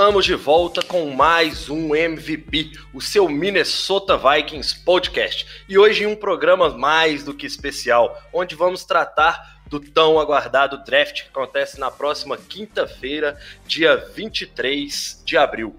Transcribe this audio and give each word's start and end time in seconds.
Estamos 0.00 0.24
de 0.24 0.34
volta 0.34 0.80
com 0.82 1.10
mais 1.10 1.68
um 1.68 1.94
MVP, 1.94 2.72
o 2.94 3.02
seu 3.02 3.28
Minnesota 3.28 4.16
Vikings 4.16 4.82
podcast. 4.82 5.46
E 5.68 5.76
hoje 5.76 6.04
em 6.04 6.06
um 6.06 6.16
programa 6.16 6.70
mais 6.70 7.22
do 7.22 7.34
que 7.34 7.44
especial, 7.44 8.18
onde 8.32 8.54
vamos 8.54 8.82
tratar 8.82 9.60
do 9.66 9.78
tão 9.78 10.18
aguardado 10.18 10.82
draft 10.84 11.24
que 11.24 11.28
acontece 11.28 11.78
na 11.78 11.90
próxima 11.90 12.38
quinta-feira, 12.38 13.38
dia 13.66 13.94
23 14.14 15.22
de 15.22 15.36
abril. 15.36 15.76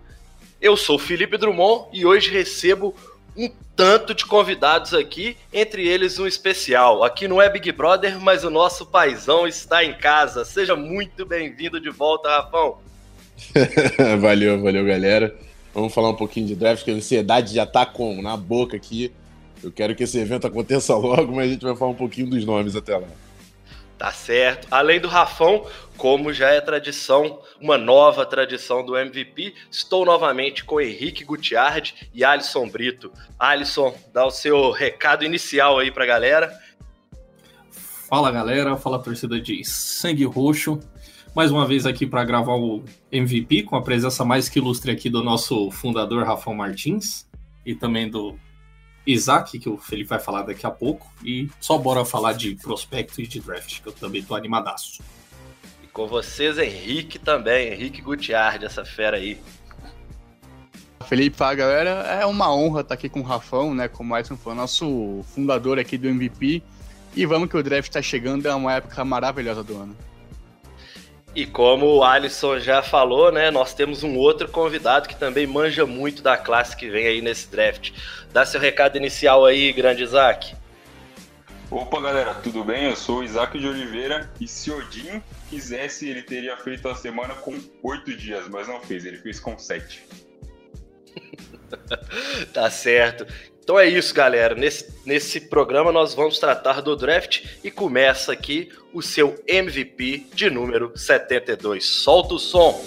Eu 0.61 0.77
sou 0.77 0.99
Felipe 0.99 1.35
Drummond 1.35 1.87
e 1.91 2.05
hoje 2.05 2.29
recebo 2.29 2.95
um 3.35 3.51
tanto 3.75 4.13
de 4.13 4.23
convidados 4.23 4.93
aqui, 4.93 5.35
entre 5.51 5.87
eles 5.87 6.19
um 6.19 6.27
especial. 6.27 7.03
Aqui 7.03 7.27
não 7.27 7.41
é 7.41 7.49
Big 7.49 7.71
Brother, 7.71 8.19
mas 8.21 8.43
o 8.43 8.51
nosso 8.51 8.85
paizão 8.85 9.47
está 9.47 9.83
em 9.83 9.97
casa. 9.97 10.45
Seja 10.45 10.75
muito 10.75 11.25
bem-vindo 11.25 11.81
de 11.81 11.89
volta, 11.89 12.29
Rafão. 12.29 12.90
valeu, 14.19 14.61
valeu, 14.61 14.85
galera. 14.85 15.35
Vamos 15.73 15.93
falar 15.93 16.09
um 16.09 16.15
pouquinho 16.15 16.47
de 16.47 16.55
draft, 16.55 16.83
que 16.83 16.91
a 16.91 16.93
ansiedade 16.93 17.55
já 17.55 17.65
tá 17.65 17.85
com 17.85 18.21
na 18.21 18.35
boca 18.35 18.75
aqui. 18.75 19.11
Eu 19.63 19.71
quero 19.71 19.95
que 19.95 20.03
esse 20.03 20.17
evento 20.17 20.47
aconteça 20.47 20.93
logo, 20.97 21.33
mas 21.35 21.47
a 21.47 21.53
gente 21.53 21.63
vai 21.63 21.75
falar 21.75 21.91
um 21.91 21.95
pouquinho 21.95 22.29
dos 22.29 22.45
nomes 22.45 22.75
até 22.75 22.97
lá. 22.97 23.07
Tá 23.97 24.11
certo. 24.11 24.67
Além 24.71 24.99
do 24.99 25.07
Rafão, 25.07 25.67
como 25.95 26.33
já 26.33 26.49
é 26.49 26.59
tradição, 26.59 27.39
uma 27.61 27.77
nova 27.77 28.25
tradição 28.25 28.83
do 28.83 28.97
MVP, 28.97 29.53
estou 29.69 30.03
novamente 30.03 30.63
com 30.63 30.81
Henrique 30.81 31.23
Gutiardi 31.23 32.09
e 32.11 32.23
Alisson 32.23 32.67
Brito. 32.67 33.13
Alisson, 33.37 33.95
dá 34.11 34.25
o 34.25 34.31
seu 34.31 34.71
recado 34.71 35.23
inicial 35.23 35.77
aí 35.77 35.91
pra 35.91 36.07
galera. 36.07 36.51
Fala 38.09 38.31
galera, 38.31 38.75
fala 38.75 38.97
torcida 38.97 39.39
de 39.39 39.63
sangue 39.63 40.25
roxo 40.25 40.79
mais 41.33 41.49
uma 41.49 41.65
vez 41.65 41.85
aqui 41.85 42.05
para 42.05 42.25
gravar 42.25 42.55
o 42.55 42.83
MVP, 43.11 43.63
com 43.63 43.75
a 43.75 43.81
presença 43.81 44.25
mais 44.25 44.49
que 44.49 44.59
ilustre 44.59 44.91
aqui 44.91 45.09
do 45.09 45.23
nosso 45.23 45.71
fundador 45.71 46.25
Rafael 46.25 46.55
Martins 46.55 47.25
e 47.65 47.73
também 47.73 48.09
do 48.09 48.35
Isaac, 49.07 49.57
que 49.57 49.69
o 49.69 49.77
Felipe 49.77 50.09
vai 50.09 50.19
falar 50.19 50.43
daqui 50.43 50.65
a 50.65 50.71
pouco. 50.71 51.11
E 51.23 51.49
só 51.59 51.77
bora 51.77 52.03
falar 52.03 52.33
de 52.33 52.55
prospecto 52.55 53.21
e 53.21 53.27
de 53.27 53.39
draft, 53.39 53.81
que 53.81 53.87
eu 53.87 53.93
também 53.93 54.21
tô 54.21 54.35
animadaço. 54.35 55.01
E 55.81 55.87
com 55.87 56.05
vocês, 56.05 56.57
Henrique 56.57 57.17
também, 57.17 57.71
Henrique 57.71 58.01
Gutiardi, 58.01 58.65
essa 58.65 58.83
fera 58.83 59.17
aí. 59.17 59.39
Felipe, 61.07 61.35
fala 61.35 61.55
galera, 61.55 61.89
é 61.89 62.25
uma 62.25 62.53
honra 62.53 62.81
estar 62.81 62.93
aqui 62.93 63.09
com 63.09 63.21
o 63.21 63.23
Rafão, 63.23 63.73
né? 63.73 63.87
Como 63.87 64.13
o 64.13 64.17
Edson 64.17 64.37
foi 64.37 64.53
nosso 64.53 65.23
fundador 65.33 65.79
aqui 65.79 65.97
do 65.97 66.07
MVP. 66.07 66.61
E 67.15 67.25
vamos 67.25 67.49
que 67.49 67.57
o 67.57 67.63
draft 67.63 67.89
está 67.89 68.01
chegando, 68.01 68.47
é 68.47 68.53
uma 68.53 68.73
época 68.73 69.03
maravilhosa 69.03 69.63
do 69.63 69.75
ano. 69.75 70.10
E 71.33 71.45
como 71.45 71.85
o 71.85 72.03
Alisson 72.03 72.59
já 72.59 72.83
falou, 72.83 73.31
né, 73.31 73.49
nós 73.49 73.73
temos 73.73 74.03
um 74.03 74.17
outro 74.17 74.49
convidado 74.49 75.07
que 75.07 75.15
também 75.15 75.47
manja 75.47 75.85
muito 75.85 76.21
da 76.21 76.35
classe 76.35 76.75
que 76.75 76.89
vem 76.89 77.07
aí 77.07 77.21
nesse 77.21 77.49
draft. 77.49 77.91
Dá 78.33 78.45
seu 78.45 78.59
recado 78.59 78.97
inicial 78.97 79.45
aí, 79.45 79.71
grande 79.71 80.03
Isaac. 80.03 80.53
Opa, 81.69 82.01
galera, 82.01 82.33
tudo 82.33 82.65
bem? 82.65 82.83
Eu 82.89 82.97
sou 82.97 83.19
o 83.19 83.23
Isaac 83.23 83.57
de 83.57 83.65
Oliveira 83.65 84.29
e 84.41 84.47
se 84.47 84.69
Odin 84.69 85.23
quisesse, 85.49 86.09
ele 86.09 86.21
teria 86.21 86.57
feito 86.57 86.89
a 86.89 86.95
semana 86.95 87.33
com 87.33 87.57
oito 87.81 88.13
dias, 88.13 88.49
mas 88.49 88.67
não 88.67 88.81
fez, 88.81 89.05
ele 89.05 89.17
fez 89.17 89.39
com 89.39 89.57
sete. 89.57 90.05
tá 92.53 92.69
certo. 92.69 93.25
Então 93.63 93.79
é 93.79 93.87
isso, 93.87 94.13
galera. 94.13 94.55
Nesse, 94.55 94.93
nesse 95.05 95.41
programa 95.41 95.91
nós 95.91 96.13
vamos 96.13 96.39
tratar 96.39 96.81
do 96.81 96.95
draft 96.95 97.45
e 97.63 97.71
começa 97.71 98.31
aqui 98.31 98.69
o 98.93 99.01
seu 99.01 99.41
MVP 99.47 100.27
de 100.33 100.49
número 100.49 100.91
72. 100.95 101.85
Solta 101.85 102.33
o 102.33 102.39
som! 102.39 102.83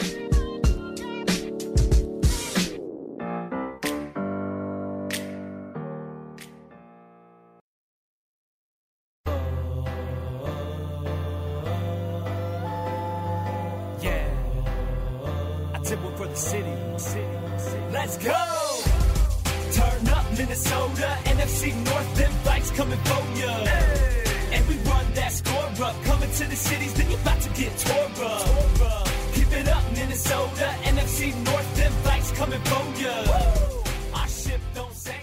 Let's 18.05 18.19
go! 18.19 18.64
Minnesota, 20.37 21.17
NFC 21.27 21.73
North, 21.85 22.17
them 22.17 22.33
bikes 22.45 22.71
coming 22.73 22.99
for 23.05 23.23
ya. 23.39 23.55
Hey. 23.65 24.57
And 24.57 24.67
we 24.67 24.75
run 24.91 25.07
that 25.15 25.31
score 25.31 25.87
up, 25.87 25.95
coming 26.05 26.31
to 26.31 26.45
the 26.49 26.57
cities, 26.57 26.93
then 26.95 27.09
you 27.09 27.17
about 27.17 27.41
to 27.41 27.51
get 27.51 27.71
tore 27.79 28.27
up. 28.27 29.09
Keep 29.33 29.53
it 29.53 29.69
up, 29.69 29.85
Minnesota, 29.93 30.75
NFC 30.83 31.33
North, 31.45 31.77
them 31.77 31.93
bikes 32.03 32.33
coming 32.33 32.61
for 32.65 32.85
ya. 33.01 33.15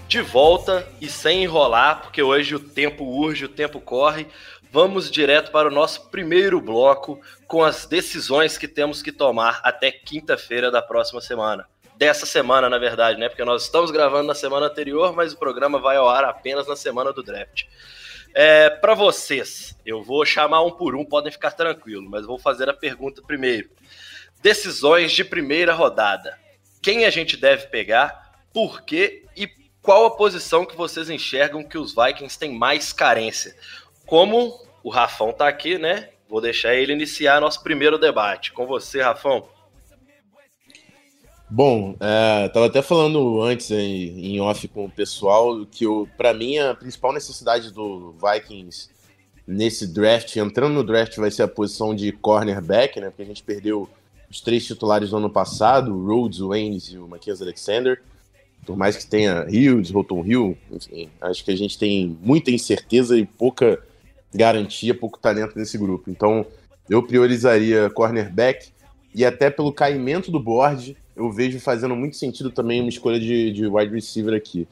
De 0.08 0.20
volta 0.20 0.86
e 1.00 1.08
sem 1.08 1.42
enrolar, 1.42 2.02
porque 2.02 2.22
hoje 2.22 2.54
o 2.54 2.60
tempo 2.60 3.04
urge, 3.04 3.46
o 3.46 3.48
tempo 3.48 3.80
corre. 3.80 4.26
Vamos 4.70 5.10
direto 5.10 5.50
para 5.50 5.68
o 5.68 5.70
nosso 5.70 6.08
primeiro 6.10 6.60
bloco 6.60 7.20
com 7.46 7.62
as 7.62 7.86
decisões 7.86 8.56
que 8.56 8.68
temos 8.68 9.02
que 9.02 9.12
tomar 9.12 9.60
até 9.62 9.90
quinta-feira 9.90 10.70
da 10.70 10.80
próxima 10.80 11.20
semana 11.20 11.66
dessa 11.96 12.26
semana, 12.26 12.68
na 12.68 12.78
verdade, 12.78 13.18
né? 13.18 13.28
Porque 13.28 13.44
nós 13.44 13.64
estamos 13.64 13.90
gravando 13.90 14.26
na 14.26 14.34
semana 14.34 14.66
anterior, 14.66 15.12
mas 15.14 15.32
o 15.32 15.38
programa 15.38 15.78
vai 15.78 15.96
ao 15.96 16.08
ar 16.08 16.24
apenas 16.24 16.66
na 16.66 16.76
semana 16.76 17.12
do 17.12 17.22
draft. 17.22 17.64
É, 18.34 18.70
para 18.70 18.94
vocês, 18.94 19.76
eu 19.84 20.02
vou 20.02 20.24
chamar 20.24 20.62
um 20.62 20.70
por 20.70 20.96
um, 20.96 21.04
podem 21.04 21.30
ficar 21.30 21.50
tranquilos, 21.50 22.08
mas 22.08 22.24
vou 22.24 22.38
fazer 22.38 22.68
a 22.68 22.74
pergunta 22.74 23.22
primeiro. 23.22 23.68
Decisões 24.42 25.12
de 25.12 25.22
primeira 25.22 25.74
rodada. 25.74 26.38
Quem 26.80 27.04
a 27.04 27.10
gente 27.10 27.36
deve 27.36 27.66
pegar, 27.66 28.40
por 28.52 28.82
quê 28.82 29.24
e 29.36 29.46
qual 29.82 30.06
a 30.06 30.16
posição 30.16 30.64
que 30.64 30.76
vocês 30.76 31.10
enxergam 31.10 31.62
que 31.62 31.76
os 31.76 31.94
Vikings 31.94 32.38
têm 32.38 32.56
mais 32.56 32.92
carência? 32.92 33.54
Como 34.06 34.58
o 34.82 34.90
Rafão 34.90 35.32
tá 35.32 35.46
aqui, 35.46 35.78
né? 35.78 36.08
Vou 36.28 36.40
deixar 36.40 36.74
ele 36.74 36.92
iniciar 36.92 37.40
nosso 37.40 37.62
primeiro 37.62 37.98
debate. 37.98 38.52
Com 38.52 38.66
você, 38.66 39.02
Rafão. 39.02 39.46
Bom, 41.54 41.94
é, 42.00 42.48
tava 42.48 42.64
até 42.64 42.80
falando 42.80 43.42
antes 43.42 43.70
em, 43.70 44.36
em 44.36 44.40
off 44.40 44.66
com 44.68 44.86
o 44.86 44.90
pessoal 44.90 45.66
que 45.66 45.84
para 46.16 46.32
mim 46.32 46.56
a 46.56 46.74
principal 46.74 47.12
necessidade 47.12 47.70
do 47.70 48.12
Vikings 48.12 48.88
nesse 49.46 49.86
draft, 49.86 50.34
entrando 50.36 50.72
no 50.72 50.82
draft, 50.82 51.14
vai 51.18 51.30
ser 51.30 51.42
a 51.42 51.48
posição 51.48 51.94
de 51.94 52.10
cornerback, 52.10 52.98
né? 52.98 53.10
Porque 53.10 53.20
a 53.20 53.26
gente 53.26 53.42
perdeu 53.42 53.86
os 54.30 54.40
três 54.40 54.64
titulares 54.64 55.10
do 55.10 55.18
ano 55.18 55.28
passado, 55.28 55.94
o 55.94 56.06
Rhodes, 56.06 56.40
o 56.40 56.54
e 56.54 56.96
o 56.96 57.06
Mackenzie 57.06 57.42
Alexander. 57.44 58.00
Por 58.64 58.74
mais 58.74 58.96
que 58.96 59.06
tenha 59.06 59.44
Hughes, 59.44 59.90
Roton 59.90 60.24
Hill, 60.24 60.56
enfim, 60.70 61.10
acho 61.20 61.44
que 61.44 61.50
a 61.50 61.56
gente 61.56 61.78
tem 61.78 62.16
muita 62.22 62.50
incerteza 62.50 63.18
e 63.18 63.26
pouca 63.26 63.78
garantia, 64.32 64.94
pouco 64.94 65.18
talento 65.18 65.58
nesse 65.58 65.76
grupo. 65.76 66.10
Então, 66.10 66.46
eu 66.88 67.02
priorizaria 67.02 67.90
cornerback 67.90 68.70
e 69.14 69.22
até 69.22 69.50
pelo 69.50 69.70
caimento 69.70 70.30
do 70.30 70.40
board, 70.40 70.96
eu 71.22 71.30
vejo 71.30 71.60
fazendo 71.60 71.94
muito 71.94 72.16
sentido 72.16 72.50
também 72.50 72.80
uma 72.80 72.88
escolha 72.88 73.18
de, 73.18 73.52
de 73.52 73.66
wide 73.66 73.94
receiver 73.94 74.34
aqui. 74.34 74.66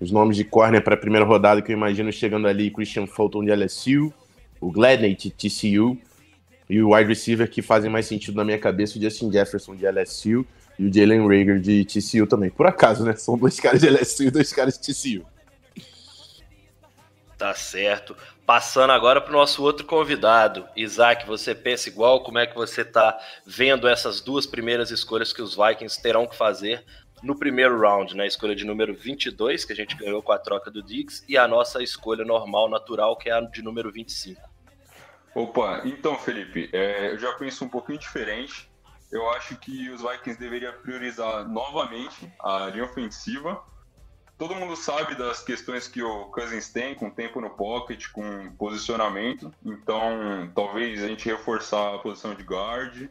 Os 0.00 0.10
nomes 0.10 0.36
de 0.36 0.44
corner 0.44 0.82
para 0.82 0.94
a 0.94 0.98
primeira 0.98 1.24
rodada 1.24 1.62
que 1.62 1.72
eu 1.72 1.76
imagino 1.76 2.12
chegando 2.12 2.46
ali, 2.46 2.70
Christian 2.70 3.06
Fulton 3.06 3.44
de 3.44 3.54
LSU, 3.54 4.12
o 4.60 4.70
Gladney 4.70 5.14
de 5.14 5.30
TCU, 5.30 5.98
e 6.68 6.82
o 6.82 6.94
wide 6.94 7.08
receiver 7.08 7.48
que 7.48 7.62
fazem 7.62 7.90
mais 7.90 8.06
sentido 8.06 8.36
na 8.36 8.44
minha 8.44 8.58
cabeça, 8.58 8.98
o 8.98 9.02
Justin 9.02 9.30
Jefferson 9.30 9.74
de 9.74 9.86
LSU 9.86 10.44
e 10.78 10.86
o 10.86 10.92
Jalen 10.92 11.26
Rager 11.26 11.60
de 11.60 11.84
TCU 11.84 12.26
também. 12.26 12.50
Por 12.50 12.66
acaso, 12.66 13.04
né? 13.04 13.14
São 13.14 13.38
dois 13.38 13.58
caras 13.58 13.80
de 13.80 13.88
LSU 13.88 14.24
e 14.24 14.30
dois 14.30 14.52
caras 14.52 14.78
de 14.78 14.92
TCU. 14.92 15.24
Tá 17.38 17.54
certo. 17.54 18.16
Passando 18.46 18.92
agora 18.92 19.20
para 19.20 19.30
o 19.30 19.36
nosso 19.36 19.60
outro 19.60 19.84
convidado. 19.84 20.68
Isaac, 20.76 21.26
você 21.26 21.52
pensa 21.52 21.88
igual? 21.88 22.22
Como 22.22 22.38
é 22.38 22.46
que 22.46 22.54
você 22.54 22.82
está 22.82 23.18
vendo 23.44 23.88
essas 23.88 24.20
duas 24.20 24.46
primeiras 24.46 24.92
escolhas 24.92 25.32
que 25.32 25.42
os 25.42 25.56
Vikings 25.56 26.00
terão 26.00 26.28
que 26.28 26.36
fazer 26.36 26.84
no 27.24 27.36
primeiro 27.36 27.76
round, 27.80 28.14
na 28.14 28.22
né, 28.22 28.28
escolha 28.28 28.54
de 28.54 28.64
número 28.64 28.94
22, 28.94 29.64
que 29.64 29.72
a 29.72 29.76
gente 29.76 29.96
ganhou 29.96 30.22
com 30.22 30.30
a 30.30 30.38
troca 30.38 30.70
do 30.70 30.80
Diggs, 30.80 31.24
e 31.28 31.36
a 31.36 31.48
nossa 31.48 31.82
escolha 31.82 32.24
normal, 32.24 32.68
natural, 32.68 33.16
que 33.16 33.28
é 33.28 33.32
a 33.32 33.40
de 33.40 33.62
número 33.62 33.90
25. 33.90 34.40
Opa, 35.34 35.82
então, 35.84 36.16
Felipe, 36.16 36.70
é, 36.72 37.12
eu 37.12 37.18
já 37.18 37.32
penso 37.32 37.64
um 37.64 37.68
pouquinho 37.68 37.98
diferente. 37.98 38.70
Eu 39.10 39.28
acho 39.30 39.56
que 39.56 39.90
os 39.90 40.02
Vikings 40.02 40.38
deveriam 40.38 40.72
priorizar 40.82 41.48
novamente 41.48 42.32
a 42.40 42.66
linha 42.66 42.84
ofensiva. 42.84 43.60
Todo 44.38 44.54
mundo 44.54 44.76
sabe 44.76 45.14
das 45.14 45.42
questões 45.42 45.88
que 45.88 46.02
o 46.02 46.26
Cousins 46.26 46.70
tem 46.70 46.94
com 46.94 47.10
tempo 47.10 47.40
no 47.40 47.50
pocket, 47.50 48.10
com 48.12 48.50
posicionamento. 48.56 49.52
Então, 49.64 50.50
talvez 50.54 51.02
a 51.02 51.08
gente 51.08 51.26
reforçar 51.26 51.94
a 51.94 51.98
posição 51.98 52.34
de 52.34 52.42
guard, 52.42 53.08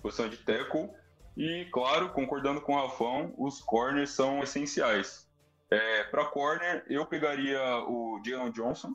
posição 0.00 0.28
de 0.28 0.36
tackle 0.36 0.88
e, 1.36 1.66
claro, 1.72 2.10
concordando 2.10 2.60
com 2.60 2.74
o 2.74 2.80
Rafão, 2.80 3.34
os 3.36 3.60
corners 3.60 4.10
são 4.10 4.40
essenciais. 4.42 5.28
É, 5.70 6.04
Para 6.04 6.24
corner, 6.24 6.84
eu 6.88 7.04
pegaria 7.06 7.60
o 7.86 8.20
Jalen 8.24 8.52
Johnson 8.52 8.92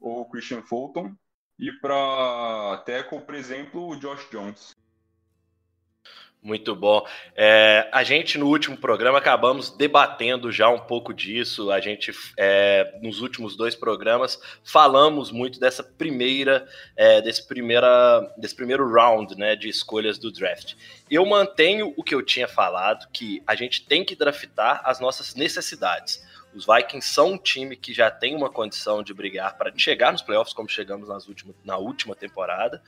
ou 0.00 0.22
o 0.22 0.30
Christian 0.30 0.62
Fulton. 0.62 1.14
E 1.58 1.72
para 1.72 2.82
tackle, 2.86 3.20
por 3.20 3.34
exemplo, 3.34 3.88
o 3.88 3.96
Josh 3.96 4.28
Jones. 4.30 4.77
Muito 6.40 6.74
bom. 6.74 7.04
É, 7.34 7.88
a 7.92 8.04
gente 8.04 8.38
no 8.38 8.46
último 8.46 8.76
programa 8.76 9.18
acabamos 9.18 9.70
debatendo 9.70 10.52
já 10.52 10.68
um 10.68 10.78
pouco 10.78 11.12
disso. 11.12 11.72
A 11.72 11.80
gente 11.80 12.12
é, 12.36 12.96
nos 13.02 13.20
últimos 13.20 13.56
dois 13.56 13.74
programas 13.74 14.40
falamos 14.62 15.32
muito 15.32 15.58
dessa 15.58 15.82
primeira, 15.82 16.66
é, 16.96 17.20
desse 17.20 17.46
primeira, 17.46 18.20
desse 18.36 18.54
primeiro 18.54 18.88
round, 18.88 19.36
né, 19.36 19.56
de 19.56 19.68
escolhas 19.68 20.16
do 20.16 20.30
draft. 20.30 20.74
Eu 21.10 21.26
mantenho 21.26 21.92
o 21.96 22.04
que 22.04 22.14
eu 22.14 22.22
tinha 22.22 22.46
falado, 22.46 23.08
que 23.12 23.42
a 23.44 23.56
gente 23.56 23.84
tem 23.84 24.04
que 24.04 24.14
draftar 24.14 24.80
as 24.84 25.00
nossas 25.00 25.34
necessidades. 25.34 26.24
Os 26.54 26.64
Vikings 26.66 27.08
são 27.08 27.32
um 27.32 27.38
time 27.38 27.76
que 27.76 27.92
já 27.92 28.10
tem 28.10 28.34
uma 28.34 28.48
condição 28.48 29.02
de 29.02 29.12
brigar 29.12 29.58
para 29.58 29.72
chegar 29.76 30.12
nos 30.12 30.22
playoffs, 30.22 30.54
como 30.54 30.68
chegamos 30.68 31.08
nas 31.08 31.26
últimas, 31.26 31.56
na 31.64 31.76
última 31.76 32.14
temporada, 32.14 32.80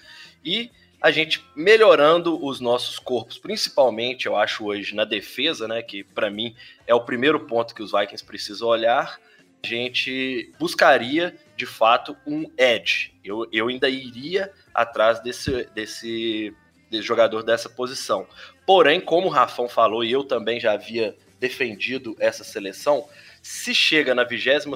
e 0.44 0.70
a 1.00 1.10
gente 1.10 1.42
melhorando 1.56 2.44
os 2.44 2.60
nossos 2.60 2.98
corpos, 2.98 3.38
principalmente, 3.38 4.26
eu 4.26 4.36
acho, 4.36 4.66
hoje 4.66 4.94
na 4.94 5.04
defesa, 5.04 5.66
né? 5.66 5.82
Que 5.82 6.04
para 6.04 6.30
mim 6.30 6.54
é 6.86 6.94
o 6.94 7.00
primeiro 7.00 7.40
ponto 7.40 7.74
que 7.74 7.82
os 7.82 7.92
Vikings 7.92 8.24
precisam 8.24 8.68
olhar. 8.68 9.18
A 9.62 9.66
gente 9.66 10.52
buscaria, 10.58 11.34
de 11.56 11.64
fato, 11.64 12.16
um 12.26 12.50
edge. 12.56 13.14
Eu, 13.24 13.48
eu 13.50 13.68
ainda 13.68 13.88
iria 13.88 14.52
atrás 14.74 15.20
desse, 15.20 15.64
desse, 15.74 16.54
desse 16.90 17.06
jogador 17.06 17.42
dessa 17.42 17.68
posição. 17.68 18.26
Porém, 18.66 19.00
como 19.00 19.28
o 19.28 19.30
Rafão 19.30 19.68
falou, 19.68 20.04
e 20.04 20.12
eu 20.12 20.22
também 20.22 20.60
já 20.60 20.72
havia 20.72 21.16
defendido 21.38 22.14
essa 22.18 22.44
seleção, 22.44 23.08
se 23.42 23.74
chega 23.74 24.14
na 24.14 24.22
22 24.22 24.66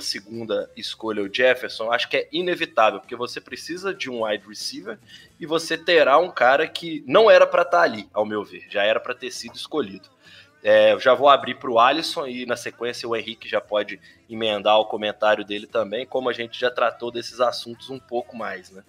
escolha 0.77 1.23
o 1.23 1.33
Jefferson, 1.33 1.93
acho 1.93 2.09
que 2.09 2.17
é 2.17 2.29
inevitável, 2.33 2.99
porque 2.99 3.15
você 3.15 3.41
precisa 3.41 3.93
de 3.93 4.11
um 4.11 4.25
wide 4.25 4.47
receiver 4.47 4.99
e 5.39 5.45
você 5.45 5.77
terá 5.77 6.19
um 6.19 6.31
cara 6.31 6.67
que 6.67 7.05
não 7.07 7.31
era 7.31 7.47
para 7.47 7.63
estar 7.63 7.79
tá 7.79 7.83
ali, 7.83 8.09
ao 8.13 8.25
meu 8.25 8.43
ver, 8.43 8.65
já 8.71 8.83
era 8.83 8.99
para 8.99 9.15
ter 9.15 9.31
sido 9.31 9.57
escolhido. 9.57 10.09
É, 10.63 10.99
já 10.99 11.13
vou 11.13 11.29
abrir 11.29 11.57
para 11.57 11.71
o 11.71 11.79
Alisson 11.79 12.27
e 12.27 12.47
na 12.47 12.57
sequência 12.57 13.07
o 13.07 13.15
Henrique 13.15 13.47
já 13.47 13.61
pode 13.61 14.01
emendar 14.31 14.79
o 14.79 14.87
comentário 14.87 15.45
dele 15.45 15.67
também, 15.67 16.07
como 16.07 16.31
a 16.31 16.33
gente 16.33 16.59
já 16.59 16.71
tratou 16.71 17.11
desses 17.11 17.39
assuntos 17.41 17.91
um 17.91 17.99
pouco 17.99 18.35
mais, 18.35 18.71
né? 18.71 18.83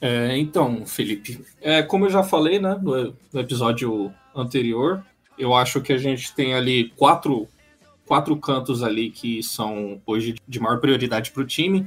É, 0.00 0.34
então, 0.38 0.86
Felipe, 0.86 1.44
é, 1.60 1.82
como 1.82 2.06
eu 2.06 2.10
já 2.10 2.22
falei 2.22 2.58
né, 2.58 2.78
no, 2.80 3.14
no 3.30 3.40
episódio 3.40 4.10
anterior, 4.34 5.04
eu 5.38 5.54
acho 5.54 5.82
que 5.82 5.92
a 5.92 5.98
gente 5.98 6.34
tem 6.34 6.54
ali 6.54 6.88
quatro 6.96 7.46
quatro 8.10 8.36
cantos 8.36 8.82
ali 8.82 9.08
que 9.08 9.40
são 9.40 10.02
hoje 10.04 10.34
de 10.48 10.58
maior 10.58 10.80
prioridade 10.80 11.30
para 11.30 11.44
o 11.44 11.46
time, 11.46 11.86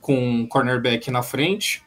com 0.00 0.44
cornerback 0.48 1.12
na 1.12 1.22
frente, 1.22 1.80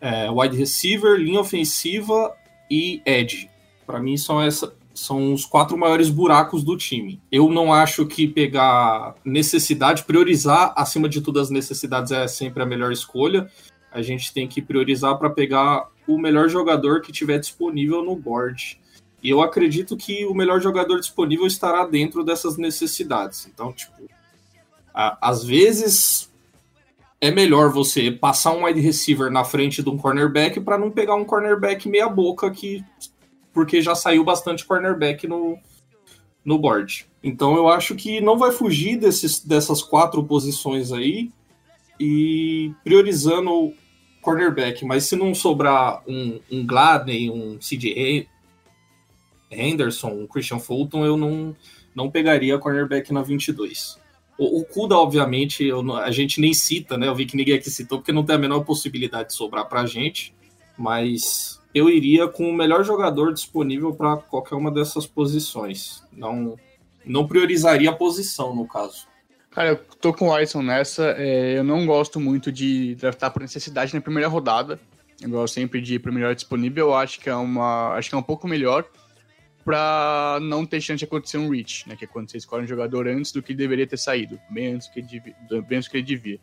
é, 0.00 0.28
wide 0.28 0.56
receiver, 0.56 1.16
linha 1.16 1.38
ofensiva 1.38 2.34
e 2.68 3.00
edge. 3.06 3.48
Para 3.86 4.00
mim 4.00 4.16
são 4.16 4.42
essa, 4.42 4.74
são 4.92 5.32
os 5.32 5.44
quatro 5.44 5.78
maiores 5.78 6.10
buracos 6.10 6.64
do 6.64 6.76
time. 6.76 7.20
Eu 7.30 7.48
não 7.48 7.72
acho 7.72 8.04
que 8.06 8.26
pegar 8.26 9.14
necessidade, 9.24 10.02
priorizar 10.02 10.72
acima 10.76 11.08
de 11.08 11.20
tudo 11.20 11.38
as 11.38 11.48
necessidades 11.48 12.10
é 12.10 12.26
sempre 12.26 12.60
a 12.60 12.66
melhor 12.66 12.90
escolha. 12.90 13.48
A 13.92 14.02
gente 14.02 14.34
tem 14.34 14.48
que 14.48 14.60
priorizar 14.60 15.16
para 15.16 15.30
pegar 15.30 15.86
o 16.08 16.18
melhor 16.18 16.48
jogador 16.48 17.00
que 17.00 17.12
tiver 17.12 17.38
disponível 17.38 18.04
no 18.04 18.16
board. 18.16 18.80
E 19.22 19.30
eu 19.30 19.40
acredito 19.40 19.96
que 19.96 20.26
o 20.26 20.34
melhor 20.34 20.60
jogador 20.60 20.98
disponível 20.98 21.46
estará 21.46 21.86
dentro 21.86 22.24
dessas 22.24 22.56
necessidades. 22.56 23.46
Então, 23.46 23.72
tipo, 23.72 23.92
a, 24.92 25.16
às 25.20 25.44
vezes 25.44 26.30
é 27.20 27.30
melhor 27.30 27.70
você 27.70 28.10
passar 28.10 28.52
um 28.52 28.64
wide 28.64 28.80
receiver 28.80 29.30
na 29.30 29.44
frente 29.44 29.80
de 29.80 29.88
um 29.88 29.96
cornerback 29.96 30.60
para 30.60 30.76
não 30.76 30.90
pegar 30.90 31.14
um 31.14 31.24
cornerback 31.24 31.88
meia 31.88 32.08
boca 32.08 32.50
que 32.50 32.84
porque 33.52 33.80
já 33.80 33.94
saiu 33.94 34.24
bastante 34.24 34.64
cornerback 34.64 35.28
no, 35.28 35.58
no 36.44 36.58
board. 36.58 37.06
Então 37.22 37.54
eu 37.54 37.68
acho 37.68 37.94
que 37.94 38.20
não 38.20 38.36
vai 38.36 38.50
fugir 38.50 38.96
desses, 38.96 39.38
dessas 39.44 39.82
quatro 39.82 40.24
posições 40.24 40.90
aí 40.90 41.30
e 42.00 42.72
priorizando 42.82 43.52
o 43.52 43.74
cornerback. 44.20 44.84
Mas 44.84 45.04
se 45.04 45.14
não 45.14 45.34
sobrar 45.34 46.02
um, 46.08 46.40
um 46.50 46.66
Gladney, 46.66 47.30
um 47.30 47.58
CJ 47.58 48.26
Henderson, 49.52 50.22
o 50.22 50.28
Christian 50.28 50.58
Fulton, 50.58 51.04
eu 51.04 51.16
não, 51.16 51.54
não 51.94 52.10
pegaria 52.10 52.58
cornerback 52.58 53.12
na 53.12 53.22
22. 53.22 54.00
O, 54.38 54.60
o 54.60 54.64
Kuda, 54.64 54.96
obviamente, 54.96 55.64
eu, 55.64 55.94
a 55.96 56.10
gente 56.10 56.40
nem 56.40 56.54
cita, 56.54 56.96
né? 56.96 57.06
Eu 57.06 57.14
vi 57.14 57.26
que 57.26 57.36
ninguém 57.36 57.54
aqui 57.54 57.70
citou, 57.70 57.98
porque 57.98 58.12
não 58.12 58.24
tem 58.24 58.36
a 58.36 58.38
menor 58.38 58.64
possibilidade 58.64 59.28
de 59.28 59.34
sobrar 59.34 59.68
pra 59.68 59.86
gente. 59.86 60.34
Mas 60.76 61.60
eu 61.74 61.88
iria 61.88 62.26
com 62.28 62.48
o 62.48 62.52
melhor 62.52 62.84
jogador 62.84 63.32
disponível 63.32 63.94
para 63.94 64.16
qualquer 64.16 64.54
uma 64.54 64.70
dessas 64.70 65.06
posições. 65.06 66.02
Não, 66.12 66.56
não 67.04 67.26
priorizaria 67.26 67.90
a 67.90 67.94
posição, 67.94 68.54
no 68.54 68.66
caso. 68.66 69.06
Cara, 69.50 69.68
eu 69.68 69.76
tô 70.00 70.14
com 70.14 70.28
o 70.28 70.34
Alisson 70.34 70.62
nessa. 70.62 71.14
É, 71.18 71.58
eu 71.58 71.64
não 71.64 71.84
gosto 71.84 72.18
muito 72.18 72.50
de 72.50 72.94
draftar 72.94 73.30
por 73.30 73.42
necessidade 73.42 73.94
na 73.94 74.00
primeira 74.00 74.28
rodada. 74.28 74.80
Eu 75.20 75.28
gosto 75.28 75.54
sempre 75.54 75.80
de 75.80 75.96
ir 75.96 75.98
pro 75.98 76.12
melhor 76.12 76.34
disponível. 76.34 76.86
Eu 76.88 76.94
acho 76.94 77.20
que 77.20 77.28
é 77.28 77.34
uma. 77.34 77.94
Acho 77.94 78.08
que 78.08 78.14
é 78.14 78.18
um 78.18 78.22
pouco 78.22 78.48
melhor 78.48 78.84
para 79.64 80.38
não 80.42 80.66
ter 80.66 80.80
chance 80.80 80.98
de 80.98 81.04
acontecer 81.04 81.38
um 81.38 81.48
reach, 81.48 81.88
né? 81.88 81.96
Que 81.96 82.04
é 82.04 82.08
quando 82.08 82.30
você 82.30 82.36
escolhe 82.36 82.64
um 82.64 82.66
jogador 82.66 83.06
antes 83.06 83.32
do 83.32 83.42
que 83.42 83.54
deveria 83.54 83.86
ter 83.86 83.98
saído, 83.98 84.36
do 84.36 84.92
que 84.92 85.02
devia. 85.02 85.34
Do 85.48 85.62
que 85.64 85.96
ele 85.96 86.02
devia. 86.02 86.40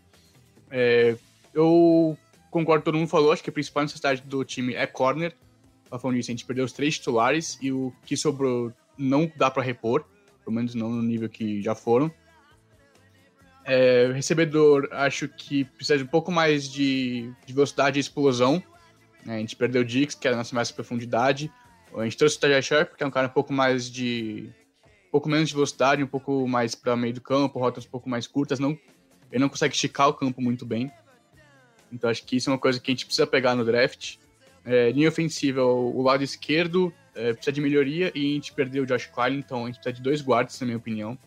É, 0.71 1.17
eu 1.53 2.17
concordo 2.49 2.83
todo 2.83 2.97
mundo 2.97 3.07
falou, 3.07 3.31
acho 3.31 3.43
que 3.43 3.49
a 3.49 3.53
principal 3.53 3.83
necessidade 3.83 4.21
do 4.21 4.43
time 4.43 4.73
é 4.73 4.85
corner. 4.85 5.33
Falando 5.89 6.17
nisso, 6.17 6.29
a 6.29 6.33
gente 6.33 6.45
perdeu 6.45 6.65
os 6.65 6.71
três 6.71 6.95
titulares 6.95 7.57
e 7.61 7.71
o 7.71 7.91
que 8.05 8.15
sobrou 8.15 8.71
não 8.97 9.31
dá 9.35 9.49
para 9.49 9.63
repor, 9.63 10.05
pelo 10.43 10.55
menos 10.55 10.75
não 10.75 10.89
no 10.89 11.01
nível 11.01 11.27
que 11.27 11.61
já 11.61 11.73
foram. 11.73 12.11
É, 13.65 14.11
recebedor, 14.13 14.87
acho 14.91 15.27
que 15.27 15.63
precisa 15.63 15.97
de 15.97 16.03
um 16.03 16.07
pouco 16.07 16.31
mais 16.31 16.69
de, 16.69 17.31
de 17.45 17.53
velocidade 17.53 17.99
e 17.99 18.01
explosão. 18.01 18.61
Né? 19.25 19.35
A 19.35 19.39
gente 19.39 19.55
perdeu 19.55 19.81
o 19.81 19.85
Dix, 19.85 20.15
que 20.15 20.27
era 20.27 20.35
a 20.35 20.39
nossa 20.39 20.55
mais 20.55 20.71
profundidade. 20.71 21.51
A 21.95 22.03
gente 22.03 22.17
trouxe 22.17 22.37
o 22.37 22.39
Tajay 22.39 22.61
Sharp, 22.61 22.95
que 22.95 23.03
é 23.03 23.07
um 23.07 23.11
cara 23.11 23.27
um 23.27 23.31
pouco 23.31 23.51
mais 23.51 23.89
de. 23.89 24.49
um 25.07 25.11
pouco 25.11 25.27
menos 25.27 25.49
de 25.49 25.55
velocidade, 25.55 26.03
um 26.03 26.07
pouco 26.07 26.47
mais 26.47 26.75
para 26.75 26.95
meio 26.95 27.13
do 27.13 27.21
campo, 27.21 27.59
rotas 27.59 27.85
um 27.85 27.89
pouco 27.89 28.09
mais 28.09 28.27
curtas. 28.27 28.59
Não, 28.59 28.77
ele 29.31 29.41
não 29.41 29.49
consegue 29.49 29.73
esticar 29.73 30.07
o 30.07 30.13
campo 30.13 30.41
muito 30.41 30.65
bem. 30.65 30.91
Então 31.91 32.09
acho 32.09 32.23
que 32.23 32.35
isso 32.35 32.49
é 32.49 32.53
uma 32.53 32.59
coisa 32.59 32.79
que 32.79 32.91
a 32.91 32.93
gente 32.93 33.05
precisa 33.05 33.25
pegar 33.25 33.55
no 33.55 33.65
draft. 33.65 34.17
É, 34.65 34.91
linha 34.91 35.09
ofensiva, 35.09 35.63
o, 35.63 36.01
lado 36.01 36.23
esquerdo 36.23 36.93
é, 37.15 37.33
precisa 37.33 37.51
de 37.51 37.61
melhoria 37.61 38.11
e 38.13 38.31
a 38.31 38.33
gente 38.35 38.53
perdeu 38.53 38.83
o 38.83 38.85
Josh 38.85 39.07
Klein, 39.07 39.37
então 39.37 39.63
a 39.63 39.67
gente 39.67 39.75
precisa 39.75 39.95
de 39.95 40.01
dois 40.01 40.21
guards, 40.21 40.59
na 40.59 40.65
minha 40.65 40.77
opinião. 40.77 41.17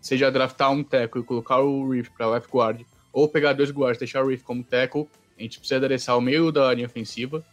Seja 0.00 0.30
draftar 0.30 0.70
um 0.70 0.82
tackle 0.82 1.20
e 1.20 1.24
colocar 1.24 1.58
o 1.58 1.90
Reef 1.90 2.08
para 2.10 2.28
left 2.28 2.50
guard, 2.50 2.82
ou 3.12 3.28
pegar 3.28 3.52
dois 3.52 3.70
guards 3.70 3.96
e 3.96 4.00
deixar 4.00 4.24
o 4.24 4.28
Reef 4.28 4.42
como 4.42 4.62
tackle, 4.62 5.08
a 5.38 5.42
gente 5.42 5.58
precisa 5.58 5.76
adereçar 5.76 6.16
o 6.16 6.20
meio 6.20 6.50
da 6.50 6.72
linha 6.72 6.86
ofensiva. 6.86 7.44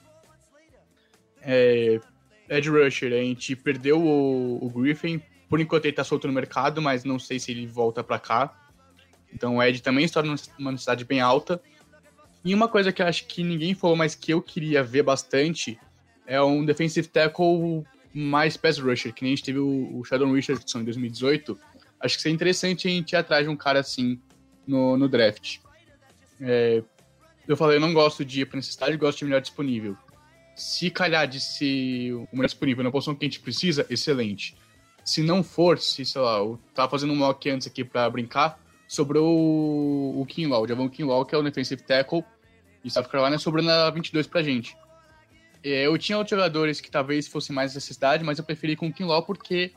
É, 1.41 2.00
Ed 2.49 2.69
Rusher, 2.69 3.13
a 3.13 3.17
gente 3.17 3.55
perdeu 3.55 4.01
o, 4.01 4.65
o, 4.65 4.69
Griffin. 4.69 5.21
Por 5.49 5.59
enquanto 5.59 5.85
ele 5.85 5.93
tá 5.93 6.03
solto 6.03 6.27
no 6.27 6.33
mercado, 6.33 6.81
mas 6.81 7.03
não 7.03 7.19
sei 7.19 7.39
se 7.39 7.51
ele 7.51 7.67
volta 7.67 8.03
para 8.03 8.19
cá. 8.19 8.53
Então 9.33 9.57
o 9.57 9.63
Ed 9.63 9.81
também 9.81 10.05
está 10.05 10.21
numa 10.23 10.71
necessidade 10.71 11.03
bem 11.05 11.19
alta. 11.19 11.61
E 12.43 12.53
uma 12.53 12.67
coisa 12.67 12.91
que 12.91 13.01
eu 13.01 13.07
acho 13.07 13.25
que 13.25 13.43
ninguém 13.43 13.73
falou, 13.73 13.95
mas 13.95 14.13
que 14.13 14.31
eu 14.31 14.41
queria 14.41 14.83
ver 14.83 15.01
bastante, 15.01 15.79
é 16.27 16.41
um 16.41 16.63
defensive 16.63 17.07
tackle 17.07 17.83
mais 18.13 18.55
pass 18.55 18.77
rusher, 18.77 19.13
que 19.13 19.23
nem 19.23 19.33
a 19.33 19.35
gente 19.35 19.45
teve 19.45 19.59
o, 19.59 19.99
o 19.99 20.05
Sheldon 20.05 20.31
Richardson 20.31 20.79
em 20.79 20.85
2018. 20.85 21.59
Acho 21.99 22.15
que 22.15 22.21
seria 22.21 22.35
interessante 22.35 22.87
a 22.87 22.91
gente 22.91 23.13
ir 23.13 23.15
atrás 23.15 23.43
de 23.45 23.49
um 23.49 23.55
cara 23.55 23.79
assim 23.79 24.19
no, 24.65 24.95
no 24.95 25.09
draft. 25.09 25.57
É, 26.39 26.83
eu 27.47 27.57
falei, 27.57 27.77
eu 27.77 27.81
não 27.81 27.93
gosto 27.93 28.23
de 28.23 28.41
ir 28.41 28.45
pra 28.45 28.57
necessidade, 28.57 28.95
gosto 28.97 29.19
de 29.19 29.25
melhor 29.25 29.41
disponível. 29.41 29.97
Se 30.55 30.89
calhar 30.89 31.27
de 31.27 31.39
ser 31.39 32.13
o 32.13 32.27
melhor 32.31 32.45
disponível 32.47 32.83
na 32.83 32.91
posição 32.91 33.13
que 33.13 33.25
a 33.25 33.27
gente 33.27 33.39
precisa, 33.41 33.85
excelente. 33.89 34.55
se 35.03 35.21
não 35.21 35.43
for, 35.43 35.77
se, 35.77 36.05
sei 36.05 36.21
lá, 36.21 36.38
eu 36.38 36.59
tava 36.74 36.89
fazendo 36.89 37.12
um 37.13 37.15
mock 37.15 37.47
antes 37.50 37.67
aqui 37.67 37.83
pra 37.83 38.09
brincar, 38.09 38.59
sobrou 38.88 39.38
o, 39.38 40.21
o 40.21 40.25
Kinlaw, 40.25 40.63
o 40.63 40.67
Javon 40.67 40.89
Kinlaw, 40.89 41.25
que 41.25 41.35
é 41.35 41.38
o 41.38 41.43
defensive 41.43 41.81
tackle 41.83 42.24
de 42.83 42.89
South 42.89 43.03
Carolina, 43.05 43.38
sobrou 43.38 43.63
na 43.63 43.89
22 43.89 44.25
pra 44.27 44.41
gente. 44.41 44.75
É, 45.63 45.85
Eu 45.88 45.97
tinha 45.97 46.17
outros 46.17 46.31
jogadores 46.38 46.79
que 46.81 46.89
talvez 46.89 47.27
fossem 47.27 47.53
mais 47.55 47.74
necessidade, 47.75 48.24
mas 48.24 48.38
eu 48.39 48.43
preferi 48.45 48.75
com 48.75 48.88
o 48.88 48.93
Kinlaw 48.93 49.24
porque 49.24 49.74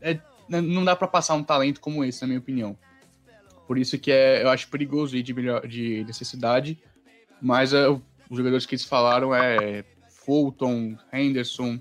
é, 0.00 0.18
n- 0.48 0.60
não 0.62 0.84
dá 0.84 0.96
pra 0.96 1.06
passar 1.06 1.34
um 1.34 1.42
talento 1.44 1.80
como 1.80 2.02
esse, 2.04 2.20
na 2.22 2.26
minha 2.28 2.38
opinião. 2.40 2.76
Por 3.66 3.78
isso 3.78 3.96
que 3.98 4.10
é, 4.10 4.42
eu 4.42 4.48
acho 4.50 4.68
perigoso 4.68 5.16
ir 5.16 5.22
de, 5.22 5.32
melhor- 5.32 5.66
de 5.66 6.02
necessidade, 6.04 6.76
mas 7.40 7.72
é, 7.72 7.88
os 7.88 8.00
jogadores 8.36 8.66
que 8.66 8.74
eles 8.74 8.84
falaram 8.84 9.34
é 9.34 9.84
Fulton, 10.24 10.96
Henderson, 11.12 11.78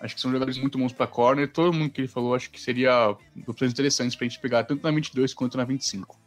acho 0.00 0.14
que 0.14 0.20
são 0.20 0.30
jogadores 0.30 0.58
muito 0.58 0.78
bons 0.78 0.92
pra 0.92 1.06
corner. 1.06 1.50
Todo 1.50 1.72
mundo 1.72 1.90
que 1.90 2.00
ele 2.00 2.08
falou, 2.08 2.34
acho 2.34 2.50
que 2.50 2.60
seria 2.60 3.16
opções 3.46 3.72
interessantes 3.72 4.16
pra 4.16 4.26
gente 4.26 4.40
pegar 4.40 4.64
tanto 4.64 4.82
na 4.82 4.90
22 4.90 5.34
quanto 5.34 5.56
na 5.56 5.64
25. 5.64 6.18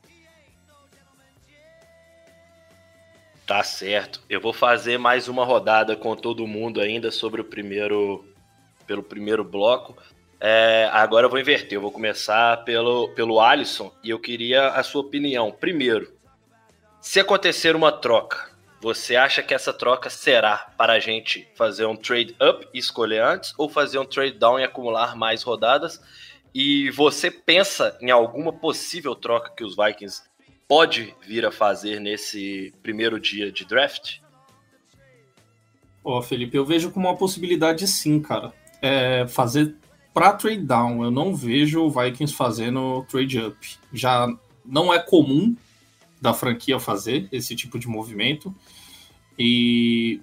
Tá 3.45 3.61
certo. 3.63 4.21
Eu 4.29 4.39
vou 4.39 4.53
fazer 4.53 4.97
mais 4.97 5.27
uma 5.27 5.43
rodada 5.43 5.95
com 5.95 6.15
todo 6.15 6.47
mundo 6.47 6.79
ainda 6.79 7.11
sobre 7.11 7.41
o 7.41 7.43
primeiro. 7.43 8.25
pelo 8.87 9.03
primeiro 9.03 9.43
bloco. 9.43 9.95
É, 10.39 10.89
agora 10.91 11.25
eu 11.25 11.29
vou 11.29 11.39
inverter. 11.39 11.77
Eu 11.77 11.81
vou 11.81 11.91
começar 11.91 12.63
pelo, 12.63 13.09
pelo 13.09 13.39
Alisson 13.39 13.93
e 14.03 14.09
eu 14.09 14.19
queria 14.19 14.69
a 14.69 14.83
sua 14.83 15.01
opinião. 15.01 15.51
Primeiro, 15.51 16.11
se 17.01 17.19
acontecer 17.19 17.75
uma 17.75 17.91
troca, 17.91 18.52
você 18.83 19.15
acha 19.15 19.41
que 19.41 19.53
essa 19.53 19.71
troca 19.71 20.09
será 20.09 20.57
para 20.77 20.91
a 20.91 20.99
gente 20.99 21.47
fazer 21.55 21.85
um 21.85 21.95
trade 21.95 22.35
up 22.41 22.67
e 22.73 22.77
escolher 22.77 23.23
antes 23.23 23.53
ou 23.57 23.69
fazer 23.69 23.97
um 23.97 24.03
trade 24.03 24.37
down 24.37 24.59
e 24.59 24.63
acumular 24.65 25.15
mais 25.15 25.41
rodadas? 25.41 26.01
E 26.53 26.91
você 26.91 27.31
pensa 27.31 27.97
em 28.01 28.11
alguma 28.11 28.51
possível 28.51 29.15
troca 29.15 29.53
que 29.55 29.63
os 29.63 29.73
Vikings 29.77 30.23
pode 30.67 31.15
vir 31.25 31.45
a 31.45 31.51
fazer 31.51 32.01
nesse 32.01 32.73
primeiro 32.83 33.17
dia 33.21 33.49
de 33.53 33.63
draft? 33.63 34.17
Ó, 36.03 36.21
Felipe, 36.21 36.57
eu 36.57 36.65
vejo 36.65 36.91
como 36.91 37.07
uma 37.07 37.15
possibilidade 37.15 37.87
sim, 37.87 38.19
cara. 38.21 38.51
É 38.81 39.25
fazer 39.27 39.75
pra 40.13 40.33
trade 40.33 40.57
down. 40.57 41.05
Eu 41.05 41.09
não 41.09 41.33
vejo 41.33 41.83
o 41.83 41.89
Vikings 41.89 42.35
fazendo 42.35 43.05
trade 43.09 43.39
up. 43.39 43.77
Já 43.93 44.27
não 44.65 44.93
é 44.93 44.99
comum 44.99 45.55
da 46.23 46.33
franquia 46.33 46.79
fazer 46.79 47.27
esse 47.31 47.55
tipo 47.55 47.77
de 47.77 47.87
movimento. 47.87 48.55
E 49.37 50.21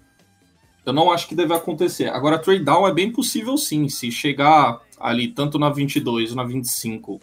eu 0.85 0.93
não 0.93 1.13
acho 1.13 1.29
que 1.29 1.35
deve 1.35 1.55
acontecer. 1.55 2.09
Agora, 2.09 2.39
trade 2.39 2.65
down 2.65 2.89
é 2.89 2.93
bem 2.93 3.13
possível 3.13 3.57
sim. 3.57 3.89
Se 3.89 4.11
chegar 4.11 4.81
ali 4.99 5.29
tanto 5.29 5.59
na 5.59 5.69
22 5.69 6.31
ou 6.31 6.37
na 6.37 6.45
25 6.45 7.21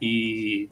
e 0.00 0.68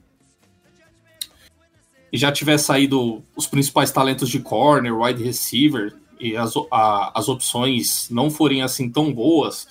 e 2.13 2.17
já 2.17 2.31
tiver 2.31 2.59
saído 2.59 3.25
os 3.35 3.47
principais 3.49 3.91
talentos 3.91 4.29
de 4.31 4.39
corner, 4.39 4.97
wide 4.97 5.21
receiver, 5.23 5.97
e 6.21 6.37
as, 6.37 6.55
a- 6.71 7.11
as 7.13 7.29
opções 7.29 8.09
não 8.09 8.31
forem 8.31 8.63
assim 8.63 8.89
tão 8.89 9.13
boas, 9.13 9.67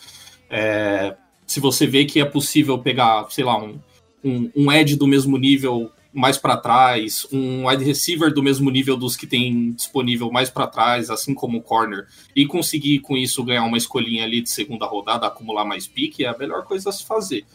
é, 0.49 1.15
se 1.47 1.61
você 1.61 1.87
vê 1.87 2.03
que 2.03 2.19
é 2.19 2.25
possível 2.25 2.77
pegar, 2.77 3.27
sei 3.29 3.45
lá, 3.45 3.57
um, 3.57 3.79
um, 4.21 4.51
um 4.53 4.95
do 4.97 5.07
mesmo 5.07 5.37
nível 5.37 5.89
mais 6.13 6.37
para 6.37 6.55
trás, 6.55 7.25
um 7.31 7.67
wide 7.67 7.83
receiver 7.83 8.31
do 8.31 8.43
mesmo 8.43 8.69
nível 8.69 8.95
dos 8.95 9.15
que 9.15 9.25
tem 9.25 9.71
disponível 9.71 10.31
mais 10.31 10.49
para 10.49 10.67
trás, 10.67 11.09
assim 11.09 11.33
como 11.33 11.57
o 11.57 11.61
corner, 11.61 12.07
e 12.35 12.45
conseguir 12.45 12.99
com 12.99 13.17
isso 13.17 13.43
ganhar 13.43 13.63
uma 13.63 13.77
escolhinha 13.77 14.23
ali 14.23 14.41
de 14.41 14.49
segunda 14.49 14.85
rodada, 14.85 15.25
acumular 15.25 15.65
mais 15.65 15.87
pique, 15.87 16.23
é 16.23 16.27
a 16.27 16.37
melhor 16.37 16.63
coisa 16.65 16.89
a 16.89 16.93
se 16.93 17.03
fazer. 17.03 17.45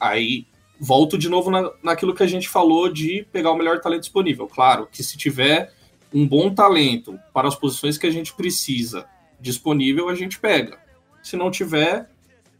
Aí 0.00 0.44
volto 0.78 1.16
de 1.16 1.28
novo 1.28 1.50
na, 1.50 1.70
naquilo 1.82 2.14
que 2.14 2.22
a 2.22 2.26
gente 2.26 2.48
falou 2.48 2.92
de 2.92 3.26
pegar 3.32 3.52
o 3.52 3.56
melhor 3.56 3.80
talento 3.80 4.02
disponível. 4.02 4.48
Claro 4.48 4.88
que 4.90 5.02
se 5.02 5.16
tiver 5.16 5.72
um 6.12 6.26
bom 6.26 6.52
talento 6.52 7.18
para 7.32 7.48
as 7.48 7.54
posições 7.54 7.96
que 7.96 8.06
a 8.06 8.10
gente 8.10 8.34
precisa 8.34 9.06
disponível, 9.40 10.08
a 10.08 10.14
gente 10.14 10.38
pega. 10.38 10.78
Se 11.22 11.36
não 11.36 11.50
tiver, 11.50 12.08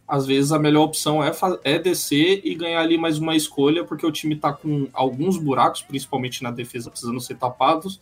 às 0.06 0.26
vezes 0.26 0.52
a 0.52 0.58
melhor 0.58 0.84
opção 0.84 1.24
é, 1.24 1.32
é 1.64 1.78
descer 1.78 2.40
e 2.44 2.54
ganhar 2.54 2.80
ali 2.80 2.98
mais 2.98 3.18
uma 3.18 3.34
escolha, 3.34 3.84
porque 3.84 4.06
o 4.06 4.12
time 4.12 4.34
está 4.34 4.52
com 4.52 4.88
alguns 4.92 5.38
buracos, 5.38 5.82
principalmente 5.82 6.42
na 6.42 6.50
defesa, 6.50 6.90
precisando 6.90 7.20
ser 7.20 7.36
tapados. 7.36 8.00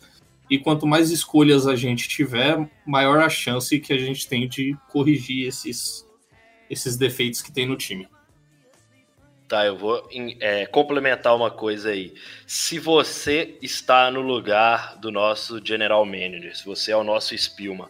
E 0.49 0.59
quanto 0.59 0.85
mais 0.85 1.09
escolhas 1.09 1.65
a 1.65 1.75
gente 1.75 2.07
tiver, 2.07 2.69
maior 2.85 3.19
a 3.19 3.29
chance 3.29 3.79
que 3.79 3.93
a 3.93 3.97
gente 3.97 4.27
tem 4.27 4.47
de 4.47 4.77
corrigir 4.89 5.47
esses, 5.47 6.05
esses 6.69 6.97
defeitos 6.97 7.41
que 7.41 7.51
tem 7.51 7.65
no 7.65 7.77
time. 7.77 8.07
Tá, 9.47 9.65
eu 9.65 9.77
vou 9.77 10.07
é, 10.39 10.65
complementar 10.65 11.35
uma 11.35 11.51
coisa 11.51 11.89
aí. 11.89 12.13
Se 12.45 12.79
você 12.79 13.57
está 13.61 14.09
no 14.11 14.21
lugar 14.21 14.97
do 14.97 15.11
nosso 15.11 15.63
general 15.63 16.05
manager, 16.05 16.57
se 16.57 16.65
você 16.65 16.91
é 16.91 16.97
o 16.97 17.03
nosso 17.03 17.37
Spillman, 17.37 17.87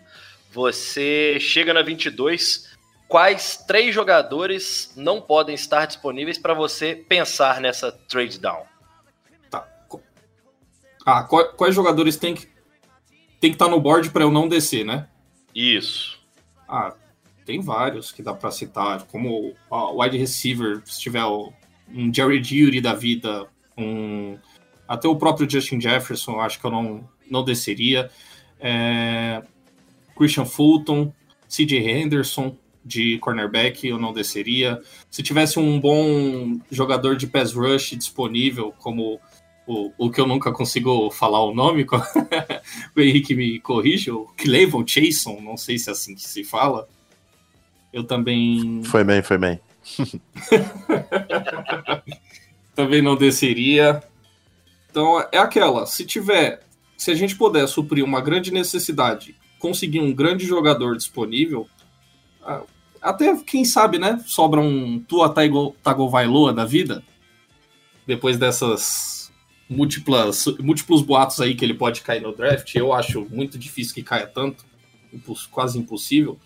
você 0.51 1.39
chega 1.39 1.73
na 1.73 1.81
22, 1.81 2.72
quais 3.13 3.57
três 3.67 3.93
jogadores 3.93 4.91
não 4.95 5.21
podem 5.21 5.53
estar 5.53 5.85
disponíveis 5.85 6.39
para 6.39 6.55
você 6.55 6.95
pensar 6.95 7.61
nessa 7.61 7.91
trade 7.91 8.39
down? 8.39 8.63
Ah, 11.05 11.23
qua- 11.23 11.53
quais 11.53 11.75
jogadores 11.75 12.17
tem 12.17 12.33
que 12.33 12.47
tem 13.39 13.51
que 13.51 13.55
estar 13.55 13.67
no 13.67 13.79
board 13.79 14.09
para 14.09 14.23
eu 14.23 14.31
não 14.31 14.47
descer, 14.47 14.83
né? 14.83 15.07
Isso. 15.53 16.19
Ah, 16.67 16.95
tem 17.45 17.61
vários 17.61 18.11
que 18.11 18.23
dá 18.23 18.33
para 18.33 18.49
citar, 18.49 19.03
como 19.03 19.53
o 19.69 20.01
wide 20.01 20.17
receiver, 20.17 20.81
se 20.83 20.99
tiver 20.99 21.23
um 21.23 22.11
Jerry 22.11 22.43
Judy 22.43 22.81
da 22.81 22.95
vida, 22.95 23.47
um 23.77 24.39
até 24.87 25.07
o 25.07 25.15
próprio 25.15 25.47
Justin 25.47 25.79
Jefferson, 25.79 26.39
acho 26.39 26.59
que 26.59 26.65
eu 26.65 26.71
não 26.71 27.07
não 27.29 27.43
desceria. 27.43 28.09
É, 28.59 29.43
Christian 30.17 30.45
Fulton, 30.45 31.13
CJ 31.47 31.77
Henderson 31.77 32.57
de 32.85 33.17
cornerback, 33.19 33.87
eu 33.87 33.97
não 33.97 34.13
desceria. 34.13 34.81
Se 35.09 35.23
tivesse 35.23 35.59
um 35.59 35.79
bom 35.79 36.59
jogador 36.69 37.15
de 37.15 37.27
pass 37.27 37.53
rush 37.53 37.91
disponível, 37.91 38.73
como 38.79 39.19
o, 39.65 39.91
o 39.97 40.11
que 40.11 40.19
eu 40.19 40.27
nunca 40.27 40.51
consigo 40.51 41.09
falar 41.09 41.43
o 41.43 41.53
nome, 41.53 41.85
o 42.95 43.01
Henrique 43.01 43.35
me 43.35 43.59
corrige, 43.59 44.11
o 44.11 44.27
Cleveland 44.37 44.91
Chason, 44.91 45.39
não 45.41 45.55
sei 45.55 45.77
se 45.77 45.89
é 45.89 45.93
assim 45.93 46.15
que 46.15 46.21
se 46.21 46.43
fala. 46.43 46.87
Eu 47.91 48.03
também, 48.03 48.83
Foi 48.83 49.03
bem, 49.03 49.21
foi 49.21 49.37
bem. 49.37 49.59
também 52.75 53.01
não 53.01 53.15
desceria. 53.15 54.03
Então 54.89 55.19
é 55.31 55.37
aquela, 55.37 55.85
se 55.85 56.05
tiver, 56.05 56.61
se 56.97 57.11
a 57.11 57.15
gente 57.15 57.35
puder 57.35 57.67
suprir 57.67 58.03
uma 58.03 58.21
grande 58.21 58.51
necessidade, 58.51 59.35
conseguir 59.59 59.99
um 59.99 60.13
grande 60.13 60.45
jogador 60.45 60.97
disponível, 60.97 61.67
ah, 62.43 62.63
até 63.03 63.35
quem 63.37 63.65
sabe, 63.65 63.99
né, 63.99 64.23
sobra 64.25 64.61
um 64.61 64.99
Tua 64.99 65.33
Tagovailoa 65.83 66.53
da 66.53 66.65
vida, 66.65 67.03
depois 68.07 68.37
dessas 68.37 69.31
múltiplas, 69.69 70.45
múltiplos 70.59 71.01
boatos 71.01 71.39
aí 71.39 71.55
que 71.55 71.65
ele 71.65 71.73
pode 71.73 72.01
cair 72.01 72.21
no 72.21 72.35
draft, 72.35 72.73
eu 72.75 72.93
acho 72.93 73.27
muito 73.29 73.57
difícil 73.57 73.93
que 73.93 74.03
caia 74.03 74.27
tanto, 74.27 74.65
quase 75.51 75.77
impossível, 75.77 76.39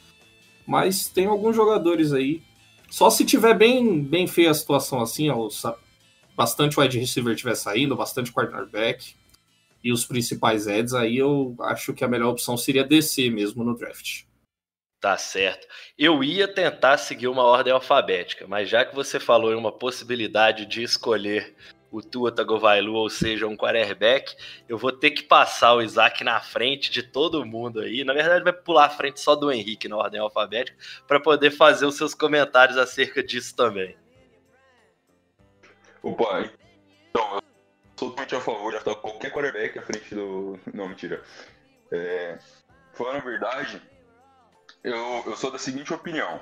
mas 0.66 1.08
tem 1.08 1.26
alguns 1.26 1.56
jogadores 1.56 2.12
aí, 2.12 2.42
só 2.90 3.10
se 3.10 3.24
tiver 3.24 3.54
bem, 3.54 4.02
bem 4.02 4.28
feia 4.28 4.52
a 4.52 4.54
situação 4.54 5.02
assim, 5.02 5.30
ó, 5.30 5.48
bastante 6.36 6.80
wide 6.80 7.00
receiver 7.00 7.36
tiver 7.36 7.56
saindo, 7.56 7.96
bastante 7.96 8.32
cornerback 8.32 9.16
e 9.84 9.92
os 9.92 10.06
principais 10.06 10.68
eds, 10.68 10.94
aí 10.94 11.18
eu 11.18 11.56
acho 11.62 11.94
que 11.94 12.04
a 12.04 12.08
melhor 12.08 12.32
opção 12.32 12.58
seria 12.58 12.84
descer 12.84 13.32
mesmo 13.32 13.64
no 13.64 13.78
draft. 13.78 14.27
Tá 15.08 15.16
certo. 15.16 15.66
Eu 15.98 16.22
ia 16.22 16.50
tentar 16.50 16.98
seguir 16.98 17.30
uma 17.30 17.44
ordem 17.44 17.72
alfabética, 17.72 18.46
mas 18.46 18.68
já 18.68 18.84
que 18.84 18.94
você 18.94 19.22
falou 19.22 19.54
em 19.54 19.56
uma 19.56 19.72
possibilidade 19.72 20.66
de 20.66 20.84
escolher 20.84 21.56
o 21.90 22.02
Tua 22.02 22.30
Tagovailoa, 22.30 23.00
ou 23.00 23.10
seja, 23.10 23.48
um 23.48 23.56
quarterback, 23.56 24.36
eu 24.68 24.78
vou 24.78 24.92
ter 24.92 25.12
que 25.12 25.24
passar 25.24 25.76
o 25.76 25.82
Isaac 25.82 26.26
na 26.26 26.42
frente 26.42 26.92
de 26.92 27.02
todo 27.02 27.46
mundo 27.46 27.80
aí. 27.80 28.04
Na 28.04 28.12
verdade, 28.12 28.44
vai 28.44 28.52
pular 28.52 28.88
à 28.88 28.90
frente 28.90 29.22
só 29.22 29.34
do 29.34 29.50
Henrique 29.50 29.88
na 29.88 29.96
ordem 29.96 30.20
alfabética 30.20 30.78
para 31.08 31.22
poder 31.22 31.52
fazer 31.52 31.86
os 31.86 31.96
seus 31.96 32.14
comentários 32.14 32.78
acerca 32.78 33.24
disso 33.24 33.56
também. 33.56 33.96
Opa, 36.04 36.52
então, 37.10 37.36
eu 37.36 37.42
sou 37.96 38.10
totalmente 38.10 38.36
a 38.36 38.42
favor 38.42 38.74
de 38.74 38.84
qualquer 38.84 39.32
quarterback 39.32 39.80
à 39.80 39.82
frente 39.84 40.14
do. 40.14 40.60
Não, 40.74 40.90
mentira. 40.90 41.24
É, 41.94 42.38
falando 42.92 43.16
a 43.16 43.22
verdade, 43.22 43.82
eu, 44.84 45.24
eu 45.26 45.36
sou 45.36 45.52
da 45.52 45.58
seguinte 45.58 45.94
opinião. 45.94 46.40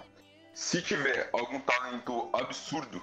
Se 0.54 0.82
tiver 0.82 1.30
algum 1.34 1.60
talento 1.60 2.30
absurdo 2.34 3.02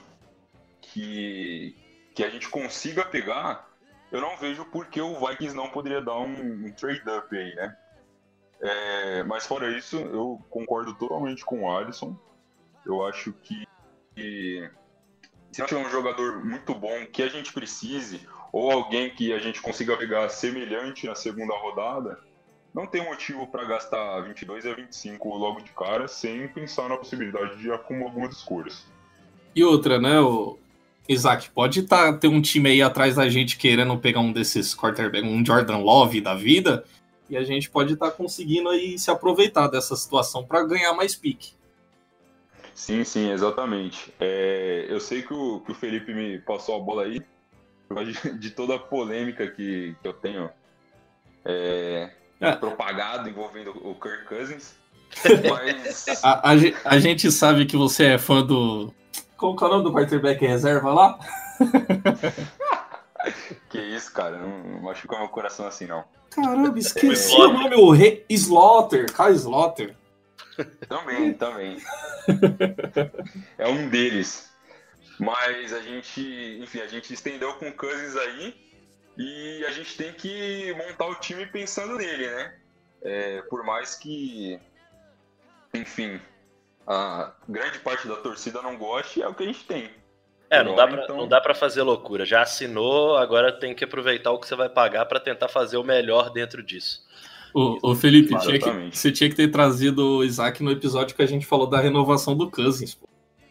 que, 0.80 1.76
que 2.14 2.24
a 2.24 2.30
gente 2.30 2.48
consiga 2.48 3.04
pegar, 3.04 3.68
eu 4.10 4.20
não 4.20 4.36
vejo 4.36 4.64
por 4.66 4.86
que 4.86 5.00
o 5.00 5.26
Vikings 5.26 5.54
não 5.54 5.68
poderia 5.68 6.00
dar 6.00 6.18
um, 6.18 6.66
um 6.66 6.72
trade-up 6.72 7.36
aí, 7.36 7.54
né? 7.54 7.76
É, 8.60 9.22
mas 9.24 9.46
fora 9.46 9.76
isso, 9.76 9.96
eu 9.96 10.40
concordo 10.48 10.94
totalmente 10.94 11.44
com 11.44 11.62
o 11.62 11.76
Alisson. 11.76 12.16
Eu 12.86 13.04
acho 13.04 13.32
que 13.32 13.66
e 14.16 14.68
se 15.50 15.64
tiver 15.64 15.86
um 15.86 15.90
jogador 15.90 16.44
muito 16.44 16.74
bom 16.74 17.06
que 17.06 17.22
a 17.22 17.28
gente 17.28 17.52
precise, 17.52 18.26
ou 18.52 18.70
alguém 18.70 19.10
que 19.10 19.32
a 19.32 19.38
gente 19.38 19.60
consiga 19.60 19.96
pegar 19.96 20.28
semelhante 20.28 21.06
na 21.06 21.14
segunda 21.14 21.54
rodada, 21.56 22.18
não 22.74 22.86
tem 22.86 23.04
motivo 23.04 23.46
para 23.46 23.64
gastar 23.64 24.20
22 24.20 24.66
a 24.66 24.74
25 24.74 25.36
logo 25.36 25.60
de 25.60 25.70
cara, 25.72 26.08
sem 26.08 26.48
pensar 26.48 26.88
na 26.88 26.96
possibilidade 26.96 27.58
de 27.58 27.70
acumular 27.70 28.10
algumas 28.10 28.36
escolhas. 28.36 28.86
E 29.54 29.62
outra, 29.62 30.00
né, 30.00 30.20
o 30.20 30.58
Isaac, 31.08 31.50
pode 31.50 31.82
tá, 31.82 32.12
ter 32.12 32.28
um 32.28 32.40
time 32.40 32.70
aí 32.70 32.82
atrás 32.82 33.16
da 33.16 33.28
gente 33.28 33.58
querendo 33.58 33.96
pegar 33.98 34.20
um 34.20 34.32
desses 34.32 34.74
quarterback, 34.74 35.26
um 35.26 35.44
Jordan 35.44 35.78
Love 35.78 36.20
da 36.20 36.34
vida, 36.34 36.84
e 37.28 37.36
a 37.36 37.44
gente 37.44 37.70
pode 37.70 37.94
estar 37.94 38.10
tá 38.10 38.16
conseguindo 38.16 38.68
aí 38.68 38.98
se 38.98 39.10
aproveitar 39.10 39.68
dessa 39.68 39.94
situação 39.94 40.44
para 40.44 40.64
ganhar 40.64 40.94
mais 40.94 41.14
pique. 41.14 41.52
Sim, 42.74 43.04
sim, 43.04 43.30
exatamente. 43.30 44.12
É, 44.18 44.86
eu 44.88 44.98
sei 44.98 45.22
que 45.22 45.34
o, 45.34 45.60
que 45.60 45.72
o 45.72 45.74
Felipe 45.74 46.14
me 46.14 46.38
passou 46.38 46.76
a 46.76 46.80
bola 46.80 47.04
aí, 47.04 47.22
de 48.38 48.50
toda 48.50 48.76
a 48.76 48.78
polêmica 48.78 49.46
que, 49.50 49.94
que 50.00 50.08
eu 50.08 50.14
tenho 50.14 50.50
é, 51.44 52.10
É. 52.42 52.52
propagado 52.56 53.28
envolvendo 53.28 53.70
o 53.70 53.94
Kirk 53.94 54.24
Cousins. 54.24 54.74
Mas 55.48 56.06
A, 56.24 56.50
a 56.50 56.54
a 56.84 56.98
gente 56.98 57.30
sabe 57.30 57.66
que 57.66 57.76
você 57.76 58.06
é 58.06 58.18
fã 58.18 58.44
do. 58.44 58.92
Qual 59.36 59.54
que 59.56 59.62
é 59.62 59.66
o 59.68 59.70
nome 59.70 59.84
do 59.84 59.92
quarterback 59.92 60.44
reserva 60.44 60.92
lá? 60.92 61.18
que 63.70 63.78
isso, 63.78 64.12
cara, 64.12 64.38
não, 64.38 64.58
não 64.58 64.82
machuca 64.82 65.18
meu 65.18 65.28
coração 65.28 65.66
assim, 65.66 65.86
não. 65.86 66.04
Caramba, 66.30 66.76
esqueci 66.78 67.34
O 67.34 67.48
o 67.48 67.52
nome, 67.52 67.76
o 67.76 67.90
Re... 67.90 68.24
Slaughter, 68.28 69.06
Kyle 69.14 69.36
Slaughter. 69.36 69.94
Também, 70.88 71.32
também. 71.34 71.76
é 73.58 73.68
um 73.68 73.88
deles. 73.88 74.50
Mas 75.18 75.72
a 75.72 75.80
gente, 75.80 76.58
enfim, 76.60 76.80
a 76.80 76.88
gente 76.88 77.12
estendeu 77.12 77.52
com 77.54 77.68
o 77.68 77.72
Cousins 77.72 78.16
aí 78.16 78.71
e 79.18 79.64
a 79.66 79.70
gente 79.70 79.96
tem 79.96 80.12
que 80.12 80.72
montar 80.74 81.06
o 81.06 81.14
time 81.16 81.46
pensando 81.46 81.96
nele, 81.96 82.26
né? 82.28 82.54
É, 83.02 83.42
por 83.42 83.64
mais 83.64 83.94
que, 83.94 84.58
enfim, 85.74 86.20
a 86.86 87.32
grande 87.48 87.78
parte 87.80 88.06
da 88.06 88.16
torcida 88.16 88.62
não 88.62 88.76
goste, 88.76 89.22
é 89.22 89.28
o 89.28 89.34
que 89.34 89.42
a 89.42 89.46
gente 89.46 89.64
tem. 89.64 89.90
É, 90.50 90.62
não 90.62 90.74
dá, 90.74 90.86
pra, 90.86 91.04
Então- 91.04 91.16
não 91.16 91.26
dá 91.28 91.40
pra 91.40 91.54
fazer 91.54 91.82
loucura. 91.82 92.26
Já 92.26 92.42
assinou, 92.42 93.16
agora 93.16 93.50
tem 93.52 93.74
que 93.74 93.84
aproveitar 93.84 94.30
o 94.32 94.38
que 94.38 94.46
você 94.46 94.54
vai 94.54 94.68
pagar 94.68 95.06
pra 95.06 95.18
tentar 95.18 95.48
fazer 95.48 95.78
o 95.78 95.82
melhor 95.84 96.30
dentro 96.30 96.62
disso. 96.62 97.00
O, 97.54 97.90
o 97.90 97.94
Felipe, 97.94 98.38
tinha 98.38 98.58
que- 98.58 98.96
você 98.96 99.10
tinha 99.10 99.28
que 99.30 99.36
ter 99.36 99.48
trazido 99.48 100.18
o 100.18 100.24
Isaac 100.24 100.62
no 100.62 100.70
episódio 100.70 101.14
que 101.16 101.22
a 101.22 101.26
gente 101.26 101.46
falou 101.46 101.66
da 101.66 101.80
renovação 101.80 102.36
do 102.36 102.50
Cousins. 102.50 102.94
pô. 102.94 103.08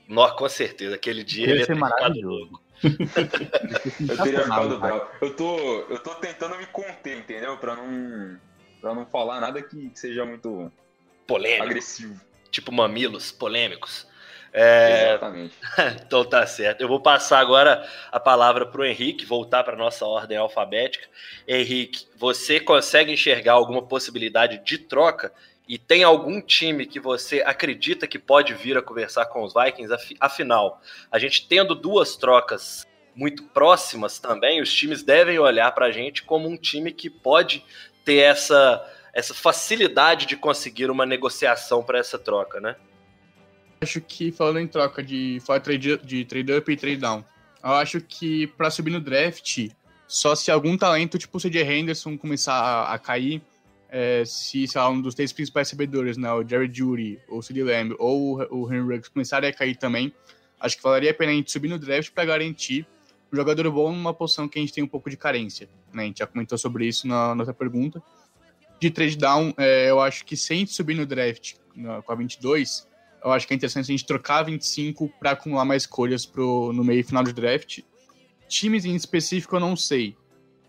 Nó, 0.08 0.30
com 0.36 0.48
certeza, 0.50 0.96
aquele 0.96 1.24
dia 1.24 1.46
Ia 1.48 1.51
ele 1.51 1.60
ia 1.62 1.68
ter 1.68 1.74
ficado 1.75 1.89
maravilhoso. 1.91 2.38
louco. 2.51 2.62
Eu 2.83 4.17
teria 4.23 4.43
ficado 4.43 4.79
bravo. 4.79 5.07
Eu 5.21 5.35
tô, 5.35 5.57
eu 5.89 6.00
tô 6.00 6.15
tentando 6.15 6.57
me 6.57 6.65
conter, 6.67 7.17
entendeu? 7.19 7.57
Pra 7.57 7.75
não, 7.75 8.38
pra 8.79 8.93
não 8.95 9.05
falar 9.05 9.39
nada 9.39 9.61
que 9.61 9.91
seja 9.93 10.25
muito 10.25 10.71
Polêmico, 11.27 11.63
agressivo. 11.63 12.19
tipo 12.50 12.71
mamilos 12.71 13.31
polêmicos. 13.31 14.07
É, 14.53 15.11
Exatamente. 15.11 15.55
então 16.05 16.25
tá 16.25 16.45
certo. 16.45 16.81
Eu 16.81 16.88
vou 16.89 17.00
passar 17.00 17.39
agora 17.39 17.88
a 18.11 18.19
palavra 18.19 18.65
pro 18.65 18.83
Henrique, 18.83 19.25
voltar 19.25 19.63
para 19.63 19.77
nossa 19.77 20.05
ordem 20.05 20.38
alfabética. 20.38 21.07
Henrique, 21.47 22.05
você 22.17 22.59
consegue 22.59 23.13
enxergar 23.13 23.53
alguma 23.53 23.81
possibilidade 23.81 24.61
de 24.65 24.77
troca? 24.77 25.31
E 25.72 25.78
tem 25.78 26.04
algum 26.04 26.42
time 26.42 26.86
que 26.86 27.00
você 27.00 27.42
acredita 27.46 28.06
que 28.06 28.20
pode 28.20 28.54
vir 28.54 28.75
a 28.78 28.82
conversar 28.82 29.28
com 29.28 29.42
os 29.42 29.54
Vikings? 29.54 29.94
Afi- 29.94 30.18
Afinal, 30.20 30.82
a 31.10 31.18
gente 31.18 31.48
tendo 31.48 31.74
duas 31.74 32.18
trocas 32.18 32.86
muito 33.16 33.44
próximas 33.44 34.20
também, 34.20 34.62
os 34.62 34.74
times 34.74 35.01
devem 35.01 35.40
olhar 35.40 35.72
para 35.72 35.86
a 35.86 35.92
gente 35.92 36.24
como 36.24 36.46
um 36.50 36.58
time 36.58 36.92
que 36.92 37.10
pode 37.10 37.63
ter 38.04 38.18
essa, 38.18 38.86
essa 39.13 39.34
facilidade 39.34 40.25
de 40.25 40.36
conseguir 40.36 40.92
uma 40.92 41.06
negociação 41.06 41.82
para 41.82 42.00
essa 42.00 42.20
troca, 42.20 42.60
né? 42.60 42.75
acho 43.79 44.01
que, 44.01 44.29
falando 44.29 44.60
em 44.60 44.68
troca 44.68 45.01
de, 45.01 45.42
trade, 45.64 45.98
de 46.03 46.25
trade 46.25 46.51
up 46.51 46.70
e 46.70 46.75
trade 46.75 46.98
down, 46.98 47.24
eu 47.64 47.72
acho 47.72 48.01
que 48.01 48.46
pra 48.46 48.70
subir 48.70 48.92
no 48.92 49.00
draft, 49.00 49.70
só 50.05 50.36
se 50.36 50.51
algum 50.51 50.77
talento, 50.77 51.18
tipo 51.18 51.38
o 51.38 51.40
CJ 51.40 51.62
Henderson, 51.64 52.18
começar 52.18 52.55
a, 52.55 52.94
a 52.94 53.00
cair, 53.00 53.42
é, 53.92 54.24
se, 54.25 54.66
sei 54.68 54.80
lá, 54.82 54.90
um 54.90 55.01
dos 55.01 55.14
três 55.14 55.34
principais 55.34 55.68
recebedores, 55.68 56.16
né, 56.18 56.32
o 56.32 56.48
Jerry 56.48 56.72
Judy, 56.74 57.20
ou 57.27 57.40
o 57.40 57.44
CeeDee 57.44 57.64
Lamb, 57.64 57.96
ou 58.00 58.38
o, 58.50 58.74
Henry 58.74 58.96
Ruggs 58.96 59.10
começarem 59.12 59.50
a 59.50 59.54
cair 59.54 59.75
também, 59.75 60.14
acho 60.60 60.77
que 60.77 60.84
valeria 60.84 61.12
a 61.12 61.14
pena 61.14 61.32
a 61.32 61.36
gente 61.36 61.51
subir 61.51 61.68
no 61.68 61.77
draft 61.77 62.12
pra 62.12 62.24
garantir 62.24 62.88
um 63.32 63.36
jogador 63.36 63.70
bom 63.70 63.92
numa 63.92 64.14
posição 64.14 64.48
que 64.48 64.58
a 64.58 64.62
gente 64.62 64.74
tem 64.74 64.84
um 64.84 64.88
pouco 64.88 65.10
de 65.10 65.18
carência, 65.18 65.68
né, 65.94 66.04
a 66.04 66.06
gente 66.06 66.20
já 66.20 66.27
comentou 66.27 66.58
sobre 66.58 66.88
isso 66.88 67.06
na 67.06 67.36
nossa 67.36 67.54
pergunta. 67.54 68.01
De 68.80 68.90
trade 68.90 69.18
down, 69.18 69.54
é, 69.58 69.90
eu 69.90 70.00
acho 70.00 70.25
que 70.25 70.36
se 70.38 70.54
a 70.54 70.56
gente 70.56 70.72
subir 70.72 70.96
no 70.96 71.06
draft 71.06 71.56
na- 71.75 72.01
com 72.01 72.12
a 72.12 72.16
22, 72.16 72.88
eu 73.24 73.32
acho 73.32 73.46
que 73.46 73.54
é 73.54 73.56
interessante 73.56 73.86
a 73.86 73.92
gente 73.92 74.06
trocar 74.06 74.42
25 74.44 75.08
para 75.20 75.32
acumular 75.32 75.66
mais 75.66 75.84
escolhas 75.84 76.25
pro, 76.25 76.74
no 76.74 76.84
meio 76.84 77.01
e 77.01 77.04
final 77.04 77.24
de 77.24 77.32
draft. 77.32 77.82
Times 78.48 78.84
em 78.84 78.96
específico 78.96 79.56
eu 79.56 79.60
não 79.60 79.75
sei. 79.75 80.16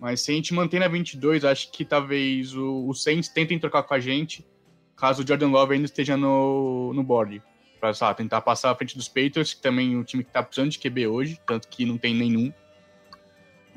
Mas 0.03 0.23
se 0.23 0.33
a 0.33 0.35
gente 0.35 0.53
manter 0.53 0.81
na 0.81 0.88
22, 0.88 1.45
acho 1.45 1.71
que 1.71 1.85
talvez 1.85 2.57
o, 2.57 2.88
o 2.88 2.93
Saints 2.93 3.29
tentem 3.29 3.57
trocar 3.57 3.85
com 3.85 3.95
a 3.95 4.01
gente, 4.01 4.45
caso 4.97 5.23
o 5.23 5.27
Jordan 5.27 5.51
Love 5.51 5.75
ainda 5.75 5.85
esteja 5.85 6.17
no, 6.17 6.93
no 6.93 7.05
board. 7.05 7.41
Pra 7.79 8.12
tentar 8.12 8.41
passar 8.41 8.73
à 8.73 8.75
frente 8.75 8.97
dos 8.97 9.07
Patriots, 9.07 9.55
que 9.55 9.62
também 9.62 9.95
é 9.95 9.97
um 9.97 10.03
time 10.03 10.25
que 10.25 10.33
tá 10.33 10.43
precisando 10.43 10.73
de 10.73 10.79
QB 10.81 11.07
hoje, 11.07 11.41
tanto 11.47 11.69
que 11.69 11.85
não 11.85 11.97
tem 11.97 12.17
nenhum. 12.17 12.53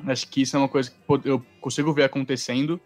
Acho 0.04 0.26
que 0.26 0.42
isso 0.42 0.56
é 0.56 0.58
uma 0.58 0.68
coisa 0.68 0.90
que 0.90 1.28
eu 1.28 1.40
consigo 1.60 1.92
ver 1.92 2.02
acontecendo. 2.02 2.80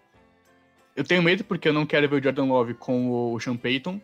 Eu 0.95 1.03
tenho 1.03 1.23
medo 1.23 1.43
porque 1.43 1.67
eu 1.67 1.73
não 1.73 1.87
quero 1.87 2.11
ver 2.11 2.21
o 2.21 2.23
Jordan 2.23 2.45
Love 2.45 2.75
com 2.75 3.33
o 3.33 3.41
Sean 3.41 3.57
Payton, 3.57 4.03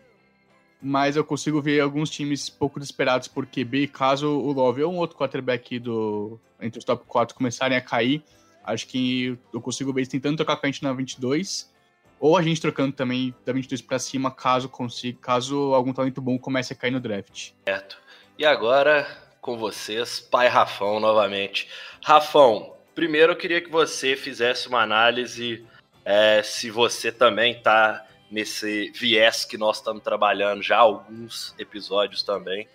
mas 0.81 1.15
eu 1.15 1.23
consigo 1.23 1.61
ver 1.61 1.81
alguns 1.81 2.09
times 2.09 2.49
pouco 2.49 2.81
desesperados 2.81 3.29
por 3.29 3.45
QB, 3.45 3.89
caso 3.89 4.31
o 4.31 4.51
Love 4.51 4.85
ou 4.85 4.95
um 4.95 4.97
outro 4.97 5.15
quarterback 5.15 5.79
do, 5.79 6.41
entre 6.59 6.79
os 6.79 6.87
top 6.87 7.05
4 7.07 7.37
começarem 7.37 7.77
a 7.77 7.83
cair. 7.83 8.25
Acho 8.67 8.87
que 8.89 9.39
eu 9.53 9.61
consigo 9.61 9.93
ver 9.93 10.01
eles 10.01 10.09
tentando 10.09 10.37
trocar 10.37 10.57
com 10.57 10.67
a 10.67 10.71
gente 10.71 10.83
na 10.83 10.93
22, 10.93 11.73
ou 12.19 12.37
a 12.37 12.43
gente 12.43 12.61
trocando 12.61 12.93
também 12.93 13.35
da 13.45 13.53
22 13.53 13.81
para 13.81 13.99
cima, 13.99 14.31
caso 14.31 14.69
consiga, 14.69 15.19
caso 15.21 15.75
algum 15.75 15.93
talento 15.93 16.21
bom 16.21 16.39
comece 16.39 16.73
a 16.73 16.77
cair 16.77 16.91
no 16.91 17.01
draft. 17.01 17.53
E 18.39 18.45
agora, 18.45 19.07
com 19.41 19.57
vocês, 19.57 20.21
pai 20.21 20.49
Rafão 20.49 20.99
novamente. 20.99 21.69
Rafão, 22.03 22.75
primeiro 22.95 23.33
eu 23.33 23.37
queria 23.37 23.61
que 23.61 23.71
você 23.71 24.17
fizesse 24.17 24.69
uma 24.69 24.83
análise 24.83 25.65
é, 26.05 26.43
se 26.43 26.71
você 26.71 27.11
também 27.11 27.53
está 27.53 28.07
nesse 28.31 28.91
viés 28.95 29.45
que 29.45 29.57
nós 29.57 29.79
estamos 29.79 30.03
trabalhando 30.03 30.63
já 30.63 30.79
alguns 30.79 31.55
episódios 31.59 32.23
também, 32.23 32.69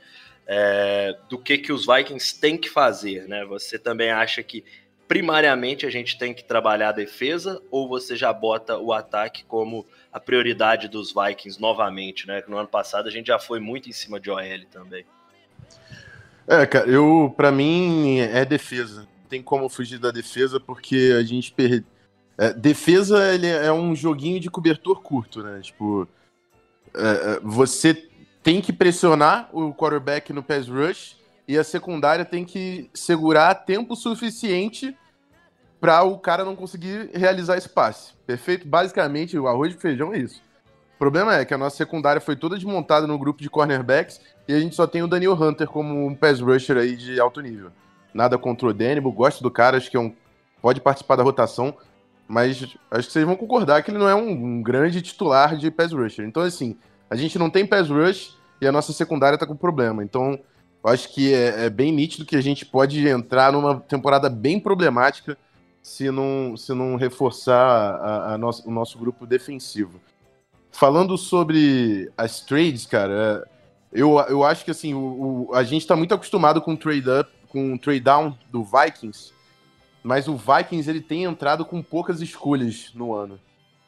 é, 0.47 1.15
do 1.29 1.37
que, 1.37 1.57
que 1.57 1.71
os 1.71 1.85
Vikings 1.85 2.39
têm 2.39 2.57
que 2.57 2.69
fazer, 2.69 3.27
né? 3.27 3.45
Você 3.45 3.77
também 3.77 4.11
acha 4.11 4.41
que 4.43 4.63
primariamente 5.11 5.85
a 5.85 5.89
gente 5.89 6.17
tem 6.17 6.33
que 6.33 6.41
trabalhar 6.41 6.87
a 6.87 6.93
defesa 6.93 7.61
ou 7.69 7.85
você 7.85 8.15
já 8.15 8.31
bota 8.31 8.77
o 8.77 8.93
ataque 8.93 9.43
como 9.43 9.85
a 10.09 10.21
prioridade 10.21 10.87
dos 10.87 11.13
Vikings 11.13 11.59
novamente, 11.59 12.25
né? 12.25 12.41
No 12.47 12.57
ano 12.57 12.69
passado 12.69 13.09
a 13.09 13.11
gente 13.11 13.27
já 13.27 13.37
foi 13.37 13.59
muito 13.59 13.89
em 13.89 13.91
cima 13.91 14.21
de 14.21 14.31
OL 14.31 14.39
também. 14.71 15.03
É, 16.47 16.65
cara, 16.65 16.89
eu, 16.89 17.33
pra 17.35 17.51
mim, 17.51 18.19
é 18.19 18.45
defesa. 18.45 19.05
Tem 19.27 19.43
como 19.43 19.67
fugir 19.67 19.99
da 19.99 20.11
defesa, 20.11 20.61
porque 20.61 21.13
a 21.19 21.23
gente 21.23 21.51
perde. 21.51 21.85
É, 22.37 22.53
defesa 22.53 23.33
ele 23.33 23.47
é 23.47 23.73
um 23.73 23.93
joguinho 23.93 24.39
de 24.39 24.49
cobertor 24.49 25.01
curto, 25.01 25.43
né? 25.43 25.59
Tipo, 25.61 26.07
é, 26.95 27.33
é, 27.33 27.39
você 27.43 27.93
tem 28.41 28.61
que 28.61 28.71
pressionar 28.71 29.49
o 29.51 29.73
quarterback 29.73 30.31
no 30.31 30.41
pass 30.41 30.69
rush 30.69 31.17
e 31.47 31.57
a 31.57 31.63
secundária 31.63 32.25
tem 32.25 32.45
que 32.45 32.89
segurar 32.93 33.55
tempo 33.55 33.95
suficiente 33.95 34.95
para 35.79 36.03
o 36.03 36.17
cara 36.17 36.45
não 36.45 36.55
conseguir 36.55 37.09
realizar 37.13 37.57
esse 37.57 37.67
passe. 37.67 38.13
Perfeito? 38.25 38.67
Basicamente, 38.67 39.37
o 39.37 39.47
arroz 39.47 39.73
de 39.73 39.79
feijão 39.79 40.13
é 40.13 40.19
isso. 40.19 40.41
O 40.95 40.99
problema 40.99 41.35
é 41.35 41.43
que 41.43 41.53
a 41.53 41.57
nossa 41.57 41.75
secundária 41.75 42.21
foi 42.21 42.35
toda 42.35 42.55
desmontada 42.55 43.07
no 43.07 43.17
grupo 43.17 43.41
de 43.41 43.49
cornerbacks 43.49 44.21
e 44.47 44.53
a 44.53 44.59
gente 44.59 44.75
só 44.75 44.85
tem 44.85 45.01
o 45.01 45.07
Daniel 45.07 45.33
Hunter 45.33 45.67
como 45.67 46.05
um 46.05 46.13
pass 46.13 46.39
rusher 46.39 46.77
aí 46.77 46.95
de 46.95 47.19
alto 47.19 47.41
nível. 47.41 47.71
Nada 48.13 48.37
contra 48.37 48.67
o 48.67 48.73
Daniel, 48.73 49.11
gosto 49.11 49.41
do 49.41 49.49
cara, 49.49 49.77
acho 49.77 49.89
que 49.89 49.97
é 49.97 49.99
um, 49.99 50.13
pode 50.61 50.79
participar 50.79 51.15
da 51.15 51.23
rotação, 51.23 51.75
mas 52.27 52.77
acho 52.91 53.07
que 53.07 53.13
vocês 53.13 53.25
vão 53.25 53.35
concordar 53.35 53.81
que 53.81 53.89
ele 53.89 53.97
não 53.97 54.07
é 54.07 54.13
um, 54.13 54.29
um 54.29 54.61
grande 54.61 55.01
titular 55.01 55.57
de 55.57 55.71
pass 55.71 55.91
rusher. 55.91 56.25
Então, 56.25 56.43
assim, 56.43 56.77
a 57.09 57.15
gente 57.15 57.39
não 57.39 57.49
tem 57.49 57.65
pass 57.65 57.89
rush 57.89 58.37
e 58.61 58.67
a 58.67 58.71
nossa 58.71 58.93
secundária 58.93 59.37
tá 59.37 59.47
com 59.47 59.55
problema. 59.55 60.03
Então, 60.03 60.39
eu 60.83 60.89
acho 60.91 61.09
que 61.13 61.33
é, 61.33 61.65
é 61.65 61.69
bem 61.69 61.91
nítido 61.91 62.25
que 62.25 62.35
a 62.35 62.41
gente 62.41 62.65
pode 62.65 63.07
entrar 63.07 63.51
numa 63.53 63.79
temporada 63.81 64.29
bem 64.29 64.59
problemática 64.59 65.37
se 65.81 66.11
não, 66.11 66.55
se 66.57 66.73
não 66.73 66.95
reforçar 66.95 67.95
a, 67.95 68.33
a 68.33 68.37
nosso, 68.37 68.67
o 68.67 68.71
nosso 68.71 68.97
grupo 68.99 69.25
defensivo. 69.25 69.99
Falando 70.71 71.17
sobre 71.17 72.11
as 72.17 72.41
trades, 72.41 72.85
cara, 72.85 73.47
Eu, 73.91 74.17
eu 74.29 74.43
acho 74.43 74.63
que 74.65 74.71
assim, 74.71 74.93
o, 74.93 75.47
o- 75.49 75.55
a 75.55 75.63
gente 75.63 75.85
tá 75.87 75.95
muito 75.95 76.13
acostumado 76.13 76.61
com 76.61 76.73
o 76.73 76.77
trade 76.77 77.09
up, 77.09 77.31
com 77.49 77.73
o 77.73 77.79
trade 77.79 77.99
down 78.01 78.37
do 78.51 78.63
Vikings, 78.63 79.33
mas 80.03 80.27
o 80.27 80.35
Vikings 80.37 80.89
ele 80.89 81.01
tem 81.01 81.25
entrado 81.25 81.65
com 81.65 81.81
poucas 81.83 82.21
escolhas 82.21 82.91
no 82.95 83.13
ano. 83.13 83.39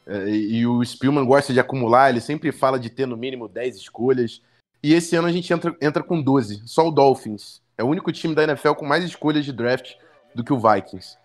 É, 0.06 0.28
e, 0.30 0.58
e 0.58 0.66
o 0.66 0.84
Spielman 0.84 1.24
gosta 1.26 1.52
de 1.52 1.60
acumular, 1.60 2.10
ele 2.10 2.20
sempre 2.20 2.52
fala 2.52 2.78
de 2.78 2.90
ter 2.90 3.06
no 3.06 3.16
mínimo 3.16 3.48
10 3.48 3.76
escolhas. 3.76 4.42
E 4.84 4.92
esse 4.92 5.16
ano 5.16 5.26
a 5.26 5.32
gente 5.32 5.50
entra, 5.50 5.74
entra 5.80 6.02
com 6.02 6.20
12, 6.20 6.60
só 6.66 6.86
o 6.86 6.90
Dolphins. 6.90 7.62
É 7.78 7.82
o 7.82 7.86
único 7.86 8.12
time 8.12 8.34
da 8.34 8.42
NFL 8.44 8.72
com 8.74 8.84
mais 8.84 9.02
escolhas 9.02 9.42
de 9.42 9.50
draft 9.50 9.94
do 10.34 10.44
que 10.44 10.52
o 10.52 10.60
Vikings. 10.60 11.16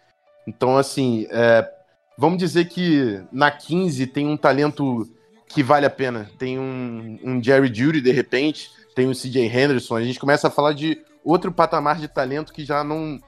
Então, 0.48 0.78
assim, 0.78 1.28
é, 1.30 1.69
vamos 2.17 2.38
dizer 2.38 2.69
que 2.69 3.22
na 3.34 3.52
15 3.52 4.08
tem 4.08 4.26
um 4.26 4.38
talento 4.38 5.06
que 5.45 5.62
vale 5.62 5.86
a 5.86 5.89
pena. 5.89 6.32
Tem 6.38 6.58
um, 6.58 7.19
um 7.22 7.43
Jerry 7.43 7.67
Judy, 7.67 8.00
de 8.00 8.12
repente, 8.13 8.72
tem 8.95 9.10
o 9.10 9.13
CJ 9.13 9.48
Henderson. 9.48 9.98
A 9.98 10.04
gente 10.04 10.22
começa 10.22 10.48
a 10.48 10.52
falar 10.52 10.72
de 10.72 10.98
outro 11.22 11.52
patamar 11.52 12.00
de 12.00 12.08
talento 12.08 12.54
que 12.54 12.63
já 12.63 12.82
não. 12.82 13.19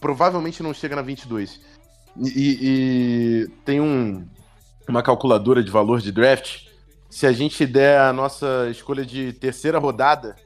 provavelmente 0.00 0.64
não 0.64 0.74
chega 0.74 0.96
na 0.96 1.02
22. 1.02 1.60
E, 2.16 2.28
e- 2.28 2.58
e 2.62 3.48
tem 3.64 3.80
um, 3.80 4.26
uma 4.88 5.00
calculadora 5.00 5.62
de 5.62 5.70
valor 5.70 6.00
de 6.00 6.10
draft. 6.10 6.69
Se 7.10 7.26
a 7.26 7.32
gente 7.32 7.66
der 7.66 8.00
a 8.00 8.12
nossa 8.12 8.68
escolha 8.70 9.04
de 9.04 9.32
terceira 9.32 9.78
rodada, 9.78 10.36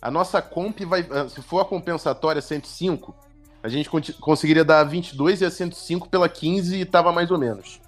a 0.00 0.10
nossa 0.10 0.42
comp 0.42 0.80
vai. 0.80 1.06
Se 1.28 1.40
for 1.40 1.60
a 1.60 1.64
compensatória 1.64 2.42
105, 2.42 3.14
a 3.62 3.68
gente 3.68 3.88
conseguiria 4.20 4.64
dar 4.64 4.82
22 4.82 5.40
e 5.40 5.44
a 5.44 5.50
105 5.50 6.08
pela 6.08 6.28
15 6.28 6.76
e 6.76 6.84
tava 6.84 7.12
mais 7.12 7.30
ou 7.30 7.38
menos. 7.38 7.80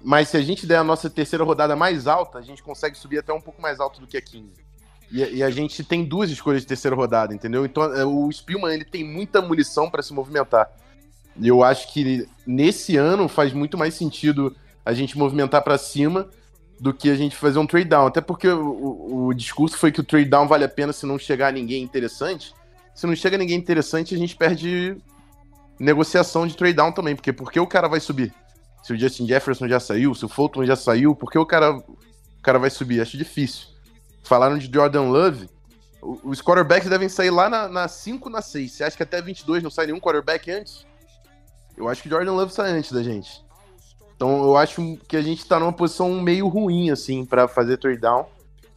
Mas 0.00 0.28
se 0.30 0.38
a 0.38 0.40
gente 0.40 0.66
der 0.66 0.78
a 0.78 0.84
nossa 0.84 1.10
terceira 1.10 1.44
rodada 1.44 1.76
mais 1.76 2.06
alta, 2.06 2.38
a 2.38 2.42
gente 2.42 2.62
consegue 2.62 2.96
subir 2.96 3.18
até 3.18 3.34
um 3.34 3.40
pouco 3.40 3.60
mais 3.60 3.78
alto 3.78 4.00
do 4.00 4.06
que 4.06 4.16
a 4.16 4.22
15. 4.22 4.54
E, 5.12 5.36
e 5.36 5.42
a 5.42 5.50
gente 5.50 5.84
tem 5.84 6.02
duas 6.02 6.30
escolhas 6.30 6.62
de 6.62 6.68
terceira 6.68 6.96
rodada, 6.96 7.34
entendeu? 7.34 7.66
Então 7.66 7.84
é, 7.94 8.02
o 8.02 8.32
Spielman 8.32 8.72
ele 8.72 8.84
tem 8.86 9.04
muita 9.04 9.42
munição 9.42 9.90
para 9.90 10.02
se 10.02 10.14
movimentar. 10.14 10.70
E 11.36 11.46
eu 11.46 11.62
acho 11.62 11.92
que 11.92 12.26
nesse 12.46 12.96
ano 12.96 13.28
faz 13.28 13.52
muito 13.52 13.76
mais 13.76 13.92
sentido 13.92 14.56
a 14.86 14.94
gente 14.94 15.18
movimentar 15.18 15.62
para 15.62 15.76
cima 15.76 16.30
do 16.80 16.94
que 16.94 17.10
a 17.10 17.14
gente 17.14 17.36
fazer 17.36 17.58
um 17.58 17.66
trade 17.66 17.84
down. 17.88 18.06
Até 18.06 18.20
porque 18.22 18.48
o, 18.48 18.66
o- 18.68 19.26
o 19.26 19.34
discurso 19.34 19.76
foi 19.76 19.92
que 19.92 20.00
o 20.00 20.04
trade 20.04 20.24
down 20.30 20.48
vale 20.48 20.64
a 20.64 20.68
pena 20.68 20.92
se 20.92 21.04
não 21.06 21.18
chegar 21.18 21.52
ninguém 21.52 21.82
interessante. 21.82 22.54
Se 22.94 23.06
não 23.06 23.14
chega 23.14 23.36
ninguém 23.38 23.58
interessante, 23.58 24.14
a 24.14 24.18
gente 24.18 24.34
perde 24.34 24.96
negociação 25.78 26.46
de 26.46 26.56
trade 26.56 26.74
down 26.74 26.92
também. 26.92 27.14
Porque 27.14 27.32
por 27.32 27.52
que 27.52 27.60
o 27.60 27.66
cara 27.66 27.86
vai 27.88 28.00
subir? 28.00 28.32
Se 28.82 28.92
o 28.94 28.98
Justin 28.98 29.26
Jefferson 29.26 29.68
já 29.68 29.78
saiu, 29.78 30.14
se 30.14 30.24
o 30.24 30.28
Fulton 30.28 30.64
já 30.64 30.74
saiu, 30.74 31.14
por 31.14 31.30
que 31.30 31.38
o 31.38 31.44
cara, 31.44 31.76
o 31.76 31.98
cara 32.42 32.58
vai 32.58 32.70
subir? 32.70 33.00
Acho 33.00 33.16
difícil. 33.18 33.66
Falaram 34.22 34.56
de 34.58 34.70
Jordan 34.72 35.02
Love. 35.02 35.48
Os 36.02 36.40
quarterbacks 36.40 36.88
devem 36.88 37.10
sair 37.10 37.28
lá 37.30 37.50
na, 37.50 37.68
na 37.68 37.86
5, 37.88 38.30
na 38.30 38.40
6. 38.40 38.72
Você 38.72 38.84
acha 38.84 38.96
que 38.96 39.02
até 39.02 39.20
22 39.20 39.62
não 39.62 39.70
sai 39.70 39.84
nenhum 39.86 40.00
quarterback 40.00 40.50
antes? 40.50 40.86
Eu 41.76 41.88
acho 41.90 42.02
que 42.02 42.08
Jordan 42.08 42.32
Love 42.32 42.52
sai 42.54 42.70
antes 42.70 42.90
da 42.90 43.02
gente. 43.02 43.42
Então 44.20 44.44
eu 44.44 44.54
acho 44.54 44.98
que 45.08 45.16
a 45.16 45.22
gente 45.22 45.46
tá 45.46 45.58
numa 45.58 45.72
posição 45.72 46.10
meio 46.20 46.46
ruim, 46.46 46.90
assim, 46.90 47.24
pra 47.24 47.48
fazer 47.48 47.78
trade 47.78 47.96
down. 47.96 48.26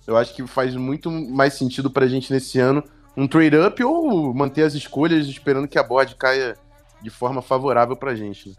Eu 0.07 0.15
acho 0.15 0.33
que 0.33 0.47
faz 0.47 0.73
muito 0.73 1.11
mais 1.11 1.55
sentido 1.55 1.91
pra 1.91 2.07
gente 2.07 2.31
nesse 2.31 2.61
ano 2.61 2.81
um 3.17 3.27
trade 3.27 3.57
up 3.57 3.83
ou 3.83 4.33
manter 4.33 4.63
as 4.63 4.73
escolhas 4.73 5.27
esperando 5.27 5.67
que 5.67 5.77
a 5.77 5.83
board 5.83 6.15
caia 6.15 6.55
de 7.01 7.09
forma 7.09 7.41
favorável 7.41 7.93
pra 7.93 8.15
gente. 8.15 8.51
né? 8.51 8.55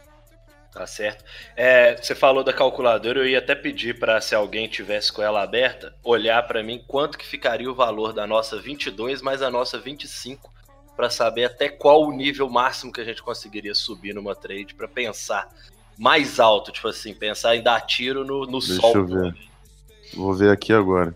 Tá 0.75 0.87
certo. 0.87 1.25
É, 1.57 1.97
você 1.97 2.14
falou 2.14 2.44
da 2.44 2.53
calculadora, 2.53 3.20
eu 3.20 3.27
ia 3.27 3.38
até 3.38 3.55
pedir 3.55 3.99
para 3.99 4.20
se 4.20 4.35
alguém 4.35 4.68
tivesse 4.68 5.11
com 5.11 5.23
ela 5.23 5.42
aberta, 5.42 5.94
olhar 6.05 6.47
para 6.47 6.62
mim 6.62 6.85
quanto 6.87 7.16
que 7.16 7.25
ficaria 7.25 7.70
o 7.70 7.75
valor 7.75 8.12
da 8.12 8.27
nossa 8.27 8.61
22 8.61 9.23
mais 9.23 9.40
a 9.40 9.51
nossa 9.51 9.79
25 9.79 10.53
para 10.94 11.09
saber 11.09 11.47
até 11.47 11.70
qual 11.70 12.03
o 12.03 12.12
nível 12.12 12.51
máximo 12.51 12.92
que 12.92 13.01
a 13.01 13.05
gente 13.05 13.23
conseguiria 13.23 13.75
subir 13.75 14.14
numa 14.14 14.37
trade 14.37 14.75
para 14.75 14.87
pensar 14.87 15.49
mais 15.98 16.40
alto, 16.40 16.72
tipo 16.72 16.88
assim, 16.88 17.14
pensar 17.14 17.57
em 17.57 17.62
dar 17.62 17.80
tiro 17.83 18.24
no, 18.24 18.46
no 18.46 18.59
Deixa 18.59 18.80
sol. 18.80 18.94
eu 18.96 19.07
ver. 19.07 19.37
Vou 20.14 20.35
ver 20.35 20.50
aqui 20.50 20.72
agora. 20.72 21.14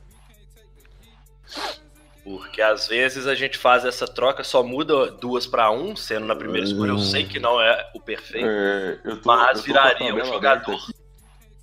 Porque 2.23 2.61
às 2.61 2.87
vezes 2.87 3.27
a 3.27 3.35
gente 3.35 3.57
faz 3.57 3.85
essa 3.85 4.07
troca, 4.07 4.45
só 4.45 4.63
muda 4.63 5.11
duas 5.11 5.47
para 5.47 5.71
um, 5.71 5.97
sendo 5.97 6.27
na 6.27 6.37
primeira 6.37 6.67
escolha. 6.67 6.91
Eu 6.91 6.99
sei 6.99 7.25
que 7.25 7.39
não 7.39 7.61
é 7.61 7.91
o 7.95 8.01
perfeito. 8.01 8.47
É, 8.47 9.01
eu 9.05 9.21
tô, 9.21 9.29
Mas 9.29 9.63
viraria 9.63 10.15
um 10.15 10.25
jogador, 10.25 10.79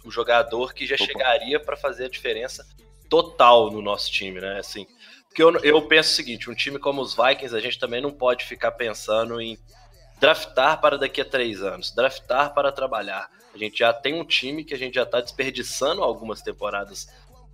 um 0.03 0.09
jogador 0.09 0.73
que 0.73 0.87
já 0.87 0.95
Opa. 0.95 1.05
chegaria 1.05 1.59
para 1.59 1.77
fazer 1.77 2.05
a 2.05 2.09
diferença 2.09 2.65
total 3.07 3.69
no 3.69 3.81
nosso 3.81 4.11
time, 4.11 4.41
né? 4.41 4.57
Assim, 4.57 4.87
porque 5.27 5.43
eu, 5.43 5.55
eu 5.59 5.81
penso 5.83 6.11
o 6.11 6.15
seguinte: 6.15 6.49
um 6.49 6.55
time 6.55 6.79
como 6.79 7.01
os 7.01 7.15
Vikings, 7.15 7.55
a 7.55 7.59
gente 7.59 7.77
também 7.77 8.01
não 8.01 8.11
pode 8.11 8.43
ficar 8.45 8.71
pensando 8.71 9.39
em 9.39 9.59
draftar 10.19 10.79
para 10.81 10.97
daqui 10.97 11.21
a 11.21 11.25
três 11.25 11.61
anos, 11.61 11.91
draftar 11.91 12.53
para 12.53 12.71
trabalhar. 12.71 13.29
A 13.53 13.57
gente 13.57 13.79
já 13.79 13.93
tem 13.93 14.19
um 14.19 14.25
time 14.25 14.63
que 14.63 14.73
a 14.73 14.77
gente 14.77 14.95
já 14.95 15.03
está 15.03 15.21
desperdiçando 15.21 16.03
algumas 16.03 16.41
temporadas, 16.41 17.07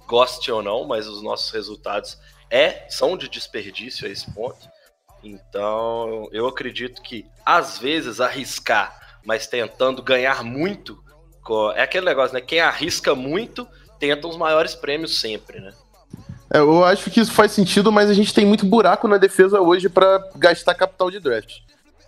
goste 0.07 0.51
ou 0.51 0.61
não, 0.61 0.85
mas 0.85 1.07
os 1.07 1.21
nossos 1.21 1.51
resultados 1.51 2.17
é 2.49 2.87
são 2.89 3.15
de 3.15 3.29
desperdício 3.29 4.07
a 4.07 4.09
esse 4.09 4.29
ponto. 4.31 4.69
Então, 5.23 6.27
eu 6.31 6.47
acredito 6.47 7.01
que 7.01 7.25
às 7.45 7.77
vezes 7.77 8.19
arriscar, 8.19 9.19
mas 9.23 9.45
tentando 9.45 10.01
ganhar 10.01 10.43
muito, 10.43 11.01
é 11.75 11.83
aquele 11.83 12.05
negócio, 12.05 12.33
né? 12.33 12.41
Quem 12.41 12.59
arrisca 12.59 13.13
muito 13.13 13.67
tenta 13.99 14.27
os 14.27 14.37
maiores 14.37 14.73
prêmios 14.73 15.19
sempre, 15.19 15.59
né? 15.59 15.73
É, 16.53 16.57
eu 16.57 16.83
acho 16.83 17.09
que 17.09 17.19
isso 17.19 17.31
faz 17.31 17.51
sentido, 17.51 17.91
mas 17.91 18.09
a 18.09 18.13
gente 18.13 18.33
tem 18.33 18.45
muito 18.45 18.65
buraco 18.65 19.07
na 19.07 19.17
defesa 19.17 19.61
hoje 19.61 19.87
pra 19.87 20.27
gastar 20.35 20.73
capital 20.73 21.09
de 21.09 21.19
draft. 21.19 21.59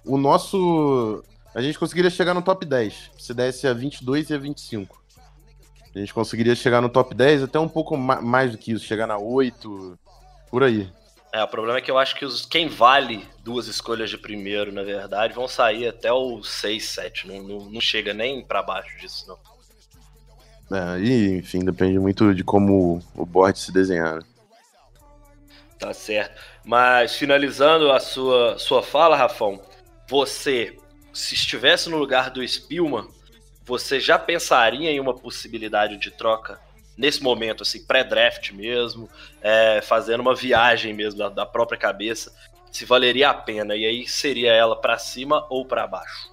O 0.06 0.18
nosso. 0.18 1.24
A 1.56 1.62
gente 1.62 1.78
conseguiria 1.78 2.10
chegar 2.10 2.34
no 2.34 2.42
top 2.42 2.66
10, 2.66 3.12
se 3.18 3.34
desse 3.34 3.68
a 3.68 3.74
22 3.74 4.30
e 4.30 4.34
a 4.34 4.38
25. 4.38 5.02
A 5.96 6.00
gente 6.00 6.14
conseguiria 6.14 6.56
chegar 6.56 6.82
no 6.82 6.90
top 6.90 7.14
10, 7.14 7.44
até 7.44 7.60
um 7.60 7.70
pouco 7.70 7.96
ma- 7.96 8.22
mais 8.22 8.52
do 8.52 8.58
que 8.58 8.72
isso, 8.72 8.84
chegar 8.84 9.06
na 9.06 9.18
8, 9.20 9.98
por 10.50 10.64
aí. 10.64 10.92
É, 11.32 11.44
o 11.44 11.48
problema 11.48 11.78
é 11.78 11.82
que 11.82 11.92
eu 11.92 11.98
acho 11.98 12.16
que 12.16 12.26
os, 12.26 12.46
quem 12.46 12.68
vale 12.68 13.28
duas 13.44 13.68
escolhas 13.68 14.10
de 14.10 14.18
primeiro, 14.18 14.72
na 14.72 14.82
verdade, 14.84 15.34
vão 15.34 15.48
sair 15.48 15.88
até 15.88 16.12
o 16.12 16.44
6, 16.44 16.86
7. 16.90 17.28
Não, 17.28 17.42
não, 17.44 17.60
não 17.70 17.82
chega 17.82 18.14
nem 18.14 18.44
pra 18.44 18.64
baixo 18.64 18.98
disso, 19.00 19.26
não. 19.28 19.38
É, 20.76 21.00
e, 21.00 21.38
enfim, 21.38 21.60
depende 21.64 22.00
muito 22.00 22.34
de 22.34 22.44
como 22.44 23.02
o 23.16 23.26
board 23.26 23.58
se 23.60 23.72
desenhar. 23.72 24.16
né? 24.16 24.22
Tá 25.78 25.94
certo. 25.94 26.40
Mas 26.66 27.16
finalizando 27.16 27.92
a 27.92 28.00
sua, 28.00 28.58
sua 28.58 28.82
fala, 28.82 29.16
Rafão, 29.16 29.60
você, 30.14 30.78
se 31.12 31.34
estivesse 31.34 31.90
no 31.90 31.98
lugar 31.98 32.30
do 32.30 32.48
Spielman, 32.48 33.08
você 33.66 34.00
já 34.00 34.20
pensaria 34.20 34.92
em 34.92 35.00
uma 35.00 35.16
possibilidade 35.16 35.98
de 35.98 36.12
troca 36.12 36.60
nesse 36.96 37.24
momento, 37.24 37.64
assim, 37.64 37.84
pré-draft 37.84 38.52
mesmo, 38.52 39.10
é, 39.42 39.82
fazendo 39.82 40.22
uma 40.22 40.36
viagem 40.36 40.94
mesmo 40.94 41.18
da, 41.18 41.30
da 41.30 41.46
própria 41.48 41.80
cabeça, 41.80 42.32
se 42.72 42.86
valeria 42.86 43.32
a 43.32 43.34
pena? 43.34 43.76
E 43.76 43.88
aí 43.88 44.08
seria 44.08 44.52
ela 44.52 44.80
pra 44.80 45.00
cima 45.00 45.48
ou 45.50 45.66
pra 45.66 45.88
baixo? 45.88 46.32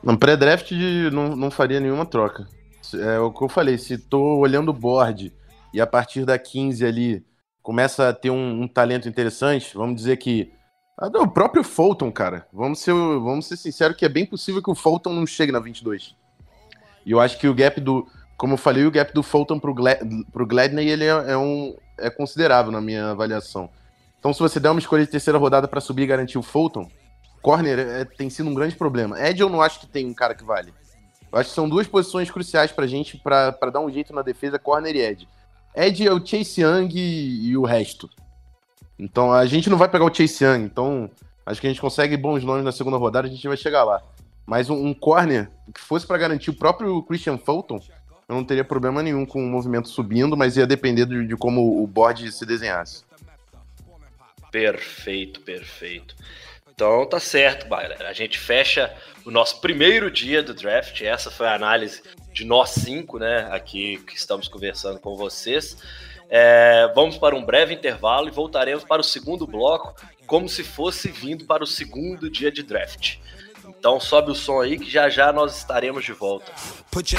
No 0.00 0.16
pré-draft 0.16 0.70
não, 1.12 1.34
não 1.34 1.50
faria 1.50 1.80
nenhuma 1.80 2.06
troca. 2.06 2.46
É 2.94 3.18
o 3.18 3.32
que 3.32 3.42
eu 3.42 3.48
falei, 3.48 3.76
se 3.76 3.98
tô 3.98 4.38
olhando 4.38 4.68
o 4.68 4.72
board 4.72 5.34
e 5.74 5.80
a 5.80 5.86
partir 5.86 6.24
da 6.24 6.38
15 6.38 6.86
ali 6.86 7.26
começa 7.60 8.08
a 8.08 8.12
ter 8.12 8.30
um, 8.30 8.62
um 8.62 8.68
talento 8.68 9.08
interessante, 9.08 9.74
vamos 9.74 9.96
dizer 9.96 10.16
que. 10.18 10.54
Ah, 10.98 11.10
não, 11.10 11.22
o 11.22 11.28
próprio 11.30 11.62
Fulton, 11.62 12.10
cara. 12.10 12.46
Vamos 12.52 12.78
ser, 12.80 12.92
vamos 12.92 13.46
ser 13.46 13.56
sinceros 13.56 13.96
que 13.96 14.04
é 14.04 14.08
bem 14.08 14.24
possível 14.24 14.62
que 14.62 14.70
o 14.70 14.74
Fulton 14.74 15.12
não 15.12 15.26
chegue 15.26 15.52
na 15.52 15.60
22. 15.60 16.14
E 17.04 17.10
eu 17.10 17.20
acho 17.20 17.38
que 17.38 17.46
o 17.48 17.54
gap 17.54 17.80
do. 17.80 18.06
Como 18.36 18.54
eu 18.54 18.58
falei, 18.58 18.84
o 18.84 18.90
gap 18.90 19.12
do 19.12 19.22
Fulton 19.22 19.58
pro, 19.58 19.74
Gla 19.74 19.96
pro 20.32 20.46
Gladney 20.46 20.88
ele 20.88 21.04
é, 21.04 21.08
é 21.32 21.36
um, 21.36 21.74
é 21.98 22.10
considerável 22.10 22.70
na 22.72 22.80
minha 22.80 23.10
avaliação. 23.10 23.70
Então, 24.18 24.32
se 24.32 24.40
você 24.40 24.58
der 24.58 24.70
uma 24.70 24.80
escolha 24.80 25.04
de 25.04 25.10
terceira 25.10 25.38
rodada 25.38 25.68
para 25.68 25.80
subir 25.80 26.02
e 26.02 26.06
garantir 26.06 26.36
o 26.38 26.42
Fulton, 26.42 26.90
corner 27.40 27.78
é- 27.78 28.04
tem 28.04 28.28
sido 28.28 28.48
um 28.48 28.54
grande 28.54 28.74
problema. 28.74 29.20
Ed 29.24 29.40
eu 29.40 29.48
não 29.48 29.62
acho 29.62 29.80
que 29.80 29.86
tem 29.86 30.06
um 30.06 30.14
cara 30.14 30.34
que 30.34 30.44
vale. 30.44 30.74
Eu 31.30 31.38
acho 31.38 31.50
que 31.50 31.54
são 31.54 31.68
duas 31.68 31.86
posições 31.86 32.30
cruciais 32.30 32.72
pra 32.72 32.86
gente 32.86 33.16
pra 33.18 33.50
dar 33.72 33.80
um 33.80 33.90
jeito 33.90 34.12
na 34.14 34.22
defesa, 34.22 34.58
corner 34.58 34.96
e 34.96 35.00
Ed. 35.00 35.28
Ed 35.74 36.06
é 36.06 36.12
o 36.12 36.24
Chase 36.24 36.62
Young 36.62 36.88
e, 36.94 37.48
e 37.50 37.56
o 37.56 37.64
resto. 37.64 38.08
Então 38.98 39.32
a 39.32 39.44
gente 39.46 39.68
não 39.68 39.78
vai 39.78 39.88
pegar 39.88 40.04
o 40.04 40.14
Chase 40.14 40.44
Young, 40.44 40.64
então 40.64 41.10
acho 41.44 41.60
que 41.60 41.66
a 41.66 41.70
gente 41.70 41.80
consegue 41.80 42.16
bons 42.16 42.42
nomes 42.42 42.64
na 42.64 42.72
segunda 42.72 42.96
rodada, 42.96 43.28
a 43.28 43.30
gente 43.30 43.46
vai 43.46 43.56
chegar 43.56 43.84
lá. 43.84 44.02
Mas 44.46 44.70
um, 44.70 44.86
um 44.86 44.94
corner 44.94 45.50
que 45.74 45.80
fosse 45.80 46.06
pra 46.06 46.16
garantir 46.16 46.50
o 46.50 46.54
próprio 46.54 47.02
Christian 47.02 47.36
Fulton, 47.36 47.80
eu 48.28 48.34
não 48.34 48.44
teria 48.44 48.64
problema 48.64 49.02
nenhum 49.02 49.26
com 49.26 49.44
o 49.44 49.48
movimento 49.48 49.88
subindo, 49.88 50.36
mas 50.36 50.56
ia 50.56 50.66
depender 50.66 51.06
de, 51.06 51.26
de 51.26 51.36
como 51.36 51.82
o 51.82 51.86
board 51.86 52.30
se 52.32 52.46
desenhasse. 52.46 53.04
Perfeito, 54.50 55.40
perfeito. 55.40 56.16
Então 56.76 57.06
tá 57.06 57.18
certo, 57.18 57.68
galera. 57.68 58.08
A 58.08 58.12
gente 58.12 58.38
fecha 58.38 58.94
o 59.24 59.30
nosso 59.30 59.60
primeiro 59.60 60.10
dia 60.10 60.42
do 60.42 60.52
draft. 60.52 61.00
Essa 61.02 61.30
foi 61.30 61.46
a 61.46 61.54
análise 61.54 62.02
de 62.32 62.44
nós 62.44 62.70
cinco, 62.70 63.18
né? 63.18 63.48
Aqui 63.50 63.98
que 64.06 64.14
estamos 64.14 64.46
conversando 64.46 65.00
com 65.00 65.16
vocês. 65.16 65.76
É, 66.28 66.90
vamos 66.94 67.16
para 67.18 67.36
um 67.36 67.44
breve 67.44 67.74
intervalo 67.74 68.28
e 68.28 68.30
voltaremos 68.30 68.84
para 68.84 69.00
o 69.00 69.04
segundo 69.04 69.46
bloco, 69.46 69.94
como 70.26 70.48
se 70.48 70.64
fosse 70.64 71.08
vindo 71.08 71.44
para 71.44 71.62
o 71.62 71.66
segundo 71.66 72.28
dia 72.28 72.50
de 72.50 72.62
draft. 72.62 73.18
Então 73.68 74.00
sobe 74.00 74.30
o 74.30 74.34
som 74.34 74.60
aí 74.60 74.78
que 74.78 74.90
já 74.90 75.08
já 75.08 75.32
nós 75.32 75.56
estaremos 75.56 76.04
de 76.04 76.12
volta. 76.12 76.52
Put 76.90 77.14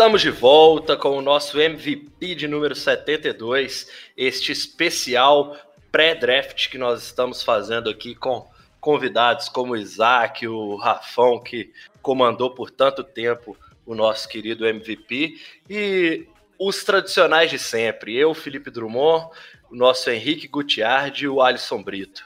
Estamos 0.00 0.22
de 0.22 0.30
volta 0.30 0.96
com 0.96 1.10
o 1.10 1.20
nosso 1.20 1.60
MVP 1.60 2.34
de 2.34 2.48
número 2.48 2.74
72, 2.74 3.86
este 4.16 4.50
especial 4.50 5.54
pré-draft 5.92 6.70
que 6.70 6.78
nós 6.78 7.02
estamos 7.02 7.42
fazendo 7.42 7.90
aqui 7.90 8.14
com 8.14 8.48
convidados 8.80 9.50
como 9.50 9.74
o 9.74 9.76
Isaac, 9.76 10.48
o 10.48 10.76
Rafão, 10.76 11.38
que 11.38 11.70
comandou 12.00 12.54
por 12.54 12.70
tanto 12.70 13.04
tempo 13.04 13.54
o 13.84 13.94
nosso 13.94 14.26
querido 14.26 14.66
MVP, 14.66 15.38
e 15.68 16.26
os 16.58 16.82
tradicionais 16.82 17.50
de 17.50 17.58
sempre, 17.58 18.16
eu, 18.16 18.32
Felipe 18.32 18.70
Drummond, 18.70 19.28
o 19.70 19.76
nosso 19.76 20.08
Henrique 20.08 20.48
Gutiardi 20.48 21.26
e 21.26 21.28
o 21.28 21.42
Alisson 21.42 21.82
Brito. 21.82 22.24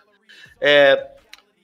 É, 0.60 1.10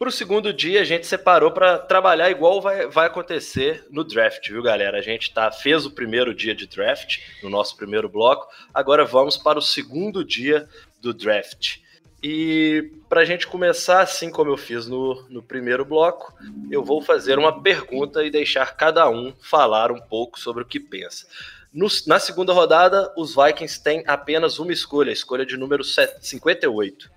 para 0.00 0.08
o 0.08 0.12
segundo 0.12 0.50
dia, 0.50 0.80
a 0.80 0.84
gente 0.84 1.06
separou 1.06 1.52
para 1.52 1.78
trabalhar 1.78 2.30
igual 2.30 2.58
vai, 2.62 2.86
vai 2.86 3.06
acontecer 3.06 3.84
no 3.90 4.02
draft, 4.02 4.48
viu, 4.48 4.62
galera? 4.62 4.96
A 4.96 5.02
gente 5.02 5.30
tá, 5.30 5.52
fez 5.52 5.84
o 5.84 5.90
primeiro 5.90 6.34
dia 6.34 6.54
de 6.54 6.66
draft, 6.66 7.18
no 7.42 7.50
nosso 7.50 7.76
primeiro 7.76 8.08
bloco, 8.08 8.48
agora 8.72 9.04
vamos 9.04 9.36
para 9.36 9.58
o 9.58 9.62
segundo 9.62 10.24
dia 10.24 10.66
do 11.02 11.12
draft. 11.12 11.80
E 12.22 12.92
para 13.10 13.20
a 13.20 13.24
gente 13.26 13.46
começar, 13.46 14.00
assim 14.00 14.30
como 14.30 14.50
eu 14.50 14.56
fiz 14.56 14.86
no, 14.86 15.22
no 15.28 15.42
primeiro 15.42 15.84
bloco, 15.84 16.32
eu 16.70 16.82
vou 16.82 17.02
fazer 17.02 17.38
uma 17.38 17.60
pergunta 17.60 18.24
e 18.24 18.30
deixar 18.30 18.74
cada 18.74 19.06
um 19.10 19.34
falar 19.38 19.92
um 19.92 20.00
pouco 20.00 20.40
sobre 20.40 20.62
o 20.62 20.66
que 20.66 20.80
pensa. 20.80 21.26
No- 21.70 21.88
na 22.06 22.18
segunda 22.18 22.54
rodada, 22.54 23.12
os 23.18 23.34
Vikings 23.36 23.82
têm 23.84 24.02
apenas 24.06 24.58
uma 24.58 24.72
escolha, 24.72 25.10
a 25.10 25.12
escolha 25.12 25.44
de 25.44 25.58
número 25.58 25.84
7 25.84 26.26
58. 26.26 27.10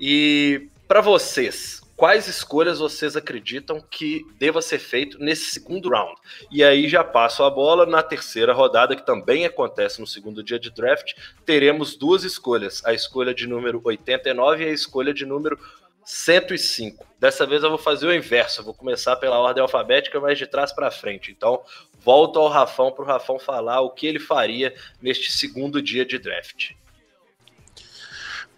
E 0.00 0.68
para 0.86 1.00
vocês, 1.00 1.80
quais 2.00 2.26
escolhas 2.28 2.78
vocês 2.78 3.14
acreditam 3.14 3.78
que 3.78 4.24
deva 4.38 4.62
ser 4.62 4.78
feito 4.78 5.18
nesse 5.18 5.50
segundo 5.50 5.90
round? 5.90 6.18
E 6.50 6.64
aí 6.64 6.88
já 6.88 7.04
passo 7.04 7.44
a 7.44 7.50
bola 7.50 7.84
na 7.84 8.02
terceira 8.02 8.54
rodada, 8.54 8.96
que 8.96 9.04
também 9.04 9.44
acontece 9.44 10.00
no 10.00 10.06
segundo 10.06 10.42
dia 10.42 10.58
de 10.58 10.70
draft. 10.70 11.12
Teremos 11.44 11.94
duas 11.94 12.24
escolhas, 12.24 12.82
a 12.86 12.94
escolha 12.94 13.34
de 13.34 13.46
número 13.46 13.82
89 13.84 14.64
e 14.64 14.68
a 14.68 14.72
escolha 14.72 15.12
de 15.12 15.26
número 15.26 15.58
105. 16.02 17.06
Dessa 17.18 17.44
vez 17.44 17.62
eu 17.62 17.68
vou 17.68 17.78
fazer 17.78 18.06
o 18.06 18.14
inverso, 18.14 18.62
eu 18.62 18.64
vou 18.64 18.72
começar 18.72 19.16
pela 19.16 19.38
ordem 19.38 19.60
alfabética, 19.60 20.18
mas 20.18 20.38
de 20.38 20.46
trás 20.46 20.72
para 20.72 20.90
frente. 20.90 21.30
Então, 21.30 21.60
volto 21.98 22.38
ao 22.38 22.48
Rafão 22.48 22.90
para 22.90 23.04
o 23.04 23.06
Rafão 23.06 23.38
falar 23.38 23.82
o 23.82 23.90
que 23.90 24.06
ele 24.06 24.18
faria 24.18 24.74
neste 25.02 25.30
segundo 25.30 25.82
dia 25.82 26.06
de 26.06 26.18
draft. 26.18 26.70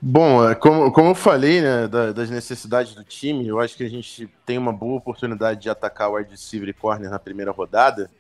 Bom, 0.05 0.49
é, 0.49 0.55
como, 0.57 0.91
como 0.91 1.11
eu 1.11 1.15
falei, 1.15 1.61
né, 1.61 1.87
da- 1.87 2.11
das 2.11 2.29
necessidades 2.29 2.93
do 2.93 3.05
time, 3.05 3.47
eu 3.47 3.61
acho 3.61 3.77
que 3.77 3.85
a 3.85 3.89
gente 3.89 4.29
tem 4.45 4.59
uma 4.59 4.73
boa 4.73 4.97
oportunidade 4.99 5.61
de 5.61 5.71
atacar 5.71 6.11
o 6.11 6.15
wide 6.17 6.31
receiver 6.33 6.69
e 6.69 6.73
corner 6.73 7.09
na 7.09 7.21
primeira 7.21 7.53
rodada, 7.53 8.11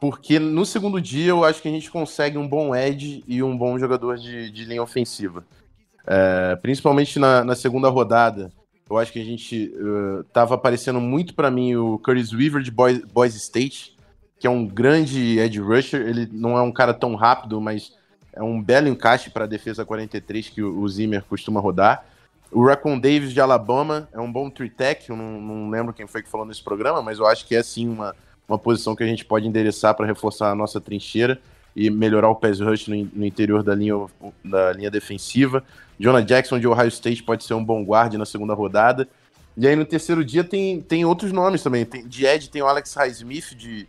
porque 0.00 0.38
no 0.38 0.66
segundo 0.66 1.00
dia 1.00 1.30
eu 1.30 1.44
acho 1.44 1.62
que 1.62 1.68
a 1.68 1.70
gente 1.70 1.90
consegue 1.90 2.38
um 2.38 2.48
bom 2.48 2.74
edge 2.74 3.24
e 3.26 3.42
um 3.42 3.56
bom 3.56 3.78
jogador 3.78 4.18
de, 4.18 4.50
de 4.50 4.64
linha 4.64 4.82
ofensiva. 4.82 5.44
É, 6.06 6.56
principalmente 6.56 7.18
na, 7.18 7.44
na 7.44 7.54
segunda 7.54 7.88
rodada, 7.88 8.52
eu 8.90 8.98
acho 8.98 9.12
que 9.12 9.20
a 9.20 9.24
gente 9.24 9.72
eh, 9.74 10.24
tava 10.32 10.56
aparecendo 10.56 11.00
muito 11.00 11.34
para 11.34 11.50
mim 11.50 11.76
o 11.76 11.98
Curtis 12.00 12.32
Weaver 12.32 12.60
de 12.60 12.72
Boise, 12.72 13.06
Boise 13.06 13.38
State, 13.38 13.96
que 14.38 14.46
é 14.48 14.50
um 14.50 14.66
grande 14.66 15.38
edge 15.38 15.60
rusher, 15.60 16.00
ele 16.00 16.28
não 16.32 16.58
é 16.58 16.62
um 16.62 16.72
cara 16.72 16.92
tão 16.92 17.14
rápido, 17.14 17.60
mas 17.60 17.92
é 18.32 18.42
um 18.42 18.62
belo 18.62 18.88
encaixe 18.88 19.30
para 19.30 19.44
a 19.44 19.48
defesa 19.48 19.84
43 19.84 20.48
que 20.48 20.62
o 20.62 20.88
Zimmer 20.88 21.24
costuma 21.24 21.60
rodar. 21.60 22.04
O 22.50 22.64
Raccoon 22.64 22.98
Davis 22.98 23.32
de 23.32 23.40
Alabama 23.40 24.08
é 24.12 24.20
um 24.20 24.30
bom 24.30 24.50
three 24.50 24.70
tech, 24.70 25.08
eu 25.08 25.16
não, 25.16 25.40
não 25.40 25.70
lembro 25.70 25.92
quem 25.92 26.06
foi 26.06 26.22
que 26.22 26.28
falou 26.28 26.46
nesse 26.46 26.62
programa, 26.62 27.00
mas 27.00 27.18
eu 27.18 27.26
acho 27.26 27.46
que 27.46 27.54
é 27.54 27.62
sim 27.62 27.88
uma, 27.88 28.14
uma 28.48 28.58
posição 28.58 28.96
que 28.96 29.04
a 29.04 29.06
gente 29.06 29.24
pode 29.24 29.46
endereçar 29.46 29.94
para 29.94 30.06
reforçar 30.06 30.50
a 30.50 30.54
nossa 30.54 30.80
trincheira 30.80 31.40
e 31.74 31.88
melhorar 31.88 32.28
o 32.28 32.34
pass 32.34 32.60
rush 32.60 32.88
no, 32.88 33.08
no 33.12 33.24
interior 33.24 33.62
da 33.62 33.74
linha, 33.74 33.94
da 34.44 34.72
linha 34.72 34.90
defensiva. 34.90 35.62
Jonah 35.98 36.22
Jackson 36.22 36.58
de 36.58 36.66
Ohio 36.66 36.88
State 36.88 37.22
pode 37.22 37.44
ser 37.44 37.54
um 37.54 37.64
bom 37.64 37.84
guarde 37.84 38.18
na 38.18 38.26
segunda 38.26 38.54
rodada. 38.54 39.06
E 39.56 39.68
aí 39.68 39.76
no 39.76 39.84
terceiro 39.84 40.24
dia 40.24 40.42
tem, 40.42 40.80
tem 40.80 41.04
outros 41.04 41.32
nomes 41.32 41.62
também. 41.62 41.84
Tem, 41.84 42.06
de 42.06 42.24
Ed 42.26 42.50
tem 42.50 42.62
o 42.62 42.66
Alex 42.66 42.94
Highsmith 42.94 43.54
de, 43.54 43.86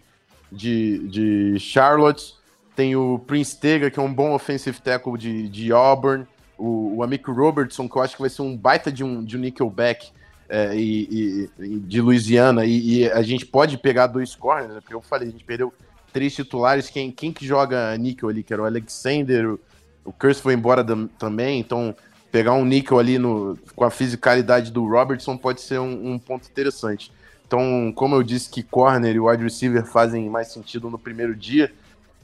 de, 0.51 1.07
de 1.07 1.59
Charlotte. 1.59 2.35
Tem 2.81 2.95
o 2.95 3.19
Prince 3.19 3.55
Tega, 3.59 3.91
que 3.91 3.99
é 3.99 4.01
um 4.01 4.11
bom 4.11 4.33
offensive 4.33 4.81
tackle 4.81 5.15
de, 5.15 5.47
de 5.47 5.71
Auburn. 5.71 6.25
O, 6.57 6.95
o 6.95 7.03
Amico 7.03 7.31
Robertson, 7.31 7.87
que 7.87 7.95
eu 7.95 8.01
acho 8.01 8.15
que 8.15 8.21
vai 8.21 8.29
ser 8.31 8.41
um 8.41 8.57
baita 8.57 8.91
de 8.91 9.03
um, 9.03 9.23
de 9.23 9.37
um 9.37 9.39
nickelback 9.39 10.09
é, 10.49 10.75
e, 10.75 11.47
e- 11.59 11.79
de 11.81 12.01
Louisiana. 12.01 12.65
E, 12.65 13.01
e 13.01 13.11
a 13.11 13.21
gente 13.21 13.45
pode 13.45 13.77
pegar 13.77 14.07
dois 14.07 14.33
corners, 14.33 14.73
né? 14.73 14.79
porque 14.81 14.95
eu 14.95 15.01
falei, 15.03 15.27
a 15.27 15.31
gente 15.31 15.43
perdeu 15.43 15.71
três 16.11 16.33
titulares. 16.33 16.89
Quem, 16.89 17.11
quem 17.11 17.31
que 17.31 17.45
joga 17.45 17.95
nickel 17.99 18.29
ali? 18.29 18.41
Que 18.41 18.51
era 18.51 18.63
o 18.63 18.65
Alexander, 18.65 19.51
o, 19.51 19.59
o 20.03 20.11
Curse 20.11 20.41
foi 20.41 20.55
embora 20.55 20.83
dam- 20.83 21.07
também. 21.19 21.59
Então, 21.59 21.95
pegar 22.31 22.53
um 22.53 22.65
nickel 22.65 22.97
ali 22.97 23.19
no, 23.19 23.59
com 23.75 23.83
a 23.85 23.91
fisicalidade 23.91 24.71
do 24.71 24.89
Robertson 24.89 25.37
pode 25.37 25.61
ser 25.61 25.79
um, 25.79 26.13
um 26.13 26.17
ponto 26.17 26.49
interessante. 26.49 27.11
Então, 27.45 27.93
como 27.95 28.15
eu 28.15 28.23
disse 28.23 28.49
que 28.49 28.63
corner 28.63 29.15
e 29.15 29.19
wide 29.19 29.43
receiver 29.43 29.85
fazem 29.85 30.27
mais 30.31 30.51
sentido 30.51 30.89
no 30.89 30.97
primeiro 30.97 31.35
dia, 31.35 31.71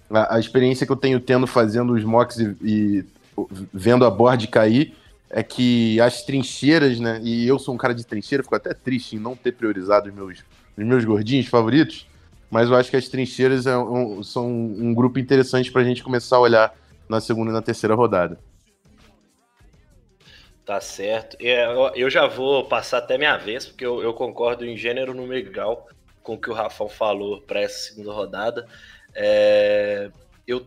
a, 0.10 0.36
a 0.36 0.40
experiência 0.40 0.86
que 0.86 0.92
eu 0.92 0.96
tenho 0.98 1.20
tendo 1.20 1.48
fazendo 1.48 1.94
os 1.94 2.04
mocks 2.04 2.38
e, 2.38 2.56
e 2.62 3.06
vendo 3.74 4.06
a 4.06 4.10
board 4.10 4.48
cair 4.48 4.94
é 5.30 5.44
que 5.44 6.00
as 6.00 6.24
trincheiras, 6.24 7.00
né? 7.00 7.20
E 7.24 7.48
eu 7.48 7.60
sou 7.60 7.74
um 7.74 7.78
cara 7.78 7.94
de 7.94 8.06
trincheira, 8.06 8.44
fico 8.44 8.56
até 8.56 8.74
triste 8.74 9.16
em 9.16 9.20
não 9.20 9.36
ter 9.36 9.52
priorizado 9.52 10.10
os 10.10 10.16
meus, 10.16 10.40
os 10.78 10.86
meus 10.86 11.04
gordinhos 11.04 11.48
favoritos, 11.48 12.08
mas 12.50 12.70
eu 12.70 12.76
acho 12.76 12.90
que 12.90 12.96
as 12.96 13.08
trincheiras 13.10 13.68
é 13.68 13.78
um- 13.78 14.24
são 14.24 14.48
um 14.48 14.94
grupo 14.94 15.20
interessante 15.20 15.72
para 15.72 15.82
a 15.82 15.86
gente 15.86 16.04
começar 16.04 16.38
a 16.38 16.42
olhar 16.42 16.74
na 17.10 17.20
segunda 17.20 17.52
e 17.52 17.54
na 17.54 17.62
terceira 17.62 17.94
rodada. 17.96 18.40
Tá 20.66 20.82
certo. 20.82 21.38
É, 21.40 21.66
eu- 21.96 22.10
já 22.10 22.28
vou 22.28 22.66
passar 22.66 22.98
até 22.98 23.18
minha 23.18 23.38
vez, 23.38 23.66
porque 23.66 23.86
eu, 23.86 24.02
eu 24.02 24.14
concordo 24.14 24.66
em 24.66 24.76
gênero 24.76 25.14
no 25.14 25.26
legal 25.26 25.88
com 26.22 26.34
o 26.34 26.38
que 26.38 26.50
o 26.50 26.54
Rafão 26.54 26.90
falou 26.90 27.40
para 27.42 27.62
essa 27.62 27.90
segunda 27.90 28.12
rodada. 28.12 28.68
É, 29.20 30.12
eu 30.46 30.64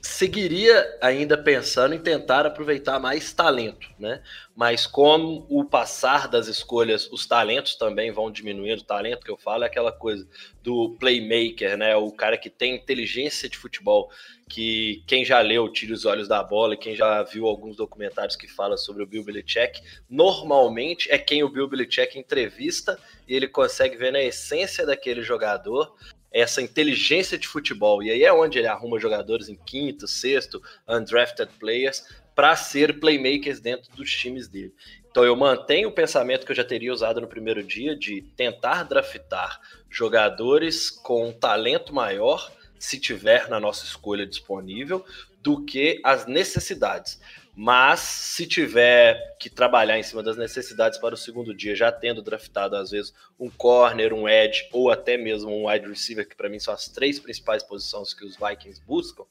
seguiria 0.00 0.96
ainda 1.00 1.36
pensando 1.36 1.94
em 1.94 1.98
tentar 1.98 2.46
aproveitar 2.46 3.00
mais 3.00 3.32
talento, 3.32 3.88
né? 3.98 4.22
Mas 4.54 4.86
como 4.86 5.44
o 5.50 5.64
passar 5.64 6.28
das 6.28 6.46
escolhas, 6.46 7.10
os 7.10 7.26
talentos 7.26 7.74
também 7.74 8.12
vão 8.12 8.30
diminuindo. 8.30 8.80
O 8.80 8.86
talento 8.86 9.24
que 9.24 9.30
eu 9.30 9.36
falo 9.36 9.64
é 9.64 9.66
aquela 9.66 9.90
coisa 9.90 10.26
do 10.62 10.96
playmaker, 11.00 11.76
né? 11.76 11.96
O 11.96 12.12
cara 12.12 12.38
que 12.38 12.48
tem 12.48 12.76
inteligência 12.76 13.48
de 13.48 13.58
futebol, 13.58 14.08
que 14.48 15.02
quem 15.06 15.24
já 15.24 15.40
leu 15.40 15.70
Tire 15.72 15.92
os 15.92 16.04
Olhos 16.04 16.28
da 16.28 16.42
Bola, 16.42 16.76
quem 16.76 16.94
já 16.94 17.22
viu 17.24 17.46
alguns 17.46 17.76
documentários 17.76 18.36
que 18.36 18.46
falam 18.46 18.76
sobre 18.76 19.02
o 19.02 19.06
Bill 19.06 19.24
Belichick, 19.24 19.82
normalmente 20.08 21.10
é 21.10 21.18
quem 21.18 21.42
o 21.42 21.48
Bill 21.48 21.68
Belichick 21.68 22.18
entrevista 22.18 22.98
e 23.26 23.34
ele 23.34 23.48
consegue 23.48 23.96
ver 23.96 24.12
na 24.12 24.22
essência 24.22 24.86
daquele 24.86 25.22
jogador 25.22 25.94
essa 26.32 26.60
inteligência 26.62 27.38
de 27.38 27.48
futebol. 27.48 28.02
E 28.02 28.10
aí 28.10 28.24
é 28.24 28.32
onde 28.32 28.58
ele 28.58 28.66
arruma 28.66 29.00
jogadores 29.00 29.48
em 29.48 29.56
quinto, 29.56 30.06
sexto, 30.06 30.62
undrafted 30.88 31.50
players, 31.58 32.04
para 32.34 32.54
ser 32.54 33.00
playmakers 33.00 33.58
dentro 33.58 33.90
dos 33.96 34.10
times 34.10 34.46
dele. 34.46 34.72
Então 35.10 35.24
eu 35.24 35.34
mantenho 35.34 35.88
o 35.88 35.92
pensamento 35.92 36.46
que 36.46 36.52
eu 36.52 36.56
já 36.56 36.64
teria 36.64 36.92
usado 36.92 37.20
no 37.20 37.26
primeiro 37.26 37.64
dia 37.64 37.96
de 37.96 38.22
tentar 38.36 38.84
draftar 38.84 39.60
jogadores 39.90 40.90
com 40.90 41.32
talento 41.32 41.92
maior, 41.92 42.52
se 42.78 43.00
tiver 43.00 43.48
na 43.48 43.58
nossa 43.58 43.84
escolha 43.84 44.24
disponível, 44.24 45.04
do 45.42 45.64
que 45.64 46.00
as 46.04 46.26
necessidades. 46.26 47.20
Mas 47.60 47.98
se 47.98 48.46
tiver 48.46 49.36
que 49.36 49.50
trabalhar 49.50 49.98
em 49.98 50.02
cima 50.04 50.22
das 50.22 50.36
necessidades 50.36 50.96
para 50.96 51.14
o 51.14 51.18
segundo 51.18 51.52
dia, 51.52 51.74
já 51.74 51.90
tendo 51.90 52.22
draftado 52.22 52.76
às 52.76 52.92
vezes 52.92 53.12
um 53.36 53.50
corner, 53.50 54.14
um 54.14 54.28
edge 54.28 54.68
ou 54.70 54.92
até 54.92 55.16
mesmo 55.16 55.50
um 55.50 55.68
wide 55.68 55.88
receiver, 55.88 56.28
que 56.28 56.36
para 56.36 56.48
mim 56.48 56.60
são 56.60 56.72
as 56.72 56.86
três 56.86 57.18
principais 57.18 57.64
posições 57.64 58.14
que 58.14 58.24
os 58.24 58.36
Vikings 58.36 58.80
buscam, 58.86 59.24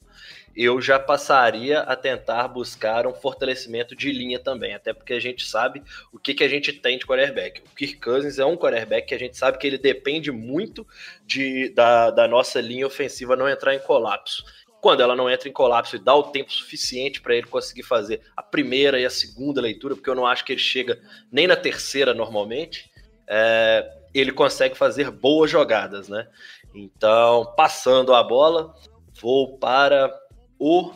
eu 0.54 0.78
já 0.78 0.98
passaria 0.98 1.80
a 1.80 1.96
tentar 1.96 2.48
buscar 2.48 3.06
um 3.06 3.14
fortalecimento 3.14 3.96
de 3.96 4.12
linha 4.12 4.38
também, 4.38 4.74
até 4.74 4.92
porque 4.92 5.14
a 5.14 5.20
gente 5.20 5.46
sabe 5.46 5.82
o 6.12 6.18
que, 6.18 6.34
que 6.34 6.44
a 6.44 6.48
gente 6.48 6.70
tem 6.70 6.98
de 6.98 7.06
quarterback. 7.06 7.62
O 7.62 7.74
Kirk 7.74 7.96
Cousins 7.96 8.38
é 8.38 8.44
um 8.44 8.58
quarterback 8.58 9.08
que 9.08 9.14
a 9.14 9.18
gente 9.18 9.38
sabe 9.38 9.56
que 9.56 9.66
ele 9.66 9.78
depende 9.78 10.30
muito 10.30 10.86
de, 11.24 11.70
da, 11.70 12.10
da 12.10 12.28
nossa 12.28 12.60
linha 12.60 12.86
ofensiva 12.86 13.34
não 13.34 13.48
entrar 13.48 13.74
em 13.74 13.80
colapso 13.80 14.44
quando 14.80 15.02
ela 15.02 15.16
não 15.16 15.28
entra 15.28 15.48
em 15.48 15.52
colapso 15.52 15.96
e 15.96 15.98
dá 15.98 16.14
o 16.14 16.24
tempo 16.24 16.52
suficiente 16.52 17.20
para 17.20 17.34
ele 17.34 17.46
conseguir 17.46 17.82
fazer 17.82 18.22
a 18.36 18.42
primeira 18.42 19.00
e 19.00 19.04
a 19.04 19.10
segunda 19.10 19.60
leitura, 19.60 19.94
porque 19.94 20.08
eu 20.08 20.14
não 20.14 20.26
acho 20.26 20.44
que 20.44 20.52
ele 20.52 20.60
chega 20.60 21.00
nem 21.30 21.46
na 21.46 21.56
terceira 21.56 22.14
normalmente, 22.14 22.90
é, 23.26 23.90
ele 24.14 24.32
consegue 24.32 24.76
fazer 24.76 25.10
boas 25.10 25.50
jogadas, 25.50 26.08
né? 26.08 26.28
Então, 26.74 27.52
passando 27.56 28.14
a 28.14 28.22
bola, 28.22 28.74
vou 29.20 29.58
para 29.58 30.12
o 30.58 30.92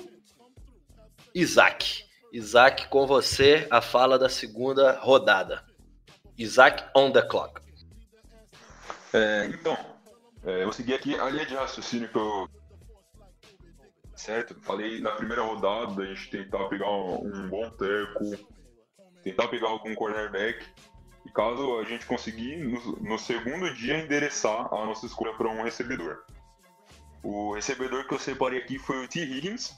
Isaac. 1.35 2.05
Isaac, 2.33 2.89
com 2.89 3.07
você, 3.07 3.67
a 3.71 3.81
fala 3.81 4.19
da 4.19 4.29
segunda 4.29 4.93
rodada. 5.01 5.65
Isaac 6.39 6.85
on 6.97 7.11
the 7.11 7.23
clock. 7.23 7.61
É, 9.13 9.47
então, 9.47 9.77
é, 10.45 10.65
eu 10.65 10.73
segui 10.73 10.95
aqui 10.95 11.15
a 11.19 11.29
linha 11.29 11.45
de 11.45 11.55
raciocínio 11.55 12.09
que 12.09 12.17
eu 12.17 12.49
certo? 14.23 14.55
Falei 14.63 15.01
na 15.01 15.11
primeira 15.13 15.43
rodada 15.43 16.03
a 16.03 16.07
gente 16.07 16.31
tentar 16.31 16.69
pegar 16.69 16.91
um, 16.91 17.27
um 17.27 17.49
bom 17.49 17.69
teco, 17.71 18.49
tentar 19.23 19.49
pegar 19.49 19.69
algum 19.69 19.95
cornerback. 19.95 20.65
E 21.27 21.31
caso 21.31 21.79
a 21.79 21.85
gente 21.85 22.07
conseguir, 22.07 22.57
no, 22.57 22.97
no 23.01 23.19
segundo 23.19 23.73
dia, 23.75 23.99
endereçar 23.99 24.73
a 24.73 24.87
nossa 24.87 25.07
escolha 25.07 25.35
para 25.35 25.49
um 25.49 25.63
recebedor. 25.63 26.25
O 27.23 27.55
recebedor 27.55 28.07
que 28.07 28.15
eu 28.15 28.19
separei 28.19 28.59
aqui 28.59 28.79
foi 28.79 29.05
o 29.05 29.09
T. 29.09 29.21
Higgins, 29.21 29.77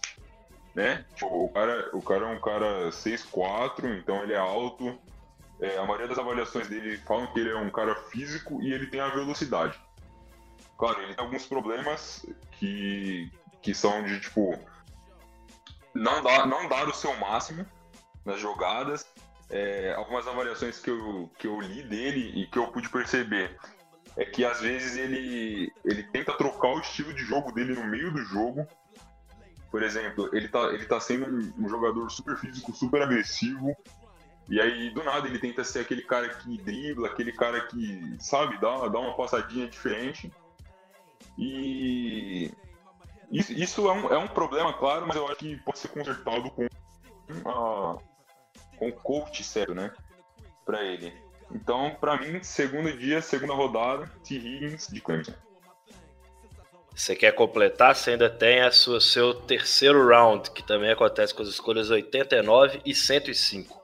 né? 0.74 1.04
Tipo, 1.14 1.44
o, 1.44 1.48
cara, 1.50 1.90
o 1.92 2.02
cara 2.02 2.26
é 2.26 2.34
um 2.34 2.40
cara 2.40 2.88
6'4", 2.88 3.98
então 3.98 4.22
ele 4.22 4.32
é 4.32 4.38
alto. 4.38 4.98
É, 5.60 5.76
a 5.76 5.84
maioria 5.84 6.08
das 6.08 6.18
avaliações 6.18 6.68
dele 6.68 6.96
falam 6.98 7.26
que 7.32 7.40
ele 7.40 7.50
é 7.50 7.56
um 7.56 7.70
cara 7.70 7.94
físico 7.94 8.62
e 8.62 8.72
ele 8.72 8.86
tem 8.86 9.00
a 9.00 9.08
velocidade. 9.08 9.78
Claro, 10.78 11.02
ele 11.02 11.14
tem 11.14 11.24
alguns 11.24 11.46
problemas 11.46 12.26
que, 12.52 13.30
que 13.64 13.74
são 13.74 14.04
de 14.04 14.20
tipo 14.20 14.56
não 15.94 16.22
dar, 16.22 16.46
não 16.46 16.68
dar 16.68 16.86
o 16.86 16.94
seu 16.94 17.16
máximo 17.16 17.66
nas 18.24 18.38
jogadas. 18.38 19.06
É, 19.48 19.94
algumas 19.94 20.26
avaliações 20.26 20.78
que 20.78 20.90
eu, 20.90 21.30
que 21.38 21.46
eu 21.46 21.60
li 21.60 21.82
dele 21.82 22.42
e 22.42 22.46
que 22.46 22.58
eu 22.58 22.68
pude 22.68 22.88
perceber 22.88 23.56
é 24.16 24.24
que 24.24 24.44
às 24.44 24.60
vezes 24.60 24.96
ele, 24.96 25.72
ele 25.84 26.02
tenta 26.04 26.36
trocar 26.36 26.68
o 26.68 26.80
estilo 26.80 27.12
de 27.14 27.24
jogo 27.24 27.52
dele 27.52 27.74
no 27.74 27.84
meio 27.84 28.12
do 28.12 28.22
jogo. 28.24 28.66
Por 29.70 29.82
exemplo, 29.82 30.28
ele 30.32 30.48
tá, 30.48 30.60
ele 30.68 30.84
tá 30.84 31.00
sendo 31.00 31.26
um, 31.58 31.68
jogador 31.68 32.08
super 32.10 32.36
físico, 32.36 32.72
super 32.72 33.02
agressivo, 33.02 33.74
e 34.48 34.60
aí, 34.60 34.90
do 34.90 35.02
nada, 35.02 35.26
ele 35.26 35.38
tenta 35.38 35.64
ser 35.64 35.80
aquele 35.80 36.02
cara 36.02 36.28
que 36.28 36.58
dribla, 36.58 37.08
aquele 37.08 37.32
cara 37.32 37.62
que, 37.66 38.14
sabe, 38.20 38.58
dá, 38.60 38.88
dá 38.88 38.98
uma 39.00 39.16
passadinha 39.16 39.66
diferente. 39.66 40.30
E 41.36 42.52
isso, 43.34 43.52
isso 43.52 43.88
é, 43.88 43.92
um, 43.92 44.12
é 44.12 44.18
um 44.18 44.28
problema, 44.28 44.72
claro, 44.72 45.06
mas 45.06 45.16
eu 45.16 45.26
acho 45.26 45.36
que 45.36 45.56
pode 45.56 45.78
ser 45.80 45.88
consertado 45.88 46.50
com, 46.50 46.66
a, 47.44 47.98
com 48.78 48.88
o 48.88 48.92
coach 48.92 49.42
sério, 49.42 49.74
né? 49.74 49.92
Pra 50.64 50.82
ele. 50.84 51.12
Então, 51.50 51.96
pra 52.00 52.16
mim, 52.16 52.40
segundo 52.44 52.96
dia, 52.96 53.20
segunda 53.20 53.52
rodada, 53.52 54.06
T. 54.22 54.36
Higgins 54.36 54.86
de 54.86 55.00
Clemson. 55.00 55.34
Você 56.94 57.16
quer 57.16 57.32
completar? 57.32 57.96
Você 57.96 58.12
ainda 58.12 58.30
tem 58.30 58.60
a 58.60 58.70
sua, 58.70 59.00
seu 59.00 59.34
terceiro 59.34 60.06
round, 60.06 60.52
que 60.52 60.62
também 60.62 60.92
acontece 60.92 61.34
com 61.34 61.42
as 61.42 61.48
escolhas 61.48 61.90
89 61.90 62.80
e 62.84 62.94
105. 62.94 63.82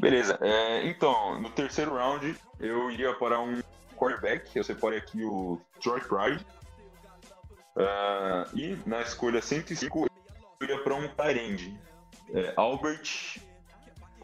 Beleza. 0.00 0.38
É, 0.40 0.86
então, 0.86 1.38
no 1.38 1.50
terceiro 1.50 1.94
round, 1.94 2.34
eu 2.58 2.90
iria 2.90 3.12
para 3.14 3.38
um 3.38 3.62
quarterback. 3.96 4.56
Eu 4.56 4.64
separei 4.64 4.98
aqui 4.98 5.22
o 5.22 5.60
Troy 5.80 6.00
Pride, 6.00 6.44
Uh, 7.76 8.58
e 8.58 8.78
na 8.86 9.00
escolha 9.00 9.40
105 9.40 10.06
eu 10.60 10.68
ia 10.68 10.78
para 10.82 10.94
um 10.94 11.08
Tyrande. 11.08 11.78
É, 12.34 12.52
Albert 12.56 13.40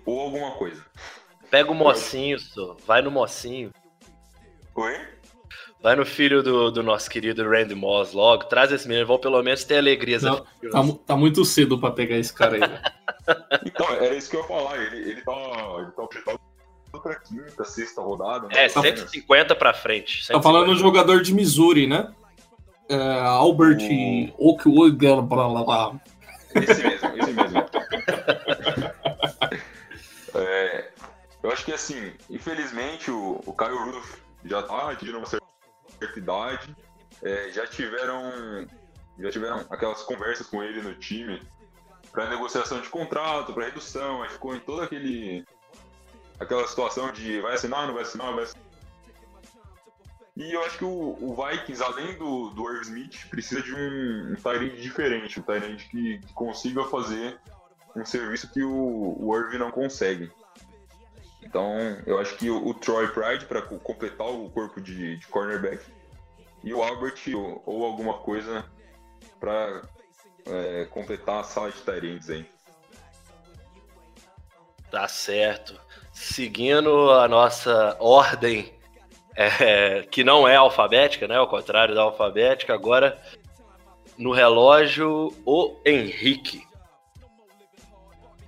ou 0.05 0.21
alguma 0.21 0.53
coisa. 0.53 0.85
Pega 1.51 1.71
o 1.71 1.75
mocinho, 1.75 2.39
só. 2.39 2.77
vai 2.87 3.03
no 3.03 3.11
mocinho. 3.11 3.71
Oi? 4.75 4.99
Vai 5.81 5.95
no 5.95 6.05
filho 6.05 6.43
do, 6.43 6.71
do 6.71 6.83
nosso 6.83 7.09
querido 7.09 7.49
Randy 7.49 7.75
Moss 7.75 8.13
logo, 8.13 8.45
traz 8.45 8.73
esse 8.73 8.89
menino, 8.89 9.07
vão 9.07 9.19
pelo 9.19 9.43
menos 9.43 9.65
ter 9.65 9.79
alegrias. 9.79 10.23
Não, 10.23 10.41
tá, 10.41 10.83
tá, 11.07 11.17
muito 11.17 11.45
cedo 11.45 11.79
para 11.79 11.93
pegar 11.93 12.17
esse 12.17 12.33
cara 12.33 12.57
aí. 12.57 12.61
então, 13.65 13.89
era 13.95 14.15
isso 14.15 14.29
que 14.29 14.37
eu 14.37 14.41
ia 14.41 14.47
falar, 14.49 14.77
ele, 14.79 15.11
ele 15.11 15.21
tá, 15.23 15.33
ele 15.79 15.91
tá 15.93 16.03
projetado 16.07 16.41
pra 17.03 17.15
quinta, 17.17 17.65
sexta 17.65 18.01
rodada. 18.01 18.49
É, 18.51 18.69
150 18.69 19.55
para 19.55 19.73
frente. 19.73 20.25
150. 20.25 20.33
Tá 20.33 20.43
falando 20.43 20.73
um 20.73 20.77
jogador 20.77 21.23
de 21.23 21.33
Missouri, 21.33 21.87
né? 21.87 22.13
É, 22.89 23.21
Albert 23.21 23.79
o... 24.39 24.51
Okwuga, 24.51 25.21
blá 25.23 25.49
blá 25.49 25.65
blá. 25.65 26.01
Esse 26.55 26.83
mesmo, 26.83 27.09
esse 27.17 27.33
mesmo. 27.33 27.59
é, 30.35 30.91
eu 31.43 31.51
acho 31.51 31.65
que 31.65 31.73
assim, 31.73 32.13
infelizmente 32.31 33.11
o, 33.11 33.41
o 33.45 33.53
Caio 33.53 33.85
Rudolph 33.85 34.17
já 34.45 34.63
tá 34.63 34.91
atingindo 34.91 35.19
uma 35.19 35.27
certa 35.27 35.45
idade. 36.17 36.75
É, 37.23 37.51
já 37.51 37.67
tiveram 37.67 38.67
já 39.19 39.31
tiveram 39.31 39.67
aquelas 39.69 40.03
conversas 40.03 40.47
com 40.47 40.63
ele 40.63 40.81
no 40.81 40.95
time 40.95 41.43
para 42.13 42.31
negociação 42.31 42.81
de 42.81 42.89
contrato, 42.89 43.53
para 43.53 43.67
redução, 43.67 44.23
aí 44.23 44.31
ficou 44.31 44.55
em 44.55 44.61
toda 44.61 44.85
aquele 44.85 45.45
aquela 46.39 46.67
situação 46.69 47.13
de 47.13 47.41
vai 47.41 47.55
assinar, 47.55 47.87
não 47.87 47.95
vai 47.95 48.05
assinar, 48.05 48.33
vai 48.33 48.45
assinar 48.45 48.68
e 50.39 50.53
eu 50.53 50.63
acho 50.63 50.79
que 50.79 50.85
o, 50.85 51.19
o 51.21 51.35
Vikings, 51.35 51.83
além 51.83 52.17
do, 52.17 52.51
do 52.51 52.71
Irv 52.71 52.83
Smith, 52.83 53.27
precisa 53.29 53.61
de 53.61 53.75
um, 53.75 54.37
um 54.37 54.77
diferente, 54.77 55.41
um 55.41 55.43
Tyrande 55.43 55.85
que, 55.87 56.19
que, 56.19 56.33
consiga 56.33 56.85
fazer 56.85 57.41
um 57.97 58.05
serviço 58.05 58.49
que 58.53 58.63
o, 58.63 59.17
o 59.19 59.37
Irv 59.37 59.59
não 59.59 59.73
consegue. 59.73 60.31
Então, 61.43 61.77
eu 62.07 62.21
acho 62.21 62.37
que 62.37 62.49
o, 62.49 62.69
o 62.69 62.73
Troy 62.73 63.09
Pride, 63.09 63.47
para 63.47 63.63
completar 63.63 64.29
o 64.29 64.49
corpo 64.49 64.81
de, 64.81 65.17
de, 65.17 65.27
cornerback, 65.27 65.85
e 66.63 66.73
o 66.73 66.85
Albert 66.85 67.21
ou, 67.35 67.61
ou 67.67 67.85
alguma 67.85 68.19
coisa 68.19 68.65
para 69.41 69.83
é, 70.47 70.85
completar 70.85 71.41
a 71.41 71.45
sala 71.45 71.73
de 71.73 71.83
Tyrands 71.83 72.31
aí. 72.31 72.49
Tá 74.89 75.09
certo. 75.09 75.81
Seguindo 76.13 77.11
a 77.11 77.27
nossa 77.27 77.97
ordem 77.99 78.78
é, 79.39 80.03
que 80.11 80.25
não 80.25 80.49
é 80.49 80.57
alfabética, 80.57 81.29
né? 81.29 81.37
Ao 81.37 81.47
contrário 81.47 81.95
da 81.95 82.03
alfabética. 82.03 82.75
Agora, 82.75 83.17
no 84.17 84.33
relógio, 84.33 85.33
o 85.47 85.77
Henrique. 85.87 86.67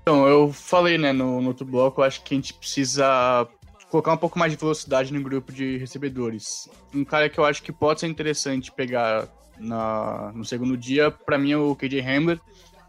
Então, 0.02 0.26
eu 0.26 0.52
falei, 0.52 0.98
né, 0.98 1.12
no, 1.12 1.40
no 1.40 1.48
outro 1.48 1.64
bloco, 1.64 2.00
eu 2.00 2.04
acho 2.04 2.22
que 2.24 2.34
a 2.34 2.36
gente 2.36 2.52
precisa 2.54 3.46
colocar 3.88 4.12
um 4.12 4.16
pouco 4.16 4.36
mais 4.36 4.50
de 4.50 4.58
velocidade 4.58 5.12
no 5.12 5.22
grupo 5.22 5.52
de 5.52 5.76
recebedores. 5.76 6.68
Um 6.92 7.04
cara 7.04 7.28
que 7.28 7.38
eu 7.38 7.44
acho 7.44 7.62
que 7.62 7.70
pode 7.70 8.00
ser 8.00 8.08
interessante 8.08 8.72
pegar 8.72 9.28
na, 9.58 10.32
no 10.34 10.44
segundo 10.44 10.76
dia, 10.76 11.10
para 11.10 11.38
mim 11.38 11.52
é 11.52 11.56
o 11.56 11.76
KJ 11.76 12.00
Hamler. 12.00 12.40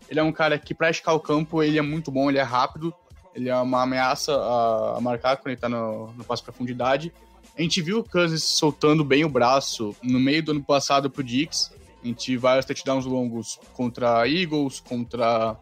Ele 0.10 0.20
é 0.20 0.24
um 0.24 0.32
cara 0.32 0.58
que, 0.58 0.74
pra 0.74 0.90
esticar 0.90 1.14
o 1.14 1.20
campo, 1.20 1.62
ele 1.62 1.78
é 1.78 1.82
muito 1.84 2.10
bom, 2.10 2.30
ele 2.30 2.40
é 2.40 2.44
rápido, 2.44 2.92
ele 3.36 3.50
é 3.50 3.56
uma 3.56 3.84
ameaça 3.84 4.36
a, 4.36 4.98
a 4.98 5.02
marcar 5.02 5.38
quando 5.38 5.50
ele 5.50 5.62
tá 5.62 5.70
no, 5.70 6.12
no 6.14 6.24
passo 6.24 6.44
profundidade. 6.44 7.14
A 7.58 7.62
gente 7.62 7.82
viu 7.82 8.00
o 8.00 8.04
Kansas 8.04 8.44
soltando 8.44 9.04
bem 9.04 9.26
o 9.26 9.30
braço 9.30 9.96
no 10.02 10.20
meio 10.20 10.44
do 10.44 10.52
ano 10.52 10.64
passado 10.64 11.10
pro 11.10 11.24
Dix. 11.24 11.72
A 12.04 12.08
gente 12.08 12.36
vários 12.38 12.66
touchdowns 12.66 13.06
longos 13.06 13.60
contra 13.74 14.28
Eagles, 14.28 14.80
contra 14.80 15.58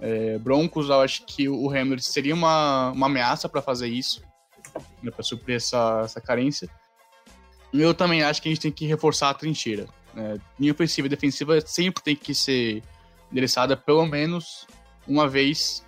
é, 0.00 0.38
Broncos. 0.38 0.88
Eu 0.88 1.00
acho 1.00 1.24
que 1.26 1.48
o 1.48 1.68
Hamler 1.68 2.00
seria 2.00 2.34
uma, 2.34 2.90
uma 2.92 3.06
ameaça 3.06 3.48
para 3.48 3.60
fazer 3.60 3.88
isso, 3.88 4.22
né, 5.02 5.10
para 5.10 5.22
suprir 5.22 5.56
essa, 5.56 6.02
essa 6.04 6.20
carência. 6.20 6.68
E 7.72 7.80
eu 7.80 7.92
também 7.92 8.22
acho 8.22 8.40
que 8.40 8.48
a 8.48 8.52
gente 8.52 8.62
tem 8.62 8.72
que 8.72 8.86
reforçar 8.86 9.30
a 9.30 9.34
trincheira. 9.34 9.86
Né? 10.14 10.38
Ofensiva 10.70 11.06
e 11.06 11.10
defensiva 11.10 11.60
sempre 11.60 12.02
tem 12.02 12.16
que 12.16 12.34
ser 12.34 12.82
endereçada 13.30 13.76
pelo 13.76 14.06
menos 14.06 14.66
uma 15.06 15.28
vez 15.28 15.84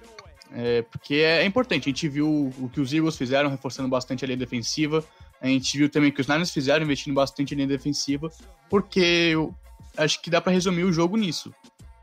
é, 0.52 0.82
porque 0.82 1.16
é 1.16 1.44
importante. 1.44 1.88
A 1.88 1.92
gente 1.92 2.08
viu 2.08 2.52
o 2.58 2.68
que 2.68 2.80
os 2.80 2.92
Eagles 2.92 3.16
fizeram, 3.16 3.50
reforçando 3.50 3.88
bastante 3.88 4.24
a 4.24 4.26
linha 4.26 4.38
defensiva. 4.38 5.04
A 5.40 5.46
gente 5.46 5.76
viu 5.78 5.88
também 5.88 6.10
que 6.10 6.20
os 6.20 6.26
Niners 6.26 6.50
fizeram, 6.50 6.84
investindo 6.84 7.14
bastante 7.14 7.54
em 7.54 7.56
linha 7.56 7.68
defensiva, 7.68 8.30
porque 8.68 9.30
eu 9.32 9.54
acho 9.96 10.20
que 10.20 10.30
dá 10.30 10.40
para 10.40 10.52
resumir 10.52 10.84
o 10.84 10.92
jogo 10.92 11.16
nisso. 11.16 11.54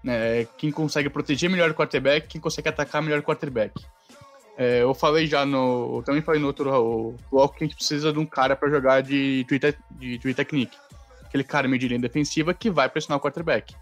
né? 0.03 0.45
Quem 0.57 0.71
consegue 0.71 1.09
proteger 1.09 1.49
melhor 1.49 1.71
o 1.71 1.73
quarterback, 1.73 2.27
quem 2.27 2.39
consegue 2.39 2.69
atacar 2.69 3.01
melhor 3.01 3.19
o 3.19 3.23
quarterback. 3.23 3.83
É, 4.57 4.83
eu 4.83 4.93
falei 4.93 5.27
já 5.27 5.45
no. 5.45 5.97
Eu 5.97 6.03
também 6.03 6.21
falei 6.21 6.39
no 6.39 6.47
outro 6.47 7.15
bloco 7.29 7.57
que 7.57 7.63
a 7.63 7.67
gente 7.67 7.75
precisa 7.75 8.13
de 8.13 8.19
um 8.19 8.25
cara 8.25 8.55
para 8.55 8.69
jogar 8.69 9.01
de 9.01 9.45
Twitter, 9.47 9.77
de 9.91 10.17
Twitter 10.17 10.45
Technique. 10.45 10.77
Aquele 11.25 11.43
cara 11.43 11.67
meio 11.67 11.79
de 11.79 11.89
linha 11.89 11.99
defensiva 11.99 12.53
que 12.53 12.69
vai 12.69 12.87
pressionar 12.87 13.17
o 13.17 13.21
quarterback. 13.21 13.75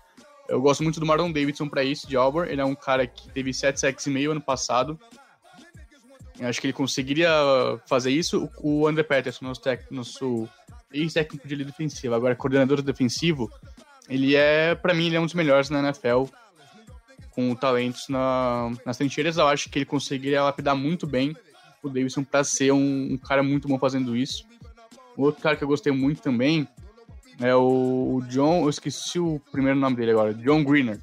Eu 0.50 0.60
gosto 0.60 0.82
muito 0.82 1.00
do 1.00 1.06
Marlon 1.06 1.32
Davidson 1.32 1.70
para 1.70 1.84
isso, 1.84 2.08
de 2.08 2.18
Auburn. 2.18 2.52
Ele 2.52 2.60
é 2.60 2.66
um 2.66 2.76
cara 2.76 3.06
que 3.06 3.30
teve 3.30 3.54
7 3.54 3.80
sacks 3.80 4.06
e 4.08 4.10
meio 4.10 4.32
ano 4.32 4.42
passado. 4.42 5.00
Eu 6.40 6.48
acho 6.48 6.60
que 6.60 6.68
ele 6.68 6.74
conseguiria 6.74 7.30
fazer 7.86 8.12
isso. 8.12 8.50
O 8.58 8.88
André 8.88 9.04
Peterson, 9.04 9.46
nosso, 9.46 9.62
tec, 9.62 9.86
nosso 9.92 10.48
ex-técnico 10.92 11.48
de 11.48 11.56
linha 11.56 11.68
defensiva, 11.68 12.16
agora 12.16 12.36
coordenador 12.36 12.82
defensivo, 12.82 13.52
ele 14.10 14.36
é, 14.36 14.76
para 14.76 14.94
mim, 14.94 15.08
ele 15.08 15.16
é 15.16 15.20
um 15.20 15.26
dos 15.26 15.34
melhores 15.34 15.70
na 15.70 15.80
NFL 15.80 16.26
com 17.32 17.56
talentos 17.56 18.08
na, 18.10 18.72
nas 18.86 18.98
trincheiras. 18.98 19.38
Eu 19.38 19.48
acho 19.48 19.70
que 19.70 19.80
ele 19.80 19.86
conseguiria 19.86 20.44
lapidar 20.44 20.76
muito 20.76 21.08
bem 21.08 21.36
o 21.82 21.90
Davidson 21.90 22.24
para 22.24 22.44
ser 22.44 22.72
um, 22.72 23.14
um, 23.14 23.18
cara 23.18 23.44
muito 23.44 23.68
bom 23.68 23.78
fazendo 23.78 24.16
isso. 24.16 24.46
Outro 25.18 25.42
cara 25.42 25.56
que 25.56 25.64
eu 25.64 25.68
gostei 25.68 25.92
muito 25.92 26.22
também 26.22 26.68
é 27.40 27.54
o 27.56 28.22
John, 28.30 28.64
eu 28.64 28.70
esqueci 28.70 29.20
o 29.20 29.40
primeiro 29.52 29.78
nome 29.78 29.96
dele 29.96 30.12
agora, 30.12 30.34
John 30.34 30.64
Greener. 30.64 31.00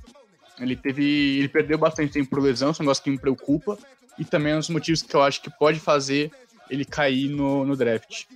Ele 0.59 0.77
teve, 0.77 1.39
ele 1.39 1.49
perdeu 1.49 1.79
bastante 1.79 2.13
tempo 2.13 2.31
por 2.31 2.41
lesão, 2.41 2.69
é 2.69 2.73
um 2.73 2.77
negócio 2.81 3.03
que 3.03 3.11
me 3.11 3.19
preocupa 3.19 3.79
e 4.21 4.25
também 4.25 4.53
é 4.53 4.57
dos 4.57 4.69
motivos 4.69 5.01
que 5.01 5.17
eu 5.17 5.23
acho 5.23 5.41
que 5.41 5.49
pode 5.49 5.81
fazer 5.81 6.31
ele 6.69 6.85
cair 6.85 7.31
no, 7.31 7.65
no 7.65 7.75
draft. 7.75 8.27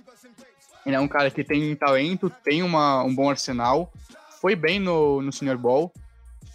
Ele 0.83 0.95
é 0.95 0.99
um 0.99 1.07
cara 1.07 1.29
que 1.29 1.43
tem 1.43 1.75
talento, 1.75 2.29
tem 2.43 2.63
uma, 2.63 3.03
um 3.03 3.13
bom 3.13 3.29
arsenal, 3.29 3.93
foi 4.41 4.55
bem 4.55 4.79
no, 4.79 5.21
no 5.21 5.31
Senior 5.31 5.59
Bowl, 5.59 5.93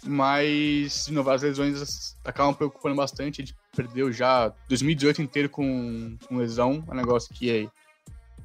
mas 0.03 1.05
de 1.05 1.13
novo, 1.13 1.29
as 1.29 1.41
lesões 1.41 2.17
acabam 2.25 2.53
preocupando 2.53 2.95
bastante. 2.95 3.41
Ele 3.41 3.53
perdeu 3.73 4.11
já 4.11 4.53
2018 4.67 5.21
inteiro 5.21 5.49
com, 5.49 6.17
com 6.27 6.37
lesão, 6.37 6.83
é 6.89 6.91
um 6.91 6.95
negócio 6.95 7.33
que 7.33 7.49
é, 7.49 7.67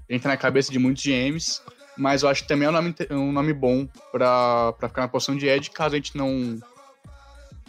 entra 0.08 0.30
na 0.30 0.36
cabeça 0.36 0.70
de 0.70 0.78
muitos 0.78 1.02
GMs, 1.02 1.62
mas 1.98 2.22
eu 2.22 2.28
acho 2.28 2.42
que 2.42 2.48
também 2.48 2.66
é 2.66 2.70
um 2.70 2.74
nome, 2.74 2.94
um 3.10 3.32
nome 3.32 3.52
bom 3.52 3.88
para 4.12 4.72
ficar 4.88 5.02
na 5.02 5.08
posição 5.08 5.36
de 5.36 5.48
Ed, 5.48 5.68
caso 5.70 5.96
a 5.96 5.98
gente 5.98 6.16
não, 6.16 6.60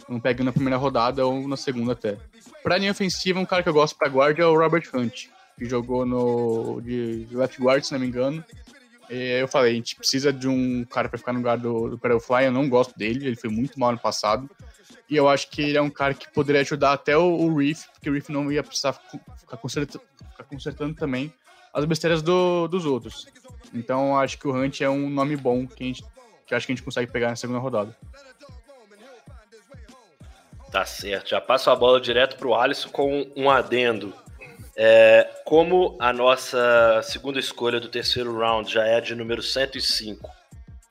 não 0.08 0.20
pegue 0.20 0.42
na 0.42 0.52
primeira 0.52 0.76
rodada 0.76 1.26
ou 1.26 1.46
na 1.46 1.56
segunda 1.56 1.92
até. 1.92 2.16
Para 2.62 2.78
linha 2.78 2.92
ofensiva, 2.92 3.38
um 3.38 3.44
cara 3.44 3.62
que 3.62 3.68
eu 3.68 3.74
gosto 3.74 3.96
para 3.96 4.08
guarda 4.08 4.42
é 4.42 4.46
o 4.46 4.58
Robert 4.58 4.88
Hunt, 4.92 5.26
que 5.58 5.64
jogou 5.64 6.06
no 6.06 6.80
de 6.80 7.26
left 7.30 7.60
guard, 7.60 7.84
se 7.84 7.92
não 7.92 8.00
me 8.00 8.06
engano, 8.06 8.44
é, 9.10 9.40
eu 9.40 9.48
falei, 9.48 9.72
a 9.72 9.74
gente 9.74 9.96
precisa 9.96 10.32
de 10.32 10.46
um 10.46 10.84
cara 10.84 11.08
para 11.08 11.18
ficar 11.18 11.32
no 11.32 11.38
lugar 11.38 11.56
do, 11.56 11.96
do 11.96 12.20
Fly. 12.20 12.44
Eu 12.44 12.52
não 12.52 12.68
gosto 12.68 12.96
dele, 12.96 13.26
ele 13.26 13.36
foi 13.36 13.48
muito 13.48 13.80
mal 13.80 13.92
no 13.92 13.98
passado. 13.98 14.48
E 15.08 15.16
eu 15.16 15.26
acho 15.26 15.50
que 15.50 15.62
ele 15.62 15.78
é 15.78 15.82
um 15.82 15.88
cara 15.88 16.12
que 16.12 16.30
poderia 16.30 16.60
ajudar 16.60 16.92
até 16.92 17.16
o, 17.16 17.22
o 17.22 17.56
Reef, 17.56 17.86
porque 17.94 18.10
o 18.10 18.12
Reef 18.12 18.28
não 18.28 18.52
ia 18.52 18.62
precisar 18.62 18.92
ficar 18.92 19.56
consertando, 19.56 20.04
ficar 20.30 20.44
consertando 20.44 20.94
também 20.94 21.32
as 21.72 21.84
besteiras 21.86 22.20
do, 22.20 22.68
dos 22.68 22.84
outros. 22.84 23.26
Então 23.72 24.18
acho 24.18 24.38
que 24.38 24.46
o 24.46 24.54
Hunt 24.54 24.82
é 24.82 24.90
um 24.90 25.08
nome 25.08 25.36
bom 25.36 25.66
que, 25.66 25.82
a 25.82 25.86
gente, 25.86 26.04
que 26.46 26.54
acho 26.54 26.66
que 26.66 26.72
a 26.72 26.74
gente 26.74 26.84
consegue 26.84 27.10
pegar 27.10 27.28
na 27.28 27.36
segunda 27.36 27.58
rodada. 27.58 27.96
Tá 30.70 30.84
certo. 30.84 31.30
Já 31.30 31.40
passo 31.40 31.70
a 31.70 31.76
bola 31.76 32.00
direto 32.00 32.36
pro 32.36 32.54
Alisson 32.54 32.90
com 32.90 33.30
um 33.34 33.50
adendo. 33.50 34.14
É, 34.76 35.28
como 35.44 35.96
a 35.98 36.12
nossa 36.12 37.00
segunda 37.02 37.40
escolha 37.40 37.80
do 37.80 37.88
terceiro 37.88 38.38
round 38.38 38.72
já 38.72 38.84
é 38.84 39.00
de 39.00 39.14
número 39.14 39.42
105, 39.42 40.30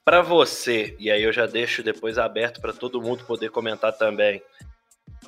para 0.04 0.22
você, 0.22 0.94
e 1.00 1.10
aí 1.10 1.24
eu 1.24 1.32
já 1.32 1.46
deixo 1.46 1.82
depois 1.82 2.18
aberto 2.18 2.60
para 2.60 2.74
todo 2.74 3.02
mundo 3.02 3.24
poder 3.24 3.50
comentar 3.50 3.94
também, 3.94 4.42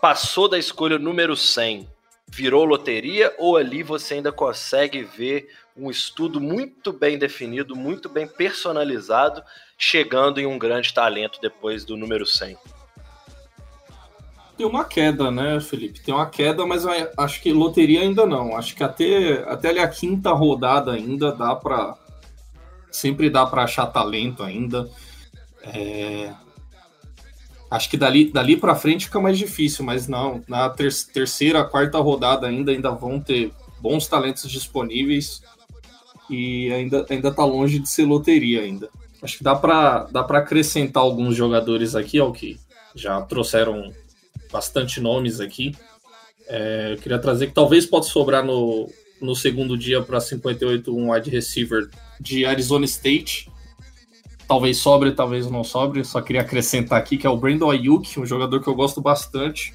passou 0.01 0.49
da 0.49 0.57
escolha 0.57 0.99
número 0.99 1.37
100, 1.37 1.87
virou 2.29 2.65
loteria 2.65 3.33
ou 3.37 3.55
ali 3.55 3.81
você 3.81 4.15
ainda 4.15 4.31
consegue 4.31 5.03
ver 5.03 5.49
um 5.75 5.89
estudo 5.89 6.41
muito 6.41 6.91
bem 6.91 7.17
definido, 7.17 7.77
muito 7.77 8.09
bem 8.09 8.27
personalizado, 8.27 9.41
chegando 9.77 10.39
em 10.39 10.45
um 10.45 10.59
grande 10.59 10.93
talento 10.93 11.39
depois 11.41 11.85
do 11.85 11.95
número 11.95 12.25
100? 12.25 12.57
Tem 14.59 14.65
uma 14.65 14.83
queda, 14.83 15.31
né, 15.31 15.57
Felipe? 15.61 16.01
Tem 16.01 16.13
uma 16.13 16.25
queda, 16.25 16.65
mas 16.65 16.83
acho 17.17 17.41
que 17.41 17.53
loteria 17.53 18.01
ainda 18.01 18.25
não. 18.25 18.57
Acho 18.57 18.75
que 18.75 18.83
até, 18.83 19.41
até 19.49 19.69
ali 19.69 19.79
a 19.79 19.87
quinta 19.87 20.33
rodada 20.33 20.91
ainda 20.91 21.31
dá 21.31 21.55
para 21.55 21.95
sempre 22.91 23.29
dá 23.29 23.45
para 23.45 23.63
achar 23.63 23.87
talento 23.87 24.43
ainda. 24.43 24.89
É... 25.63 26.33
Acho 27.71 27.89
que 27.89 27.95
dali, 27.95 28.29
dali 28.29 28.57
para 28.57 28.75
frente 28.75 29.05
fica 29.05 29.21
mais 29.21 29.37
difícil, 29.37 29.85
mas 29.85 30.09
não. 30.09 30.43
Na 30.45 30.69
ter 30.69 30.91
terceira, 31.13 31.63
quarta 31.63 31.97
rodada 31.97 32.45
ainda, 32.45 32.73
ainda 32.73 32.91
vão 32.91 33.17
ter 33.17 33.53
bons 33.79 34.07
talentos 34.07 34.51
disponíveis 34.51 35.41
e 36.29 36.69
ainda, 36.73 37.05
ainda 37.09 37.31
tá 37.31 37.45
longe 37.45 37.79
de 37.79 37.87
ser 37.87 38.03
loteria 38.03 38.63
ainda. 38.63 38.89
Acho 39.23 39.37
que 39.37 39.43
dá 39.43 39.55
para 39.55 40.03
dá 40.11 40.21
para 40.21 40.39
acrescentar 40.39 41.01
alguns 41.01 41.33
jogadores 41.33 41.95
aqui, 41.95 42.19
ao 42.19 42.33
que 42.33 42.59
já 42.93 43.21
trouxeram 43.21 43.93
bastante 44.51 44.99
nomes 44.99 45.39
aqui. 45.39 45.75
É, 46.47 46.93
eu 46.93 46.97
queria 46.97 47.19
trazer 47.19 47.47
que 47.47 47.53
talvez 47.53 47.85
possa 47.85 48.09
sobrar 48.09 48.43
no, 48.43 48.89
no 49.21 49.35
segundo 49.35 49.77
dia 49.77 50.01
para 50.01 50.19
58 50.19 50.95
um 50.95 51.11
wide 51.11 51.29
receiver 51.29 51.89
de 52.19 52.45
Arizona 52.45 52.85
State. 52.85 53.49
Talvez 54.47 54.77
sobre, 54.77 55.11
talvez 55.11 55.49
não 55.49 55.63
sobre. 55.63 56.03
Só 56.03 56.21
queria 56.21 56.41
acrescentar 56.41 56.97
aqui 56.99 57.17
que 57.17 57.27
é 57.27 57.29
o 57.29 57.37
Brandon 57.37 57.69
Ayuk, 57.69 58.19
um 58.19 58.25
jogador 58.25 58.61
que 58.61 58.67
eu 58.67 58.75
gosto 58.75 58.99
bastante. 58.99 59.73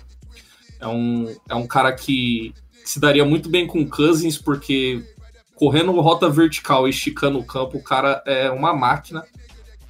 É 0.81 0.89
um, 0.89 1.35
é 1.49 1.55
um 1.55 1.67
cara 1.67 1.93
que, 1.93 2.53
se 2.85 3.01
daria 3.01 3.25
muito 3.25 3.49
bem 3.49 3.67
com 3.67 3.89
Cousins, 3.89 4.37
porque 4.37 5.03
correndo 5.55 5.93
rota 6.01 6.29
vertical 6.29 6.87
e 6.87 6.91
esticando 6.91 7.39
o 7.39 7.45
campo, 7.45 7.79
o 7.79 7.83
cara 7.83 8.23
é 8.27 8.51
uma 8.51 8.75
máquina 8.75 9.25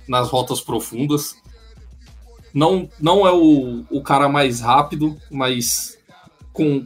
nas 0.06 0.28
rotas 0.28 0.60
profundas. 0.60 1.36
Não, 2.54 2.88
não 3.00 3.26
é 3.26 3.32
o, 3.32 3.84
o 3.90 4.00
cara 4.00 4.28
mais 4.28 4.60
rápido, 4.60 5.18
mas 5.28 5.98
com, 6.52 6.84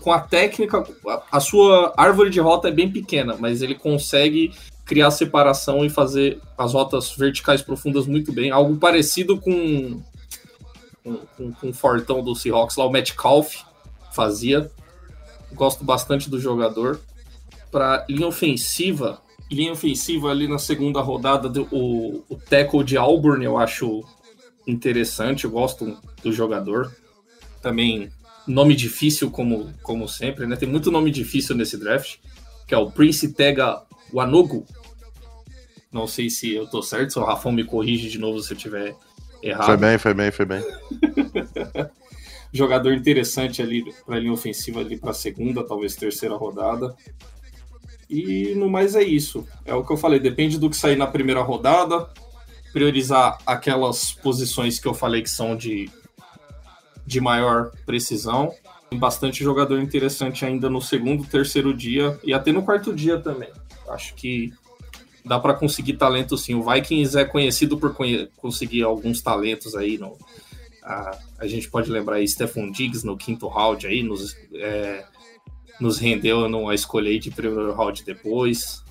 com 0.00 0.12
a 0.12 0.18
técnica, 0.18 0.84
a 1.30 1.38
sua 1.38 1.94
árvore 1.96 2.30
de 2.30 2.40
rota 2.40 2.66
é 2.66 2.72
bem 2.72 2.90
pequena, 2.90 3.36
mas 3.38 3.62
ele 3.62 3.76
consegue 3.76 4.52
criar 4.84 5.12
separação 5.12 5.84
e 5.84 5.88
fazer 5.88 6.40
as 6.58 6.74
rotas 6.74 7.12
verticais 7.16 7.62
profundas 7.62 8.06
muito 8.06 8.32
bem. 8.32 8.50
Algo 8.50 8.76
parecido 8.76 9.40
com, 9.40 10.02
com, 11.02 11.52
com, 11.52 11.68
o 11.68 11.72
Fortão 11.72 12.22
do 12.22 12.34
Seahawks 12.34 12.76
lá, 12.76 12.84
o 12.84 12.90
Metcalf 12.90 13.62
fazia. 14.12 14.70
Gosto 15.52 15.84
bastante 15.84 16.28
do 16.28 16.40
jogador. 16.40 17.00
Para 17.70 18.04
linha 18.08 18.26
ofensiva, 18.26 19.22
linha 19.50 19.72
ofensiva 19.72 20.28
ali 20.28 20.48
na 20.48 20.58
segunda 20.58 21.00
rodada, 21.00 21.48
o, 21.70 22.24
o 22.28 22.36
tackle 22.36 22.82
de 22.82 22.96
Auburn 22.96 23.44
eu 23.44 23.56
acho 23.56 24.04
interessante, 24.66 25.44
eu 25.44 25.50
gosto 25.50 25.98
do 26.22 26.32
jogador. 26.32 26.94
Também 27.60 28.10
nome 28.46 28.74
difícil, 28.74 29.30
como, 29.30 29.72
como 29.82 30.08
sempre, 30.08 30.46
né? 30.46 30.56
Tem 30.56 30.68
muito 30.68 30.90
nome 30.90 31.10
difícil 31.10 31.54
nesse 31.54 31.78
draft, 31.78 32.16
que 32.66 32.74
é 32.74 32.78
o 32.78 32.90
Prince 32.90 33.32
Tega 33.32 33.82
Wanogu. 34.12 34.66
Não 35.90 36.06
sei 36.06 36.28
se 36.28 36.52
eu 36.52 36.66
tô 36.66 36.82
certo, 36.82 37.12
se 37.12 37.18
o 37.18 37.24
Rafão 37.24 37.52
me 37.52 37.64
corrige 37.64 38.08
de 38.08 38.18
novo 38.18 38.40
se 38.40 38.52
eu 38.52 38.56
tiver 38.56 38.96
errado. 39.42 39.66
Foi 39.66 39.76
bem, 39.76 39.98
foi 39.98 40.14
bem, 40.14 40.30
foi 40.30 40.44
bem. 40.44 40.62
jogador 42.52 42.92
interessante 42.92 43.60
ali 43.60 43.92
para 44.06 44.18
linha 44.18 44.32
ofensiva 44.32 44.80
ali 44.80 44.96
para 44.96 45.12
segunda, 45.12 45.66
talvez 45.66 45.96
terceira 45.96 46.36
rodada. 46.36 46.94
E 48.08 48.54
no 48.54 48.68
mais 48.68 48.94
é 48.94 49.02
isso. 49.02 49.46
É 49.64 49.74
o 49.74 49.84
que 49.84 49.92
eu 49.92 49.96
falei, 49.96 50.20
depende 50.20 50.58
do 50.58 50.70
que 50.70 50.76
sair 50.76 50.96
na 50.96 51.06
primeira 51.06 51.42
rodada 51.42 52.08
priorizar 52.74 53.38
aquelas 53.46 54.12
posições 54.12 54.80
que 54.80 54.88
eu 54.88 54.92
falei 54.92 55.22
que 55.22 55.30
são 55.30 55.56
de, 55.56 55.88
de 57.06 57.20
maior 57.20 57.70
precisão. 57.86 58.52
Tem 58.90 58.98
bastante 58.98 59.44
jogador 59.44 59.80
interessante 59.80 60.44
ainda 60.44 60.68
no 60.68 60.82
segundo, 60.82 61.24
terceiro 61.24 61.72
dia 61.72 62.18
e 62.24 62.34
até 62.34 62.50
no 62.50 62.64
quarto 62.64 62.92
dia 62.92 63.16
também. 63.20 63.48
Acho 63.88 64.12
que 64.16 64.52
dá 65.24 65.38
para 65.38 65.54
conseguir 65.54 65.92
talento 65.94 66.36
sim. 66.36 66.56
O 66.56 66.68
Vikings 66.68 67.16
é 67.16 67.24
conhecido 67.24 67.78
por 67.78 67.94
conhe 67.94 68.28
conseguir 68.38 68.82
alguns 68.82 69.22
talentos 69.22 69.76
aí. 69.76 69.96
No, 69.96 70.18
a, 70.82 71.16
a 71.38 71.46
gente 71.46 71.70
pode 71.70 71.88
lembrar 71.88 72.16
aí 72.16 72.26
Stephon 72.26 72.72
Diggs 72.72 73.06
no 73.06 73.16
quinto 73.16 73.46
round 73.46 73.86
aí, 73.86 74.02
nos, 74.02 74.36
é, 74.52 75.04
nos 75.80 75.98
rendeu 75.98 76.48
numa 76.48 76.74
escolha 76.74 77.08
aí 77.08 77.20
de 77.20 77.30
primeiro 77.30 77.72
round 77.72 78.02
depois 78.04 78.83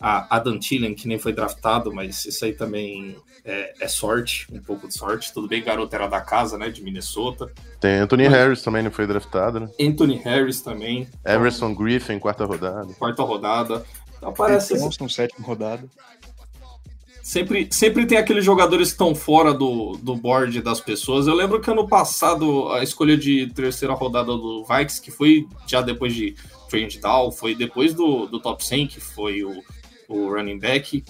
a 0.00 0.36
Adam 0.36 0.58
Thielen, 0.58 0.94
que 0.94 1.06
nem 1.06 1.18
foi 1.18 1.32
draftado, 1.32 1.92
mas 1.92 2.24
isso 2.24 2.44
aí 2.44 2.54
também 2.54 3.16
é, 3.44 3.74
é, 3.80 3.88
sorte, 3.88 4.46
um 4.50 4.60
pouco 4.60 4.88
de 4.88 4.94
sorte. 4.94 5.32
Tudo 5.32 5.46
bem, 5.46 5.62
garoto 5.62 5.94
era 5.94 6.06
da 6.06 6.20
casa, 6.22 6.56
né, 6.56 6.70
de 6.70 6.82
Minnesota. 6.82 7.52
Tem 7.78 7.96
Anthony 7.96 8.24
mas... 8.24 8.32
Harris 8.32 8.62
também, 8.62 8.82
não 8.82 8.90
foi 8.90 9.06
draftado, 9.06 9.60
né? 9.60 9.68
Anthony 9.78 10.16
Harris 10.16 10.62
também. 10.62 11.06
Everson 11.24 11.74
Griffin, 11.74 12.18
quarta 12.18 12.46
rodada. 12.46 12.92
Quarta 12.94 13.22
rodada. 13.22 13.84
Então 14.16 14.32
parece... 14.32 14.78
Thompson, 14.78 15.08
sétima 15.08 15.46
rodada. 15.46 15.86
Sempre, 17.22 17.68
sempre 17.70 18.06
tem 18.06 18.16
aqueles 18.18 18.44
jogadores 18.44 18.88
que 18.88 18.94
estão 18.94 19.14
fora 19.14 19.52
do, 19.52 19.92
do 20.02 20.16
board 20.16 20.62
das 20.62 20.80
pessoas. 20.80 21.26
Eu 21.26 21.34
lembro 21.34 21.60
que 21.60 21.70
ano 21.70 21.86
passado 21.86 22.72
a 22.72 22.82
escolha 22.82 23.16
de 23.16 23.46
terceira 23.48 23.94
rodada 23.94 24.32
do 24.32 24.64
Vikes, 24.64 24.98
que 24.98 25.10
foi 25.10 25.46
já 25.66 25.80
depois 25.82 26.14
de 26.14 26.34
Trent 26.68 26.98
Down, 26.98 27.30
foi 27.30 27.54
depois 27.54 27.94
do, 27.94 28.26
do 28.26 28.40
top 28.40 28.64
100, 28.64 28.86
que 28.88 29.00
foi 29.00 29.44
o, 29.44 29.62
o 30.10 30.28
running 30.28 30.58
back. 30.58 31.02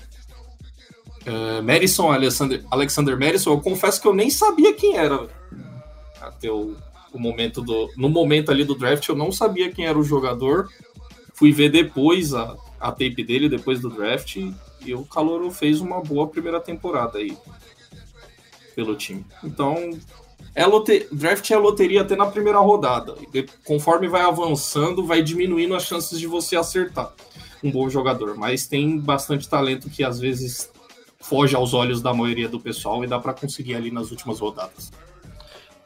Uh, 1.27 1.63
Madison, 1.63 2.13
Alexander, 2.13 2.65
Alexander 2.71 3.19
Madison, 3.19 3.53
eu 3.53 3.61
confesso 3.61 4.01
que 4.01 4.07
eu 4.07 4.15
nem 4.15 4.31
sabia 4.31 4.73
quem 4.73 4.97
era 4.97 5.29
até 6.21 6.51
o, 6.51 6.77
o 7.13 7.19
momento 7.19 7.61
do. 7.63 7.91
No 7.97 8.09
momento 8.09 8.51
ali 8.51 8.65
do 8.65 8.75
draft, 8.75 9.09
eu 9.09 9.17
não 9.17 9.33
sabia 9.33 9.73
quem 9.73 9.87
era 9.87 9.99
o 9.99 10.05
jogador. 10.05 10.69
Fui 11.35 11.53
ver 11.53 11.71
depois 11.71 12.35
a, 12.35 12.57
a 12.79 12.91
tape 12.91 13.25
dele, 13.25 13.49
depois 13.49 13.81
do 13.81 13.91
draft, 13.91 14.37
e 14.37 14.95
o 14.95 15.05
Calouro 15.05 15.51
fez 15.51 15.81
uma 15.81 16.01
boa 16.03 16.27
primeira 16.27 16.61
temporada 16.61 17.19
aí 17.19 17.37
pelo 18.75 18.95
time. 18.95 19.25
Então, 19.43 19.91
é 20.55 20.67
lote... 20.67 21.07
draft 21.13 21.51
é 21.51 21.57
loteria 21.57 22.03
até 22.03 22.17
na 22.17 22.27
primeira 22.27 22.59
rodada. 22.59 23.15
E 23.33 23.47
conforme 23.65 24.09
vai 24.09 24.23
avançando, 24.23 25.05
vai 25.05 25.23
diminuindo 25.23 25.75
as 25.75 25.85
chances 25.85 26.19
de 26.19 26.27
você 26.27 26.57
acertar 26.57 27.13
um 27.63 27.71
bom 27.71 27.89
jogador. 27.89 28.37
Mas 28.37 28.67
tem 28.67 28.99
bastante 28.99 29.49
talento 29.49 29.91
que 29.91 30.03
às 30.05 30.21
vezes 30.21 30.71
foge 31.19 31.55
aos 31.55 31.75
olhos 31.75 32.01
da 32.01 32.15
maioria 32.15 32.49
do 32.49 32.59
pessoal 32.59 33.05
e 33.05 33.07
dá 33.07 33.19
para 33.19 33.35
conseguir 33.35 33.75
ali 33.75 33.91
nas 33.91 34.11
últimas 34.11 34.41
rodadas. 34.41 34.91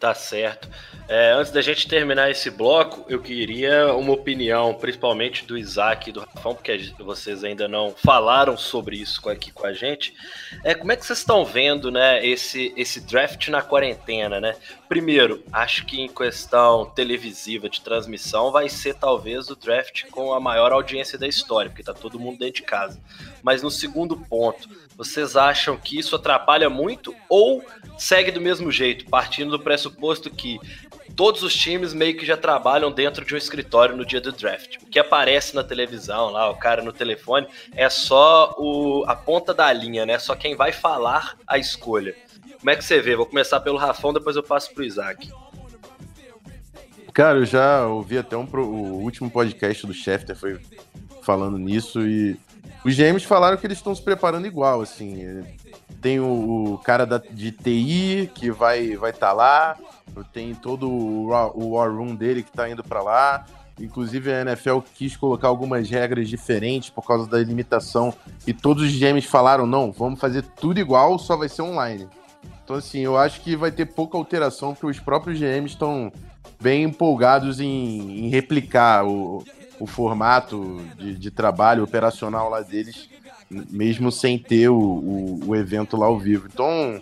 Tá 0.04 0.12
certo. 0.12 0.68
É, 1.08 1.32
antes 1.32 1.50
da 1.50 1.62
gente 1.62 1.88
terminar 1.88 2.30
esse 2.30 2.50
bloco, 2.50 3.06
eu 3.08 3.22
queria 3.22 3.94
uma 3.94 4.12
opinião, 4.12 4.74
principalmente 4.74 5.46
do 5.46 5.56
Isaac 5.56 6.10
e 6.10 6.12
do 6.12 6.20
Rafão, 6.20 6.54
porque 6.54 6.92
vocês 6.98 7.42
ainda 7.42 7.66
não 7.66 7.94
falaram 7.96 8.54
sobre 8.54 8.96
isso 8.96 9.26
aqui 9.30 9.50
com 9.50 9.66
a 9.66 9.72
gente. 9.72 10.14
É, 10.62 10.74
como 10.74 10.92
é 10.92 10.96
que 10.96 11.06
vocês 11.06 11.20
estão 11.20 11.42
vendo 11.42 11.90
né, 11.90 12.22
esse, 12.26 12.74
esse 12.76 13.00
draft 13.00 13.48
na 13.48 13.62
quarentena, 13.62 14.38
né? 14.40 14.54
Primeiro, 14.94 15.42
acho 15.52 15.84
que 15.86 16.00
em 16.00 16.06
questão 16.06 16.86
televisiva 16.86 17.68
de 17.68 17.80
transmissão 17.80 18.52
vai 18.52 18.68
ser 18.68 18.94
talvez 18.94 19.50
o 19.50 19.56
draft 19.56 20.04
com 20.08 20.32
a 20.32 20.38
maior 20.38 20.70
audiência 20.70 21.18
da 21.18 21.26
história, 21.26 21.68
porque 21.68 21.82
tá 21.82 21.92
todo 21.92 22.16
mundo 22.16 22.38
dentro 22.38 22.54
de 22.54 22.62
casa. 22.62 23.00
Mas 23.42 23.60
no 23.60 23.72
segundo 23.72 24.16
ponto, 24.16 24.68
vocês 24.96 25.34
acham 25.34 25.76
que 25.76 25.98
isso 25.98 26.14
atrapalha 26.14 26.70
muito 26.70 27.12
ou 27.28 27.60
segue 27.98 28.30
do 28.30 28.40
mesmo 28.40 28.70
jeito, 28.70 29.06
partindo 29.06 29.50
do 29.50 29.58
pressuposto 29.58 30.30
que 30.30 30.60
todos 31.16 31.42
os 31.42 31.52
times 31.52 31.92
meio 31.92 32.16
que 32.16 32.24
já 32.24 32.36
trabalham 32.36 32.92
dentro 32.92 33.24
de 33.24 33.34
um 33.34 33.36
escritório 33.36 33.96
no 33.96 34.06
dia 34.06 34.20
do 34.20 34.30
draft. 34.30 34.76
O 34.76 34.86
que 34.86 35.00
aparece 35.00 35.56
na 35.56 35.64
televisão 35.64 36.30
lá, 36.30 36.48
o 36.48 36.56
cara 36.56 36.82
no 36.82 36.92
telefone, 36.92 37.48
é 37.72 37.90
só 37.90 38.54
o, 38.56 39.04
a 39.08 39.16
ponta 39.16 39.52
da 39.52 39.72
linha, 39.72 40.06
né? 40.06 40.20
Só 40.20 40.36
quem 40.36 40.54
vai 40.54 40.70
falar 40.70 41.36
a 41.48 41.58
escolha. 41.58 42.14
Como 42.64 42.70
é 42.70 42.76
que 42.76 42.82
você 42.82 42.98
vê? 42.98 43.14
Vou 43.14 43.26
começar 43.26 43.60
pelo 43.60 43.76
Rafão, 43.76 44.10
depois 44.10 44.36
eu 44.36 44.42
passo 44.42 44.72
pro 44.72 44.82
Isaac. 44.82 45.30
Cara, 47.12 47.40
eu 47.40 47.44
já 47.44 47.86
ouvi 47.86 48.16
até 48.16 48.38
um, 48.38 48.48
o 48.54 49.02
último 49.02 49.30
podcast 49.30 49.86
do 49.86 49.92
Schefter 49.92 50.34
foi 50.34 50.58
falando 51.20 51.58
nisso 51.58 52.00
e 52.00 52.40
os 52.82 52.96
GMs 52.96 53.26
falaram 53.26 53.58
que 53.58 53.66
eles 53.66 53.76
estão 53.76 53.94
se 53.94 54.00
preparando 54.00 54.46
igual, 54.46 54.80
assim. 54.80 55.44
Tem 56.00 56.18
o, 56.18 56.80
cara 56.82 57.04
da, 57.04 57.18
de 57.18 57.52
TI 57.52 58.30
que 58.34 58.50
vai 58.50 58.80
estar 58.80 58.98
vai 58.98 59.12
tá 59.12 59.32
lá, 59.34 59.76
tem 60.32 60.54
todo 60.54 60.88
o, 60.88 61.28
o 61.54 61.72
War 61.72 61.94
Room 61.94 62.14
dele 62.14 62.42
que 62.42 62.48
está 62.48 62.66
indo 62.66 62.82
para 62.82 63.02
lá. 63.02 63.44
Inclusive 63.78 64.32
a 64.32 64.40
NFL 64.40 64.78
quis 64.94 65.18
colocar 65.18 65.48
algumas 65.48 65.90
regras 65.90 66.30
diferentes 66.30 66.88
por 66.88 67.06
causa 67.06 67.28
da 67.28 67.38
limitação. 67.40 68.14
E 68.46 68.54
todos 68.54 68.84
os 68.84 68.98
GMs 68.98 69.28
falaram: 69.28 69.66
não, 69.66 69.92
vamos 69.92 70.18
fazer 70.18 70.40
tudo 70.58 70.80
igual, 70.80 71.18
só 71.18 71.36
vai 71.36 71.50
ser 71.50 71.60
online. 71.60 72.08
Então, 72.64 72.76
assim, 72.76 73.00
eu 73.00 73.16
acho 73.16 73.42
que 73.42 73.54
vai 73.54 73.70
ter 73.70 73.84
pouca 73.84 74.16
alteração, 74.16 74.72
porque 74.72 74.86
os 74.86 74.98
próprios 74.98 75.38
GMs 75.38 75.74
estão 75.74 76.10
bem 76.58 76.84
empolgados 76.84 77.60
em, 77.60 78.24
em 78.24 78.28
replicar 78.30 79.04
o, 79.04 79.44
o 79.78 79.86
formato 79.86 80.80
de, 80.96 81.14
de, 81.14 81.30
trabalho 81.30 81.84
operacional 81.84 82.48
lá 82.48 82.62
deles, 82.62 83.10
mesmo 83.50 84.10
sem 84.10 84.38
ter 84.38 84.70
o, 84.70 84.78
o, 84.78 85.40
o, 85.48 85.56
evento 85.56 85.94
lá 85.94 86.06
ao 86.06 86.18
vivo. 86.18 86.48
Então, 86.50 86.98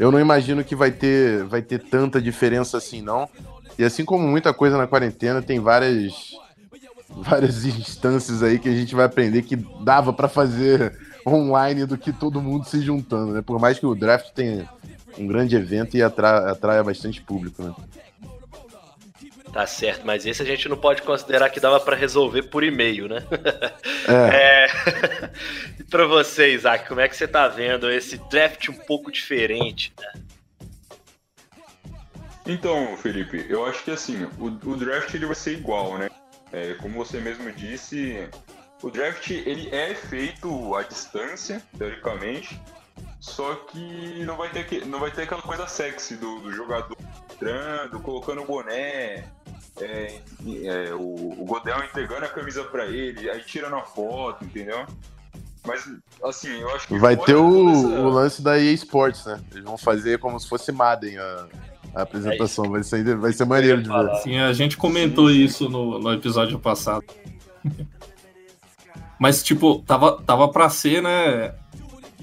eu 0.00 0.10
não 0.10 0.18
imagino 0.18 0.64
que 0.64 0.74
vai 0.74 0.90
ter, 0.90 1.44
vai 1.44 1.60
ter 1.60 1.80
tanta 1.80 2.20
diferença 2.20 2.78
assim, 2.78 3.02
não. 3.02 3.28
E 3.78 3.84
assim 3.84 4.06
como 4.06 4.26
muita 4.26 4.54
coisa 4.54 4.78
na 4.78 4.86
quarentena, 4.86 5.42
tem 5.42 5.60
várias, 5.60 6.32
várias 7.10 7.66
instâncias 7.66 8.42
aí 8.42 8.58
que 8.58 8.70
a 8.70 8.74
gente 8.74 8.94
vai 8.94 9.04
aprender 9.04 9.42
que 9.42 9.56
dava 9.56 10.14
para 10.14 10.28
fazer 10.28 10.98
online 11.26 11.84
do 11.84 11.98
que 11.98 12.10
todo 12.10 12.40
mundo 12.40 12.64
se 12.64 12.80
juntando, 12.80 13.34
né? 13.34 13.42
Por 13.42 13.60
mais 13.60 13.78
que 13.78 13.84
o 13.84 13.94
draft 13.94 14.30
tenha 14.30 14.66
um 15.18 15.26
grande 15.26 15.56
evento 15.56 15.96
e 15.96 16.02
atraia, 16.02 16.50
atraia 16.50 16.82
bastante 16.82 17.20
público, 17.20 17.62
né? 17.62 17.74
Tá 19.52 19.66
certo, 19.68 20.04
mas 20.04 20.26
esse 20.26 20.42
a 20.42 20.44
gente 20.44 20.68
não 20.68 20.76
pode 20.76 21.02
considerar 21.02 21.48
que 21.48 21.60
dava 21.60 21.78
para 21.78 21.94
resolver 21.94 22.42
por 22.42 22.64
e-mail, 22.64 23.06
né? 23.06 23.24
É. 24.08 24.66
é... 24.66 25.30
para 25.88 26.06
você, 26.06 26.54
Isaac, 26.54 26.88
como 26.88 27.00
é 27.00 27.08
que 27.08 27.16
você 27.16 27.28
tá 27.28 27.46
vendo 27.46 27.88
esse 27.88 28.18
draft 28.28 28.68
um 28.68 28.74
pouco 28.74 29.12
diferente, 29.12 29.92
né? 29.96 30.22
Então, 32.46 32.96
Felipe, 32.96 33.46
eu 33.48 33.64
acho 33.64 33.84
que 33.84 33.92
assim, 33.92 34.24
o, 34.38 34.46
o 34.46 34.76
draft 34.76 35.14
ele 35.14 35.26
vai 35.26 35.36
ser 35.36 35.52
igual, 35.52 35.98
né? 35.98 36.10
É, 36.52 36.74
como 36.74 37.04
você 37.04 37.20
mesmo 37.20 37.50
disse, 37.52 38.28
o 38.82 38.90
draft 38.90 39.30
ele 39.30 39.68
é 39.74 39.94
feito 39.94 40.74
à 40.74 40.82
distância, 40.82 41.62
teoricamente, 41.78 42.60
só 43.24 43.54
que 43.54 44.22
não 44.26 44.36
vai 44.36 44.50
ter, 44.50 44.84
não 44.84 45.00
vai 45.00 45.10
ter 45.10 45.22
aquela 45.22 45.40
coisa 45.40 45.66
sexy 45.66 46.14
do, 46.14 46.40
do 46.40 46.52
jogador 46.52 46.94
entrando, 47.32 47.98
colocando 48.00 48.42
o 48.42 48.44
boné, 48.44 49.24
é, 49.80 50.20
é, 50.62 50.92
o, 50.92 51.40
o 51.40 51.44
Godel 51.46 51.82
entregando 51.84 52.26
a 52.26 52.28
camisa 52.28 52.62
para 52.64 52.84
ele, 52.84 53.30
aí 53.30 53.40
tirando 53.40 53.76
a 53.76 53.82
foto, 53.82 54.44
entendeu? 54.44 54.84
Mas, 55.66 55.90
assim, 56.22 56.60
eu 56.60 56.68
acho 56.74 56.86
que. 56.86 56.98
Vai 56.98 57.16
ter 57.16 57.34
o, 57.34 57.70
essa... 57.70 57.86
o, 57.86 58.08
lance 58.10 58.42
da 58.42 58.60
EA 58.60 58.72
Sports, 58.72 59.24
né? 59.24 59.40
Eles 59.52 59.64
vão 59.64 59.78
fazer 59.78 60.18
como 60.18 60.38
se 60.38 60.46
fosse 60.46 60.70
Madden 60.70 61.16
a, 61.16 61.46
a 61.94 62.02
apresentação. 62.02 62.70
Vai, 62.70 62.82
ser, 62.82 63.16
vai 63.16 63.32
ser 63.32 63.46
maneiro 63.46 63.82
de 63.82 63.88
ver. 63.88 64.16
Sim, 64.16 64.38
a 64.38 64.52
gente 64.52 64.76
comentou 64.76 65.28
sim, 65.28 65.34
sim. 65.36 65.44
isso 65.44 65.70
no, 65.70 65.98
no 65.98 66.12
episódio 66.12 66.58
passado. 66.58 67.06
Mas, 69.18 69.42
tipo, 69.42 69.78
tava, 69.86 70.20
tava 70.22 70.46
pra 70.48 70.68
ser, 70.68 71.02
né? 71.02 71.54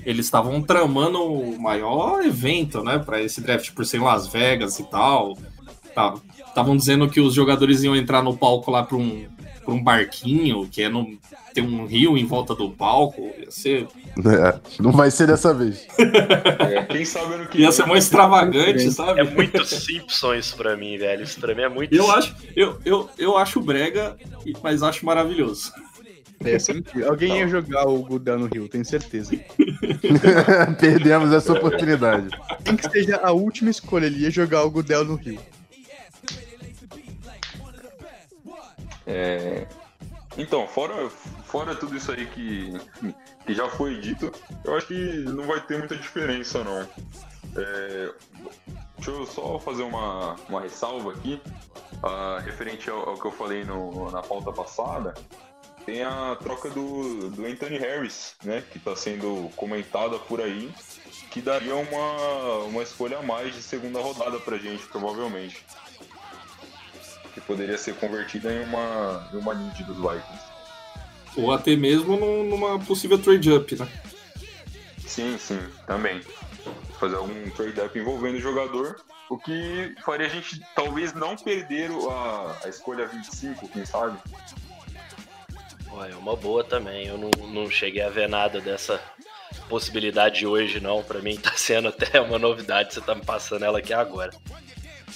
Eles 0.05 0.25
estavam 0.25 0.61
tramando 0.61 1.23
o 1.23 1.61
maior 1.61 2.23
evento, 2.23 2.83
né? 2.83 2.97
Pra 2.99 3.21
esse 3.21 3.41
draft 3.41 3.71
por 3.71 3.85
ser 3.85 3.97
em 3.97 4.01
Las 4.01 4.27
Vegas 4.27 4.79
e 4.79 4.83
tal. 4.83 5.37
Tava, 5.93 6.21
Estavam 6.51 6.75
dizendo 6.75 7.09
que 7.09 7.21
os 7.21 7.33
jogadores 7.33 7.81
iam 7.81 7.95
entrar 7.95 8.21
no 8.21 8.35
palco 8.35 8.69
lá 8.71 8.83
para 8.83 8.97
um, 8.97 9.25
pra 9.63 9.73
um 9.73 9.81
barquinho, 9.81 10.67
que 10.69 10.81
é 10.81 10.89
no, 10.89 11.17
tem 11.53 11.63
um 11.63 11.85
rio 11.85 12.17
em 12.17 12.25
volta 12.25 12.53
do 12.53 12.69
palco. 12.69 13.31
Ia 13.39 13.49
ser. 13.49 13.87
É, 14.17 14.59
não 14.77 14.91
vai 14.91 15.09
ser 15.09 15.27
dessa 15.27 15.53
vez. 15.53 15.87
É, 15.97 16.83
quem 16.83 17.05
sabe 17.05 17.37
no 17.37 17.47
que. 17.47 17.59
Ia 17.59 17.71
ser 17.71 17.85
mais 17.85 18.03
extravagante, 18.03 18.91
sabe? 18.91 19.21
É 19.21 19.23
muito 19.23 19.63
Simpson 19.65 20.33
isso 20.33 20.57
pra 20.57 20.75
mim, 20.75 20.97
velho. 20.97 21.23
Isso 21.23 21.39
pra 21.39 21.55
mim 21.55 21.61
é 21.61 21.69
muito. 21.69 21.95
Eu 21.95 22.11
acho, 22.11 22.35
eu, 22.53 22.77
eu, 22.83 23.09
eu 23.17 23.37
acho 23.37 23.61
brega, 23.61 24.17
mas 24.61 24.83
acho 24.83 25.05
maravilhoso. 25.05 25.71
É, 26.43 26.59
sempre... 26.59 27.03
Alguém 27.03 27.39
ia 27.39 27.47
jogar 27.47 27.87
o 27.87 28.01
Gudel 28.03 28.39
no 28.39 28.45
Rio, 28.47 28.67
tenho 28.67 28.85
certeza. 28.85 29.31
Perdemos 30.79 31.33
essa 31.33 31.53
oportunidade. 31.53 32.29
Tem 32.63 32.75
que 32.75 32.89
seja 32.89 33.17
a 33.17 33.31
última 33.31 33.69
escolha, 33.69 34.05
ele 34.05 34.21
ia 34.21 34.31
jogar 34.31 34.63
o 34.63 34.71
Gudel 34.71 35.05
no 35.05 35.15
Rio. 35.15 35.39
É... 39.05 39.67
Então, 40.37 40.67
fora, 40.67 41.09
fora 41.45 41.75
tudo 41.75 41.97
isso 41.97 42.11
aí 42.11 42.25
que, 42.25 42.73
que 43.45 43.53
já 43.53 43.67
foi 43.69 43.99
dito, 43.99 44.31
eu 44.63 44.75
acho 44.75 44.87
que 44.87 45.19
não 45.25 45.43
vai 45.43 45.59
ter 45.61 45.77
muita 45.77 45.95
diferença, 45.95 46.63
não. 46.63 46.87
É... 47.57 48.13
Deixa 48.95 49.11
eu 49.11 49.25
só 49.25 49.59
fazer 49.59 49.81
uma, 49.81 50.35
uma 50.47 50.61
ressalva 50.61 51.11
aqui, 51.11 51.41
uh, 52.03 52.39
referente 52.43 52.87
ao, 52.87 53.09
ao, 53.09 53.19
que 53.19 53.25
eu 53.25 53.31
falei 53.31 53.63
no, 53.63 54.11
na 54.11 54.21
pauta 54.21 54.51
passada. 54.53 55.15
Tem 55.85 56.03
a 56.03 56.37
troca 56.41 56.69
do, 56.69 57.29
do 57.29 57.45
Anthony 57.45 57.77
Harris, 57.77 58.35
né, 58.43 58.63
que 58.71 58.77
está 58.77 58.95
sendo 58.95 59.49
comentada 59.55 60.19
por 60.19 60.39
aí, 60.39 60.71
que 61.31 61.41
daria 61.41 61.75
uma, 61.75 62.57
uma 62.65 62.83
escolha 62.83 63.17
a 63.17 63.21
mais 63.21 63.53
de 63.55 63.61
segunda 63.61 63.99
rodada 63.99 64.39
pra 64.39 64.57
gente, 64.57 64.85
provavelmente 64.87 65.65
que 67.33 67.41
poderia 67.41 67.77
ser 67.77 67.95
convertida 67.95 68.51
em 68.53 68.63
uma, 68.63 69.29
em 69.33 69.37
uma 69.37 69.53
need 69.53 69.83
dos 69.83 69.97
Vikings. 69.97 70.51
Ou 71.37 71.51
até 71.51 71.75
mesmo 71.75 72.17
numa 72.17 72.77
possível 72.79 73.17
trade-up, 73.17 73.75
né? 73.75 73.87
Sim, 75.07 75.37
sim, 75.37 75.59
também. 75.87 76.21
Fazer 76.99 77.15
algum 77.15 77.49
trade-up 77.51 77.97
envolvendo 77.97 78.35
o 78.35 78.41
jogador, 78.41 79.01
o 79.29 79.37
que 79.37 79.95
faria 80.03 80.27
a 80.27 80.29
gente 80.29 80.61
talvez 80.75 81.13
não 81.13 81.35
perder 81.35 81.89
a, 82.09 82.57
a 82.65 82.69
escolha 82.69 83.07
25, 83.07 83.67
quem 83.69 83.85
sabe? 83.85 84.17
É 86.09 86.15
uma 86.15 86.35
boa 86.35 86.63
também. 86.63 87.07
Eu 87.07 87.17
não, 87.17 87.29
não 87.47 87.69
cheguei 87.69 88.01
a 88.01 88.09
ver 88.09 88.27
nada 88.29 88.59
dessa, 88.61 88.99
possibilidade 89.69 90.45
hoje, 90.45 90.79
não. 90.79 91.03
Pra 91.03 91.19
mim 91.21 91.37
tá 91.37 91.51
sendo 91.55 91.87
até 91.89 92.19
uma 92.21 92.37
novidade, 92.39 92.93
você 92.93 93.01
tá 93.01 93.15
me 93.15 93.23
passando 93.23 93.63
ela 93.65 93.79
aqui 93.79 93.93
agora. 93.93 94.31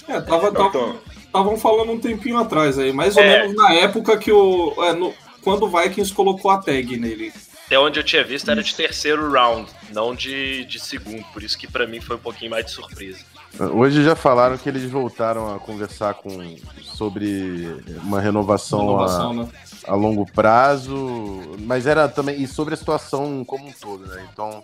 É, 0.08 0.20
tava, 0.20 0.52
tava, 0.52 0.68
Então, 0.68 1.00
estavam 1.24 1.56
falando 1.58 1.92
um 1.92 1.98
tempinho 1.98 2.38
atrás 2.38 2.78
aí, 2.78 2.92
mais 2.92 3.16
ou 3.16 3.22
É. 3.22 3.40
menos 3.42 3.56
na 3.56 3.72
época 3.74 4.16
que 4.18 4.30
o. 4.32 4.74
é, 4.84 4.92
no- 4.92 5.14
quando 5.42 5.64
o 5.64 5.68
Vikings 5.68 6.12
colocou 6.12 6.50
a 6.50 6.58
tag 6.58 6.96
nele. 6.96 7.32
Até 7.66 7.78
onde 7.78 7.98
eu 7.98 8.04
tinha 8.04 8.22
visto 8.22 8.48
era 8.50 8.62
de 8.62 8.74
terceiro 8.74 9.30
round, 9.30 9.70
não 9.92 10.14
de, 10.14 10.64
de 10.66 10.78
segundo. 10.78 11.24
Por 11.32 11.42
isso 11.42 11.58
que 11.58 11.66
pra 11.66 11.86
mim 11.86 12.00
foi 12.00 12.16
um 12.16 12.20
pouquinho 12.20 12.50
mais 12.50 12.64
de 12.66 12.70
surpresa. 12.72 13.24
Hoje 13.72 14.04
já 14.04 14.14
falaram 14.14 14.58
que 14.58 14.68
eles 14.68 14.90
voltaram 14.90 15.54
a 15.54 15.58
conversar 15.58 16.14
com, 16.14 16.56
sobre 16.82 17.82
uma 18.02 18.20
renovação, 18.20 18.82
Inovação, 18.82 19.30
a, 19.30 19.34
né? 19.34 19.48
a 19.86 19.94
longo 19.94 20.26
prazo, 20.30 21.56
mas 21.60 21.86
era 21.86 22.08
também 22.08 22.42
e 22.42 22.46
sobre 22.46 22.74
a 22.74 22.76
situação 22.76 23.44
como 23.44 23.66
um 23.66 23.72
todo, 23.72 24.06
né? 24.06 24.26
Então, 24.30 24.62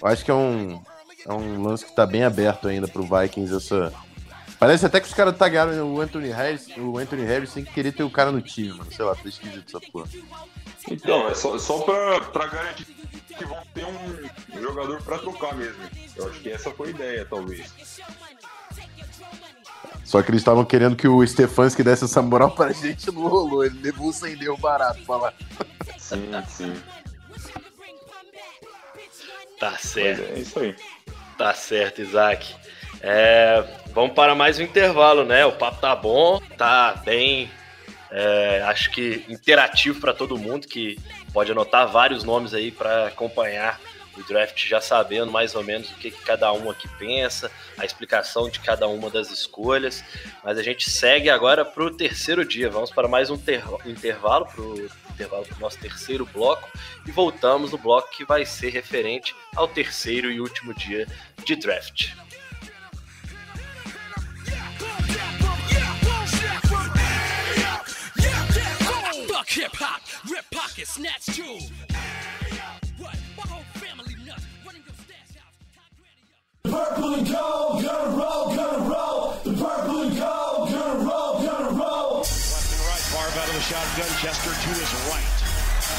eu 0.00 0.08
acho 0.08 0.24
que 0.24 0.30
é 0.30 0.34
um, 0.34 0.80
é 1.26 1.32
um 1.32 1.62
lance 1.62 1.84
que 1.84 1.94
tá 1.94 2.04
bem 2.04 2.24
aberto 2.24 2.66
ainda 2.66 2.88
pro 2.88 3.04
Vikings 3.04 3.54
essa. 3.54 3.92
Parece 4.58 4.86
até 4.86 5.00
que 5.00 5.06
os 5.06 5.14
caras 5.14 5.36
tagaram 5.36 5.94
o 5.94 6.00
Anthony 6.00 6.30
Harris, 6.30 6.68
o 6.76 6.98
Anthony 6.98 7.24
Harris 7.24 7.50
sem 7.50 7.64
querer 7.64 7.92
ter 7.92 8.02
o 8.02 8.10
cara 8.10 8.32
no 8.32 8.40
time, 8.40 8.70
mano. 8.70 8.92
Sei 8.92 9.04
lá, 9.04 9.14
tá 9.14 9.28
esquisito 9.28 9.64
essa 9.68 9.80
porra. 9.90 10.08
Então 10.90 11.28
é 11.28 11.34
só, 11.34 11.58
só 11.58 11.78
pra, 11.80 12.20
pra 12.20 12.46
garantir 12.46 12.84
que 12.84 13.44
vão 13.44 13.62
ter 13.74 13.84
um 13.86 14.62
jogador 14.62 15.02
pra 15.02 15.18
trocar 15.18 15.54
mesmo. 15.54 15.82
Eu 16.16 16.28
acho 16.28 16.40
que 16.40 16.50
essa 16.50 16.70
foi 16.70 16.88
a 16.88 16.90
ideia, 16.90 17.26
talvez. 17.28 17.72
Só 20.04 20.22
que 20.22 20.30
eles 20.30 20.40
estavam 20.40 20.64
querendo 20.64 20.96
que 20.96 21.08
o 21.08 21.26
Stefanski 21.26 21.82
desse 21.82 22.04
essa 22.04 22.20
moral 22.20 22.50
pra 22.50 22.72
gente, 22.72 23.10
não 23.10 23.28
rolou. 23.28 23.64
Ele 23.64 23.80
levou 23.80 24.08
um 24.08 24.12
sem 24.12 24.36
deu 24.36 24.56
barato 24.56 25.00
pra 25.04 25.16
lá. 25.16 25.32
Sim, 25.98 26.30
sim. 26.48 26.74
Tá 29.58 29.70
Mas 29.70 29.80
certo. 29.80 30.22
é 30.22 30.38
isso 30.38 30.58
aí. 30.58 30.76
Tá 31.38 31.54
certo, 31.54 32.02
Isaac. 32.02 32.54
É, 33.00 33.64
vamos 33.94 34.14
para 34.14 34.34
mais 34.34 34.58
um 34.58 34.62
intervalo, 34.62 35.24
né? 35.24 35.46
O 35.46 35.52
papo 35.52 35.80
tá 35.80 35.96
bom, 35.96 36.40
tá 36.58 37.00
bem, 37.04 37.50
é, 38.12 38.62
acho 38.66 38.90
que 38.90 39.24
interativo 39.28 40.00
para 40.00 40.12
todo 40.12 40.36
mundo 40.38 40.68
que 40.68 40.98
pode 41.32 41.50
anotar 41.50 41.88
vários 41.88 42.22
nomes 42.22 42.52
aí 42.52 42.70
para 42.70 43.08
acompanhar 43.08 43.80
o 44.16 44.22
draft, 44.24 44.66
já 44.66 44.78
sabendo 44.78 45.32
mais 45.32 45.54
ou 45.54 45.64
menos 45.64 45.90
o 45.90 45.94
que, 45.94 46.10
que 46.10 46.22
cada 46.22 46.52
um 46.52 46.70
aqui 46.70 46.86
pensa, 46.98 47.50
a 47.78 47.84
explicação 47.86 48.50
de 48.50 48.60
cada 48.60 48.86
uma 48.86 49.08
das 49.08 49.30
escolhas. 49.30 50.04
Mas 50.44 50.58
a 50.58 50.62
gente 50.62 50.90
segue 50.90 51.30
agora 51.30 51.64
para 51.64 51.82
o 51.82 51.90
terceiro 51.90 52.44
dia. 52.44 52.68
Vamos 52.68 52.90
para 52.90 53.08
mais 53.08 53.30
um 53.30 53.38
ter- 53.38 53.64
intervalo, 53.86 54.44
para 54.44 54.60
o 54.62 54.90
intervalo 55.10 55.46
pro 55.46 55.58
nosso 55.60 55.78
terceiro 55.78 56.26
bloco 56.26 56.68
e 57.06 57.10
voltamos 57.10 57.72
no 57.72 57.78
bloco 57.78 58.10
que 58.10 58.24
vai 58.24 58.44
ser 58.44 58.68
referente 58.68 59.34
ao 59.56 59.66
terceiro 59.66 60.30
e 60.30 60.40
último 60.40 60.74
dia 60.74 61.06
de 61.44 61.56
draft. 61.56 62.10
Hip 69.52 69.76
hop, 69.76 70.00
rip 70.32 70.48
pockets, 70.48 70.96
snatch 70.96 71.28
jewels. 71.36 71.68
What? 72.96 73.20
My 73.36 73.44
whole 73.52 73.68
family 73.76 74.16
nuts. 74.24 74.48
Running 74.64 74.80
your 74.80 74.96
stash 74.96 75.36
house. 75.36 75.56
Purple 76.64 77.20
and 77.20 77.28
gold, 77.28 77.84
gonna 77.84 78.16
roll, 78.16 78.56
gonna 78.56 78.88
roll. 78.88 79.36
The 79.44 79.52
purple 79.52 80.08
and 80.08 80.16
gold, 80.16 80.72
gonna 80.72 81.04
roll, 81.04 81.32
gonna 81.44 81.72
roll. 81.76 82.24
Left 82.24 82.72
and 82.72 82.80
right, 82.88 83.04
Favre 83.12 83.28
out 83.28 83.44
of 83.44 83.52
the 83.52 83.64
shotgun, 83.68 84.08
Chester 84.24 84.56
to 84.56 84.70
his 84.72 84.92
right. 85.12 85.32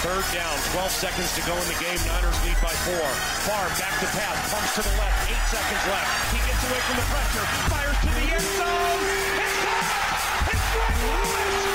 Third 0.02 0.26
down, 0.34 0.58
12 0.74 0.90
seconds 0.90 1.30
to 1.38 1.42
go 1.46 1.54
in 1.54 1.68
the 1.70 1.78
game. 1.78 2.02
Niners 2.10 2.40
lead 2.50 2.58
by 2.58 2.74
four. 2.90 3.06
Favre 3.46 3.70
back 3.78 3.94
to 4.02 4.10
pass, 4.18 4.38
pumps 4.50 4.74
to 4.76 4.82
the 4.82 4.94
left, 4.98 5.30
eight 5.30 5.46
seconds 5.54 5.84
left. 5.94 6.10
He 6.34 6.42
gets 6.42 6.62
away 6.66 6.82
from 6.90 6.98
the 6.98 7.06
pressure, 7.06 7.46
fires 7.70 8.00
to 8.02 8.10
the 8.18 8.26
end 8.34 8.48
zone. 8.58 9.02
It's 9.46 9.58
caught! 9.62 10.58
It's 10.58 10.66
Greg 10.74 10.98
Lewis! 11.06 11.73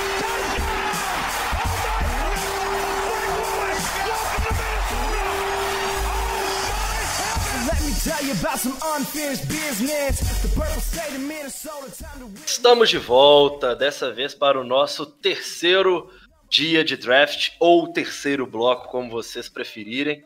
Estamos 12.45 12.89
de 12.89 12.97
volta, 12.97 13.75
dessa 13.75 14.09
vez 14.13 14.33
para 14.33 14.57
o 14.57 14.63
nosso 14.63 15.05
terceiro 15.05 16.09
dia 16.49 16.81
de 16.81 16.95
draft, 16.95 17.49
ou 17.59 17.91
terceiro 17.91 18.47
bloco, 18.47 18.87
como 18.87 19.11
vocês 19.11 19.49
preferirem. 19.49 20.23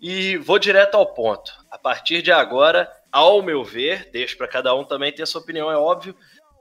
E 0.00 0.36
vou 0.36 0.56
direto 0.56 0.94
ao 0.94 1.14
ponto. 1.14 1.52
A 1.68 1.76
partir 1.76 2.22
de 2.22 2.30
agora, 2.30 2.88
ao 3.10 3.42
meu 3.42 3.64
ver, 3.64 4.08
deixo 4.12 4.36
para 4.36 4.46
cada 4.46 4.72
um 4.72 4.84
também 4.84 5.12
ter 5.12 5.26
sua 5.26 5.40
opinião, 5.40 5.68
é 5.68 5.76
óbvio, 5.76 6.14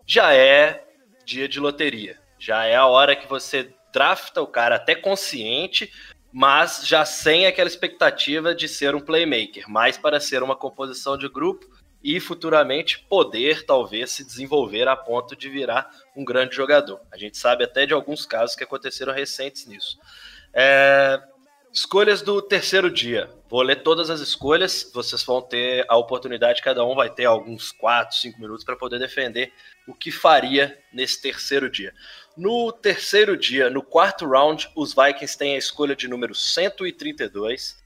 já 0.08 0.34
é 0.34 0.84
dia 1.24 1.48
de 1.48 1.60
loteria. 1.60 2.20
Já 2.40 2.66
é 2.66 2.76
a 2.76 2.88
hora 2.88 3.16
que 3.16 3.28
você 3.28 3.72
drafta 3.94 4.42
o 4.42 4.48
cara 4.48 4.78
até 4.78 4.96
consciente, 4.96 5.92
mas 6.36 6.82
já 6.86 7.06
sem 7.06 7.46
aquela 7.46 7.70
expectativa 7.70 8.54
de 8.54 8.68
ser 8.68 8.94
um 8.94 9.00
playmaker, 9.00 9.70
mais 9.70 9.98
para 9.98 10.20
ser 10.20 10.44
uma 10.44 10.54
composição 10.54 11.18
de 11.18 11.30
grupo 11.30 11.66
e 12.04 12.20
futuramente 12.20 13.00
poder 13.08 13.66
talvez 13.66 14.12
se 14.12 14.26
desenvolver 14.26 14.86
a 14.86 14.98
ponto 14.98 15.34
de 15.34 15.48
virar 15.48 15.90
um 16.14 16.26
grande 16.26 16.54
jogador. 16.54 17.00
A 17.10 17.16
gente 17.16 17.38
sabe 17.38 17.64
até 17.64 17.86
de 17.86 17.94
alguns 17.94 18.26
casos 18.26 18.54
que 18.54 18.66
aconteceram 18.66 19.14
recentes 19.14 19.66
nisso. 19.66 19.98
É, 20.54 21.24
Escolhas 21.76 22.22
do 22.22 22.42
terceiro 22.42 22.90
dia. 22.90 23.30
Vou 23.50 23.62
ler 23.62 23.84
todas 23.84 24.10
as 24.10 24.22
escolhas. 24.22 24.90
Vocês 24.94 25.22
vão 25.24 25.42
ter 25.42 25.84
a 25.90 25.98
oportunidade, 25.98 26.62
cada 26.62 26.86
um 26.86 26.96
vai 26.96 27.10
ter 27.10 27.26
alguns 27.26 27.70
4, 27.74 28.16
5 28.16 28.40
minutos 28.40 28.64
para 28.64 28.78
poder 28.78 28.98
defender 28.98 29.52
o 29.86 29.94
que 29.94 30.10
faria 30.10 30.82
nesse 30.94 31.22
terceiro 31.22 31.70
dia. 31.70 31.94
No 32.38 32.70
terceiro 32.74 33.38
dia, 33.38 33.70
no 33.70 33.82
quarto 33.82 34.28
round, 34.28 34.70
os 34.76 34.94
Vikings 34.94 35.38
têm 35.38 35.56
a 35.56 35.58
escolha 35.58 35.96
de 35.96 36.06
número 36.06 36.36
132. 36.36 37.82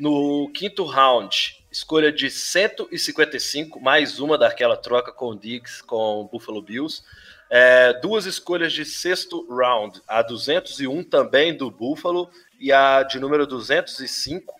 No 0.00 0.50
quinto 0.54 0.82
round, 0.84 1.62
escolha 1.70 2.10
de 2.10 2.30
155, 2.30 3.78
mais 3.78 4.18
uma 4.18 4.38
daquela 4.38 4.78
troca 4.78 5.12
com 5.12 5.26
o 5.26 5.38
Diggs 5.38 5.82
com 5.82 6.22
o 6.22 6.24
Buffalo 6.24 6.62
Bills. 6.62 7.02
É, 7.50 7.92
duas 8.00 8.24
escolhas 8.24 8.72
de 8.72 8.82
sexto 8.86 9.46
round, 9.54 10.00
a 10.08 10.22
201 10.22 11.04
também 11.04 11.54
do 11.54 11.70
Buffalo 11.70 12.30
e 12.58 12.72
a 12.72 13.02
de 13.02 13.20
número 13.20 13.46
205. 13.46 14.54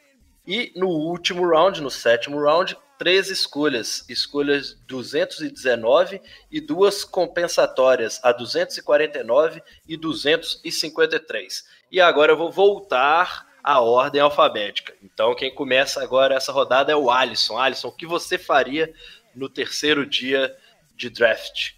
E 0.47 0.73
no 0.77 0.89
último 0.89 1.49
round, 1.49 1.81
no 1.81 1.91
sétimo 1.91 2.39
round, 2.39 2.77
três 3.03 3.31
escolhas, 3.31 4.05
escolhas 4.09 4.75
219 4.87 6.23
e 6.49 6.61
duas 6.61 7.03
compensatórias, 7.03 8.21
a 8.23 8.31
249 8.31 9.61
e 9.89 9.97
253. 9.97 11.67
E 11.91 12.01
agora 12.01 12.31
eu 12.31 12.37
vou 12.37 12.53
voltar 12.53 13.45
à 13.61 13.81
ordem 13.81 14.21
alfabética. 14.21 14.95
Então 15.03 15.35
quem 15.35 15.53
começa 15.53 16.01
agora 16.01 16.37
essa 16.37 16.53
rodada 16.53 16.93
é 16.93 16.97
o 16.97 17.11
Alisson. 17.11 17.59
Alisson, 17.59 17.89
o 17.89 17.93
que 17.93 18.07
você 18.07 18.39
faria 18.39 18.95
no 19.35 19.49
terceiro 19.49 20.07
dia 20.07 20.57
de 20.95 21.11
draft? 21.11 21.73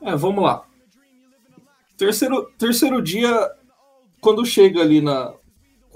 É, 0.00 0.14
vamos 0.14 0.44
lá. 0.44 0.64
Terceiro, 1.96 2.48
terceiro 2.56 3.02
dia, 3.02 3.50
quando 4.20 4.46
chega 4.46 4.80
ali 4.80 5.00
na 5.00 5.34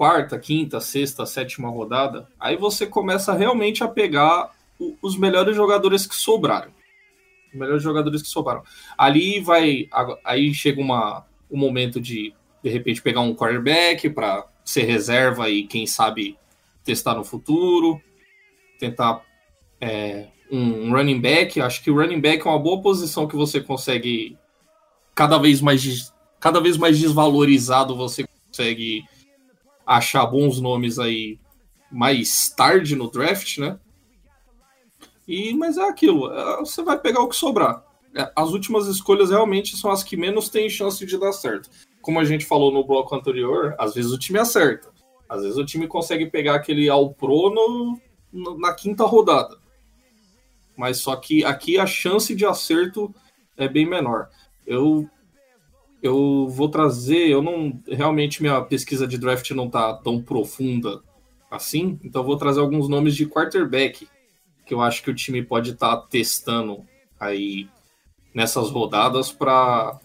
quarta, 0.03 0.37
quinta, 0.37 0.81
sexta, 0.81 1.25
sétima 1.25 1.69
rodada, 1.69 2.27
aí 2.37 2.57
você 2.57 2.85
começa 2.85 3.33
realmente 3.33 3.85
a 3.85 3.87
pegar 3.87 4.51
o- 4.77 4.97
os 5.01 5.15
melhores 5.15 5.55
jogadores 5.55 6.05
que 6.05 6.13
sobraram. 6.13 6.71
Os 7.53 7.57
melhores 7.57 7.81
jogadores 7.81 8.21
que 8.21 8.27
sobraram. 8.27 8.63
Ali 8.97 9.39
vai. 9.39 9.87
Aí 10.25 10.53
chega 10.53 10.81
uma, 10.81 11.25
um 11.49 11.57
momento 11.57 12.01
de, 12.01 12.33
de 12.61 12.69
repente, 12.69 13.01
pegar 13.01 13.21
um 13.21 13.33
quarterback 13.33 14.09
para 14.09 14.45
ser 14.65 14.83
reserva 14.83 15.49
e, 15.49 15.63
quem 15.63 15.87
sabe, 15.87 16.37
testar 16.83 17.15
no 17.15 17.23
futuro. 17.23 18.01
Tentar 18.77 19.21
é, 19.79 20.27
um 20.51 20.91
running 20.91 21.21
back. 21.21 21.61
Acho 21.61 21.81
que 21.81 21.89
o 21.89 21.95
running 21.95 22.19
back 22.19 22.45
é 22.45 22.49
uma 22.49 22.59
boa 22.59 22.81
posição 22.81 23.25
que 23.25 23.37
você 23.37 23.61
consegue 23.61 24.37
cada 25.15 25.37
vez 25.37 25.61
mais 25.61 26.13
cada 26.41 26.59
vez 26.59 26.75
mais 26.75 26.99
desvalorizado 26.99 27.95
você 27.95 28.25
consegue 28.47 29.05
achar 29.85 30.25
bons 30.25 30.59
nomes 30.61 30.99
aí 30.99 31.39
mais 31.91 32.49
tarde 32.49 32.95
no 32.95 33.09
draft, 33.09 33.57
né? 33.59 33.79
E 35.27 35.53
mas 35.53 35.77
é 35.77 35.87
aquilo, 35.87 36.31
é, 36.31 36.57
você 36.59 36.83
vai 36.83 36.99
pegar 36.99 37.21
o 37.21 37.29
que 37.29 37.35
sobrar. 37.35 37.83
É, 38.15 38.31
As 38.35 38.49
últimas 38.49 38.87
escolhas 38.87 39.29
realmente 39.29 39.77
são 39.77 39.89
as 39.91 40.03
que 40.03 40.17
menos 40.17 40.49
têm 40.49 40.69
chance 40.69 41.03
de 41.05 41.17
dar 41.17 41.31
certo. 41.31 41.69
Como 42.01 42.19
a 42.19 42.25
gente 42.25 42.45
falou 42.45 42.71
no 42.71 42.83
bloco 42.85 43.15
anterior, 43.15 43.75
às 43.79 43.93
vezes 43.93 44.11
o 44.11 44.17
time 44.17 44.37
acerta. 44.39 44.91
Às 45.29 45.41
vezes 45.41 45.57
o 45.57 45.65
time 45.65 45.87
consegue 45.87 46.25
pegar 46.27 46.55
aquele 46.55 46.89
all 46.89 47.13
pro 47.13 47.49
no, 47.49 47.99
no- 48.31 48.59
na 48.59 48.73
quinta 48.73 49.05
rodada. 49.05 49.57
Mas 50.77 50.97
só 50.99 51.15
que 51.15 51.45
aqui 51.45 51.79
a 51.79 51.85
chance 51.87 52.35
de 52.35 52.45
acerto 52.45 53.13
é 53.55 53.67
bem 53.67 53.85
menor. 53.85 54.29
Eu 54.67 55.09
Eu 56.03 56.49
vou 56.49 56.67
trazer, 56.67 57.29
eu 57.29 57.41
não 57.41 57.81
realmente 57.87 58.41
minha 58.41 58.61
pesquisa 58.61 59.07
de 59.07 59.17
draft 59.17 59.49
não 59.51 59.69
tá 59.69 59.93
tão 59.93 60.21
profunda 60.21 61.01
assim, 61.49 61.97
então 62.03 62.21
eu 62.21 62.25
vou 62.25 62.35
trazer 62.35 62.59
alguns 62.59 62.89
nomes 62.89 63.15
de 63.15 63.25
quarterback 63.25 64.07
que 64.65 64.73
eu 64.73 64.81
acho 64.81 65.01
que 65.01 65.09
o 65.09 65.15
time 65.15 65.41
pode 65.41 65.71
estar 65.71 65.95
tá 65.95 66.07
testando 66.09 66.85
aí 67.19 67.69
nessas 68.33 68.69
rodadas 68.69 69.31
para 69.31 69.97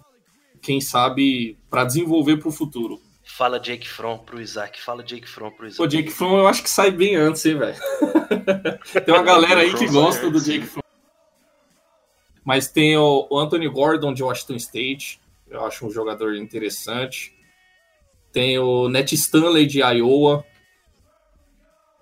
quem 0.61 0.81
sabe 0.81 1.57
para 1.69 1.85
desenvolver 1.85 2.37
para 2.37 2.49
o 2.49 2.53
futuro. 2.53 3.01
Fala 3.25 3.59
Jake 3.59 3.89
Fromm 3.89 4.19
pro 4.19 4.41
Isaac, 4.41 4.81
fala 4.81 5.03
Jake 5.03 5.29
Fromm 5.29 5.51
pro 5.51 5.67
Isaac. 5.67 5.83
O 5.83 5.87
Jake 5.87 6.11
Fromm 6.11 6.39
eu 6.39 6.49
acho 6.49 6.63
que 6.63 6.71
sai 6.71 6.91
bem 6.91 7.15
antes, 7.15 7.45
hein, 7.45 7.59
velho. 7.59 7.77
tem 9.05 9.15
uma 9.15 9.23
galera 9.23 9.61
aí 9.61 9.75
que 9.75 9.87
gosta 9.87 10.31
do 10.31 10.41
Jake 10.41 10.67
Fromm. 10.67 10.83
Mas 12.45 12.69
tem 12.69 12.97
o, 12.97 13.27
o 13.31 13.39
Anthony 13.39 13.69
Gordon 13.69 14.15
de 14.15 14.23
Washington 14.23 14.57
State, 14.57 15.21
eu 15.51 15.65
acho 15.65 15.87
um 15.87 15.91
jogador 15.91 16.35
interessante. 16.35 17.37
Tem 18.33 18.59
o 18.59 18.89
Net 18.89 19.15
Stanley 19.15 19.67
de 19.67 19.81
Iowa. 19.81 20.45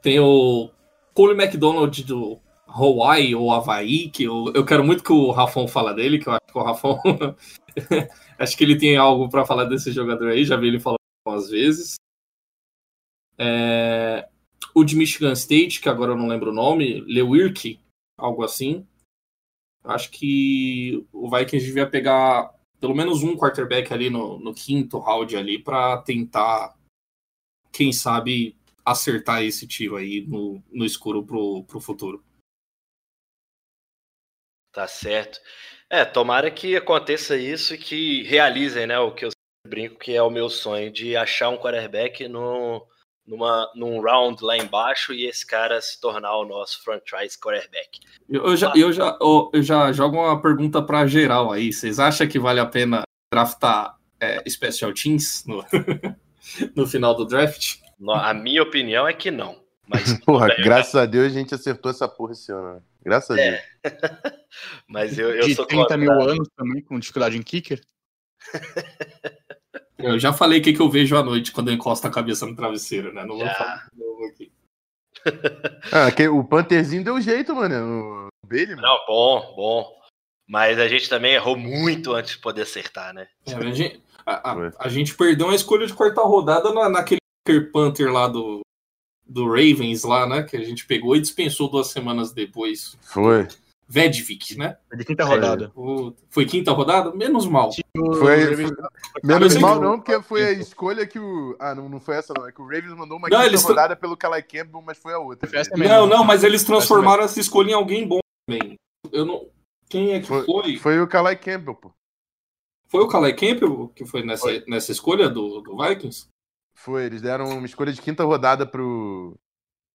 Tem 0.02 0.18
o 0.20 0.70
Cole 1.14 1.40
McDonald 1.40 2.04
do 2.04 2.40
Hawaii 2.66 3.34
ou 3.34 3.52
Havaí, 3.52 4.10
que 4.10 4.24
eu, 4.24 4.52
eu 4.54 4.64
quero 4.64 4.84
muito 4.84 5.02
que 5.02 5.12
o 5.12 5.30
Rafão 5.30 5.66
fala 5.66 5.94
dele, 5.94 6.18
que 6.18 6.28
eu 6.28 6.32
acho 6.32 6.46
que 6.46 6.58
o 6.58 6.62
Rafão. 6.62 7.00
acho 8.38 8.56
que 8.56 8.64
ele 8.64 8.78
tem 8.78 8.96
algo 8.96 9.28
para 9.28 9.46
falar 9.46 9.64
desse 9.64 9.92
jogador 9.92 10.28
aí, 10.28 10.44
já 10.44 10.56
vi 10.56 10.68
ele 10.68 10.80
falando 10.80 10.98
algumas 11.24 11.50
vezes. 11.50 11.94
É, 13.38 14.28
o 14.74 14.84
de 14.84 14.96
Michigan 14.96 15.32
State, 15.32 15.80
que 15.80 15.88
agora 15.88 16.12
eu 16.12 16.16
não 16.16 16.28
lembro 16.28 16.50
o 16.50 16.54
nome, 16.54 17.00
Lewirk, 17.02 17.80
algo 18.18 18.44
assim. 18.44 18.86
Acho 19.84 20.10
que 20.10 21.06
o 21.12 21.30
Vikings 21.30 21.64
devia 21.64 21.88
pegar 21.88 22.55
pelo 22.80 22.94
menos 22.94 23.22
um 23.22 23.36
quarterback 23.36 23.92
ali 23.92 24.10
no, 24.10 24.38
no 24.38 24.54
quinto 24.54 24.98
round 24.98 25.36
ali 25.36 25.62
para 25.62 25.98
tentar, 26.02 26.76
quem 27.72 27.92
sabe, 27.92 28.56
acertar 28.84 29.42
esse 29.42 29.66
tiro 29.66 29.96
aí 29.96 30.24
no, 30.26 30.62
no 30.70 30.84
escuro 30.84 31.24
pro, 31.24 31.64
pro 31.64 31.80
futuro. 31.80 32.24
Tá 34.72 34.86
certo. 34.86 35.40
É, 35.88 36.04
tomara 36.04 36.50
que 36.50 36.76
aconteça 36.76 37.36
isso 37.36 37.74
e 37.74 37.78
que 37.78 38.22
realizem, 38.24 38.86
né, 38.86 38.98
o 38.98 39.14
que 39.14 39.24
eu 39.24 39.30
brinco 39.66 39.98
que 39.98 40.14
é 40.14 40.22
o 40.22 40.30
meu 40.30 40.48
sonho 40.48 40.92
de 40.92 41.16
achar 41.16 41.48
um 41.48 41.56
quarterback 41.56 42.28
no, 42.28 42.86
numa, 43.26 43.70
num 43.74 44.00
round 44.00 44.42
lá 44.44 44.56
embaixo 44.56 45.12
e 45.12 45.26
esse 45.26 45.46
cara 45.46 45.80
se 45.80 46.00
tornar 46.00 46.36
o 46.36 46.44
nosso 46.44 46.82
franchise 46.82 47.38
quarterback. 47.38 48.00
Eu 48.28 48.56
já, 48.56 48.72
eu 48.76 48.92
já, 48.92 49.18
eu 49.20 49.62
já 49.62 49.92
jogo 49.92 50.16
uma 50.16 50.40
pergunta 50.40 50.80
para 50.80 51.06
geral 51.06 51.52
aí. 51.52 51.72
Vocês 51.72 51.98
acham 51.98 52.26
que 52.26 52.38
vale 52.38 52.60
a 52.60 52.66
pena 52.66 53.02
draftar 53.32 53.96
é, 54.20 54.48
Special 54.48 54.92
Teams 54.92 55.44
no, 55.46 55.64
no 56.74 56.86
final 56.86 57.14
do 57.14 57.24
draft? 57.24 57.76
A 58.08 58.34
minha 58.34 58.62
opinião 58.62 59.08
é 59.08 59.12
que 59.12 59.30
não. 59.30 59.60
Mas, 59.86 60.18
porra, 60.24 60.48
bem, 60.48 60.62
graças 60.62 60.94
a 60.94 61.06
Deus 61.06 61.26
a 61.26 61.34
gente 61.34 61.54
acertou 61.54 61.90
essa 61.90 62.08
porra 62.08 62.32
esse 62.32 62.52
ano. 62.52 62.74
Né? 62.74 62.80
Graças 63.04 63.38
é. 63.38 63.48
a 63.48 63.50
Deus. 63.50 64.34
mas 64.88 65.18
eu, 65.18 65.30
eu 65.30 65.46
De 65.46 65.54
sou 65.54 65.66
30 65.66 65.96
mil 65.96 66.12
anos 66.12 66.48
também, 66.56 66.82
com 66.82 66.98
dificuldade 66.98 67.36
em 67.36 67.42
kicker. 67.42 67.80
Eu 69.98 70.18
já 70.18 70.32
falei 70.32 70.60
o 70.60 70.62
que, 70.62 70.72
que 70.72 70.80
eu 70.80 70.90
vejo 70.90 71.16
à 71.16 71.22
noite 71.22 71.52
quando 71.52 71.68
eu 71.68 71.74
encosto 71.74 72.06
a 72.06 72.10
cabeça 72.10 72.44
no 72.46 72.54
travesseiro, 72.54 73.12
né? 73.14 73.24
Não 73.24 73.36
vou 73.36 73.46
Já. 73.46 73.54
falar 73.54 73.88
de 73.92 73.98
novo 73.98 74.24
aqui. 74.26 74.52
Ah, 75.92 76.10
que, 76.12 76.28
o 76.28 76.44
Pantherzinho 76.44 77.02
deu 77.04 77.20
jeito, 77.20 77.54
mano. 77.54 77.74
No 78.24 78.28
Bailey, 78.46 78.76
mano. 78.76 78.82
Não, 78.82 79.06
bom, 79.06 79.54
bom. 79.56 79.96
Mas 80.48 80.78
a 80.78 80.86
gente 80.86 81.08
também 81.08 81.34
errou 81.34 81.56
muito 81.56 82.12
antes 82.12 82.32
de 82.32 82.38
poder 82.38 82.62
acertar, 82.62 83.12
né? 83.12 83.26
É, 83.46 83.54
a, 83.54 83.70
gente, 83.72 84.00
a, 84.24 84.52
a- 84.52 84.72
a 84.78 84.88
gente 84.88 85.14
perdeu 85.16 85.46
uma 85.46 85.54
escolha 85.54 85.86
de 85.86 85.94
quarta 85.94 86.20
rodada 86.22 86.72
na, 86.72 86.88
naquele 86.88 87.20
Kicker 87.46 87.72
Panther 87.72 88.12
lá 88.12 88.28
do, 88.28 88.60
do 89.26 89.46
Ravens 89.48 90.04
lá, 90.04 90.28
né? 90.28 90.42
Que 90.44 90.56
a 90.56 90.62
gente 90.64 90.86
pegou 90.86 91.16
e 91.16 91.20
dispensou 91.20 91.68
duas 91.68 91.88
semanas 91.88 92.32
depois. 92.32 92.96
Foi. 93.02 93.48
Vedvik, 93.88 94.56
né? 94.58 94.76
É 94.92 94.96
de 94.96 95.04
quinta 95.04 95.24
rodada. 95.24 95.70
O- 95.76 96.12
foi 96.28 96.44
quinta 96.44 96.72
rodada? 96.72 97.12
Menos 97.14 97.46
mal. 97.46 97.70
Foi, 97.72 98.56
foi- 98.56 98.76
menos 99.22 99.54
Mas 99.54 99.56
mal 99.62 99.80
não, 99.80 100.00
porque 100.00 100.20
foi 100.22 100.42
a 100.44 100.52
escolha 100.52 101.06
que 101.06 101.18
o. 101.18 101.56
Ah, 101.60 101.74
não, 101.74 101.88
não 101.88 102.00
foi 102.00 102.16
essa, 102.16 102.34
não. 102.36 102.46
É 102.48 102.52
que 102.52 102.60
o 102.60 102.64
Ravens 102.64 102.94
mandou 102.96 103.16
uma 103.16 103.28
Não, 103.28 103.40
quinta 103.42 103.58
tra- 103.58 103.68
rodada 103.68 103.96
pelo 103.96 104.16
Calai 104.16 104.42
Campbell, 104.42 104.82
mas 104.82 104.98
foi 104.98 105.14
a 105.14 105.18
outra. 105.18 105.48
Foi. 105.48 105.86
Não, 105.86 106.06
não, 106.06 106.24
mas 106.24 106.42
eles 106.42 106.64
transformaram 106.64 107.22
essa 107.22 107.38
escolha 107.38 107.70
em 107.70 107.74
alguém 107.74 108.06
bom 108.06 108.18
também. 108.48 108.74
Eu 109.12 109.24
não. 109.24 109.48
Quem 109.88 110.14
é 110.14 110.20
que 110.20 110.26
foi? 110.26 110.44
Foi, 110.44 110.76
Foi 110.78 111.00
o 111.00 111.06
Calai 111.06 111.36
Campbell, 111.36 111.74
pô. 111.76 111.92
o 112.92 113.06
Calais 113.08 113.36
Campbell 113.38 113.88
que 113.94 114.04
foi 114.04 114.24
nessa, 114.24 114.64
nessa 114.66 114.90
escolha 114.90 115.28
do, 115.28 115.60
do 115.60 115.76
Vikings? 115.76 116.26
Foi, 116.76 117.04
eles 117.04 117.22
deram 117.22 117.56
uma 117.56 117.66
escolha 117.66 117.92
de 117.92 118.02
quinta 118.02 118.24
rodada 118.24 118.66
pro, 118.66 119.34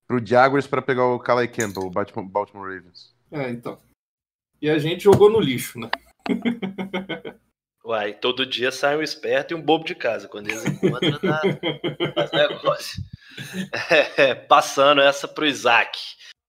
pro 0.07 0.25
Jaguars 0.25 0.65
pra 0.65 0.81
pegar 0.81 1.05
o 1.07 1.19
Calai 1.19 1.47
Campbell, 1.47 1.83
o 1.83 1.89
Baltimore, 1.91 2.25
Baltimore 2.27 2.73
Ravens. 2.73 3.10
É, 3.31 3.49
então. 3.49 3.81
E 4.61 4.69
a 4.69 4.77
gente 4.77 5.03
jogou 5.03 5.29
no 5.29 5.39
lixo, 5.39 5.79
né? 5.79 5.89
Uai, 7.83 8.13
todo 8.13 8.45
dia 8.45 8.71
sai 8.71 8.95
um 8.95 9.01
esperto 9.01 9.51
e 9.51 9.55
um 9.55 9.61
bobo 9.61 9.83
de 9.85 9.95
casa. 9.95 10.27
Quando 10.27 10.49
eles 10.49 10.63
encontram, 10.65 11.19
dá, 11.21 11.41
faz 12.13 12.31
negócio. 12.31 13.03
É, 14.17 14.35
passando 14.35 15.01
essa 15.01 15.27
pro 15.27 15.45
Isaac. 15.47 15.97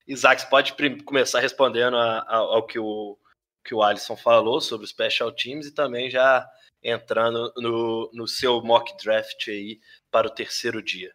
Isaac, 0.07 0.43
você 0.43 0.49
pode 0.49 0.75
começar 1.05 1.41
respondendo 1.41 1.97
a- 1.97 2.19
a- 2.21 2.37
ao 2.37 2.67
que 2.67 2.79
o, 2.79 3.17
que 3.65 3.75
o 3.75 3.83
Alisson 3.83 4.17
falou 4.17 4.61
sobre 4.61 4.85
os 4.85 4.91
Special 4.91 5.33
Teams 5.33 5.67
e 5.67 5.75
também 5.75 6.11
já 6.11 6.47
entrando 6.83 7.53
no, 7.57 8.11
no 8.13 8.27
seu 8.27 8.61
mock 8.61 8.95
draft 9.03 9.49
aí 9.49 9.81
para 10.11 10.27
o 10.27 10.31
terceiro 10.31 10.83
dia. 10.83 11.15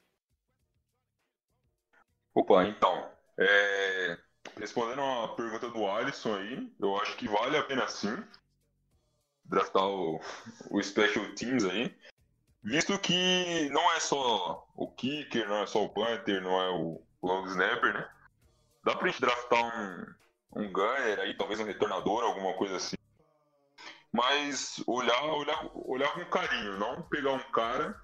Opa, 2.33 2.65
então, 2.65 3.11
é, 3.37 4.17
respondendo 4.59 5.01
a 5.01 5.29
pergunta 5.29 5.69
do 5.69 5.87
Alisson 5.87 6.35
aí, 6.35 6.71
eu 6.79 6.97
acho 7.01 7.15
que 7.15 7.27
vale 7.27 7.57
a 7.57 7.63
pena 7.63 7.87
sim 7.87 8.23
draftar 9.45 9.85
o, 9.85 10.19
o 10.69 10.83
Special 10.83 11.25
Teams 11.33 11.65
aí, 11.65 11.95
visto 12.63 12.97
que 12.99 13.69
não 13.71 13.93
é 13.93 13.99
só 13.99 14.67
o 14.75 14.91
kicker, 14.91 15.47
não 15.47 15.63
é 15.63 15.65
só 15.65 15.83
o 15.83 15.89
punter, 15.89 16.41
não 16.41 16.61
é 16.61 16.69
o 16.69 17.01
long 17.23 17.45
snapper, 17.45 17.93
né? 17.93 18.09
Dá 18.83 18.95
pra 18.95 19.07
gente 19.07 19.21
draftar 19.21 19.63
um, 19.63 20.61
um 20.61 20.71
gunner 20.71 21.19
aí, 21.19 21.33
talvez 21.35 21.59
um 21.59 21.65
retornador, 21.65 22.23
alguma 22.23 22.53
coisa 22.53 22.75
assim. 22.75 22.97
Mas 24.11 24.81
olhar, 24.87 25.23
olhar, 25.25 25.69
olhar 25.73 26.13
com 26.13 26.25
carinho, 26.25 26.77
não 26.77 27.01
pegar 27.03 27.33
um 27.33 27.51
cara 27.51 27.99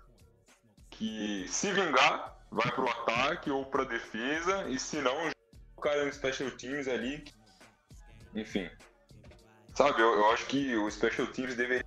que 0.89 1.45
se 1.47 1.72
vingar 1.72 2.38
vai 2.51 2.72
pro 2.72 2.88
ataque 2.88 3.49
ou 3.49 3.66
pra 3.66 3.84
defesa 3.84 4.70
e 4.70 4.78
se 4.78 5.01
não 5.01 5.32
cara 5.84 6.05
no 6.05 6.13
special 6.13 6.49
teams 6.51 6.88
ali. 6.88 7.23
Enfim. 8.34 8.69
Sabe 9.75 10.01
eu, 10.01 10.13
eu 10.13 10.31
acho 10.31 10.45
que 10.47 10.75
o 10.75 10.89
special 10.89 11.27
teams 11.27 11.55
deveria 11.55 11.86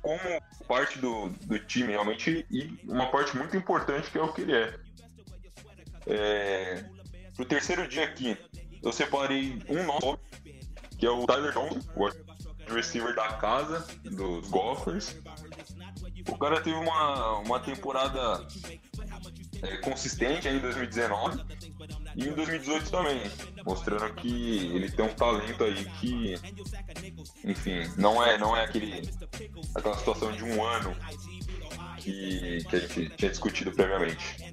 como 0.00 0.18
parte 0.66 0.98
do, 0.98 1.28
do 1.28 1.58
time 1.58 1.88
realmente 1.88 2.46
e 2.50 2.78
uma 2.84 3.10
parte 3.10 3.36
muito 3.36 3.56
importante 3.56 4.10
que 4.10 4.16
é 4.16 4.22
o 4.22 4.32
que 4.32 4.42
ele 4.42 4.54
é, 4.54 4.74
é 6.06 6.84
pro 7.36 7.44
terceiro 7.44 7.86
dia 7.86 8.04
aqui 8.04 8.34
eu 8.82 8.92
separei 8.92 9.58
um 9.68 9.82
nosso 9.84 10.18
que 10.98 11.04
é 11.04 11.10
o 11.10 11.26
Tyler 11.26 11.52
Johnson 11.52 11.80
o 12.70 12.74
receiver 12.74 13.14
da 13.14 13.28
casa 13.34 13.86
dos 14.04 14.48
Gophers. 14.48 15.16
O 16.28 16.38
cara 16.38 16.60
teve 16.60 16.76
uma, 16.76 17.38
uma 17.38 17.60
temporada 17.60 18.46
é, 19.62 19.76
consistente 19.78 20.46
aí 20.46 20.56
em 20.56 20.60
2019 20.60 21.42
e 22.16 22.28
em 22.28 22.32
2018 22.32 22.90
também, 22.90 23.22
mostrando 23.64 24.12
que 24.14 24.66
ele 24.74 24.90
tem 24.90 25.04
um 25.04 25.14
talento 25.14 25.64
aí 25.64 25.84
que, 26.00 26.34
enfim, 27.44 27.90
não 27.96 28.24
é, 28.24 28.38
não 28.38 28.56
é 28.56 28.64
aquele, 28.64 29.08
aquela 29.74 29.96
situação 29.96 30.32
de 30.32 30.44
um 30.44 30.64
ano 30.64 30.94
que, 31.98 32.64
que 32.68 32.76
a 32.76 32.78
gente 32.80 33.08
tinha 33.10 33.30
discutido 33.30 33.72
previamente. 33.72 34.50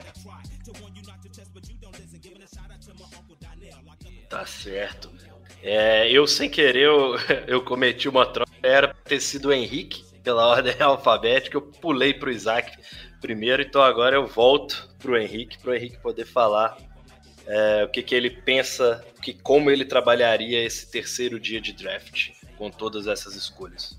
Tá 4.29 4.45
certo. 4.45 5.11
É, 5.63 6.11
eu, 6.11 6.27
sem 6.27 6.49
querer, 6.49 6.85
eu, 6.85 7.15
eu 7.47 7.63
cometi 7.63 8.07
uma 8.07 8.25
troca. 8.25 8.51
Era 8.61 8.93
ter 8.93 9.19
sido 9.19 9.49
o 9.49 9.53
Henrique, 9.53 10.03
pela 10.23 10.45
ordem 10.45 10.75
alfabética. 10.81 11.57
Eu 11.57 11.61
pulei 11.61 12.13
pro 12.13 12.29
Isaac 12.29 12.77
primeiro, 13.21 13.61
então 13.61 13.81
agora 13.81 14.15
eu 14.15 14.27
volto 14.27 14.89
pro 14.99 15.17
Henrique, 15.17 15.57
pro 15.57 15.73
Henrique 15.73 15.97
poder 15.99 16.25
falar 16.25 16.77
é, 17.47 17.85
o 17.85 17.89
que, 17.89 18.03
que 18.03 18.13
ele 18.13 18.29
pensa, 18.29 19.03
que, 19.21 19.33
como 19.33 19.71
ele 19.71 19.85
trabalharia 19.85 20.63
esse 20.63 20.91
terceiro 20.91 21.39
dia 21.39 21.61
de 21.61 21.71
draft 21.71 22.31
com 22.57 22.69
todas 22.69 23.07
essas 23.07 23.35
escolhas. 23.35 23.97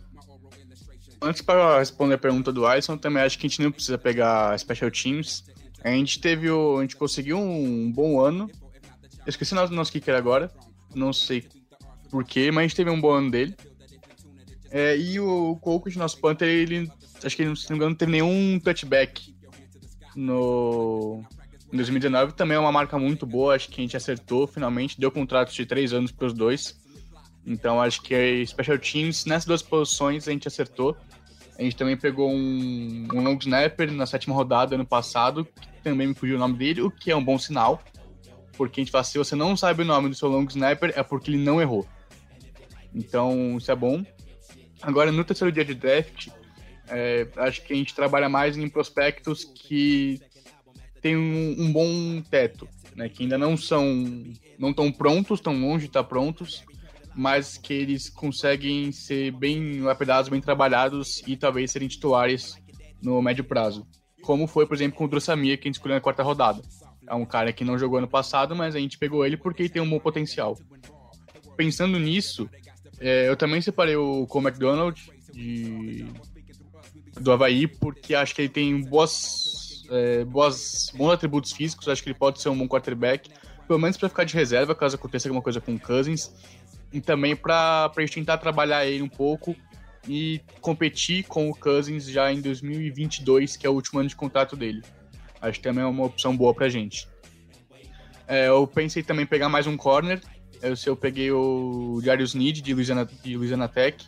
Antes 1.20 1.42
para 1.42 1.78
responder 1.78 2.14
a 2.14 2.18
pergunta 2.18 2.53
do 2.53 2.66
Alisson, 2.66 2.96
também 2.96 3.22
acho 3.22 3.38
que 3.38 3.46
a 3.46 3.49
gente 3.49 3.62
não 3.62 3.72
precisa 3.72 3.96
pegar 3.96 4.57
special 4.59 4.90
teams. 4.90 5.44
A 5.82 5.90
gente 5.90 6.20
teve 6.20 6.51
o, 6.51 6.78
a 6.78 6.82
gente 6.82 6.96
conseguiu 6.96 7.38
um 7.38 7.90
bom 7.90 8.20
ano. 8.20 8.51
Eu 9.24 9.30
esqueci 9.30 9.53
o 9.53 9.57
nome 9.57 9.68
do 9.68 9.74
nosso 9.74 9.90
kicker 9.90 10.14
agora, 10.14 10.51
não 10.94 11.12
sei 11.12 11.49
porquê, 12.11 12.51
mas 12.51 12.59
a 12.59 12.68
gente 12.68 12.76
teve 12.76 12.90
um 12.90 13.01
bom 13.01 13.12
ano 13.12 13.30
dele. 13.30 13.55
É, 14.70 14.96
e 14.96 15.18
o 15.18 15.57
Coco, 15.57 15.90
de 15.90 15.99
nosso 15.99 16.20
Panther, 16.20 16.49
ele, 16.49 16.90
acho 17.24 17.34
que 17.34 17.42
ele, 17.42 17.57
se 17.57 17.64
não 17.64 17.70
me 17.70 17.76
engano, 17.76 17.90
não 17.90 17.96
teve 17.96 18.12
nenhum 18.12 18.61
touchback 18.61 19.34
no 20.14 21.24
em 21.73 21.77
2019. 21.77 22.33
Também 22.33 22.57
é 22.57 22.61
uma 22.61 22.73
marca 22.73 22.99
muito 22.99 23.27
boa, 23.27 23.55
acho 23.55 23.69
que 23.69 23.81
a 23.81 23.85
gente 23.85 23.97
acertou 23.97 24.47
finalmente, 24.47 24.99
deu 24.99 25.11
contratos 25.11 25.55
de 25.55 25.66
três 25.66 25.93
anos 25.93 26.11
para 26.12 26.27
os 26.27 26.33
dois. 26.33 26.79
Então 27.47 27.81
acho 27.81 28.03
que 28.03 28.45
Special 28.47 28.79
Teams, 28.79 29.25
nessas 29.25 29.47
duas 29.47 29.62
posições, 29.62 30.29
a 30.29 30.33
gente 30.33 30.49
acertou. 30.49 30.97
A 31.59 31.62
gente 31.62 31.77
também 31.77 31.97
pegou 31.97 32.31
um, 32.31 33.09
um 33.12 33.23
long 33.23 33.37
snapper 33.37 33.91
na 33.91 34.07
sétima 34.07 34.35
rodada 34.35 34.77
ano 34.77 34.87
passado, 34.87 35.45
que 35.45 35.83
também 35.83 36.07
me 36.07 36.14
fugiu 36.14 36.37
o 36.37 36.39
nome 36.39 36.57
dele, 36.57 36.83
o 36.83 36.91
que 36.91 37.11
é 37.11 37.16
um 37.16 37.25
bom 37.25 37.39
sinal. 37.39 37.83
Porque 38.57 38.81
a 38.81 38.85
gente 38.85 38.93
fala, 38.93 39.05
se 39.05 39.19
você 39.19 39.35
não 39.35 39.57
sabe 39.57 39.83
o 39.83 39.85
nome 39.85 40.09
do 40.09 40.14
seu 40.14 40.29
long 40.29 40.45
snapper, 40.45 40.93
é 40.95 41.03
porque 41.03 41.31
ele 41.31 41.39
não 41.39 41.61
errou. 41.61 41.87
Então, 42.95 43.57
isso 43.57 43.71
é 43.71 43.75
bom. 43.75 44.05
Agora, 44.81 45.11
no 45.11 45.25
terceiro 45.25 45.51
dia 45.51 45.64
de 45.64 45.75
draft, 45.75 46.29
é, 46.89 47.27
acho 47.37 47.62
que 47.62 47.73
a 47.73 47.77
gente 47.77 47.95
trabalha 47.95 48.29
mais 48.29 48.57
em 48.57 48.69
prospectos 48.69 49.45
que 49.45 50.21
têm 51.01 51.16
um, 51.16 51.57
um 51.59 51.72
bom 51.72 52.20
teto, 52.22 52.68
né? 52.94 53.09
Que 53.09 53.22
ainda 53.24 53.38
não 53.38 53.57
são, 53.57 53.84
não 54.59 54.70
estão 54.70 54.90
prontos, 54.90 55.38
estão 55.38 55.59
longe 55.59 55.84
de 55.84 55.90
estar 55.90 56.05
prontos, 56.05 56.64
mas 57.14 57.57
que 57.59 57.72
eles 57.72 58.09
conseguem 58.09 58.92
ser 58.92 59.32
bem 59.32 59.80
lapidados, 59.80 60.28
bem 60.28 60.40
trabalhados 60.40 61.22
e 61.26 61.36
talvez 61.36 61.70
serem 61.70 61.88
titulares 61.88 62.55
no 63.03 63.20
médio 63.22 63.44
prazo. 63.44 63.86
Como 64.22 64.46
foi, 64.46 64.66
por 64.66 64.74
exemplo, 64.74 64.99
com 64.99 65.05
o 65.05 65.09
Drossamia, 65.09 65.57
que 65.57 65.66
a 65.66 65.68
gente 65.68 65.76
escolheu 65.76 65.96
na 65.96 66.01
quarta 66.01 66.22
rodada. 66.22 66.62
É 67.07 67.14
um 67.14 67.24
cara 67.24 67.53
que 67.53 67.64
não 67.64 67.78
jogou 67.78 67.99
ano 67.99 68.09
passado, 68.09 68.55
mas 68.55 68.76
a 68.76 68.78
gente 68.78 68.99
pegou 68.99 69.24
ele 69.24 69.36
porque 69.36 69.62
ele 69.62 69.68
tem 69.68 69.80
um 69.80 69.88
bom 69.88 69.99
potencial. 69.99 70.59
Pensando 71.57 71.99
nisso, 71.99 72.49
é, 73.01 73.28
eu 73.28 73.36
também 73.36 73.61
separei 73.61 73.96
o 73.96 74.26
Cole 74.26 74.46
McDonald 74.46 75.01
de, 75.32 76.07
do 77.20 77.32
Havaí, 77.32 77.66
porque 77.66 78.14
acho 78.14 78.34
que 78.34 78.42
ele 78.42 78.49
tem 78.49 78.80
boas, 78.82 79.47
é, 79.91 80.24
boas, 80.24 80.93
bons 80.95 81.12
atributos 81.12 81.53
físicos, 81.53 81.89
acho 81.89 82.03
que 82.03 82.09
ele 82.09 82.18
pode 82.18 82.41
ser 82.41 82.49
um 82.49 82.59
bom 82.59 82.68
quarterback, 82.68 83.30
pelo 83.66 83.78
menos 83.78 83.97
para 83.97 84.09
ficar 84.09 84.24
de 84.24 84.34
reserva 84.34 84.74
caso 84.74 84.97
aconteça 84.97 85.28
alguma 85.28 85.43
coisa 85.43 85.61
com 85.61 85.74
o 85.74 85.80
Cousins 85.80 86.32
e 86.93 87.01
também 87.01 87.36
para 87.36 87.91
a 87.95 88.01
gente 88.01 88.14
tentar 88.14 88.39
trabalhar 88.39 88.86
ele 88.86 89.03
um 89.03 89.09
pouco 89.09 89.55
e 90.09 90.41
competir 90.61 91.24
com 91.24 91.51
o 91.51 91.55
Cousins 91.55 92.07
já 92.07 92.32
em 92.32 92.41
2022, 92.41 93.57
que 93.57 93.66
é 93.66 93.70
o 93.70 93.74
último 93.74 94.01
ano 94.01 94.09
de 94.09 94.16
contrato 94.16 94.57
dele. 94.57 94.82
Acho 95.41 95.59
que 95.59 95.64
também 95.64 95.84
é 95.84 95.86
uma 95.86 96.05
opção 96.05 96.36
boa 96.36 96.55
para 96.55 96.66
a 96.66 96.68
gente. 96.68 97.07
É, 98.26 98.49
eu 98.49 98.66
pensei 98.66 99.03
também 99.03 99.24
em 99.24 99.26
pegar 99.26 99.49
mais 99.49 99.66
um 99.66 99.76
corner. 99.76 100.20
Eu, 100.61 100.74
eu 100.86 100.97
peguei 100.97 101.30
o 101.30 102.01
Darius 102.03 102.34
Need 102.34 102.62
de 102.62 102.74
Louisiana, 102.74 103.05
de 103.05 103.36
Louisiana 103.36 103.68
Tech. 103.68 104.05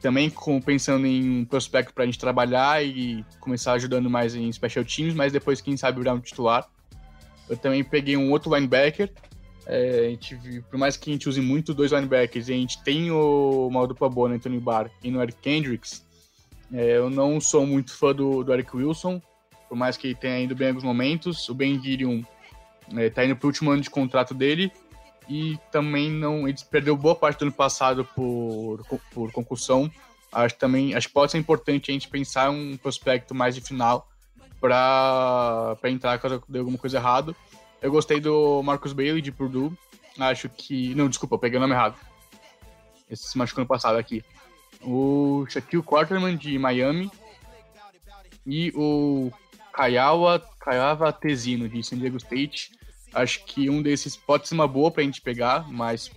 Também 0.00 0.28
com, 0.28 0.60
pensando 0.60 1.06
em 1.06 1.40
um 1.40 1.44
prospecto 1.44 1.94
para 1.94 2.02
a 2.02 2.06
gente 2.06 2.18
trabalhar 2.18 2.84
e 2.84 3.24
começar 3.38 3.72
ajudando 3.74 4.10
mais 4.10 4.34
em 4.34 4.50
special 4.50 4.84
teams, 4.84 5.14
mas 5.14 5.32
depois, 5.32 5.60
quem 5.60 5.76
sabe, 5.76 6.00
virar 6.00 6.14
um 6.14 6.20
titular. 6.20 6.68
Eu 7.48 7.56
também 7.56 7.84
peguei 7.84 8.16
um 8.16 8.32
outro 8.32 8.52
linebacker, 8.52 9.12
é, 9.66 10.06
a 10.06 10.10
gente, 10.10 10.36
por 10.70 10.78
mais 10.78 10.96
que 10.96 11.10
a 11.10 11.12
gente 11.12 11.28
use 11.28 11.40
muito 11.40 11.74
dois 11.74 11.90
linebackers, 11.90 12.48
a 12.48 12.52
gente 12.52 12.82
tem 12.84 13.10
o, 13.10 13.66
uma 13.66 13.86
dupla 13.86 14.08
boa 14.08 14.28
no 14.28 14.36
Anthony 14.36 14.60
Barr 14.60 14.88
e 15.02 15.10
no 15.10 15.20
Eric 15.20 15.38
Kendricks. 15.40 16.06
É, 16.72 16.96
eu 16.96 17.10
não 17.10 17.40
sou 17.40 17.66
muito 17.66 17.92
fã 17.92 18.14
do, 18.14 18.44
do, 18.44 18.52
Eric 18.52 18.76
Wilson, 18.76 19.20
por 19.68 19.76
mais 19.76 19.96
que 19.96 20.14
tenha 20.14 20.40
ido 20.40 20.54
bem 20.54 20.66
em 20.66 20.70
alguns 20.70 20.84
momentos. 20.84 21.48
O 21.48 21.54
Ben 21.54 21.82
Gideon 21.82 22.22
está 22.96 23.22
é, 23.22 23.26
indo 23.26 23.36
para 23.36 23.46
o 23.46 23.48
último 23.48 23.70
ano 23.70 23.82
de 23.82 23.90
contrato 23.90 24.32
dele 24.32 24.70
e 25.28 25.58
também 25.72 26.10
não 26.10 26.48
ele 26.48 26.56
perdeu 26.70 26.96
boa 26.96 27.14
parte 27.14 27.40
do 27.40 27.46
ano 27.46 27.52
passado 27.52 28.04
por, 28.14 28.84
por 29.12 29.32
concussão. 29.32 29.90
Acho 30.32 30.54
também 30.56 30.94
acho 30.94 31.08
que 31.08 31.14
pode 31.14 31.32
ser 31.32 31.38
importante 31.38 31.90
a 31.90 31.94
gente 31.94 32.08
pensar 32.08 32.50
um 32.50 32.76
prospecto 32.76 33.34
mais 33.34 33.54
de 33.54 33.60
final 33.60 34.08
para 34.60 35.76
entrar 35.84 36.18
caso 36.18 36.42
dê 36.48 36.58
alguma 36.58 36.78
coisa 36.78 36.98
errado. 36.98 37.34
Eu 37.80 37.90
gostei 37.90 38.20
do 38.20 38.62
Marcus 38.62 38.92
Bailey 38.92 39.22
de 39.22 39.30
Purdue. 39.30 39.72
Acho 40.18 40.48
que. 40.48 40.94
Não, 40.94 41.08
desculpa, 41.08 41.38
peguei 41.38 41.58
o 41.58 41.60
nome 41.60 41.74
errado. 41.74 41.96
Esse 43.10 43.28
se 43.28 43.38
machucou 43.38 43.62
no 43.62 43.68
passado 43.68 43.96
aqui. 43.96 44.24
O 44.82 45.46
Shaquille 45.48 45.82
Quarterman 45.82 46.36
de 46.36 46.58
Miami. 46.58 47.10
E 48.46 48.72
o 48.74 49.30
Kaiawa, 49.72 50.40
Kaiawa 50.58 51.12
Tesino 51.12 51.68
de 51.68 51.82
San 51.82 51.98
Diego 51.98 52.16
State. 52.16 52.75
Acho 53.16 53.44
que 53.44 53.70
um 53.70 53.82
desses 53.82 54.16
pode 54.16 54.46
ser 54.46 54.54
uma 54.54 54.68
boa 54.68 54.90
pra 54.90 55.02
gente 55.02 55.20
pegar, 55.20 55.70
mas 55.70 56.10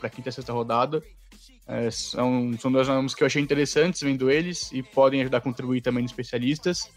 pra 0.00 0.10
quinta 0.10 0.28
e 0.28 0.32
sexta 0.32 0.52
rodada. 0.52 1.02
É, 1.68 1.90
são, 1.90 2.56
são 2.58 2.70
dois 2.70 2.86
nomes 2.86 3.14
que 3.14 3.22
eu 3.22 3.26
achei 3.26 3.42
interessantes 3.42 4.00
vendo 4.00 4.30
eles 4.30 4.70
e 4.72 4.82
podem 4.82 5.20
ajudar 5.20 5.38
a 5.38 5.40
contribuir 5.40 5.80
também 5.80 6.02
nos 6.02 6.12
especialistas. 6.12 6.90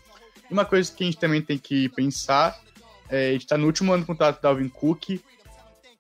Uma 0.50 0.64
coisa 0.64 0.92
que 0.92 1.04
a 1.04 1.06
gente 1.08 1.18
também 1.18 1.42
tem 1.42 1.58
que 1.58 1.90
pensar 1.90 2.60
é, 3.10 3.30
a 3.30 3.32
gente 3.34 3.48
tá 3.48 3.58
no 3.58 3.66
último 3.66 3.92
ano 3.92 4.04
do 4.04 4.08
contrato 4.08 4.38
do 4.38 4.42
Dalvin 4.42 4.70
Cook. 4.70 5.20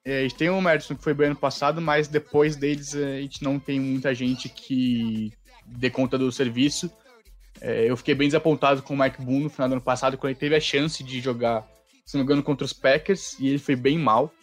É, 0.05 0.20
a 0.20 0.22
gente 0.22 0.36
tem 0.36 0.49
o 0.49 0.62
Madison 0.62 0.95
que 0.95 1.03
foi 1.03 1.14
bem 1.14 1.28
ano 1.28 1.36
passado, 1.36 1.82
mas 1.82 2.07
depois 2.07 2.55
deles 2.55 2.95
é, 2.95 3.18
a 3.18 3.22
gente 3.22 3.43
não 3.43 3.60
tem 3.60 3.80
muita 3.80 4.14
gente 4.14 4.47
que 4.47 5.34
dê 5.66 5.89
conta 5.89 6.18
do 6.18 6.32
serviço. 6.32 6.91
É, 7.60 7.89
eu 7.89 7.97
fiquei 7.97 8.16
bem 8.16 8.28
desapontado 8.28 8.82
com 8.84 8.93
o 8.93 8.97
Mike 8.97 9.22
Boone 9.22 9.45
no 9.45 9.49
final 9.49 9.68
do 9.68 9.74
ano 9.74 9.82
passado, 9.82 10.18
quando 10.18 10.32
ele 10.32 10.39
teve 10.39 10.55
a 10.55 10.62
chance 10.62 11.03
de 11.03 11.20
jogar, 11.20 11.68
se 12.10 12.18
não 12.18 12.22
me 12.22 12.26
engano, 12.26 12.41
contra 12.41 12.66
os 12.66 12.74
Packers, 12.74 13.38
e 13.39 13.49
ele 13.49 13.60
foi 13.60 13.76
bem 13.76 13.95
mal. 13.95 14.34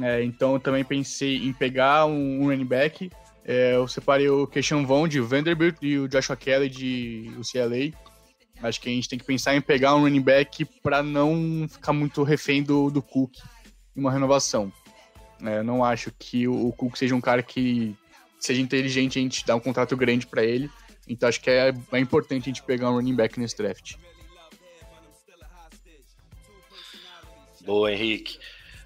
É, 0.00 0.22
então 0.22 0.52
eu 0.52 0.60
também 0.60 0.84
pensei 0.84 1.38
em 1.38 1.52
pegar 1.52 2.06
um, 2.06 2.42
um 2.42 2.46
running 2.46 2.64
back. 2.64 3.10
É, 3.44 3.74
eu 3.74 3.88
separei 3.88 4.28
o 4.28 4.46
Keishon 4.46 4.86
Vaughn 4.86 5.08
de 5.08 5.18
Vanderbilt 5.18 5.78
e 5.82 5.98
o 5.98 6.06
Joshua 6.06 6.36
Kelly 6.36 6.68
de 6.68 7.28
UCLA. 7.36 7.92
Acho 8.62 8.80
que 8.80 8.88
a 8.88 8.92
gente 8.92 9.08
tem 9.08 9.18
que 9.18 9.24
pensar 9.24 9.56
em 9.56 9.60
pegar 9.60 9.96
um 9.96 10.02
running 10.02 10.20
back 10.22 10.64
para 10.80 11.02
não 11.02 11.66
ficar 11.68 11.92
muito 11.92 12.22
refém 12.22 12.62
do, 12.62 12.88
do 12.88 13.02
Cook 13.02 13.32
em 13.96 14.00
uma 14.00 14.12
renovação. 14.12 14.72
É, 15.42 15.58
eu 15.58 15.64
não 15.64 15.84
acho 15.84 16.12
que 16.16 16.46
o, 16.46 16.68
o, 16.68 16.72
Cook 16.72 16.96
seja 16.96 17.16
um 17.16 17.20
cara 17.20 17.42
que 17.42 17.96
seja 18.38 18.60
inteligente 18.60 19.18
a 19.18 19.22
gente 19.22 19.44
dar 19.44 19.56
um 19.56 19.60
contrato 19.60 19.96
grande 19.96 20.24
para 20.24 20.44
ele. 20.44 20.70
Então 21.08 21.28
acho 21.28 21.40
que 21.40 21.50
é, 21.50 21.74
é 21.90 21.98
importante 21.98 22.42
a 22.42 22.52
gente 22.52 22.62
pegar 22.62 22.92
um 22.92 22.94
running 22.94 23.16
back 23.16 23.40
nesse 23.40 23.56
draft. 23.56 23.96
Boa, 27.64 27.90
Henrique. 27.90 28.38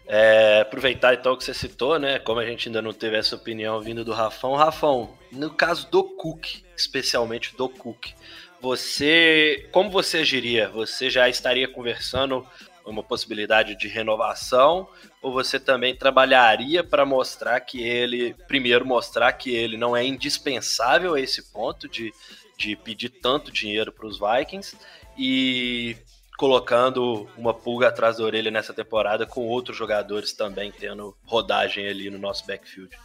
É, 0.07 0.61
aproveitar 0.61 1.13
então 1.15 1.37
que 1.37 1.45
você 1.45 1.53
citou, 1.53 1.99
né? 1.99 2.19
Como 2.19 2.41
a 2.41 2.47
gente 2.47 2.69
ainda 2.69 2.81
não 2.81 2.93
teve 2.93 3.17
essa 3.17 3.37
opinião 3.37 3.81
vindo 3.81 4.05
do 4.05 4.13
Rafão. 4.13 4.55
Rafão, 4.55 5.19
no 5.31 5.51
caso 5.51 5.91
do 5.91 6.03
Cook, 6.03 6.63
especialmente 6.77 7.55
do 7.57 7.69
Cook, 7.69 8.13
você, 8.61 9.69
como 9.73 9.91
você 9.91 10.19
agiria? 10.19 10.69
Você 10.71 11.11
já 11.11 11.29
estaria 11.29 11.69
conversando 11.69 12.47
uma 12.87 13.03
possibilidade 13.03 13.77
de 13.77 13.87
renovação 13.87 14.89
ou 15.21 15.33
você 15.33 15.61
também 15.61 15.95
trabalharia 15.95 16.83
para 16.83 17.05
mostrar 17.05 17.61
que 17.61 17.83
ele, 17.83 18.35
primeiro 18.47 18.87
mostrar 18.87 19.33
que 19.33 19.55
ele 19.55 19.77
não 19.77 19.97
é 19.97 20.05
indispensável 20.05 21.15
a 21.15 21.21
esse 21.21 21.53
ponto 21.53 21.89
de, 21.89 22.13
de 22.57 22.75
pedir 22.77 23.11
tanto 23.11 23.53
dinheiro 23.53 23.93
para 23.93 24.07
os 24.07 24.19
Vikings 24.19 24.77
e 25.19 25.97
colocando 26.39 27.29
uma 27.37 27.53
pulga 27.53 27.89
atrás 27.89 28.17
da 28.17 28.25
orelha 28.25 28.49
nessa 28.49 28.73
temporada 28.73 29.27
com 29.27 29.49
outros 29.49 29.77
jogadores 29.77 30.33
também 30.33 30.71
tendo 30.73 31.15
rodagem 31.27 31.89
ali 31.89 32.09
no 32.09 32.17
nosso 32.17 32.47
backfield? 32.47 32.97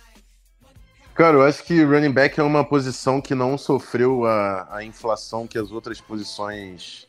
Cara, 1.15 1.37
eu 1.37 1.41
acho 1.41 1.63
que 1.63 1.83
running 1.83 2.11
back 2.11 2.39
é 2.39 2.43
uma 2.43 2.63
posição 2.63 3.19
que 3.19 3.33
não 3.33 3.57
sofreu 3.57 4.23
a, 4.25 4.77
a 4.77 4.83
inflação 4.83 5.47
que 5.47 5.57
as 5.57 5.71
outras 5.71 5.99
posições 5.99 7.07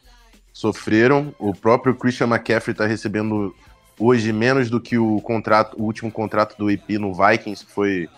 sofreram. 0.50 1.34
O 1.38 1.54
próprio 1.54 1.94
Christian 1.94 2.28
McCaffrey 2.28 2.72
está 2.72 2.86
recebendo 2.86 3.54
hoje 4.00 4.32
menos 4.32 4.70
do 4.70 4.80
que 4.80 4.96
o 4.96 5.20
contrato, 5.20 5.76
o 5.78 5.84
último 5.84 6.10
contrato 6.10 6.56
do 6.56 6.70
IP 6.70 6.96
no 6.96 7.12
Vikings, 7.12 7.66
que 7.66 7.72
foi 7.72 8.08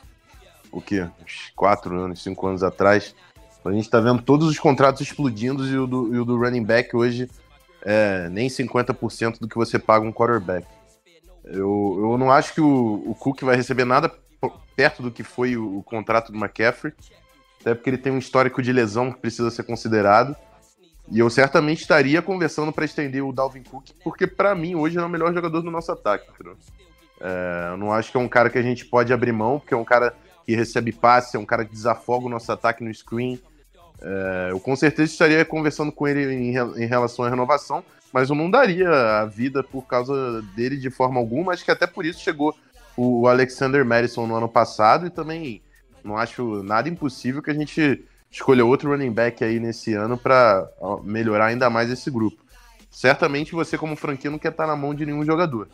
o 0.70 0.80
quê? 0.80 1.08
Uns 1.20 1.52
quatro 1.56 1.98
anos, 1.98 2.22
cinco 2.22 2.46
anos 2.46 2.62
atrás. 2.62 3.16
A 3.64 3.72
gente 3.72 3.82
está 3.82 3.98
vendo 3.98 4.22
todos 4.22 4.46
os 4.46 4.60
contratos 4.60 5.00
explodindo 5.00 5.66
e 5.66 5.76
o 5.76 5.88
do, 5.88 6.14
e 6.14 6.18
o 6.20 6.24
do 6.24 6.36
running 6.36 6.62
back 6.62 6.94
hoje 6.94 7.28
é 7.88 8.28
nem 8.28 8.48
50% 8.48 9.38
do 9.38 9.46
que 9.46 9.54
você 9.54 9.78
paga 9.78 10.04
um 10.04 10.12
quarterback. 10.12 10.66
Eu, 11.44 11.96
eu 12.00 12.18
não 12.18 12.32
acho 12.32 12.52
que 12.52 12.60
o, 12.60 13.04
o 13.06 13.14
Cook 13.14 13.42
vai 13.42 13.54
receber 13.54 13.84
nada 13.84 14.12
perto 14.74 15.02
do 15.02 15.10
que 15.12 15.22
foi 15.22 15.56
o, 15.56 15.78
o, 15.78 15.82
contrato 15.84 16.32
do 16.32 16.36
McCaffrey, 16.36 16.92
até 17.60 17.74
porque 17.74 17.88
ele 17.88 17.98
tem 17.98 18.12
um 18.12 18.18
histórico 18.18 18.60
de 18.60 18.72
lesão 18.72 19.12
que 19.12 19.20
precisa 19.20 19.50
ser 19.52 19.62
considerado. 19.62 20.34
E 21.08 21.20
eu 21.20 21.30
certamente 21.30 21.82
estaria 21.82 22.20
conversando 22.20 22.72
para 22.72 22.84
estender 22.84 23.24
o 23.24 23.32
Dalvin 23.32 23.62
Cook, 23.62 23.90
porque 24.02 24.26
para 24.26 24.52
mim 24.56 24.74
hoje 24.74 24.98
é 24.98 25.02
o 25.02 25.08
melhor 25.08 25.32
jogador 25.32 25.62
do 25.62 25.70
nosso 25.70 25.92
ataque. 25.92 26.26
É, 27.20 27.68
eu 27.70 27.76
não 27.76 27.92
acho 27.92 28.10
que 28.10 28.16
é 28.16 28.20
um 28.20 28.28
cara 28.28 28.50
que 28.50 28.58
a 28.58 28.62
gente 28.62 28.84
pode 28.84 29.12
abrir 29.12 29.32
mão, 29.32 29.60
porque 29.60 29.72
é 29.72 29.76
um 29.76 29.84
cara 29.84 30.12
que 30.44 30.56
recebe 30.56 30.90
passe, 30.90 31.36
é 31.36 31.40
um 31.40 31.46
cara 31.46 31.64
que 31.64 31.70
desafoga 31.70 32.26
o 32.26 32.28
nosso 32.28 32.50
ataque 32.50 32.82
no 32.82 32.92
screen. 32.92 33.40
É, 34.02 34.48
eu 34.50 34.60
com 34.60 34.76
certeza 34.76 35.12
estaria 35.12 35.44
conversando 35.44 35.90
com 35.90 36.06
ele 36.06 36.32
em, 36.32 36.56
em 36.56 36.86
relação 36.86 37.24
à 37.24 37.28
renovação, 37.28 37.82
mas 38.12 38.30
eu 38.30 38.36
não 38.36 38.50
daria 38.50 38.88
a 39.20 39.24
vida 39.24 39.62
por 39.62 39.86
causa 39.86 40.42
dele 40.54 40.76
de 40.76 40.90
forma 40.90 41.18
alguma. 41.18 41.52
Acho 41.52 41.64
que 41.64 41.70
até 41.70 41.86
por 41.86 42.04
isso 42.04 42.20
chegou 42.20 42.54
o 42.96 43.28
Alexander 43.28 43.84
Madison 43.84 44.26
no 44.26 44.36
ano 44.36 44.48
passado 44.48 45.06
e 45.06 45.10
também 45.10 45.62
Não 46.02 46.16
acho 46.16 46.62
nada 46.62 46.88
impossível 46.88 47.42
que 47.42 47.50
a 47.50 47.54
gente 47.54 48.04
escolha 48.30 48.64
outro 48.64 48.90
running 48.90 49.12
back 49.12 49.42
aí 49.42 49.58
nesse 49.58 49.94
ano 49.94 50.16
para 50.16 50.68
melhorar 51.02 51.46
ainda 51.46 51.68
mais 51.68 51.90
esse 51.90 52.10
grupo. 52.10 52.42
Certamente 52.90 53.52
você, 53.52 53.76
como 53.76 53.96
franquia, 53.96 54.30
não 54.30 54.38
quer 54.38 54.50
estar 54.50 54.66
na 54.66 54.76
mão 54.76 54.94
de 54.94 55.04
nenhum 55.04 55.24
jogador. 55.24 55.68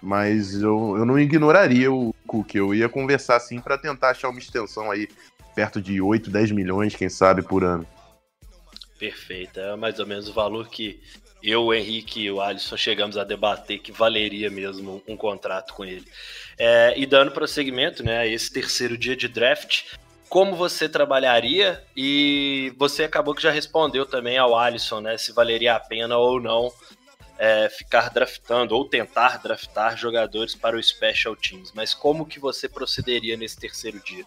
Mas 0.00 0.54
eu, 0.54 0.94
eu 0.96 1.04
não 1.04 1.18
ignoraria 1.18 1.90
o 1.90 2.14
Cook. 2.26 2.54
Eu 2.54 2.72
ia 2.72 2.88
conversar 2.88 3.40
sim 3.40 3.60
para 3.60 3.76
tentar 3.76 4.10
achar 4.10 4.28
uma 4.28 4.38
extensão 4.38 4.90
aí 4.90 5.08
perto 5.58 5.82
de 5.82 6.00
8, 6.00 6.30
10 6.30 6.52
milhões, 6.52 6.94
quem 6.94 7.08
sabe, 7.08 7.42
por 7.42 7.64
ano. 7.64 7.84
Perfeito. 8.96 9.58
É 9.58 9.74
mais 9.74 9.98
ou 9.98 10.06
menos 10.06 10.28
o 10.28 10.32
valor 10.32 10.68
que 10.68 11.00
eu, 11.42 11.64
o 11.64 11.74
Henrique 11.74 12.20
e 12.20 12.30
o 12.30 12.40
Alisson 12.40 12.76
chegamos 12.76 13.18
a 13.18 13.24
debater 13.24 13.80
que 13.80 13.90
valeria 13.90 14.48
mesmo 14.50 15.02
um 15.08 15.16
contrato 15.16 15.74
com 15.74 15.84
ele. 15.84 16.06
É, 16.56 16.94
e 16.96 17.04
dando 17.04 17.32
prosseguimento 17.32 18.04
né, 18.04 18.18
a 18.18 18.26
esse 18.26 18.52
terceiro 18.52 18.96
dia 18.96 19.16
de 19.16 19.26
draft, 19.26 19.94
como 20.28 20.54
você 20.54 20.88
trabalharia? 20.88 21.82
E 21.96 22.72
você 22.78 23.02
acabou 23.02 23.34
que 23.34 23.42
já 23.42 23.50
respondeu 23.50 24.06
também 24.06 24.38
ao 24.38 24.56
Alisson, 24.56 25.00
né? 25.00 25.18
Se 25.18 25.32
valeria 25.32 25.74
a 25.74 25.80
pena 25.80 26.16
ou 26.18 26.40
não 26.40 26.72
é, 27.36 27.68
ficar 27.68 28.10
draftando 28.10 28.76
ou 28.76 28.88
tentar 28.88 29.38
draftar 29.38 29.96
jogadores 29.96 30.54
para 30.54 30.76
o 30.76 30.82
Special 30.82 31.34
Teams. 31.34 31.72
Mas 31.74 31.94
como 31.94 32.26
que 32.26 32.38
você 32.38 32.68
procederia 32.68 33.36
nesse 33.36 33.56
terceiro 33.56 34.00
dia? 34.04 34.24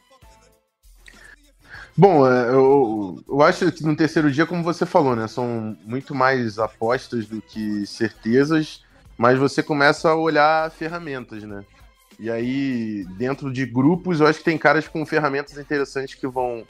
Bom, 1.95 2.25
é, 2.25 2.49
eu, 2.49 3.21
eu 3.27 3.41
acho 3.41 3.71
que 3.71 3.83
no 3.83 3.95
terceiro 3.95 4.31
dia, 4.31 4.45
como 4.45 4.63
você 4.63 4.85
falou, 4.85 5.15
né? 5.15 5.27
São 5.27 5.77
muito 5.83 6.15
mais 6.15 6.57
apostas 6.57 7.25
do 7.25 7.41
que 7.41 7.85
certezas, 7.85 8.83
mas 9.17 9.37
você 9.37 9.61
começa 9.61 10.09
a 10.09 10.15
olhar 10.15 10.71
ferramentas, 10.71 11.43
né? 11.43 11.63
E 12.19 12.29
aí, 12.29 13.05
dentro 13.17 13.51
de 13.51 13.65
grupos, 13.65 14.19
eu 14.19 14.27
acho 14.27 14.39
que 14.39 14.45
tem 14.45 14.57
caras 14.57 14.87
com 14.87 15.05
ferramentas 15.05 15.57
interessantes 15.57 16.15
que 16.15 16.27
vão, 16.27 16.65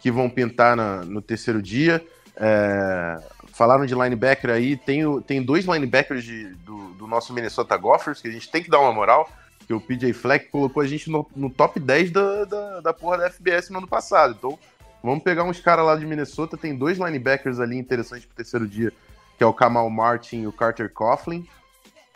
que 0.00 0.10
vão 0.10 0.30
pintar 0.30 0.76
na, 0.76 1.04
no 1.04 1.20
terceiro 1.20 1.60
dia. 1.60 2.04
É, 2.36 3.20
falaram 3.52 3.84
de 3.84 3.94
linebacker 3.94 4.50
aí, 4.50 4.76
tem, 4.76 5.20
tem 5.22 5.42
dois 5.42 5.64
linebackers 5.64 6.24
de, 6.24 6.54
do, 6.54 6.94
do, 6.94 7.06
nosso 7.06 7.32
Minnesota 7.32 7.76
Gophers 7.76 8.22
que 8.22 8.28
a 8.28 8.30
gente 8.30 8.50
tem 8.50 8.62
que 8.62 8.70
dar 8.70 8.80
uma 8.80 8.92
moral, 8.92 9.28
que 9.72 9.84
o 9.84 9.86
PJ 9.86 10.12
Fleck 10.12 10.48
colocou 10.50 10.82
a 10.82 10.86
gente 10.86 11.10
no, 11.10 11.26
no 11.34 11.48
top 11.48 11.80
10 11.80 12.10
da, 12.10 12.44
da, 12.44 12.80
da 12.80 12.92
porra 12.92 13.18
da 13.18 13.30
FBS 13.30 13.70
no 13.70 13.78
ano 13.78 13.88
passado. 13.88 14.34
Então, 14.38 14.58
vamos 15.02 15.22
pegar 15.22 15.44
uns 15.44 15.60
caras 15.60 15.86
lá 15.86 15.96
de 15.96 16.04
Minnesota, 16.04 16.56
tem 16.56 16.76
dois 16.76 16.98
linebackers 16.98 17.58
ali 17.58 17.76
interessantes 17.76 18.26
pro 18.26 18.36
terceiro 18.36 18.66
dia, 18.66 18.92
que 19.38 19.44
é 19.44 19.46
o 19.46 19.54
Kamal 19.54 19.88
Martin 19.88 20.42
e 20.42 20.46
o 20.46 20.52
Carter 20.52 20.92
Coughlin. 20.92 21.46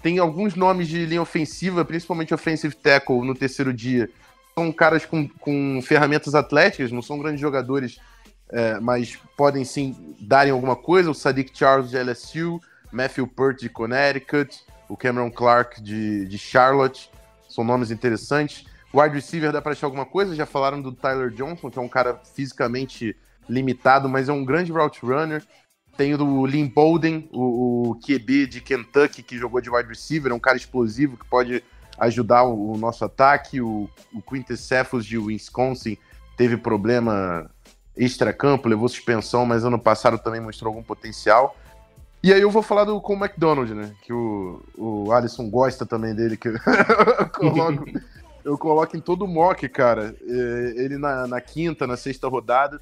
Tem 0.02 0.18
alguns 0.18 0.54
nomes 0.54 0.88
de 0.88 1.06
linha 1.06 1.22
ofensiva, 1.22 1.84
principalmente 1.84 2.34
offensive 2.34 2.74
tackle 2.74 3.24
no 3.24 3.34
terceiro 3.34 3.72
dia. 3.72 4.10
São 4.54 4.70
caras 4.70 5.04
com, 5.04 5.26
com 5.28 5.80
ferramentas 5.82 6.34
atléticas, 6.34 6.92
não 6.92 7.02
são 7.02 7.18
grandes 7.18 7.40
jogadores 7.40 7.98
é, 8.50 8.78
mas 8.78 9.18
podem 9.36 9.64
sim 9.64 10.14
darem 10.20 10.52
alguma 10.52 10.76
coisa. 10.76 11.10
O 11.10 11.14
Sadiq 11.14 11.56
Charles 11.56 11.90
de 11.90 11.98
LSU, 11.98 12.60
Matthew 12.92 13.26
Pert 13.26 13.60
de 13.60 13.68
Connecticut, 13.68 14.64
o 14.88 14.96
Cameron 14.96 15.30
Clark 15.30 15.82
de, 15.82 16.26
de 16.26 16.38
Charlotte, 16.38 17.10
são 17.56 17.64
nomes 17.64 17.90
interessantes. 17.90 18.66
Wide 18.94 19.14
receiver 19.14 19.50
dá 19.50 19.62
para 19.62 19.72
achar 19.72 19.86
alguma 19.86 20.04
coisa? 20.04 20.36
Já 20.36 20.44
falaram 20.44 20.80
do 20.80 20.92
Tyler 20.92 21.30
Johnson, 21.30 21.70
que 21.70 21.78
é 21.78 21.82
um 21.82 21.88
cara 21.88 22.20
fisicamente 22.34 23.16
limitado, 23.48 24.08
mas 24.08 24.28
é 24.28 24.32
um 24.32 24.44
grande 24.44 24.70
route 24.70 25.00
runner. 25.04 25.42
Tem 25.96 26.12
o 26.12 26.18
do 26.18 26.44
Lynn 26.44 26.68
Bolden, 26.68 27.28
o, 27.32 27.90
o 27.90 27.94
QB 27.94 28.46
de 28.46 28.60
Kentucky, 28.60 29.22
que 29.22 29.38
jogou 29.38 29.62
de 29.62 29.70
wide 29.70 29.88
receiver, 29.88 30.30
é 30.30 30.34
um 30.34 30.40
cara 30.40 30.58
explosivo 30.58 31.16
que 31.16 31.26
pode 31.26 31.64
ajudar 31.98 32.44
o, 32.44 32.72
o 32.72 32.76
nosso 32.76 33.02
ataque. 33.02 33.62
O, 33.62 33.88
o 34.12 34.20
Quintus 34.20 34.60
Cephas 34.60 35.06
de 35.06 35.16
Wisconsin 35.16 35.96
teve 36.36 36.58
problema 36.58 37.50
extra-campo, 37.96 38.68
levou 38.68 38.86
suspensão, 38.90 39.46
mas 39.46 39.64
ano 39.64 39.78
passado 39.78 40.18
também 40.18 40.40
mostrou 40.40 40.68
algum 40.68 40.82
potencial. 40.82 41.56
E 42.22 42.32
aí 42.32 42.40
eu 42.40 42.50
vou 42.50 42.62
falar 42.62 42.84
do 42.84 43.00
Cole 43.00 43.20
McDonald, 43.20 43.72
né? 43.74 43.92
Que 44.02 44.12
o, 44.12 44.62
o 44.76 45.12
Alisson 45.12 45.48
gosta 45.48 45.86
também 45.86 46.14
dele, 46.14 46.36
que 46.36 46.48
eu 46.48 47.30
coloco, 47.32 47.84
eu 48.44 48.58
coloco 48.58 48.96
em 48.96 49.00
todo 49.00 49.26
mock, 49.26 49.68
cara. 49.68 50.14
É, 50.22 50.74
ele 50.76 50.98
na, 50.98 51.26
na, 51.26 51.40
quinta, 51.40 51.86
na 51.86 51.96
sexta 51.96 52.28
rodada. 52.28 52.80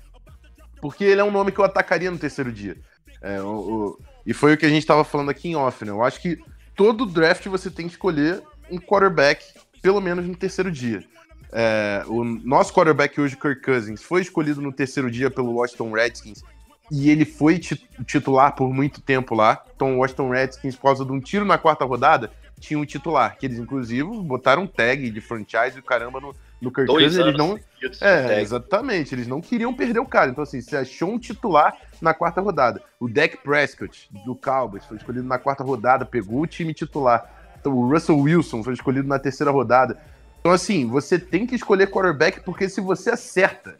Porque 0.80 1.04
ele 1.04 1.20
é 1.20 1.24
um 1.24 1.30
nome 1.30 1.52
que 1.52 1.58
eu 1.58 1.64
atacaria 1.64 2.10
no 2.10 2.18
terceiro 2.18 2.52
dia. 2.52 2.76
É, 3.20 3.40
o, 3.40 3.46
o, 3.46 3.98
e 4.26 4.32
foi 4.32 4.54
o 4.54 4.56
que 4.56 4.66
a 4.66 4.68
gente 4.68 4.82
estava 4.82 5.04
falando 5.04 5.30
aqui 5.30 5.48
em 5.48 5.56
off, 5.56 5.84
né? 5.84 5.90
Eu 5.90 6.02
acho 6.02 6.20
que 6.20 6.38
todo 6.76 7.06
draft 7.06 7.46
você 7.46 7.70
tem 7.70 7.86
que 7.86 7.92
escolher 7.92 8.42
um 8.70 8.78
quarterback, 8.78 9.44
pelo 9.82 10.00
menos 10.00 10.26
no 10.26 10.34
terceiro 10.34 10.70
dia. 10.70 11.04
É, 11.52 12.02
o 12.08 12.24
nosso 12.24 12.72
quarterback 12.72 13.20
hoje, 13.20 13.36
Kirk 13.36 13.62
Cousins, 13.62 14.02
foi 14.02 14.22
escolhido 14.22 14.60
no 14.60 14.72
terceiro 14.72 15.10
dia 15.10 15.30
pelo 15.30 15.52
Washington 15.52 15.92
Redskins 15.92 16.42
e 16.90 17.10
ele 17.10 17.24
foi 17.24 17.58
titular 17.58 18.54
por 18.54 18.72
muito 18.72 19.00
tempo 19.00 19.34
lá. 19.34 19.62
Então, 19.74 19.96
o 19.96 19.98
Washington 20.00 20.30
Redskins, 20.30 20.76
por 20.76 20.82
causa 20.82 21.04
de 21.04 21.12
um 21.12 21.20
tiro 21.20 21.44
na 21.44 21.58
quarta 21.58 21.84
rodada, 21.84 22.30
tinha 22.60 22.78
um 22.78 22.84
titular, 22.84 23.36
que 23.36 23.46
eles, 23.46 23.58
inclusive, 23.58 24.04
botaram 24.22 24.66
tag 24.66 25.10
de 25.10 25.20
franchise 25.20 25.78
e 25.78 25.82
caramba 25.82 26.20
no, 26.20 26.34
no 26.60 26.72
Kirk 26.72 26.86
Cousins. 26.86 27.16
Eles 27.16 27.36
não. 27.36 27.58
É, 28.00 28.40
exatamente. 28.40 29.14
Eles 29.14 29.26
não 29.26 29.40
queriam 29.40 29.74
perder 29.74 30.00
o 30.00 30.06
cara. 30.06 30.30
Então, 30.30 30.44
assim, 30.44 30.60
você 30.60 30.76
achou 30.76 31.10
um 31.10 31.18
titular 31.18 31.76
na 32.00 32.14
quarta 32.14 32.40
rodada. 32.40 32.82
O 32.98 33.08
Dak 33.08 33.36
Prescott, 33.38 34.08
do 34.24 34.34
Cowboys, 34.34 34.84
foi 34.84 34.96
escolhido 34.96 35.26
na 35.26 35.38
quarta 35.38 35.62
rodada, 35.64 36.06
pegou 36.06 36.40
o 36.40 36.46
time 36.46 36.72
titular. 36.72 37.30
Então, 37.58 37.72
o 37.72 37.90
Russell 37.90 38.18
Wilson 38.18 38.62
foi 38.62 38.74
escolhido 38.74 39.08
na 39.08 39.18
terceira 39.18 39.50
rodada. 39.50 39.98
Então, 40.40 40.52
assim, 40.52 40.86
você 40.86 41.18
tem 41.18 41.46
que 41.46 41.54
escolher 41.54 41.90
quarterback 41.90 42.40
porque 42.40 42.68
se 42.68 42.80
você 42.80 43.10
acerta, 43.10 43.76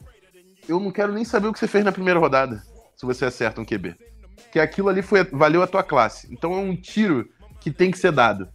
eu 0.69 0.81
não 0.81 0.91
quero 0.91 1.13
nem 1.13 1.25
saber 1.25 1.49
o 1.49 1.53
que 1.53 1.59
você 1.59 1.69
fez 1.69 1.85
na 1.85 1.93
primeira 1.93 2.19
rodada, 2.19 2.63
se 3.05 3.19
você 3.19 3.25
acerta 3.25 3.61
um 3.61 3.65
QB. 3.65 3.97
Que 4.53 4.59
aquilo 4.59 4.89
ali 4.89 5.03
foi, 5.03 5.25
valeu 5.25 5.63
a 5.63 5.67
tua 5.67 5.83
classe. 5.83 6.29
Então 6.31 6.53
é 6.53 6.59
um 6.59 6.75
tiro 6.75 7.29
que 7.61 7.71
tem 7.71 7.91
que 7.91 7.99
ser 7.99 8.13
dado. 8.13 8.49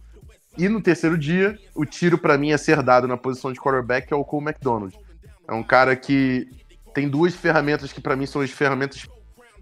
E 0.58 0.68
no 0.68 0.82
terceiro 0.82 1.16
dia, 1.16 1.58
o 1.74 1.84
tiro 1.84 2.18
para 2.18 2.36
mim 2.36 2.52
a 2.52 2.58
ser 2.58 2.82
dado 2.82 3.06
na 3.06 3.16
posição 3.16 3.52
de 3.52 3.60
quarterback 3.60 4.12
é 4.12 4.16
o 4.16 4.24
Cole 4.24 4.46
McDonald. 4.46 4.96
É 5.48 5.52
um 5.52 5.62
cara 5.62 5.94
que 5.96 6.48
tem 6.92 7.08
duas 7.08 7.34
ferramentas 7.34 7.92
que 7.92 8.00
para 8.00 8.16
mim 8.16 8.26
são 8.26 8.42
as 8.42 8.50
ferramentas 8.50 9.06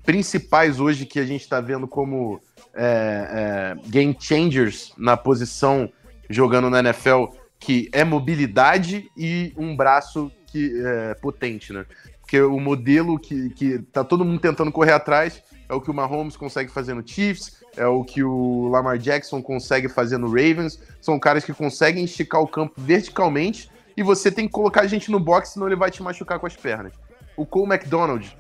principais 0.04 0.80
hoje 0.80 1.04
que 1.04 1.18
a 1.18 1.24
gente 1.24 1.42
está 1.42 1.60
vendo 1.60 1.86
como 1.86 2.40
é, 2.74 3.76
é, 3.84 3.88
game 3.88 4.16
changers 4.18 4.92
na 4.96 5.16
posição 5.16 5.92
jogando 6.30 6.70
na 6.70 6.80
NFL 6.80 7.26
que 7.58 7.88
é 7.92 8.04
mobilidade 8.04 9.10
e 9.16 9.52
um 9.56 9.76
braço 9.76 10.30
que 10.46 10.72
é 10.84 11.14
potente, 11.14 11.72
né? 11.72 11.84
Porque 12.28 12.42
o 12.42 12.60
modelo 12.60 13.18
que, 13.18 13.48
que 13.48 13.78
tá 13.90 14.04
todo 14.04 14.22
mundo 14.22 14.38
tentando 14.38 14.70
correr 14.70 14.92
atrás 14.92 15.42
é 15.66 15.72
o 15.72 15.80
que 15.80 15.90
o 15.90 15.94
Mahomes 15.94 16.36
consegue 16.36 16.70
fazer 16.70 16.92
no 16.92 17.02
Chiefs, 17.02 17.64
é 17.74 17.86
o 17.86 18.04
que 18.04 18.22
o 18.22 18.68
Lamar 18.68 18.98
Jackson 18.98 19.40
consegue 19.40 19.88
fazer 19.88 20.18
no 20.18 20.26
Ravens. 20.26 20.78
São 21.00 21.18
caras 21.18 21.42
que 21.42 21.54
conseguem 21.54 22.04
esticar 22.04 22.42
o 22.42 22.46
campo 22.46 22.74
verticalmente 22.76 23.70
e 23.96 24.02
você 24.02 24.30
tem 24.30 24.46
que 24.46 24.52
colocar 24.52 24.82
a 24.82 24.86
gente 24.86 25.10
no 25.10 25.18
box, 25.18 25.54
senão 25.54 25.68
ele 25.68 25.76
vai 25.76 25.90
te 25.90 26.02
machucar 26.02 26.38
com 26.38 26.46
as 26.46 26.54
pernas. 26.54 26.92
O 27.34 27.46
Cole 27.46 27.72
McDonald 27.72 28.36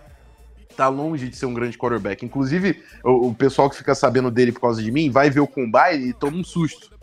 tá 0.76 0.88
longe 0.88 1.26
de 1.26 1.34
ser 1.34 1.46
um 1.46 1.54
grande 1.54 1.78
quarterback. 1.78 2.22
Inclusive, 2.22 2.84
o, 3.02 3.28
o 3.28 3.34
pessoal 3.34 3.70
que 3.70 3.76
fica 3.76 3.94
sabendo 3.94 4.30
dele 4.30 4.52
por 4.52 4.60
causa 4.60 4.82
de 4.82 4.92
mim 4.92 5.10
vai 5.10 5.30
ver 5.30 5.40
o 5.40 5.46
combine 5.46 6.10
e 6.10 6.12
toma 6.12 6.36
um 6.36 6.44
susto 6.44 6.94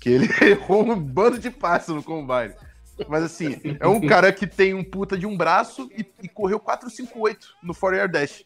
que 0.00 0.08
ele 0.08 0.30
errou 0.40 0.82
um 0.82 0.98
bando 0.98 1.38
de 1.38 1.50
passos 1.50 1.94
no 1.94 2.02
combine. 2.02 2.54
Mas 3.08 3.22
assim, 3.22 3.60
é 3.80 3.86
um 3.86 4.00
cara 4.00 4.32
que 4.32 4.46
tem 4.46 4.74
um 4.74 4.84
puta 4.84 5.16
de 5.16 5.26
um 5.26 5.36
braço 5.36 5.90
e, 5.96 6.06
e 6.22 6.28
correu 6.28 6.60
4,58 6.60 7.38
no 7.62 7.74
4 7.74 8.08
Dash. 8.08 8.44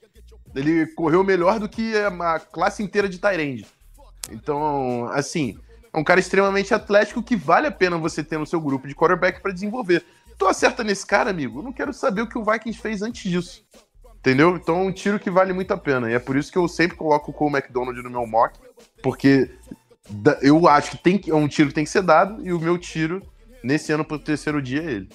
Ele 0.54 0.86
correu 0.86 1.22
melhor 1.22 1.58
do 1.58 1.68
que 1.68 1.94
a 1.96 2.38
classe 2.38 2.82
inteira 2.82 3.08
de 3.08 3.18
Tyrande. 3.18 3.66
Então, 4.30 5.08
assim, 5.12 5.58
é 5.92 5.98
um 5.98 6.04
cara 6.04 6.20
extremamente 6.20 6.72
atlético 6.72 7.22
que 7.22 7.36
vale 7.36 7.66
a 7.66 7.72
pena 7.72 7.98
você 7.98 8.22
ter 8.22 8.38
no 8.38 8.46
seu 8.46 8.60
grupo 8.60 8.88
de 8.88 8.94
quarterback 8.94 9.40
para 9.40 9.52
desenvolver. 9.52 10.04
Tu 10.38 10.46
acerta 10.46 10.84
nesse 10.84 11.06
cara, 11.06 11.30
amigo? 11.30 11.58
Eu 11.58 11.62
não 11.62 11.72
quero 11.72 11.92
saber 11.92 12.22
o 12.22 12.26
que 12.26 12.38
o 12.38 12.44
Vikings 12.44 12.78
fez 12.78 13.02
antes 13.02 13.30
disso. 13.30 13.64
Entendeu? 14.16 14.56
Então 14.56 14.80
é 14.80 14.82
um 14.82 14.92
tiro 14.92 15.20
que 15.20 15.30
vale 15.30 15.52
muito 15.52 15.72
a 15.72 15.76
pena. 15.76 16.10
E 16.10 16.14
é 16.14 16.18
por 16.18 16.36
isso 16.36 16.50
que 16.50 16.58
eu 16.58 16.66
sempre 16.68 16.96
coloco 16.96 17.30
o 17.30 17.34
Cole 17.34 17.54
McDonald 17.54 18.02
no 18.02 18.10
meu 18.10 18.26
mock. 18.26 18.58
Porque 19.02 19.50
eu 20.42 20.68
acho 20.68 20.92
que 20.92 20.98
tem 20.98 21.18
que, 21.18 21.30
é 21.30 21.34
um 21.34 21.48
tiro 21.48 21.68
que 21.68 21.74
tem 21.74 21.84
que 21.84 21.90
ser 21.90 22.02
dado, 22.02 22.44
e 22.46 22.52
o 22.52 22.60
meu 22.60 22.78
tiro 22.78 23.22
nesse 23.66 23.92
ano 23.92 24.04
pro 24.04 24.18
terceiro 24.18 24.62
dia 24.62 24.80
é 24.80 24.90
ele. 24.92 25.08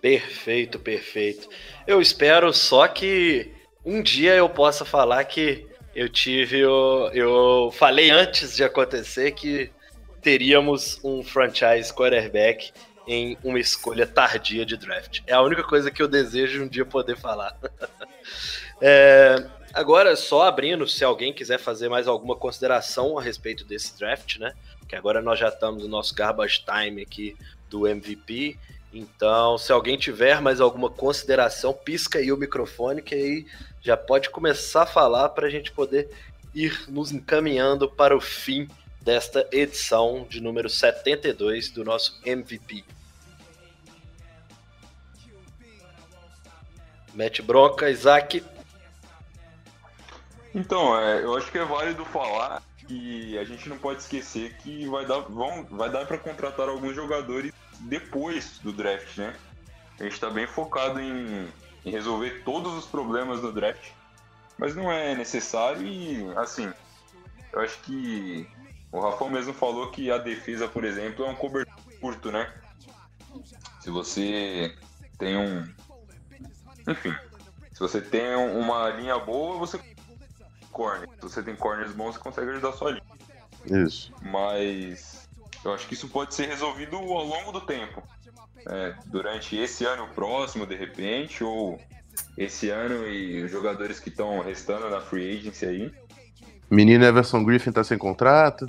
Perfeito, 0.00 0.78
perfeito. 0.78 1.48
Eu 1.86 2.00
espero 2.00 2.52
só 2.52 2.86
que 2.86 3.50
um 3.84 4.02
dia 4.02 4.34
eu 4.34 4.48
possa 4.48 4.84
falar 4.84 5.24
que 5.24 5.66
eu 5.94 6.08
tive. 6.08 6.60
Eu, 6.60 7.10
eu 7.12 7.70
falei 7.72 8.10
antes 8.10 8.54
de 8.54 8.62
acontecer 8.62 9.32
que 9.32 9.70
teríamos 10.20 11.00
um 11.02 11.22
franchise 11.22 11.92
quarterback 11.92 12.72
em 13.06 13.36
uma 13.42 13.58
escolha 13.58 14.06
tardia 14.06 14.64
de 14.64 14.76
draft. 14.76 15.20
É 15.26 15.34
a 15.34 15.42
única 15.42 15.64
coisa 15.64 15.90
que 15.90 16.02
eu 16.02 16.08
desejo 16.08 16.62
um 16.62 16.68
dia 16.68 16.84
poder 16.84 17.16
falar. 17.16 17.58
é, 18.80 19.44
Agora, 19.74 20.14
só 20.14 20.42
abrindo, 20.42 20.86
se 20.86 21.02
alguém 21.02 21.32
quiser 21.32 21.58
fazer 21.58 21.88
mais 21.88 22.06
alguma 22.06 22.36
consideração 22.36 23.18
a 23.18 23.22
respeito 23.22 23.64
desse 23.64 23.98
draft, 23.98 24.38
né? 24.38 24.54
Que 24.88 24.94
agora 24.94 25.20
nós 25.20 25.36
já 25.36 25.48
estamos 25.48 25.82
no 25.82 25.88
nosso 25.88 26.14
garbage 26.14 26.64
time 26.64 27.02
aqui 27.02 27.36
do 27.68 27.88
MVP. 27.88 28.56
Então, 28.92 29.58
se 29.58 29.72
alguém 29.72 29.98
tiver 29.98 30.40
mais 30.40 30.60
alguma 30.60 30.88
consideração, 30.88 31.72
pisca 31.72 32.20
aí 32.20 32.30
o 32.30 32.36
microfone, 32.36 33.02
que 33.02 33.16
aí 33.16 33.46
já 33.82 33.96
pode 33.96 34.30
começar 34.30 34.82
a 34.82 34.86
falar 34.86 35.30
para 35.30 35.48
a 35.48 35.50
gente 35.50 35.72
poder 35.72 36.08
ir 36.54 36.84
nos 36.88 37.10
encaminhando 37.10 37.90
para 37.90 38.16
o 38.16 38.20
fim 38.20 38.68
desta 39.00 39.44
edição 39.50 40.24
de 40.30 40.40
número 40.40 40.70
72 40.70 41.70
do 41.70 41.82
nosso 41.82 42.20
MVP. 42.24 42.84
Mete 47.12 47.42
bronca, 47.42 47.90
Isaac. 47.90 48.53
Então, 50.54 50.98
é, 50.98 51.24
eu 51.24 51.36
acho 51.36 51.50
que 51.50 51.58
é 51.58 51.64
válido 51.64 52.04
falar 52.04 52.62
que 52.86 53.36
a 53.38 53.44
gente 53.44 53.68
não 53.68 53.76
pode 53.76 54.00
esquecer 54.00 54.56
que 54.58 54.86
vai 54.86 55.04
dar, 55.04 55.20
vão, 55.20 55.64
vai 55.64 55.90
dar 55.90 56.06
para 56.06 56.18
contratar 56.18 56.68
alguns 56.68 56.94
jogadores 56.94 57.52
depois 57.80 58.58
do 58.58 58.72
draft, 58.72 59.18
né? 59.18 59.34
A 59.98 60.04
gente 60.04 60.12
está 60.12 60.30
bem 60.30 60.46
focado 60.46 61.00
em, 61.00 61.48
em 61.84 61.90
resolver 61.90 62.42
todos 62.44 62.72
os 62.74 62.86
problemas 62.86 63.40
do 63.40 63.52
draft, 63.52 63.90
mas 64.56 64.76
não 64.76 64.92
é 64.92 65.14
necessário 65.14 65.84
e, 65.86 66.24
assim, 66.36 66.72
eu 67.52 67.60
acho 67.60 67.78
que 67.80 68.48
o 68.92 69.00
Rafael 69.00 69.30
mesmo 69.30 69.52
falou 69.52 69.90
que 69.90 70.10
a 70.10 70.18
defesa, 70.18 70.68
por 70.68 70.84
exemplo, 70.84 71.24
é 71.24 71.28
um 71.28 71.34
cobertor 71.34 71.74
curto, 72.00 72.30
né? 72.30 72.52
Se 73.80 73.90
você 73.90 74.72
tem 75.18 75.36
um. 75.36 75.64
Enfim, 76.88 77.14
se 77.72 77.80
você 77.80 78.00
tem 78.00 78.36
uma 78.36 78.88
linha 78.90 79.18
boa, 79.18 79.58
você 79.58 79.78
corner. 80.74 81.08
Se 81.16 81.22
você 81.22 81.42
tem 81.42 81.54
corners 81.54 81.92
bons, 81.92 82.16
você 82.16 82.20
consegue 82.20 82.50
ajudar 82.50 82.70
a 82.70 82.72
sua 82.72 82.90
linha. 82.90 83.86
Isso. 83.86 84.12
Mas 84.20 85.28
eu 85.64 85.72
acho 85.72 85.86
que 85.88 85.94
isso 85.94 86.08
pode 86.08 86.34
ser 86.34 86.46
resolvido 86.46 86.96
ao 86.96 87.24
longo 87.24 87.52
do 87.52 87.60
tempo. 87.60 88.02
É, 88.66 88.94
durante 89.06 89.56
esse 89.56 89.84
ano 89.84 90.08
próximo, 90.08 90.66
de 90.66 90.74
repente, 90.74 91.44
ou 91.44 91.80
esse 92.36 92.70
ano 92.70 93.06
e 93.06 93.42
os 93.42 93.50
jogadores 93.50 94.00
que 94.00 94.08
estão 94.08 94.40
restando 94.40 94.90
na 94.90 95.00
free 95.00 95.38
agency 95.38 95.64
aí. 95.64 95.92
Menino 96.70 97.04
Everson 97.04 97.44
Griffin 97.44 97.72
tá 97.72 97.84
sem 97.84 97.96
contrato. 97.96 98.66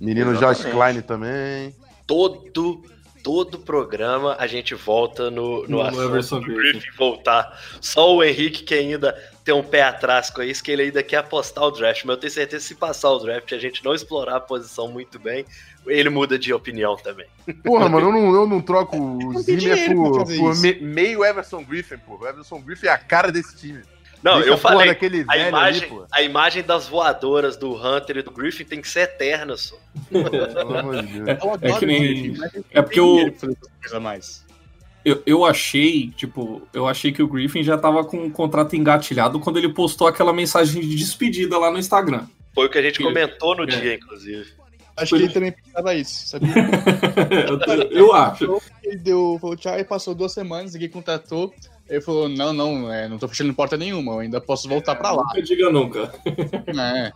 Menino 0.00 0.32
Josh 0.34 0.60
Exatamente. 0.60 0.74
Klein 0.74 1.02
também. 1.02 1.76
Todo 2.06 2.82
todo 3.22 3.58
programa 3.58 4.36
a 4.38 4.46
gente 4.46 4.72
volta 4.74 5.32
no, 5.32 5.66
no, 5.66 5.78
No 5.90 6.14
assunto. 6.16 6.46
Griffin 6.46 6.90
voltar. 6.96 7.60
Só 7.80 8.14
o 8.14 8.22
Henrique 8.22 8.62
que 8.62 8.74
ainda 8.74 9.16
tem 9.46 9.54
um 9.54 9.62
pé 9.62 9.82
atrás 9.84 10.28
com 10.28 10.42
isso, 10.42 10.62
que 10.62 10.72
ele 10.72 10.82
ainda 10.82 11.02
quer 11.04 11.18
apostar 11.18 11.62
o 11.64 11.70
draft. 11.70 12.04
Mas 12.04 12.16
eu 12.16 12.20
tenho 12.20 12.32
certeza 12.32 12.62
que 12.64 12.68
se 12.68 12.74
passar 12.74 13.10
o 13.12 13.18
draft 13.20 13.50
e 13.52 13.54
a 13.54 13.58
gente 13.58 13.82
não 13.84 13.94
explorar 13.94 14.36
a 14.36 14.40
posição 14.40 14.88
muito 14.88 15.18
bem, 15.20 15.46
ele 15.86 16.10
muda 16.10 16.36
de 16.36 16.52
opinião 16.52 16.96
também. 16.96 17.26
Porra, 17.62 17.88
mano, 17.88 18.08
eu 18.08 18.12
não, 18.12 18.34
eu 18.34 18.46
não 18.46 18.60
troco 18.60 18.96
o 18.98 19.44
tem 19.44 19.58
Zimmer 19.60 19.94
por, 19.94 20.24
por 20.26 20.56
me- 20.60 20.80
meio 20.80 21.24
Everson 21.24 21.62
Griffin, 21.62 21.96
pô. 21.98 22.18
O 22.20 22.26
Everson 22.26 22.60
Griffin 22.60 22.88
é 22.88 22.90
a 22.90 22.98
cara 22.98 23.30
desse 23.30 23.56
time. 23.56 23.82
Não, 24.20 24.36
Deixa 24.40 24.48
eu 24.50 24.58
porra 24.58 24.72
falei, 24.74 24.88
daquele 24.88 25.24
a 25.28 25.32
velho 25.34 25.48
imagem, 25.48 25.82
ali, 25.84 25.90
pô. 25.90 26.06
a 26.10 26.22
imagem 26.22 26.62
das 26.64 26.88
voadoras 26.88 27.56
do 27.56 27.72
Hunter 27.74 28.16
e 28.16 28.22
do 28.22 28.32
Griffin 28.32 28.64
tem 28.64 28.80
que 28.80 28.88
ser 28.88 29.02
eterna, 29.02 29.56
só. 29.56 29.76
Pelo 30.10 30.76
amor 30.78 31.02
de 31.04 31.12
Deus. 31.12 31.28
Eu 31.28 31.52
adoro 31.52 31.58
É 31.62 31.78
que 31.78 31.86
nem- 31.86 32.34
é 32.72 32.82
porque 32.82 33.00
o- 33.00 33.14
dinheiro 33.30 33.36
Eu, 35.08 35.22
eu 35.24 35.44
achei, 35.44 36.08
tipo, 36.16 36.60
eu 36.72 36.88
achei 36.88 37.12
que 37.12 37.22
o 37.22 37.28
Griffin 37.28 37.62
já 37.62 37.78
tava 37.78 38.04
com 38.04 38.26
o 38.26 38.30
contrato 38.30 38.74
engatilhado 38.74 39.38
quando 39.38 39.56
ele 39.56 39.68
postou 39.68 40.08
aquela 40.08 40.32
mensagem 40.32 40.82
de 40.82 40.96
despedida 40.96 41.56
lá 41.56 41.70
no 41.70 41.78
Instagram. 41.78 42.26
Foi 42.52 42.66
o 42.66 42.68
que 42.68 42.76
a 42.76 42.82
gente 42.82 42.96
Ele- 43.00 43.04
comentou 43.08 43.54
no 43.54 43.62
É. 43.62 43.66
dia, 43.66 43.94
inclusive. 43.94 44.46
Acho 44.96 45.14
que 45.16 45.22
ele 45.22 45.32
também 45.32 45.52
pensava 45.52 45.94
isso, 45.94 46.26
sabia? 46.26 46.48
eu, 47.92 48.06
eu 48.06 48.12
acho. 48.14 48.60
Ele 48.82 48.96
deu, 48.96 49.38
falou 49.40 49.54
tchau 49.56 49.78
e 49.78 49.84
passou 49.84 50.12
duas 50.12 50.32
semanas, 50.32 50.72
ninguém 50.72 50.88
contratou. 50.88 51.54
Ele 51.88 52.00
falou: 52.00 52.28
Não, 52.28 52.52
não, 52.52 52.92
é, 52.92 53.06
não 53.08 53.16
tô 53.16 53.28
fechando 53.28 53.54
porta 53.54 53.76
nenhuma, 53.76 54.12
eu 54.14 54.18
ainda 54.18 54.40
posso 54.40 54.68
voltar 54.68 54.96
pra 54.96 55.12
lá. 55.12 55.22
Nunca 55.22 55.42
diga 55.42 55.70
nunca. 55.70 56.12
É. 56.76 57.12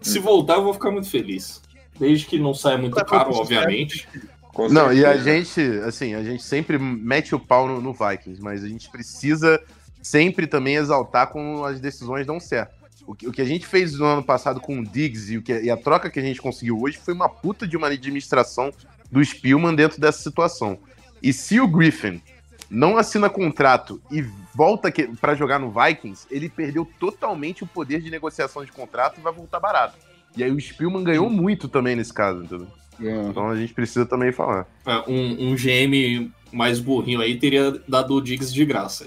Se 0.00 0.18
voltar, 0.18 0.54
eu 0.56 0.64
vou 0.64 0.74
ficar 0.74 0.90
muito 0.90 1.08
feliz. 1.08 1.62
Desde 2.00 2.26
que 2.26 2.36
não 2.38 2.52
saia 2.52 2.76
muito 2.78 2.96
caro, 3.04 3.32
obviamente. 3.32 4.08
Não, 4.70 4.92
e 4.92 5.04
a 5.04 5.16
gente, 5.16 5.60
assim, 5.86 6.14
a 6.14 6.22
gente 6.22 6.42
sempre 6.42 6.78
mete 6.78 7.34
o 7.34 7.40
pau 7.40 7.66
no, 7.66 7.80
no 7.80 7.92
Vikings, 7.92 8.40
mas 8.40 8.62
a 8.62 8.68
gente 8.68 8.88
precisa 8.90 9.60
sempre 10.02 10.46
também 10.46 10.76
exaltar 10.76 11.28
quando 11.28 11.64
as 11.64 11.80
decisões 11.80 12.26
dão 12.26 12.38
certo. 12.38 12.74
O 13.06 13.14
que, 13.14 13.28
o 13.28 13.32
que 13.32 13.42
a 13.42 13.44
gente 13.44 13.66
fez 13.66 13.98
no 13.98 14.04
ano 14.06 14.22
passado 14.22 14.60
com 14.60 14.78
o 14.78 14.84
Diggs 14.84 15.32
e, 15.32 15.38
o 15.38 15.42
que, 15.42 15.60
e 15.60 15.70
a 15.70 15.76
troca 15.76 16.08
que 16.08 16.18
a 16.18 16.22
gente 16.22 16.40
conseguiu 16.40 16.80
hoje 16.80 16.98
foi 16.98 17.12
uma 17.12 17.28
puta 17.28 17.66
de 17.66 17.76
uma 17.76 17.88
administração 17.88 18.72
do 19.10 19.22
Spielman 19.24 19.74
dentro 19.74 20.00
dessa 20.00 20.22
situação. 20.22 20.78
E 21.22 21.32
se 21.32 21.60
o 21.60 21.68
Griffin 21.68 22.22
não 22.70 22.96
assina 22.96 23.28
contrato 23.28 24.00
e 24.10 24.22
volta 24.54 24.92
pra 25.20 25.34
jogar 25.34 25.58
no 25.58 25.70
Vikings, 25.70 26.26
ele 26.30 26.48
perdeu 26.48 26.88
totalmente 26.98 27.62
o 27.62 27.66
poder 27.66 28.00
de 28.00 28.10
negociação 28.10 28.64
de 28.64 28.72
contrato 28.72 29.18
e 29.18 29.22
vai 29.22 29.32
voltar 29.32 29.60
barato. 29.60 29.98
E 30.36 30.42
aí 30.42 30.50
o 30.50 30.60
Spielman 30.60 31.04
ganhou 31.04 31.30
muito 31.30 31.68
também 31.68 31.94
nesse 31.94 32.12
caso, 32.12 32.42
entendeu? 32.42 32.66
Então 33.00 33.48
a 33.50 33.56
gente 33.56 33.74
precisa 33.74 34.06
também 34.06 34.32
falar. 34.32 34.66
É, 34.86 34.98
Um, 35.10 35.50
um 35.52 35.56
GM 35.56 36.30
mais 36.52 36.78
burrinho 36.80 37.20
aí 37.20 37.36
teria 37.38 37.72
dado 37.88 38.14
o 38.14 38.20
Diggs 38.20 38.52
de 38.52 38.64
graça. 38.64 39.06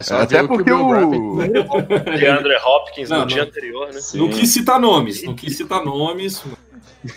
Só 0.00 0.20
Até 0.20 0.38
ver 0.38 0.44
o 0.44 0.48
que 0.48 0.54
porque 0.56 0.70
Gappert- 0.70 1.06
o. 1.14 2.18
DeAndre 2.18 2.54
Hopkins 2.62 3.08
Não, 3.08 3.16
no 3.18 3.22
não. 3.22 3.28
dia 3.28 3.44
anterior, 3.44 3.86
né? 3.92 4.00
Sim. 4.00 4.18
Não 4.18 4.28
quis 4.28 4.50
citar 4.50 4.78
nomes, 4.78 5.22
não 5.22 5.34
quis 5.34 5.56
citar 5.56 5.82
nomes. 5.84 6.44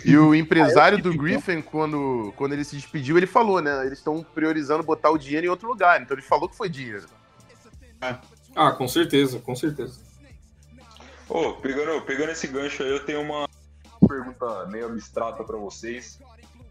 E 0.04 0.16
o 0.16 0.34
empresário 0.34 1.02
do 1.02 1.12
Griffin, 1.14 1.60
quando, 1.60 2.32
quando 2.36 2.52
ele 2.52 2.64
se 2.64 2.76
despediu, 2.76 3.16
ele 3.18 3.26
falou, 3.26 3.60
né? 3.60 3.84
Eles 3.84 3.98
estão 3.98 4.22
priorizando 4.34 4.82
botar 4.84 5.10
o 5.10 5.18
dinheiro 5.18 5.46
em 5.46 5.50
outro 5.50 5.68
lugar. 5.68 6.00
Então 6.00 6.14
ele 6.16 6.22
falou 6.22 6.48
que 6.48 6.56
foi 6.56 6.68
dinheiro. 6.70 7.04
Ah, 8.54 8.70
com 8.72 8.86
certeza, 8.88 9.40
com 9.40 9.54
certeza. 9.54 9.98
Ô, 11.28 11.52
pegando, 11.54 12.00
pegando 12.02 12.30
esse 12.30 12.46
gancho 12.46 12.82
aí, 12.82 12.90
eu 12.90 13.04
tenho 13.04 13.20
uma 13.20 13.46
pergunta 14.10 14.66
meio 14.66 14.86
abstrata 14.86 15.44
pra 15.44 15.56
vocês. 15.56 16.18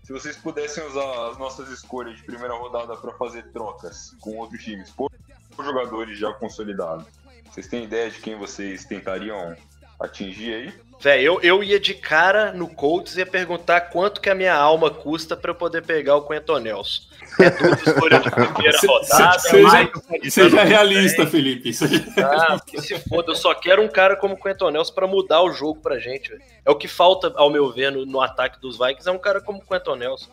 Se 0.03 0.11
vocês 0.11 0.35
pudessem 0.35 0.85
usar 0.85 1.29
as 1.29 1.37
nossas 1.37 1.69
escolhas 1.69 2.17
de 2.17 2.23
primeira 2.23 2.53
rodada 2.53 2.97
pra 2.97 3.13
fazer 3.13 3.43
trocas 3.53 4.13
com 4.19 4.35
outros 4.37 4.61
times, 4.61 4.91
por 4.91 5.09
jogadores 5.57 6.19
já 6.19 6.33
consolidados, 6.33 7.05
vocês 7.49 7.67
têm 7.67 7.85
ideia 7.85 8.11
de 8.11 8.19
quem 8.19 8.35
vocês 8.35 8.83
tentariam 8.85 9.55
atingir 9.99 10.53
aí? 10.53 10.73
Véi, 11.01 11.23
eu, 11.23 11.39
eu 11.41 11.63
ia 11.63 11.79
de 11.79 11.93
cara 11.93 12.51
no 12.51 12.67
Colts 12.67 13.15
e 13.15 13.19
ia 13.19 13.25
perguntar 13.25 13.79
quanto 13.81 14.19
que 14.19 14.29
a 14.29 14.35
minha 14.35 14.53
alma 14.53 14.89
custa 14.91 15.35
pra 15.37 15.51
eu 15.51 15.55
poder 15.55 15.81
pegar 15.85 16.17
o 16.17 16.23
Quentin 16.27 16.59
Nelson. 16.59 17.03
É 17.39 17.49
duas 17.51 17.87
escolhas 17.87 18.21
de 18.21 18.31
primeira 18.31 18.77
Se- 18.77 18.85
rodada. 18.87 19.39
se- 19.39 19.49
seja- 19.49 19.67
mas- 20.09 20.33
Seja 20.33 20.63
realista, 20.63 21.25
Felipe. 21.25 21.71
Seja- 21.71 22.03
Ah, 22.17 22.59
que 22.65 22.81
se 22.81 22.99
foda, 23.07 23.31
eu 23.31 23.35
só 23.35 23.53
quero 23.53 23.81
um 23.81 23.87
cara 23.87 24.17
como 24.17 24.33
o 24.33 24.37
Quentin 24.37 24.71
Nelson 24.71 24.93
pra 24.93 25.07
mudar 25.07 25.41
o 25.41 25.51
jogo 25.53 25.79
pra 25.79 25.99
gente. 25.99 26.29
velho. 26.31 26.41
É 26.65 26.69
o 26.69 26.75
que 26.75 26.87
falta, 26.89 27.31
ao 27.37 27.49
meu 27.49 27.71
ver, 27.71 27.91
no, 27.93 28.05
no 28.05 28.19
ataque 28.19 28.59
dos 28.59 28.77
Vikings, 28.77 29.07
é 29.07 29.11
um 29.11 29.17
cara 29.19 29.39
como 29.39 29.59
o 29.59 29.65
Quentin 29.65 29.95
Nelson. 29.97 30.29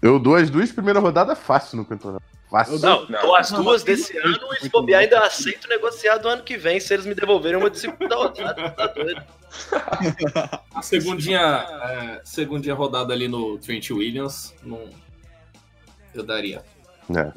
Eu 0.00 0.20
dou 0.20 0.36
as 0.36 0.50
duas 0.50 0.70
primeiras 0.70 1.02
rodadas 1.02 1.36
fácil 1.38 1.78
no 1.78 1.84
campeonato. 1.84 2.24
Fácil. 2.54 2.78
Não, 2.78 3.04
Não. 3.08 3.34
as 3.34 3.50
Não, 3.50 3.64
duas 3.64 3.82
mas- 3.82 3.98
desse 3.98 4.16
ano 4.16 4.38
e 4.52 4.60
se 4.62 4.68
bobear 4.68 5.00
ainda 5.00 5.18
aceito 5.26 5.66
negociar 5.68 6.18
do 6.18 6.28
ano 6.28 6.44
que 6.44 6.56
vem, 6.56 6.78
se 6.78 6.94
eles 6.94 7.04
me 7.04 7.12
devolverem 7.14 7.58
uma 7.58 7.68
de 7.68 7.80
segunda 7.80 8.14
rodada. 8.14 8.70
Tá 8.70 8.86
doido. 8.86 9.22
A 10.72 10.80
segundinha, 10.80 11.40
é, 11.40 12.20
segundinha 12.24 12.74
rodada 12.76 13.12
ali 13.12 13.26
no 13.26 13.58
Trent 13.58 13.90
Williams, 13.90 14.54
não, 14.62 14.88
eu 16.14 16.22
daria. 16.22 16.62
É. 17.16 17.32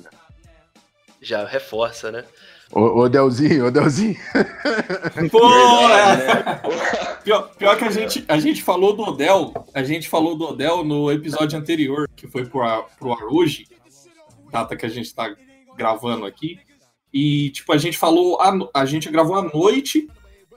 Já 1.19 1.45
reforça, 1.47 2.11
né? 2.11 2.23
Ô, 2.71 2.81
ô 3.01 3.09
Delzinho, 3.09 3.65
ô 3.67 3.71
Delzinho. 3.71 4.15
Pô, 5.31 5.49
é. 5.49 7.17
Pior, 7.23 7.49
pior 7.57 7.77
que 7.77 7.85
a 7.85 7.89
gente, 7.91 8.23
a 8.27 8.37
gente 8.39 8.61
falou 8.61 8.95
do 8.95 9.03
Odell, 9.03 9.53
a 9.73 9.81
gente 9.83 10.07
falou 10.07 10.37
do 10.37 10.49
Odell 10.49 10.83
no 10.83 11.11
episódio 11.11 11.57
anterior, 11.57 12.07
que 12.15 12.27
foi 12.27 12.45
pro, 12.45 12.61
pro 12.99 13.13
ar 13.13 13.23
hoje, 13.29 13.65
data 14.51 14.75
que 14.75 14.85
a 14.85 14.89
gente 14.89 15.13
tá 15.13 15.35
gravando 15.75 16.25
aqui. 16.25 16.59
E, 17.13 17.49
tipo, 17.51 17.71
a 17.71 17.77
gente 17.77 17.97
falou, 17.97 18.39
a, 18.41 18.53
a 18.73 18.85
gente 18.85 19.09
gravou 19.09 19.35
à 19.35 19.41
noite, 19.41 20.07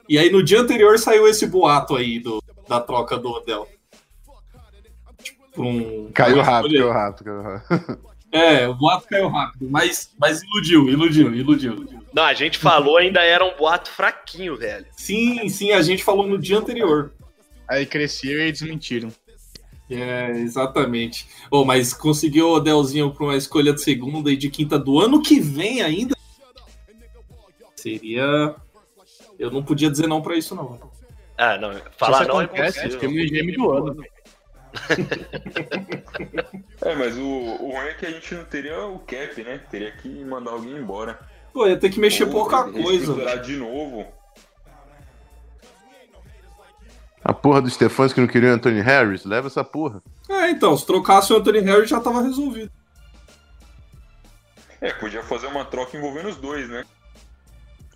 e 0.07 0.17
aí 0.17 0.29
no 0.29 0.43
dia 0.43 0.59
anterior 0.59 0.97
saiu 0.99 1.27
esse 1.27 1.47
boato 1.47 1.95
aí 1.95 2.19
do, 2.19 2.43
da 2.67 2.79
troca 2.79 3.17
do 3.17 3.29
Odell. 3.29 3.67
Tipo, 5.23 5.63
um, 5.63 6.11
Caiu 6.11 6.41
rápido, 6.41 6.73
caiu 6.73 6.91
rápido, 6.91 7.25
caiu 7.25 7.41
rápido. 7.41 8.11
É, 8.31 8.65
o 8.65 8.73
boato 8.73 9.07
caiu 9.09 9.27
rápido, 9.27 9.69
mas, 9.69 10.13
mas 10.17 10.41
iludiu, 10.41 10.87
iludiu, 10.87 11.35
iludiu, 11.35 11.73
iludiu. 11.73 12.01
Não, 12.13 12.23
a 12.23 12.33
gente 12.33 12.57
falou, 12.57 12.97
ainda 12.97 13.21
era 13.21 13.43
um 13.43 13.57
boato 13.57 13.91
fraquinho, 13.91 14.55
velho. 14.55 14.85
Sim, 14.95 15.49
sim, 15.49 15.73
a 15.73 15.81
gente 15.81 16.01
falou 16.01 16.25
no 16.25 16.37
dia 16.37 16.57
anterior. 16.57 17.11
Aí 17.67 17.85
cresceu 17.85 18.39
e 18.39 18.51
desmentiram. 18.51 19.11
É, 19.91 20.31
exatamente. 20.31 21.27
Oh, 21.51 21.65
mas 21.65 21.93
conseguiu 21.93 22.47
o 22.47 22.53
Odelzinho 22.55 23.11
para 23.11 23.25
uma 23.25 23.35
escolha 23.35 23.73
de 23.73 23.81
segunda 23.81 24.31
e 24.31 24.37
de 24.37 24.49
quinta 24.49 24.79
do 24.79 24.99
ano 24.99 25.21
que 25.21 25.39
vem 25.39 25.81
ainda? 25.81 26.15
Seria. 27.75 28.55
Eu 29.37 29.51
não 29.51 29.61
podia 29.61 29.91
dizer 29.91 30.07
não 30.07 30.21
para 30.21 30.37
isso, 30.37 30.55
não. 30.55 30.79
Ah, 31.37 31.57
não. 31.57 31.73
Falar 31.97 32.25
não 32.25 32.39
é 32.39 32.45
acontece, 32.45 32.79
impossível. 32.79 32.99
Temos 32.99 33.21
o 33.21 33.33
GM 33.33 33.51
do 33.57 33.71
ano. 33.71 33.93
velho. 33.95 34.11
É, 36.83 36.95
mas 36.95 37.15
o, 37.15 37.21
o 37.21 37.71
ruim 37.71 37.87
é 37.89 37.93
que 37.93 38.05
a 38.07 38.09
gente 38.09 38.33
não 38.33 38.43
teria 38.45 38.85
o 38.87 38.97
cap, 38.99 39.43
né? 39.43 39.59
Teria 39.69 39.91
que 39.91 40.07
mandar 40.25 40.51
alguém 40.51 40.75
embora. 40.77 41.19
Pô, 41.53 41.67
ia 41.67 41.77
ter 41.77 41.91
que 41.91 41.99
mexer 41.99 42.23
Ou 42.23 42.31
pouca 42.31 42.63
coisa. 42.71 43.37
de 43.37 43.55
novo. 43.57 44.07
A 47.31 47.33
porra 47.33 47.61
do 47.61 47.69
Stefanos 47.69 48.11
que 48.11 48.19
não 48.19 48.27
queria 48.27 48.49
o 48.49 48.53
Anthony 48.55 48.81
Harris, 48.81 49.23
leva 49.23 49.47
essa 49.47 49.63
porra. 49.63 50.03
É, 50.27 50.49
então, 50.49 50.77
se 50.77 50.85
trocasse 50.85 51.31
o 51.31 51.37
Anthony 51.37 51.59
Harris 51.61 51.89
já 51.89 51.97
tava 52.01 52.21
resolvido. 52.21 52.69
É, 54.81 54.91
podia 54.91 55.23
fazer 55.23 55.47
uma 55.47 55.63
troca 55.63 55.95
envolvendo 55.95 56.27
os 56.27 56.35
dois, 56.35 56.67
né? 56.67 56.83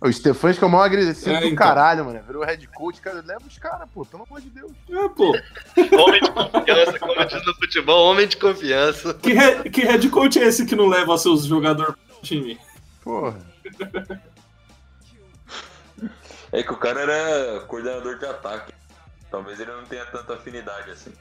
O 0.00 0.10
Stefanos 0.10 0.56
que 0.56 0.64
é 0.64 0.66
o 0.66 0.70
maior 0.70 0.84
agressivo 0.84 1.36
É, 1.36 1.40
do 1.40 1.46
então. 1.48 1.56
caralho, 1.56 2.06
mano. 2.06 2.22
Virou 2.26 2.44
head 2.46 2.66
coach, 2.68 2.98
cara. 3.02 3.22
Leva 3.26 3.42
os 3.46 3.58
caras, 3.58 3.86
pô, 3.92 4.06
pelo 4.06 4.22
amor 4.22 4.40
de 4.40 4.48
Deus. 4.48 4.72
É, 4.90 5.08
pô. 5.10 5.32
Homem 6.00 6.20
de 6.22 6.30
confiança, 6.30 6.98
como 6.98 7.26
diz 7.26 7.46
no 7.46 7.54
futebol, 7.56 8.10
homem 8.10 8.26
de 8.26 8.36
confiança. 8.38 9.12
Que, 9.12 9.32
he- 9.32 9.68
que 9.68 9.82
head 9.82 10.08
coach 10.08 10.38
é 10.38 10.44
esse 10.46 10.64
que 10.64 10.74
não 10.74 10.86
leva 10.88 11.18
seus 11.18 11.44
jogadores 11.44 11.94
pro 11.94 12.20
time? 12.22 12.58
Porra. 13.04 13.36
É 16.52 16.62
que 16.62 16.72
o 16.72 16.76
cara 16.78 17.00
era 17.02 17.60
coordenador 17.66 18.18
de 18.18 18.24
ataque. 18.24 18.72
Talvez 19.30 19.58
ele 19.60 19.72
não 19.72 19.84
tenha 19.84 20.04
tanta 20.06 20.34
afinidade 20.34 20.90
assim. 20.90 21.12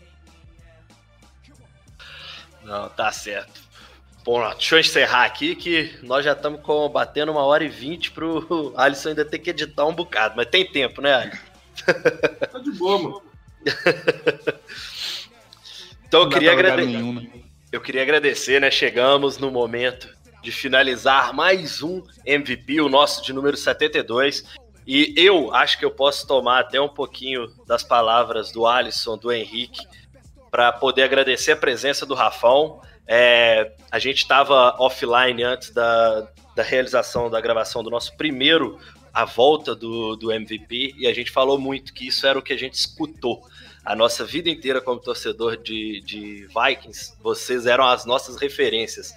Não, 2.64 2.90
tá 2.90 3.12
certo. 3.12 3.62
Bom, 4.24 4.48
deixa 4.54 4.76
eu 4.76 4.80
encerrar 4.80 5.26
aqui 5.26 5.56
que 5.56 6.00
nós 6.02 6.26
já 6.26 6.32
estamos 6.34 6.60
batendo 6.92 7.32
uma 7.32 7.44
hora 7.44 7.64
e 7.64 7.70
vinte 7.70 8.10
pro 8.12 8.74
Alisson 8.78 9.10
ainda 9.10 9.24
ter 9.24 9.38
que 9.40 9.52
editar 9.52 9.86
um 9.86 9.94
bocado, 9.94 10.36
mas 10.36 10.48
tem 10.48 10.66
tempo, 10.66 11.02
né, 11.02 11.14
Alisson? 11.14 11.44
Tá 12.52 12.60
de 12.60 12.72
boa, 12.72 12.98
mano. 12.98 13.22
Então 16.08 16.22
eu 16.22 16.30
queria, 16.30 16.52
pra 16.52 16.58
lugar 16.62 16.74
agrade- 16.74 16.88
nenhum, 16.92 17.14
né? 17.14 17.30
eu 17.72 17.82
queria 17.82 18.02
agradecer, 18.02 18.62
né? 18.62 18.72
Chegamos 18.72 19.38
no 19.38 19.52
momento 19.52 20.08
de 20.42 20.52
finalizar 20.52 21.34
mais 21.34 21.82
um 21.82 22.02
MVP, 22.26 22.80
o 22.80 22.88
nosso 22.90 23.24
de 23.24 23.34
número 23.34 23.58
72. 23.58 24.46
E 24.86 25.14
eu 25.18 25.54
acho 25.54 25.80
que 25.80 25.86
eu 25.86 25.92
posso 25.92 26.28
tomar 26.28 26.60
até 26.60 26.80
um 26.80 26.90
pouquinho 26.90 27.52
das 27.66 27.84
palavras 27.84 28.52
do 28.52 28.68
Alisson, 28.68 29.18
do 29.18 29.32
Henrique, 29.32 29.86
para 30.52 30.72
poder 30.72 31.04
agradecer 31.04 31.54
a 31.54 31.58
presença 31.58 32.06
do 32.06 32.14
Rafão. 32.14 32.82
É, 33.08 33.74
a 33.92 34.00
gente 34.00 34.20
estava 34.20 34.76
offline 34.80 35.44
antes 35.44 35.72
da, 35.72 36.28
da 36.56 36.64
realização 36.64 37.30
da 37.30 37.42
gravação 37.42 37.84
do 37.84 37.90
nosso 37.90 38.16
primeiro 38.16 38.80
a 39.14 39.24
volta 39.24 39.74
do, 39.74 40.16
do 40.16 40.32
MVP 40.32 40.96
e 40.98 41.08
a 41.08 41.14
gente 41.14 41.32
falou 41.32 41.58
muito 41.58 41.94
que 41.94 42.08
isso 42.08 42.28
era 42.28 42.38
o 42.38 42.42
que 42.42 42.52
a 42.52 42.58
gente 42.58 42.74
escutou 42.74 43.42
a 43.86 43.96
nossa 43.96 44.26
vida 44.26 44.50
inteira 44.50 44.82
como 44.82 45.00
torcedor 45.00 45.58
de, 45.58 46.02
de 46.02 46.48
Vikings. 46.48 47.14
Vocês 47.22 47.66
eram 47.68 47.88
as 47.88 48.04
nossas 48.04 48.36
referências, 48.38 49.14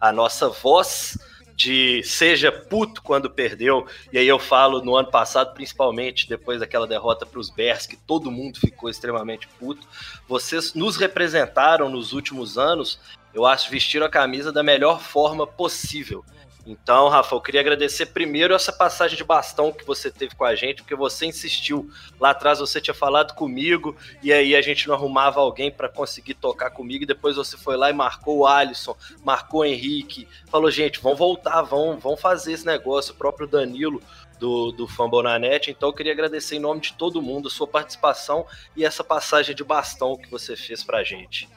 a 0.00 0.10
nossa 0.10 0.48
voz 0.48 1.16
de 1.58 2.04
seja 2.04 2.52
puto 2.52 3.02
quando 3.02 3.28
perdeu. 3.28 3.84
E 4.12 4.16
aí 4.16 4.28
eu 4.28 4.38
falo 4.38 4.80
no 4.80 4.94
ano 4.94 5.10
passado, 5.10 5.52
principalmente 5.54 6.28
depois 6.28 6.60
daquela 6.60 6.86
derrota 6.86 7.26
para 7.26 7.40
os 7.40 7.50
Bears, 7.50 7.84
que 7.84 7.96
todo 7.96 8.30
mundo 8.30 8.60
ficou 8.60 8.88
extremamente 8.88 9.48
puto. 9.58 9.84
Vocês 10.28 10.72
nos 10.72 10.96
representaram 10.96 11.88
nos 11.88 12.12
últimos 12.12 12.56
anos, 12.56 13.00
eu 13.34 13.44
acho, 13.44 13.70
vestiram 13.72 14.06
a 14.06 14.10
camisa 14.10 14.52
da 14.52 14.62
melhor 14.62 15.00
forma 15.00 15.48
possível. 15.48 16.24
Então, 16.68 17.08
Rafa, 17.08 17.34
eu 17.34 17.40
queria 17.40 17.62
agradecer 17.62 18.04
primeiro 18.04 18.52
essa 18.52 18.70
passagem 18.70 19.16
de 19.16 19.24
bastão 19.24 19.72
que 19.72 19.86
você 19.86 20.10
teve 20.10 20.34
com 20.34 20.44
a 20.44 20.54
gente, 20.54 20.82
porque 20.82 20.94
você 20.94 21.24
insistiu. 21.24 21.88
Lá 22.20 22.30
atrás 22.30 22.58
você 22.58 22.78
tinha 22.78 22.92
falado 22.92 23.32
comigo, 23.34 23.96
e 24.22 24.30
aí 24.30 24.54
a 24.54 24.60
gente 24.60 24.86
não 24.86 24.94
arrumava 24.94 25.40
alguém 25.40 25.70
para 25.70 25.88
conseguir 25.88 26.34
tocar 26.34 26.68
comigo, 26.68 27.04
e 27.04 27.06
depois 27.06 27.36
você 27.36 27.56
foi 27.56 27.74
lá 27.74 27.88
e 27.88 27.94
marcou 27.94 28.40
o 28.40 28.46
Alisson, 28.46 28.94
marcou 29.24 29.60
o 29.60 29.64
Henrique, 29.64 30.28
falou, 30.50 30.70
gente, 30.70 31.00
vão 31.00 31.16
voltar, 31.16 31.62
vão, 31.62 31.96
vão 31.96 32.18
fazer 32.18 32.52
esse 32.52 32.66
negócio. 32.66 33.14
O 33.14 33.16
próprio 33.16 33.48
Danilo 33.48 34.02
do, 34.38 34.70
do 34.70 34.86
Fambonanet. 34.86 35.70
Então, 35.70 35.88
eu 35.88 35.94
queria 35.94 36.12
agradecer 36.12 36.56
em 36.56 36.60
nome 36.60 36.82
de 36.82 36.92
todo 36.92 37.22
mundo 37.22 37.48
a 37.48 37.50
sua 37.50 37.66
participação 37.66 38.44
e 38.76 38.84
essa 38.84 39.02
passagem 39.02 39.56
de 39.56 39.64
bastão 39.64 40.18
que 40.18 40.30
você 40.30 40.54
fez 40.54 40.84
pra 40.84 41.02
gente. 41.02 41.48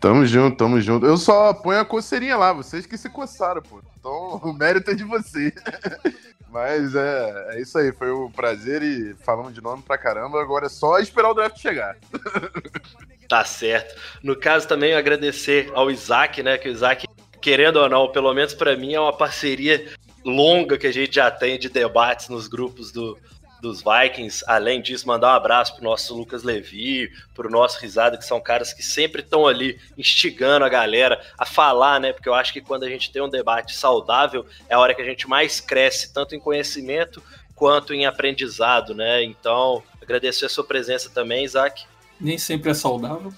Tamo 0.00 0.24
junto, 0.24 0.56
tamo 0.56 0.80
junto. 0.80 1.04
Eu 1.04 1.16
só 1.16 1.52
ponho 1.52 1.80
a 1.80 1.84
coceirinha 1.84 2.36
lá, 2.36 2.52
vocês 2.52 2.86
que 2.86 2.96
se 2.96 3.10
coçaram, 3.10 3.60
pô. 3.60 3.80
Então 4.08 4.40
o 4.50 4.52
mérito 4.52 4.90
é 4.90 4.94
de 4.94 5.04
vocês. 5.04 5.52
Mas 6.50 6.94
é, 6.94 7.50
é 7.50 7.60
isso 7.60 7.76
aí, 7.76 7.92
foi 7.92 8.10
um 8.10 8.30
prazer 8.30 8.82
e 8.82 9.14
falamos 9.22 9.52
de 9.52 9.60
nome 9.60 9.82
pra 9.82 9.98
caramba. 9.98 10.40
Agora 10.40 10.64
é 10.64 10.70
só 10.70 10.98
esperar 10.98 11.30
o 11.30 11.34
draft 11.34 11.58
chegar. 11.58 11.96
Tá 13.28 13.44
certo. 13.44 13.94
No 14.22 14.34
caso 14.34 14.66
também 14.66 14.94
agradecer 14.94 15.70
ao 15.74 15.90
Isaac, 15.90 16.42
né? 16.42 16.56
Que 16.56 16.70
o 16.70 16.72
Isaac, 16.72 17.06
querendo 17.42 17.76
ou 17.76 17.86
não, 17.86 18.10
pelo 18.10 18.32
menos 18.32 18.54
pra 18.54 18.74
mim, 18.74 18.94
é 18.94 19.00
uma 19.00 19.14
parceria 19.14 19.86
longa 20.24 20.78
que 20.78 20.86
a 20.86 20.90
gente 20.90 21.16
já 21.16 21.30
tem 21.30 21.58
de 21.58 21.68
debates 21.68 22.30
nos 22.30 22.48
grupos 22.48 22.90
do, 22.90 23.18
dos 23.60 23.82
Vikings. 23.82 24.44
Além 24.46 24.80
disso, 24.80 25.06
mandar 25.06 25.28
um 25.28 25.36
abraço 25.36 25.74
pro 25.74 25.84
nosso 25.84 26.16
Lucas 26.16 26.42
Levi, 26.42 27.10
pro 27.34 27.50
nosso 27.50 27.80
Risada, 27.80 28.16
que 28.16 28.24
são 28.24 28.40
caras 28.40 28.72
que 28.72 28.82
sempre 28.82 29.22
estão 29.22 29.46
ali 29.46 29.80
instigando 29.96 30.64
a 30.64 30.68
galera 30.68 31.20
a 31.36 31.44
falar, 31.44 32.00
né? 32.00 32.12
Porque 32.12 32.28
eu 32.28 32.34
acho 32.34 32.52
que 32.52 32.60
quando 32.60 32.84
a 32.84 32.88
gente 32.88 33.10
tem 33.10 33.22
um 33.22 33.28
debate 33.28 33.74
saudável, 33.74 34.46
é 34.68 34.74
a 34.74 34.78
hora 34.78 34.94
que 34.94 35.02
a 35.02 35.04
gente 35.04 35.28
mais 35.28 35.60
cresce, 35.60 36.12
tanto 36.12 36.34
em 36.34 36.40
conhecimento 36.40 37.22
quanto 37.54 37.92
em 37.92 38.06
aprendizado, 38.06 38.94
né? 38.94 39.22
Então, 39.22 39.82
agradecer 40.00 40.46
a 40.46 40.48
sua 40.48 40.64
presença 40.64 41.10
também, 41.10 41.44
Isaac. 41.44 41.84
Nem 42.20 42.38
sempre 42.38 42.70
é 42.70 42.74
saudável. 42.74 43.32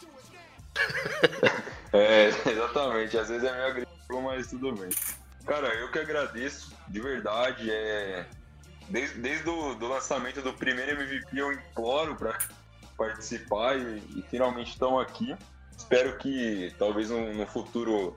É, 1.92 2.28
exatamente. 2.46 3.18
Às 3.18 3.28
vezes 3.28 3.42
é 3.44 3.52
meio 3.52 3.66
agressivo, 3.66 4.22
mas 4.22 4.46
tudo 4.46 4.72
bem. 4.72 4.90
Cara, 5.44 5.74
eu 5.74 5.90
que 5.90 5.98
agradeço, 5.98 6.72
de 6.86 7.00
verdade. 7.00 7.70
É... 7.70 8.26
Desde, 8.90 9.20
desde 9.20 9.48
o 9.48 9.74
do 9.74 9.88
lançamento 9.88 10.42
do 10.42 10.52
primeiro 10.52 11.00
MVP, 11.00 11.40
eu 11.40 11.52
imploro 11.52 12.16
para 12.16 12.36
participar 12.98 13.78
e, 13.78 14.02
e 14.16 14.24
finalmente 14.28 14.72
estamos 14.72 15.00
aqui. 15.00 15.34
Espero 15.76 16.18
que 16.18 16.74
talvez 16.78 17.08
no, 17.08 17.32
no 17.32 17.46
futuro 17.46 18.16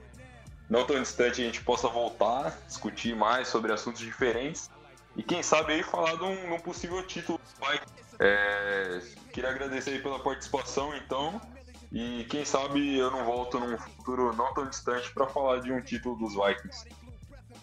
não 0.70 0.86
tão 0.86 1.00
distante 1.00 1.42
a 1.42 1.46
gente 1.46 1.62
possa 1.62 1.88
voltar, 1.88 2.58
discutir 2.68 3.16
mais 3.16 3.48
sobre 3.48 3.72
assuntos 3.72 4.02
diferentes 4.02 4.70
e 5.16 5.22
quem 5.22 5.44
sabe 5.44 5.74
aí 5.74 5.84
falar 5.84 6.16
de 6.16 6.24
um, 6.24 6.36
de 6.36 6.52
um 6.52 6.60
possível 6.60 7.06
título. 7.06 7.40
Vai. 7.60 7.80
É, 8.20 9.02
queria 9.32 9.52
agradecer 9.52 9.92
aí 9.92 10.02
pela 10.02 10.20
participação, 10.20 10.96
então. 10.96 11.40
E 11.92 12.26
quem 12.26 12.44
sabe 12.44 12.98
eu 12.98 13.12
não 13.12 13.24
volto 13.24 13.60
num 13.60 13.78
futuro 13.78 14.36
não 14.36 14.52
tão 14.54 14.68
distante 14.68 15.14
para 15.14 15.28
falar 15.28 15.62
de 15.62 15.72
um 15.72 15.82
título 15.82 16.16
dos 16.16 16.34
Vikings. 16.34 16.86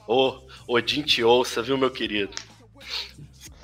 Ô, 0.06 0.40
Odin 0.68 1.02
te 1.02 1.24
ouça, 1.24 1.60
viu, 1.62 1.76
meu 1.76 1.90
querido? 1.90 2.32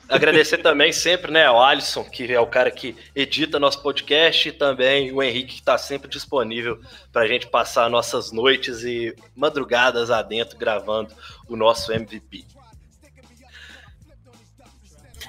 Agradecer 0.09 0.59
também 0.59 0.93
sempre, 0.93 1.33
né, 1.33 1.47
ao 1.47 1.61
Alisson, 1.61 2.05
que 2.05 2.33
é 2.33 2.39
o 2.39 2.47
cara 2.47 2.71
que 2.71 2.95
edita 3.15 3.59
nosso 3.59 3.83
podcast, 3.83 4.49
e 4.49 4.53
também 4.53 5.13
o 5.13 5.21
Henrique, 5.21 5.55
que 5.55 5.61
está 5.61 5.77
sempre 5.77 6.09
disponível 6.09 6.81
para 7.13 7.23
a 7.23 7.27
gente 7.27 7.49
passar 7.49 7.91
nossas 7.91 8.31
noites 8.31 8.85
e 8.85 9.13
madrugadas 9.35 10.09
adentro 10.11 10.57
gravando 10.57 11.13
o 11.49 11.57
nosso 11.57 11.93
MVP. 11.93 12.45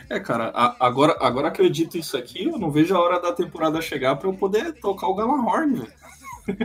É, 0.09 0.19
cara, 0.19 0.51
a- 0.53 0.75
agora, 0.79 1.17
agora 1.19 1.51
que 1.51 1.59
eu 1.59 1.65
edito 1.65 1.97
isso 1.97 2.15
aqui, 2.15 2.45
eu 2.45 2.57
não 2.57 2.71
vejo 2.71 2.95
a 2.95 2.99
hora 3.01 3.19
da 3.19 3.33
temporada 3.33 3.81
chegar 3.81 4.15
pra 4.15 4.29
eu 4.29 4.33
poder 4.33 4.73
tocar 4.79 5.07
o 5.07 5.15
Galahorn, 5.15 5.79
velho. 5.79 5.93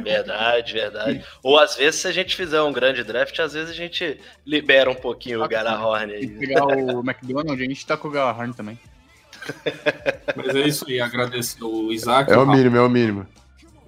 Verdade, 0.02 0.72
verdade. 0.72 1.24
Ou 1.42 1.59
às 1.59 1.76
vezes, 1.76 2.00
se 2.00 2.09
a 2.09 2.12
gente 2.12 2.36
fizer 2.36 2.62
um 2.62 2.72
grande 2.72 3.02
draft, 3.02 3.38
às 3.40 3.52
vezes 3.52 3.70
a 3.70 3.74
gente 3.74 4.20
libera 4.46 4.90
um 4.90 4.94
pouquinho 4.94 5.42
o 5.42 5.48
Galahorn 5.48 6.10
Se 6.12 6.16
aí. 6.18 6.28
pegar 6.28 6.64
o 6.66 7.00
McDonald's, 7.00 7.52
a 7.60 7.64
gente 7.64 7.86
tá 7.86 7.96
com 7.96 8.09
o 8.09 8.10
Galahorn 8.10 8.52
também. 8.54 8.78
Mas 10.36 10.54
é 10.54 10.66
isso 10.68 10.84
aí, 10.88 11.00
agradecer 11.00 11.62
o 11.64 11.92
Isaac. 11.92 12.30
É 12.30 12.36
o 12.36 12.44
Rafa- 12.44 12.56
mínimo, 12.56 12.76
é 12.76 12.80
o 12.82 12.88
mínimo. 12.88 13.26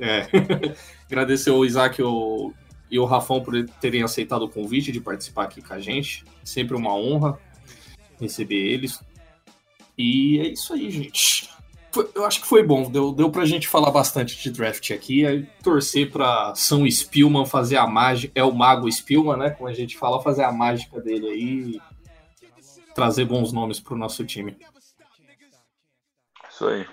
É. 0.00 0.26
Agradecer 1.06 1.50
o 1.50 1.64
Isaac 1.64 2.00
e 2.00 2.04
o, 2.04 2.52
e 2.90 2.98
o 2.98 3.04
Rafão 3.04 3.40
por 3.40 3.54
terem 3.80 4.02
aceitado 4.02 4.42
o 4.42 4.48
convite 4.48 4.90
de 4.90 5.00
participar 5.00 5.44
aqui 5.44 5.62
com 5.62 5.72
a 5.74 5.78
gente. 5.78 6.24
Sempre 6.42 6.76
uma 6.76 6.94
honra 6.94 7.38
receber 8.20 8.56
eles. 8.56 9.00
E 9.96 10.40
é 10.40 10.48
isso 10.48 10.72
aí, 10.72 10.90
gente. 10.90 11.48
Foi- 11.94 12.10
eu 12.12 12.24
acho 12.24 12.40
que 12.40 12.46
foi 12.48 12.60
bom. 12.64 12.90
Deu, 12.90 13.12
deu 13.12 13.30
pra 13.30 13.44
gente 13.44 13.68
falar 13.68 13.92
bastante 13.92 14.36
de 14.42 14.50
draft 14.50 14.90
aqui. 14.90 15.24
Aí 15.24 15.46
torcer 15.62 16.10
pra 16.10 16.52
São 16.56 16.90
Spielman 16.90 17.46
fazer 17.46 17.76
a 17.76 17.86
mágica. 17.86 18.32
É 18.34 18.42
o 18.42 18.50
Mago 18.52 18.90
Spielman, 18.90 19.36
né? 19.36 19.50
Como 19.50 19.68
a 19.68 19.72
gente 19.72 19.96
fala, 19.96 20.20
fazer 20.20 20.42
a 20.42 20.50
mágica 20.50 21.00
dele 21.00 21.28
aí. 21.28 21.76
e 21.76 21.94
Trazer 22.96 23.24
bons 23.24 23.52
nomes 23.52 23.78
pro 23.78 23.96
nosso 23.96 24.24
time. 24.24 24.56
Isso 26.50 26.66
aí. 26.66 26.84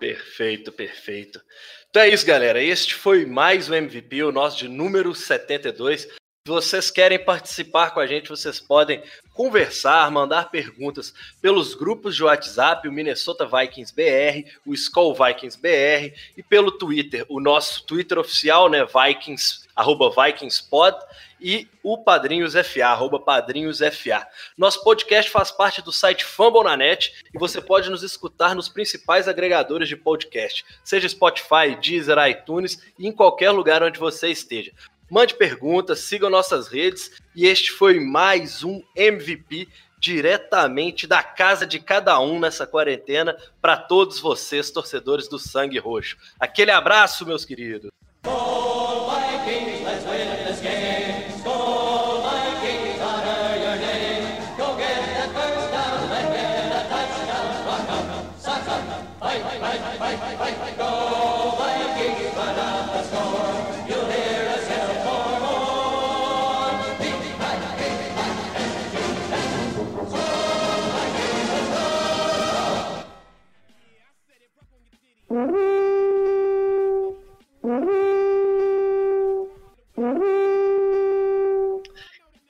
Perfeito, 0.00 0.72
perfeito. 0.72 1.40
Então 1.88 2.02
é 2.02 2.08
isso, 2.08 2.26
galera. 2.26 2.60
Este 2.62 2.94
foi 2.94 3.24
mais 3.26 3.68
um 3.68 3.74
MVP, 3.74 4.22
o 4.24 4.32
nosso 4.32 4.58
de 4.58 4.68
número 4.68 5.14
72. 5.14 6.08
Vocês 6.46 6.90
querem 6.90 7.22
participar 7.22 7.90
com 7.90 8.00
a 8.00 8.06
gente, 8.06 8.30
vocês 8.30 8.58
podem 8.58 9.02
conversar, 9.34 10.10
mandar 10.10 10.50
perguntas 10.50 11.12
pelos 11.38 11.74
grupos 11.74 12.16
de 12.16 12.24
WhatsApp, 12.24 12.88
o 12.88 12.92
Minnesota 12.92 13.44
Vikings 13.44 13.94
BR, 13.94 14.50
o 14.64 14.72
Skull 14.72 15.14
Vikings 15.14 15.60
BR 15.60 16.16
e 16.38 16.42
pelo 16.42 16.72
Twitter, 16.72 17.26
o 17.28 17.40
nosso 17.40 17.84
Twitter 17.84 18.18
oficial, 18.18 18.70
né, 18.70 18.86
Vikings, 18.86 19.68
arroba 19.76 20.10
VikingsPod 20.10 20.96
e 21.40 21.68
o 21.82 21.96
Padrinhos 21.98 22.54
FA, 22.54 22.86
arroba 22.86 23.18
Padrinhos 23.18 23.78
FA. 23.78 24.26
Nosso 24.56 24.82
podcast 24.82 25.30
faz 25.30 25.50
parte 25.50 25.82
do 25.82 25.92
site 25.92 26.24
Fambonanet 26.24 27.14
e 27.34 27.38
você 27.38 27.60
pode 27.60 27.88
nos 27.90 28.02
escutar 28.02 28.54
nos 28.54 28.68
principais 28.68 29.28
agregadores 29.28 29.88
de 29.88 29.96
podcast, 29.96 30.64
seja 30.84 31.08
Spotify, 31.08 31.76
Deezer, 31.80 32.18
iTunes 32.28 32.82
e 32.98 33.06
em 33.06 33.12
qualquer 33.12 33.50
lugar 33.50 33.82
onde 33.82 33.98
você 33.98 34.28
esteja. 34.28 34.72
Mande 35.10 35.34
perguntas, 35.34 35.98
siga 35.98 36.30
nossas 36.30 36.68
redes 36.68 37.10
e 37.34 37.44
este 37.44 37.72
foi 37.72 37.98
mais 37.98 38.62
um 38.62 38.80
MVP 38.96 39.66
diretamente 39.98 41.04
da 41.04 41.20
casa 41.20 41.66
de 41.66 41.80
cada 41.80 42.20
um 42.20 42.38
nessa 42.38 42.64
quarentena 42.64 43.36
para 43.60 43.76
todos 43.76 44.20
vocês, 44.20 44.70
torcedores 44.70 45.28
do 45.28 45.36
Sangue 45.36 45.78
Roxo. 45.78 46.16
Aquele 46.38 46.70
abraço, 46.70 47.26
meus 47.26 47.44
queridos. 47.44 47.90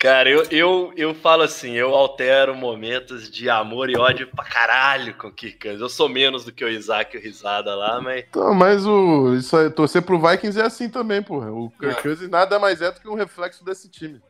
Cara, 0.01 0.31
eu, 0.31 0.45
eu, 0.51 0.93
eu 0.97 1.15
falo 1.15 1.43
assim, 1.43 1.73
eu 1.73 1.95
altero 1.95 2.55
momentos 2.55 3.31
de 3.31 3.51
amor 3.51 3.91
e 3.91 3.99
ódio 3.99 4.27
pra 4.29 4.43
caralho 4.43 5.15
com 5.15 5.29
o 5.29 5.33
Kirk 5.33 5.59
Cousins. 5.59 5.83
Eu 5.83 5.91
sou 5.91 6.09
menos 6.09 6.43
do 6.43 6.51
que 6.51 6.65
o 6.65 6.69
Isaac 6.71 7.15
e 7.15 7.21
o 7.21 7.23
Risada 7.23 7.75
lá, 7.75 8.01
mas... 8.01 8.25
Então, 8.27 8.55
mas 8.55 8.87
o, 8.87 9.35
isso 9.35 9.55
aí, 9.55 9.69
torcer 9.69 10.01
pro 10.01 10.19
Vikings 10.19 10.59
é 10.59 10.65
assim 10.65 10.89
também, 10.89 11.23
porra. 11.23 11.53
O 11.53 11.71
Kirk 11.79 12.03
Cousins 12.03 12.31
nada 12.31 12.59
mais 12.59 12.81
é 12.81 12.91
do 12.91 12.99
que 12.99 13.09
um 13.11 13.15
reflexo 13.15 13.63
desse 13.63 13.91
time. 13.91 14.23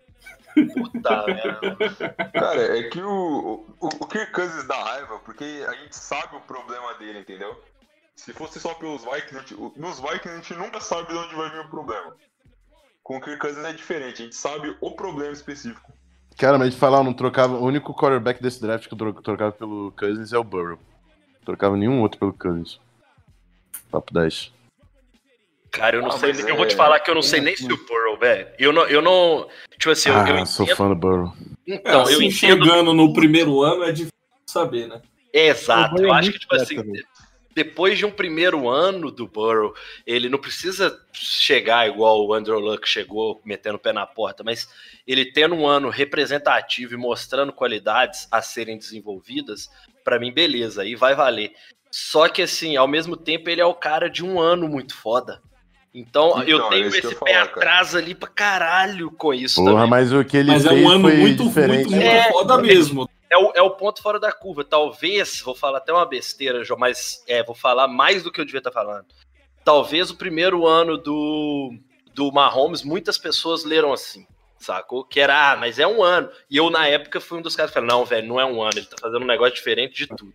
Puta 0.75 1.25
merda. 1.27 1.77
Cara, 2.33 2.77
é 2.77 2.83
que 2.89 3.01
o, 3.01 3.65
o, 3.79 3.87
o 4.01 4.07
Kirk 4.09 4.33
Cousins 4.33 4.67
dá 4.67 4.75
raiva, 4.75 5.21
porque 5.21 5.45
a 5.69 5.73
gente 5.75 5.95
sabe 5.95 6.35
o 6.35 6.41
problema 6.41 6.95
dele, 6.95 7.21
entendeu? 7.21 7.57
Se 8.17 8.33
fosse 8.33 8.59
só 8.59 8.75
pelos 8.75 9.05
Vikings, 9.05 9.37
a 9.37 9.39
gente- 9.39 9.79
nos 9.79 10.01
Vikings 10.01 10.29
a 10.31 10.37
gente 10.37 10.55
nunca 10.55 10.81
sabe 10.81 11.13
de 11.13 11.15
onde 11.17 11.35
vai 11.37 11.49
vir 11.49 11.61
o 11.61 11.71
problema. 11.71 12.17
Com 13.11 13.17
o 13.17 13.21
Kirk 13.21 13.41
Cousins 13.41 13.65
é 13.65 13.73
diferente, 13.73 14.23
a 14.23 14.25
gente 14.25 14.37
sabe 14.37 14.73
o 14.81 14.93
problema 14.93 15.33
específico. 15.33 15.93
Cara, 16.39 16.57
mas 16.57 16.71
de 16.73 16.77
falar, 16.79 16.99
eu 16.99 17.03
não 17.03 17.13
trocava. 17.13 17.57
O 17.57 17.65
único 17.65 17.93
quarterback 17.93 18.41
desse 18.41 18.61
draft 18.63 18.87
que 18.87 18.95
eu 18.95 18.99
tro- 18.99 19.13
trocava 19.15 19.51
pelo 19.51 19.93
Cousins 19.99 20.33
é 20.33 20.39
o 20.39 20.45
Burrow. 20.45 20.79
Não 21.39 21.45
trocava 21.45 21.77
nenhum 21.77 22.03
outro 22.03 22.21
pelo 22.21 22.33
Cousins. 22.33 22.79
Papo 23.91 24.15
10. 24.15 24.53
Cara, 25.73 25.97
eu 25.97 26.03
não 26.03 26.11
Ah, 26.11 26.19
sei, 26.19 26.31
eu 26.31 26.57
vou 26.57 26.67
te 26.69 26.75
é- 26.75 26.77
falar 26.77 27.01
que 27.01 27.11
eu 27.11 27.15
não 27.17 27.23
sei 27.23 27.41
nem 27.41 27.57
se 27.57 27.65
o 27.65 27.77
Burrow, 27.85 28.17
velho. 28.17 28.47
Eu 28.57 28.73
não, 28.73 28.87
eu 28.87 29.03
não. 29.03 29.49
Tipo 29.73 29.91
assim, 29.91 30.09
eu, 30.11 30.17
ah, 30.17 30.31
eu 30.31 30.47
sou 30.47 30.65
entendo. 30.65 30.77
fã 30.77 30.89
do 30.91 30.95
Burrow. 30.95 31.33
Então, 31.67 32.03
eu 32.03 32.19
assim, 32.19 32.27
entendo. 32.27 32.65
chegando 32.65 32.95
no 32.95 33.13
primeiro 33.13 33.61
ano 33.63 33.83
é 33.83 33.91
difícil 33.91 34.13
saber, 34.47 34.87
né? 34.87 35.03
Exato. 35.35 35.97
Burrow 35.97 36.07
Eu 36.07 36.15
é 36.15 36.19
acho 36.21 36.31
que, 36.31 36.39
tipo 36.39 36.55
assim. 36.55 36.77
Depois 37.55 37.99
de 37.99 38.07
um 38.07 38.11
primeiro 38.11 38.69
ano 38.69 39.11
do 39.11 39.27
Burrow, 39.27 39.75
ele 40.07 40.29
não 40.29 40.39
precisa 40.39 40.99
chegar 41.13 41.89
igual 41.89 42.25
o 42.27 42.33
Andrew 42.33 42.59
Luck 42.61 42.89
chegou, 42.89 43.41
metendo 43.45 43.77
o 43.77 43.81
pé 43.81 43.93
na 43.93 44.07
porta, 44.07 44.43
mas 44.45 44.69
ele 45.07 45.33
tendo 45.33 45.55
um 45.55 45.67
ano 45.67 45.89
representativo 45.89 46.95
e 46.95 46.97
mostrando 46.97 47.53
qualidades 47.53 48.29
a 48.31 48.41
serem 48.41 48.79
desenvolvidas, 48.79 49.69
pra 50.05 50.19
mim, 50.19 50.33
beleza, 50.33 50.83
aí 50.83 50.95
vai 50.95 51.15
valer. 51.15 51.53
Só 51.91 52.29
que, 52.29 52.41
assim, 52.43 52.77
ao 52.77 52.87
mesmo 52.87 53.17
tempo, 53.17 53.51
ele 53.51 53.61
é 53.61 53.67
o 53.67 53.75
cara 53.75 54.09
de 54.09 54.25
um 54.25 54.39
ano 54.41 54.69
muito 54.69 54.95
foda. 54.97 55.43
Então, 55.93 56.41
eu 56.45 56.59
Então, 56.59 56.67
é 56.69 56.71
tenho 56.71 56.91
que 56.93 56.99
esse 56.99 57.07
eu 57.15 57.19
pé 57.19 57.33
falar, 57.35 57.49
cara. 57.49 57.57
atrás 57.61 57.95
ali 57.97 58.15
pra 58.15 58.29
caralho 58.29 59.11
com 59.11 59.35
isso 59.35 59.57
Porra, 59.57 59.73
também. 59.75 59.91
mas 59.91 60.13
o 60.13 60.25
que 60.25 60.37
ele 60.37 60.53
Mas 60.53 60.65
é 60.65 60.69
fez 60.69 60.83
um 60.85 60.89
ano 60.89 61.09
foi 61.09 61.17
muito, 61.17 61.43
diferente. 61.49 61.89
muito, 61.89 61.91
muito 61.91 62.07
É, 62.07 62.31
foda 62.31 62.59
mesmo. 62.59 63.11
É 63.31 63.39
o, 63.39 63.53
é 63.55 63.63
o 63.63 63.71
ponto 63.71 64.03
fora 64.03 64.19
da 64.19 64.33
curva. 64.33 64.65
Talvez, 64.65 65.41
vou 65.41 65.55
falar 65.55 65.79
até 65.79 65.93
uma 65.93 66.05
besteira, 66.05 66.65
João, 66.65 66.79
mas 66.81 67.23
é, 67.29 67.43
vou 67.45 67.55
falar 67.55 67.87
mais 67.87 68.23
do 68.23 68.33
que 68.33 68.41
eu 68.41 68.45
devia 68.45 68.59
estar 68.59 68.73
falando. 68.73 69.07
Talvez 69.65 70.11
o 70.11 70.17
primeiro 70.17 70.67
ano 70.67 70.99
do, 70.99 71.73
do 72.15 72.33
Mahomes, 72.33 72.83
muitas 72.83 73.17
pessoas 73.19 73.63
leram 73.65 73.93
assim, 73.93 74.27
sacou? 74.59 75.05
Que 75.05 75.21
era, 75.21 75.53
ah, 75.53 75.57
mas 75.57 75.79
é 75.79 75.87
um 75.87 76.03
ano. 76.03 76.29
E 76.51 76.57
eu, 76.57 76.71
na 76.71 76.87
época, 76.89 77.21
fui 77.21 77.39
um 77.39 77.43
dos 77.43 77.55
caras 77.55 77.71
que 77.71 77.75
falei, 77.75 77.89
não, 77.89 78.05
velho, 78.05 78.27
não 78.27 78.41
é 78.41 78.45
um 78.45 78.61
ano, 78.63 78.73
ele 78.77 78.87
tá 78.87 78.97
fazendo 79.01 79.23
um 79.23 79.27
negócio 79.27 79.55
diferente 79.55 79.95
de 79.95 80.07
tudo. 80.09 80.33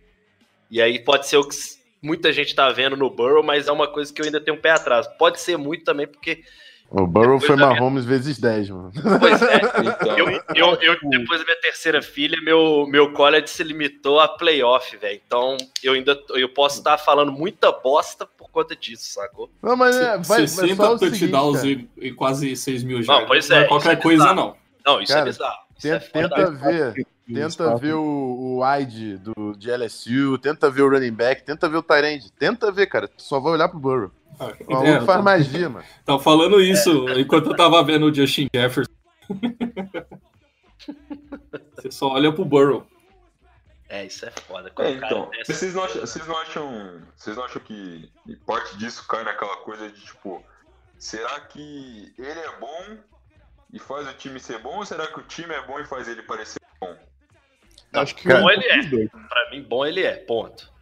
E 0.70 0.80
aí 0.80 0.98
pode 0.98 1.26
ser 1.26 1.36
o 1.36 1.44
que 1.46 1.54
muita 2.02 2.32
gente 2.32 2.54
tá 2.54 2.70
vendo 2.70 2.96
no 2.96 3.10
Burrow, 3.10 3.42
mas 3.42 3.68
é 3.68 3.72
uma 3.72 3.88
coisa 3.88 4.12
que 4.12 4.20
eu 4.22 4.24
ainda 4.26 4.40
tenho 4.40 4.56
um 4.56 4.60
pé 4.60 4.70
atrás. 4.70 5.06
Pode 5.18 5.40
ser 5.40 5.56
muito 5.58 5.84
também, 5.84 6.06
porque 6.06 6.42
O 6.88 7.06
Burrow 7.06 7.40
foi 7.40 7.56
da 7.56 7.66
minha- 7.68 7.80
Mahomes 7.80 8.04
vezes 8.04 8.38
10, 8.38 8.70
mano. 8.70 8.92
Pois 9.20 9.42
é. 9.42 9.56
Então, 10.00 10.18
Eu, 10.18 10.25
eu, 10.54 10.74
eu, 10.80 10.96
depois 11.10 11.40
da 11.40 11.44
minha 11.44 11.60
terceira 11.60 12.02
filha, 12.02 12.40
meu, 12.42 12.86
meu 12.86 13.12
college 13.12 13.48
se 13.48 13.62
limitou 13.62 14.20
a 14.20 14.28
playoff, 14.28 14.96
velho. 14.96 15.20
Então, 15.26 15.56
eu 15.82 15.94
ainda 15.94 16.18
eu 16.30 16.48
posso 16.48 16.78
estar 16.78 16.98
falando 16.98 17.32
muita 17.32 17.72
bosta 17.72 18.26
por 18.26 18.50
conta 18.50 18.74
disso, 18.76 19.12
sacou? 19.12 19.50
Não, 19.62 19.76
mas 19.76 19.96
é, 19.96 20.18
vai, 20.18 20.18
vai 20.18 20.48
60 20.48 20.76
só 20.76 20.94
o 20.94 20.98
seguinte, 20.98 21.18
touchdowns 21.30 21.64
e, 21.64 21.88
e 21.98 22.12
quase 22.12 22.54
6 22.56 22.82
mil 22.84 22.98
Não, 22.98 23.04
jardas. 23.04 23.28
pois 23.28 23.48
Não 23.48 23.56
é, 23.56 23.58
é 23.58 23.62
isso 23.62 23.68
qualquer 23.68 23.92
é 23.92 23.96
coisa, 23.96 24.22
bizarro. 24.22 24.36
não. 24.36 24.56
Não, 24.94 25.02
isso 25.02 25.12
Cara, 25.12 25.24
é 25.24 25.32
bizarro. 25.32 25.58
Isso 25.78 25.88
é 25.88 25.98
Tenta, 25.98 26.28
tenta 26.28 26.50
ver, 26.52 27.06
tenta 27.26 27.76
ver 27.76 27.94
o, 27.94 28.02
o 28.02 28.60
wide 28.64 29.18
do, 29.18 29.54
de 29.58 29.70
LSU, 29.70 30.38
tenta 30.38 30.70
ver 30.70 30.82
o 30.82 30.88
running 30.88 31.12
back, 31.12 31.42
tenta 31.44 31.68
ver 31.68 31.76
o 31.76 31.82
Tyrande, 31.82 32.32
tenta 32.32 32.70
ver, 32.72 32.86
cara. 32.86 33.08
Tu 33.08 33.22
só 33.22 33.38
vai 33.40 33.52
olhar 33.52 33.68
pro 33.68 33.78
Burrow. 33.78 34.10
O 34.68 34.72
maluco 34.72 34.88
É, 34.88 35.00
faz 35.02 35.24
magia, 35.24 35.68
mano. 35.68 35.84
Tava 36.04 36.18
falando 36.18 36.60
isso 36.60 37.08
enquanto 37.18 37.50
eu 37.50 37.56
tava 37.56 37.82
vendo 37.82 38.06
o 38.06 38.14
Justin 38.14 38.48
Jefferson. 38.54 38.92
Você 41.74 41.90
só 41.90 42.08
olha 42.08 42.32
pro 42.32 42.44
Burrow. 42.44 42.86
É, 43.88 44.04
isso 44.04 44.26
é 44.26 44.30
foda. 44.30 44.72
É, 44.80 44.90
então, 44.90 45.30
desce- 45.30 45.52
vocês 45.54 45.74
não, 45.74 45.84
acham, 45.84 46.00
vocês 46.00 46.26
não 46.26 46.36
acham. 46.38 47.02
Vocês 47.16 47.36
não 47.36 47.44
acham 47.44 47.62
que 47.62 48.10
parte 48.44 48.76
disso 48.78 49.06
cai 49.06 49.22
naquela 49.24 49.56
coisa 49.58 49.88
de 49.90 50.00
tipo, 50.04 50.44
será 50.98 51.38
que 51.40 52.12
ele 52.18 52.40
é 52.40 52.56
bom 52.58 52.98
e 53.72 53.78
faz 53.78 54.08
o 54.08 54.12
time 54.14 54.40
ser 54.40 54.58
bom, 54.58 54.76
ou 54.78 54.84
será 54.86 55.06
que 55.06 55.20
o 55.20 55.22
time 55.22 55.54
é 55.54 55.62
bom 55.66 55.78
e 55.78 55.84
faz 55.84 56.08
ele 56.08 56.22
parecer 56.22 56.60
bom? 56.80 56.96
Acho 57.92 58.14
que 58.16 58.28
bom 58.28 58.50
ele 58.50 58.64
é. 58.66 59.08
Pra 59.08 59.50
mim, 59.50 59.62
bom 59.62 59.86
ele 59.86 60.02
é, 60.02 60.16
ponto. 60.16 60.74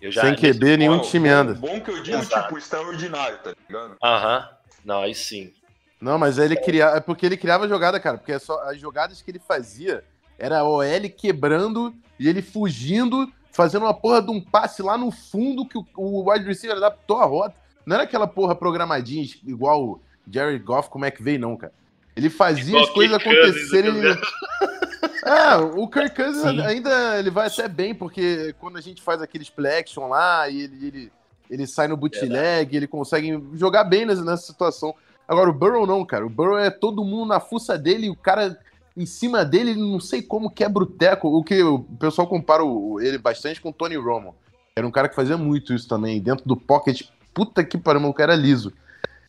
Eu 0.00 0.12
já, 0.12 0.20
Sem 0.22 0.36
QB, 0.36 0.76
nenhum 0.76 0.98
Bom, 0.98 1.02
time 1.02 1.28
bom- 1.28 1.34
anda. 1.34 1.54
Bom 1.54 1.80
que 1.80 1.90
eu 1.90 2.02
digo, 2.02 2.18
Exato. 2.18 2.42
tipo, 2.44 2.58
extraordinário, 2.58 3.38
tá 3.38 3.54
ligado? 3.66 3.96
Aham. 4.02 4.50
Não, 4.84 5.00
aí 5.00 5.14
sim. 5.14 5.52
Não, 6.00 6.18
mas 6.18 6.38
ele 6.38 6.56
criava. 6.56 6.96
É 6.96 7.00
porque 7.00 7.24
ele 7.24 7.36
criava 7.36 7.68
jogada, 7.68 7.98
cara. 7.98 8.18
Porque 8.18 8.32
é 8.32 8.38
só, 8.38 8.62
as 8.64 8.78
jogadas 8.78 9.22
que 9.22 9.30
ele 9.30 9.38
fazia 9.38 10.04
era 10.38 10.60
a 10.60 10.64
OL 10.64 10.84
quebrando 11.16 11.94
e 12.18 12.28
ele 12.28 12.42
fugindo, 12.42 13.30
fazendo 13.52 13.84
uma 13.84 13.94
porra 13.94 14.20
de 14.20 14.30
um 14.30 14.40
passe 14.40 14.82
lá 14.82 14.98
no 14.98 15.10
fundo 15.10 15.66
que 15.66 15.78
o, 15.78 15.86
o 15.96 16.30
wide 16.30 16.44
receiver 16.44 16.76
adaptou 16.76 17.18
a 17.18 17.24
rota. 17.24 17.56
Não 17.86 17.94
era 17.94 18.04
aquela 18.04 18.26
porra 18.26 18.54
programadinha 18.54 19.24
igual 19.46 19.84
o 19.84 20.00
Jerry 20.30 20.58
Goff 20.58 20.88
com 20.88 20.98
o 20.98 21.04
McVay, 21.04 21.38
não, 21.38 21.56
cara. 21.56 21.72
Ele 22.16 22.30
fazia 22.30 22.68
Igual 22.68 22.84
as 22.84 22.90
coisas 22.90 23.16
acontecerem. 23.16 23.92
É, 25.24 25.56
o 25.56 25.88
Kirk 25.88 26.14
Cousins 26.14 26.42
Sim. 26.42 26.60
ainda 26.60 27.18
ele 27.18 27.30
vai 27.30 27.46
até 27.46 27.66
bem, 27.66 27.94
porque 27.94 28.54
quando 28.60 28.76
a 28.76 28.80
gente 28.80 29.00
faz 29.00 29.22
aqueles 29.22 29.48
play 29.48 29.78
action 29.78 30.08
lá 30.08 30.48
e 30.50 30.62
ele, 30.62 30.86
ele, 30.86 31.12
ele 31.50 31.66
sai 31.66 31.88
no 31.88 31.96
bootleg, 31.96 32.76
ele 32.76 32.86
consegue 32.86 33.42
jogar 33.54 33.84
bem 33.84 34.04
nessa, 34.04 34.22
nessa 34.22 34.42
situação. 34.42 34.94
Agora, 35.26 35.48
o 35.50 35.54
Burrow 35.54 35.86
não, 35.86 36.04
cara. 36.04 36.26
O 36.26 36.30
Burrow 36.30 36.58
é 36.58 36.70
todo 36.70 37.04
mundo 37.04 37.28
na 37.28 37.40
fuça 37.40 37.78
dele 37.78 38.06
e 38.06 38.10
o 38.10 38.16
cara 38.16 38.58
em 38.96 39.06
cima 39.06 39.44
dele, 39.44 39.70
ele 39.70 39.80
não 39.80 39.98
sei 39.98 40.22
como 40.22 40.50
quebra 40.50 40.82
o 40.82 40.86
teco. 40.86 41.28
O 41.28 41.42
que 41.42 41.62
o 41.62 41.80
pessoal 41.98 42.28
compara 42.28 42.62
o- 42.64 43.00
ele 43.00 43.18
bastante 43.18 43.60
com 43.60 43.70
o 43.70 43.72
Tony 43.72 43.96
Romo. 43.96 44.34
Era 44.76 44.86
um 44.86 44.90
cara 44.90 45.08
que 45.08 45.14
fazia 45.16 45.36
muito 45.36 45.72
isso 45.72 45.88
também. 45.88 46.20
Dentro 46.20 46.44
do 46.46 46.56
pocket, 46.56 47.02
puta 47.32 47.64
que 47.64 47.78
pariu, 47.78 48.04
o 48.06 48.14
cara 48.14 48.32
era 48.34 48.40
liso. 48.42 48.72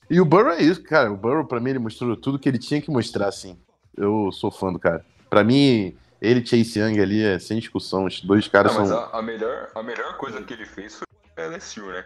E 0.09 0.19
o 0.21 0.25
Burrow 0.25 0.51
é 0.51 0.61
isso, 0.61 0.83
cara. 0.83 1.11
O 1.11 1.17
Burrow, 1.17 1.45
pra 1.45 1.59
mim, 1.59 1.71
ele 1.71 1.79
mostrou 1.79 2.15
tudo 2.15 2.37
que 2.37 2.47
ele 2.47 2.59
tinha 2.59 2.81
que 2.81 2.91
mostrar, 2.91 3.27
assim. 3.27 3.57
Eu 3.97 4.29
sou 4.31 4.51
fã 4.51 4.71
do 4.71 4.77
cara. 4.77 5.03
Pra 5.29 5.43
mim, 5.43 5.95
ele 6.21 6.41
e 6.41 6.45
Chase 6.45 6.79
Young 6.79 6.99
ali 6.99 7.23
é 7.23 7.39
sem 7.39 7.57
discussão. 7.57 8.05
Os 8.05 8.21
dois 8.21 8.47
caras 8.47 8.73
Não, 8.73 8.81
mas 8.81 8.89
são. 8.89 8.99
a, 8.99 9.19
a 9.19 9.21
melhor, 9.21 9.69
a 9.73 9.81
melhor 9.81 10.17
coisa 10.17 10.41
que 10.43 10.53
ele 10.53 10.65
fez 10.65 10.95
foi 10.99 11.43
a 11.43 11.47
LSU, 11.47 11.85
né? 11.87 12.05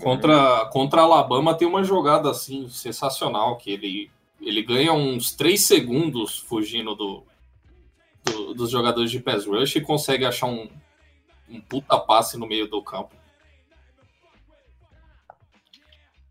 Contra, 0.00 0.66
contra 0.66 1.00
a 1.00 1.04
Alabama 1.04 1.54
tem 1.56 1.66
uma 1.66 1.82
jogada 1.82 2.30
assim 2.30 2.68
sensacional 2.68 3.56
que 3.56 3.70
ele 3.72 4.10
ele 4.40 4.62
ganha 4.62 4.92
uns 4.92 5.32
3 5.32 5.60
segundos 5.60 6.38
fugindo 6.38 6.94
do, 6.94 7.24
do- 8.24 8.54
dos 8.54 8.70
jogadores 8.70 9.10
de 9.10 9.18
pass 9.18 9.44
rush 9.44 9.74
e 9.74 9.80
consegue 9.80 10.24
achar 10.24 10.46
um, 10.46 10.68
um 11.48 11.60
puta 11.60 11.98
passe 11.98 12.36
no 12.38 12.46
meio 12.46 12.68
do 12.68 12.80
campo. 12.80 13.16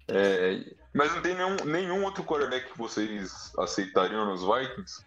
É, 0.07 0.63
mas 0.93 1.13
não 1.13 1.21
tem 1.21 1.35
nenhum, 1.35 1.55
nenhum 1.65 2.03
outro 2.05 2.23
quarterback 2.23 2.71
que 2.71 2.77
vocês 2.77 3.51
aceitariam 3.59 4.25
nos 4.25 4.41
Vikings? 4.41 5.03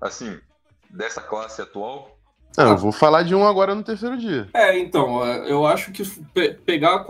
Assim, 0.00 0.40
dessa 0.88 1.20
classe 1.20 1.60
atual? 1.60 2.16
Não, 2.56 2.70
eu 2.70 2.78
vou 2.78 2.90
falar 2.90 3.22
de 3.22 3.34
um 3.34 3.46
agora 3.46 3.74
no 3.74 3.84
terceiro 3.84 4.16
dia. 4.16 4.48
É, 4.54 4.78
então, 4.78 5.22
eu 5.44 5.66
acho 5.66 5.92
que 5.92 6.02
pe- 6.32 6.54
pegar 6.54 6.94
a 6.96 7.04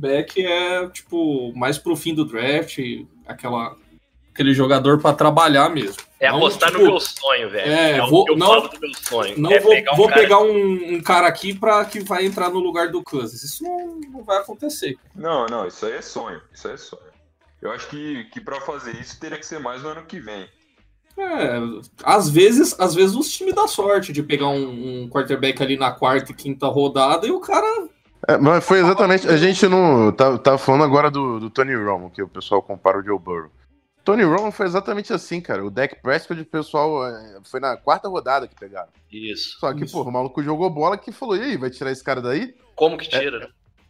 quarterback 0.00 0.44
é, 0.44 0.88
tipo, 0.90 1.52
mais 1.56 1.78
pro 1.78 1.96
fim 1.96 2.14
do 2.14 2.24
draft, 2.24 2.78
aquela, 3.26 3.76
aquele 4.32 4.52
jogador 4.54 5.00
pra 5.00 5.12
trabalhar 5.12 5.68
mesmo. 5.70 5.96
É 6.20 6.30
Não, 6.30 6.36
apostar 6.38 6.70
tipo, 6.70 6.82
no 6.82 6.90
meu 6.90 7.00
sonho, 7.00 7.50
velho. 7.50 7.70
é, 7.72 8.02
o 8.02 8.08
vou- 8.08 8.24
eu 8.28 8.36
não- 8.36 8.46
falo 8.46 8.68
do 8.68 8.80
meu 8.80 8.90
sonho. 8.94 9.34
Não 9.38 9.50
é 9.50 9.60
vou, 9.60 9.70
pegar 9.72 9.92
um 9.92 9.96
vou 9.96 10.08
cara 10.08 10.20
pegar 10.20 10.38
um, 10.40 10.94
um 10.94 11.00
cara 11.02 11.26
aqui 11.26 11.54
pra 11.54 11.84
que 11.84 12.00
vai 12.00 12.24
entrar 12.24 12.50
no 12.50 12.58
lugar 12.58 12.90
do 12.90 13.02
Cousins. 13.02 13.42
Isso 13.42 13.62
não, 13.64 14.00
não 14.12 14.24
vai 14.24 14.38
acontecer. 14.38 14.96
Não, 15.14 15.46
não, 15.46 15.66
isso 15.66 15.84
aí 15.86 15.92
é 15.92 16.02
sonho. 16.02 16.40
Isso 16.52 16.68
aí 16.68 16.74
é 16.74 16.78
sonho. 16.78 17.02
Eu 17.60 17.70
acho 17.72 17.88
que, 17.88 18.24
que 18.32 18.40
para 18.40 18.60
fazer 18.60 18.92
isso 19.00 19.18
teria 19.18 19.38
que 19.38 19.46
ser 19.46 19.58
mais 19.58 19.82
no 19.82 19.88
ano 19.88 20.04
que 20.04 20.20
vem. 20.20 20.46
É, 21.18 21.58
às 22.04 22.28
vezes, 22.28 22.78
às 22.78 22.94
vezes 22.94 23.16
os 23.16 23.30
times 23.32 23.54
dão 23.54 23.66
sorte 23.66 24.12
de 24.12 24.22
pegar 24.22 24.48
um, 24.48 25.02
um 25.04 25.08
quarterback 25.08 25.62
ali 25.62 25.74
na 25.76 25.90
quarta 25.90 26.30
e 26.30 26.34
quinta 26.34 26.66
rodada 26.66 27.26
e 27.26 27.30
o 27.30 27.40
cara. 27.40 27.88
É, 28.28 28.36
mas 28.36 28.64
foi 28.64 28.80
exatamente. 28.80 29.28
A 29.28 29.36
gente 29.36 29.66
não. 29.68 30.10
Tá, 30.12 30.36
tava 30.38 30.58
falando 30.58 30.84
agora 30.84 31.10
do, 31.10 31.38
do 31.38 31.50
Tony 31.50 31.74
Romo, 31.74 32.10
que 32.10 32.22
o 32.22 32.28
pessoal 32.28 32.62
compara 32.62 32.98
o 32.98 33.02
Joe 33.04 33.18
Burrow. 33.18 33.50
Tony 34.04 34.22
Romo 34.22 34.52
foi 34.52 34.66
exatamente 34.66 35.12
assim, 35.12 35.40
cara. 35.40 35.64
O 35.64 35.70
Dak 35.70 36.00
Prescott, 36.00 36.40
o 36.40 36.44
pessoal. 36.46 37.06
é, 37.06 37.38
Foi 37.44 37.60
na 37.60 37.76
quarta 37.76 38.08
rodada 38.08 38.46
que 38.46 38.54
pegaram. 38.54 38.88
Isso. 39.12 39.58
Só 39.58 39.72
que, 39.74 39.90
pô, 39.90 40.02
o 40.02 40.10
maluco 40.12 40.42
jogou 40.42 40.68
bola 40.70 40.96
que 40.96 41.10
falou: 41.12 41.36
e 41.36 41.42
aí, 41.42 41.56
vai 41.56 41.70
tirar 41.70 41.90
esse 41.90 42.02
cara 42.04 42.20
daí? 42.20 42.54
Como 42.74 42.96
que 42.98 43.08
tira, 43.08 43.38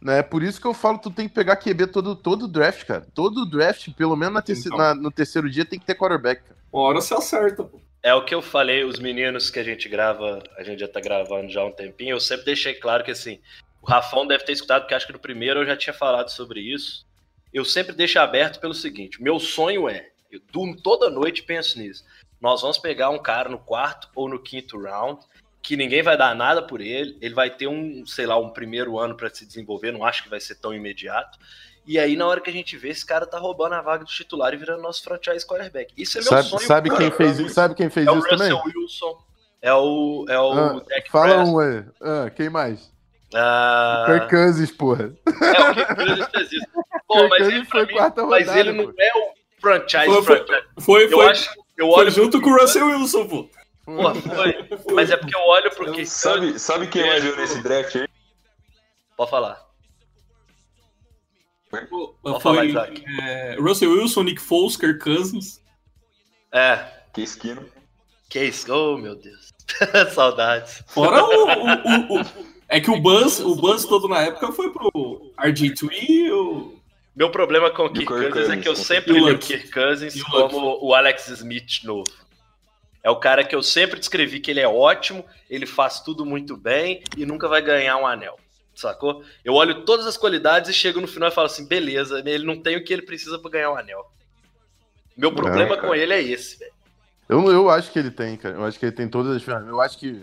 né? 0.01 0.19
É 0.19 0.21
por 0.23 0.43
isso 0.43 0.61
que 0.61 0.67
eu 0.67 0.73
falo, 0.75 0.99
tu 0.99 1.09
tem 1.09 1.27
que 1.27 1.33
pegar 1.33 1.55
QB 1.55 1.87
todo, 1.87 2.15
todo 2.15 2.47
draft, 2.47 2.85
cara. 2.85 3.07
Todo 3.15 3.45
draft, 3.49 3.89
pelo 3.95 4.15
menos 4.15 4.35
na 4.35 4.41
terce- 4.43 4.67
Então. 4.67 4.77
na- 4.77 4.93
no 4.93 5.09
terceiro 5.11 5.49
dia, 5.49 5.65
tem 5.65 5.79
que 5.79 5.85
ter 5.85 5.95
quarterback, 5.95 6.43
cara. 6.43 6.55
Uma 6.71 6.83
hora 6.83 7.01
se 7.01 7.13
acerta, 7.15 7.63
pô. 7.63 7.79
É 8.03 8.13
o 8.13 8.23
que 8.23 8.33
eu 8.33 8.41
falei, 8.41 8.83
os 8.83 8.99
meninos 8.99 9.49
que 9.49 9.57
a 9.59 9.63
gente 9.63 9.89
grava, 9.89 10.39
a 10.55 10.63
gente 10.63 10.79
já 10.79 10.87
tá 10.87 11.01
gravando 11.01 11.49
já 11.49 11.61
há 11.61 11.65
um 11.65 11.71
tempinho, 11.71 12.11
eu 12.15 12.19
sempre 12.19 12.45
deixei 12.45 12.75
claro 12.75 13.03
que 13.03 13.09
assim, 13.11 13.39
o 13.87 13.89
Rafão 13.89 14.27
deve 14.27 14.43
ter 14.43 14.51
escutado, 14.51 14.81
porque 14.81 14.93
acho 14.93 15.07
que 15.07 15.13
no 15.13 15.19
primeiro 15.19 15.61
eu 15.61 15.65
já 15.65 15.77
tinha 15.77 15.93
falado 15.93 16.29
sobre 16.29 16.59
isso. 16.59 17.05
Eu 17.53 17.63
sempre 17.63 17.95
deixo 17.95 18.19
aberto 18.19 18.59
pelo 18.59 18.73
seguinte: 18.73 19.21
meu 19.23 19.39
sonho 19.39 19.87
é, 19.87 20.09
eu 20.29 20.41
durmo 20.51 20.75
toda 20.81 21.09
noite 21.09 21.39
e 21.39 21.43
penso 21.45 21.79
nisso. 21.79 22.03
Nós 22.41 22.61
vamos 22.61 22.77
pegar 22.77 23.09
um 23.09 23.17
cara 23.17 23.49
no 23.49 23.57
quarto 23.57 24.09
ou 24.13 24.27
no 24.29 24.37
quinto 24.39 24.79
round, 24.79 25.21
que 25.63 25.75
ninguém 25.77 26.03
vai 26.03 26.17
dar 26.17 26.35
nada 26.35 26.61
por 26.61 26.81
ele, 26.81 27.17
ele 27.21 27.33
vai 27.33 27.49
ter 27.49 27.67
um, 27.67 28.05
sei 28.05 28.25
lá, 28.27 28.37
um 28.37 28.49
primeiro 28.51 28.99
ano 28.99 29.15
para 29.15 29.29
se 29.29 29.45
desenvolver, 29.45 29.91
não 29.91 30.05
acho 30.05 30.23
que 30.23 30.29
vai 30.29 30.39
ser 30.39 30.55
tão 30.55 30.73
imediato. 30.73 31.39
E 31.85 31.97
aí, 31.97 32.17
na 32.17 32.27
hora 32.27 32.41
que 32.41 32.49
a 32.49 32.53
gente 32.53 32.75
vê, 32.75 32.89
esse 32.89 33.05
cara 33.05 33.25
tá 33.25 33.39
roubando 33.39 33.73
a 33.73 33.81
vaga 33.81 34.03
do 34.03 34.09
titular 34.11 34.53
e 34.53 34.57
virando 34.57 34.81
nosso 34.81 35.01
franchise 35.01 35.47
quarterback. 35.47 35.93
Isso 35.97 36.17
é 36.17 36.21
meu 36.21 36.29
Sabe, 36.29 36.49
sonho. 36.49 36.67
sabe 36.67 36.89
cara. 36.89 37.01
quem 37.01 37.11
fez 37.11 37.39
isso? 37.39 37.53
Sabe 37.53 37.75
quem 37.75 37.89
fez 37.89 38.05
É 38.05 38.11
o 38.11 38.19
isso 38.19 38.27
também? 38.27 38.51
Russell 38.51 38.71
Wilson. 38.81 39.17
É 39.61 39.73
o, 39.73 40.25
é 40.27 40.37
o 40.39 40.51
Ah, 40.51 40.83
Dak 40.87 41.09
fala 41.09 41.43
um 41.45 41.57
aí. 41.57 41.85
Ah, 42.01 42.29
quem 42.29 42.49
mais? 42.49 42.91
Ah, 43.33 44.05
Kirk 44.07 44.29
Cousins, 44.29 44.71
porra. 44.71 45.13
é 45.25 45.61
o 45.69 45.73
Kirk 45.75 45.95
Cousins 45.95 46.27
fez 46.33 46.51
isso. 46.53 46.65
Pô, 47.07 47.27
mas 47.27 47.47
ele, 47.47 47.65
foi 47.65 47.85
mim, 47.85 47.93
quarta 47.93 48.25
mas 48.25 48.39
rodada, 48.47 48.59
ele 48.59 48.71
não 48.71 48.93
é 48.97 49.11
o 49.17 49.33
franchise 49.61 50.05
Foi- 50.05 50.23
foi- 50.23 50.45
franchise. 50.45 50.67
Foi, 50.79 51.05
Eu 51.05 51.09
foi, 51.11 51.25
acho, 51.27 51.49
eu 51.77 51.87
foi 51.91 51.99
olho 52.01 52.11
junto 52.11 52.41
com 52.41 52.49
o 52.49 52.57
Russell 52.57 52.85
Wilson, 52.87 53.27
pô. 53.27 53.49
Pô, 53.85 54.15
foi. 54.15 54.69
Mas 54.93 55.09
é 55.11 55.17
porque 55.17 55.35
eu 55.35 55.41
olho 55.41 55.69
pro 55.75 55.85
Kirk 55.91 56.05
Sabe, 56.05 56.39
Cousins. 56.39 56.61
sabe 56.61 56.87
quem 56.87 57.05
mais 57.05 57.23
veio 57.23 57.35
nesse 57.37 57.61
draft 57.61 57.95
aí? 57.95 58.07
Pode 59.15 59.29
falar. 59.31 59.65
Pô, 61.89 62.15
Pode 62.23 62.41
falar, 62.41 62.57
Foi 62.59 62.67
Isaac. 62.69 63.03
é, 63.21 63.55
Russell 63.59 63.91
Wilson, 63.91 64.23
Nick 64.23 64.41
Foles, 64.41 64.77
Kirk 64.77 64.99
Cousins. 65.03 65.61
É. 66.53 66.79
Que 67.13 67.21
esquino. 67.21 67.65
Que 68.29 68.43
isso? 68.45 68.73
Oh, 68.73 68.97
meu 68.97 69.15
Deus. 69.15 69.51
Saudades. 70.13 70.83
Fora 70.87 71.23
o, 71.23 71.27
o- 71.27 72.15
o- 72.17 72.21
o- 72.21 72.56
É 72.69 72.81
que 72.81 72.91
o 72.91 72.99
Buzz, 72.99 73.39
o 73.39 73.55
Buzz 73.55 73.85
todo 73.85 74.07
na 74.07 74.21
época 74.21 74.51
foi 74.51 74.71
pro 74.71 75.31
RG3, 75.39 76.31
o... 76.31 76.77
Meu 77.15 77.31
problema 77.31 77.71
com 77.71 77.83
o 77.83 77.87
E 77.87 78.05
Kirk 78.05 78.13
Kirk 78.13 78.31
Cousins 78.31 78.49
é 78.49 78.57
que 78.57 78.69
eu 78.69 78.75
sempre 78.75 79.13
li 79.13 79.19
E 79.19 79.31
o. 79.31 79.39
Kirk 79.39 79.71
Cousins 79.71 80.15
E 80.15 80.21
como 80.21 80.77
o 80.85 80.93
Alex 80.93 81.27
Smith 81.29 81.83
novo. 81.83 82.05
É 83.03 83.09
o 83.09 83.15
cara 83.15 83.43
que 83.43 83.55
eu 83.55 83.63
sempre 83.63 83.97
descrevi 83.97 84.39
que 84.39 84.51
ele 84.51 84.59
é 84.59 84.67
ótimo, 84.67 85.25
ele 85.49 85.65
faz 85.65 86.01
tudo 86.01 86.25
muito 86.25 86.57
bem 86.57 87.01
e 87.15 87.25
nunca 87.25 87.47
vai 87.47 87.61
ganhar 87.61 87.97
um 87.97 88.05
anel. 88.05 88.37
Sacou? 88.75 89.23
Eu 89.43 89.53
olho 89.53 89.85
todas 89.85 90.05
as 90.05 90.17
qualidades 90.17 90.69
e 90.69 90.73
chego 90.73 91.01
no 91.01 91.07
final 91.07 91.29
e 91.29 91.31
falo 91.33 91.47
assim: 91.47 91.65
beleza, 91.65 92.21
ele 92.23 92.45
não 92.45 92.61
tem 92.61 92.77
o 92.77 92.83
que 92.83 92.93
ele 92.93 93.01
precisa 93.01 93.39
pra 93.39 93.49
ganhar 93.49 93.71
um 93.71 93.77
anel. 93.77 94.05
Meu 95.15 95.33
problema 95.33 95.77
com 95.77 95.95
ele 95.95 96.13
é 96.13 96.21
esse, 96.21 96.59
velho. 96.59 96.73
Eu, 97.27 97.51
eu 97.51 97.69
acho 97.69 97.91
que 97.91 97.97
ele 97.97 98.11
tem, 98.11 98.37
cara. 98.37 98.55
Eu 98.55 98.65
acho 98.65 98.77
que 98.77 98.85
ele 98.85 98.95
tem 98.95 99.07
todas 99.07 99.35
as 99.35 99.41
ferramentas. 99.41 99.73
Eu 99.73 99.81
acho 99.81 99.97
que 99.97 100.21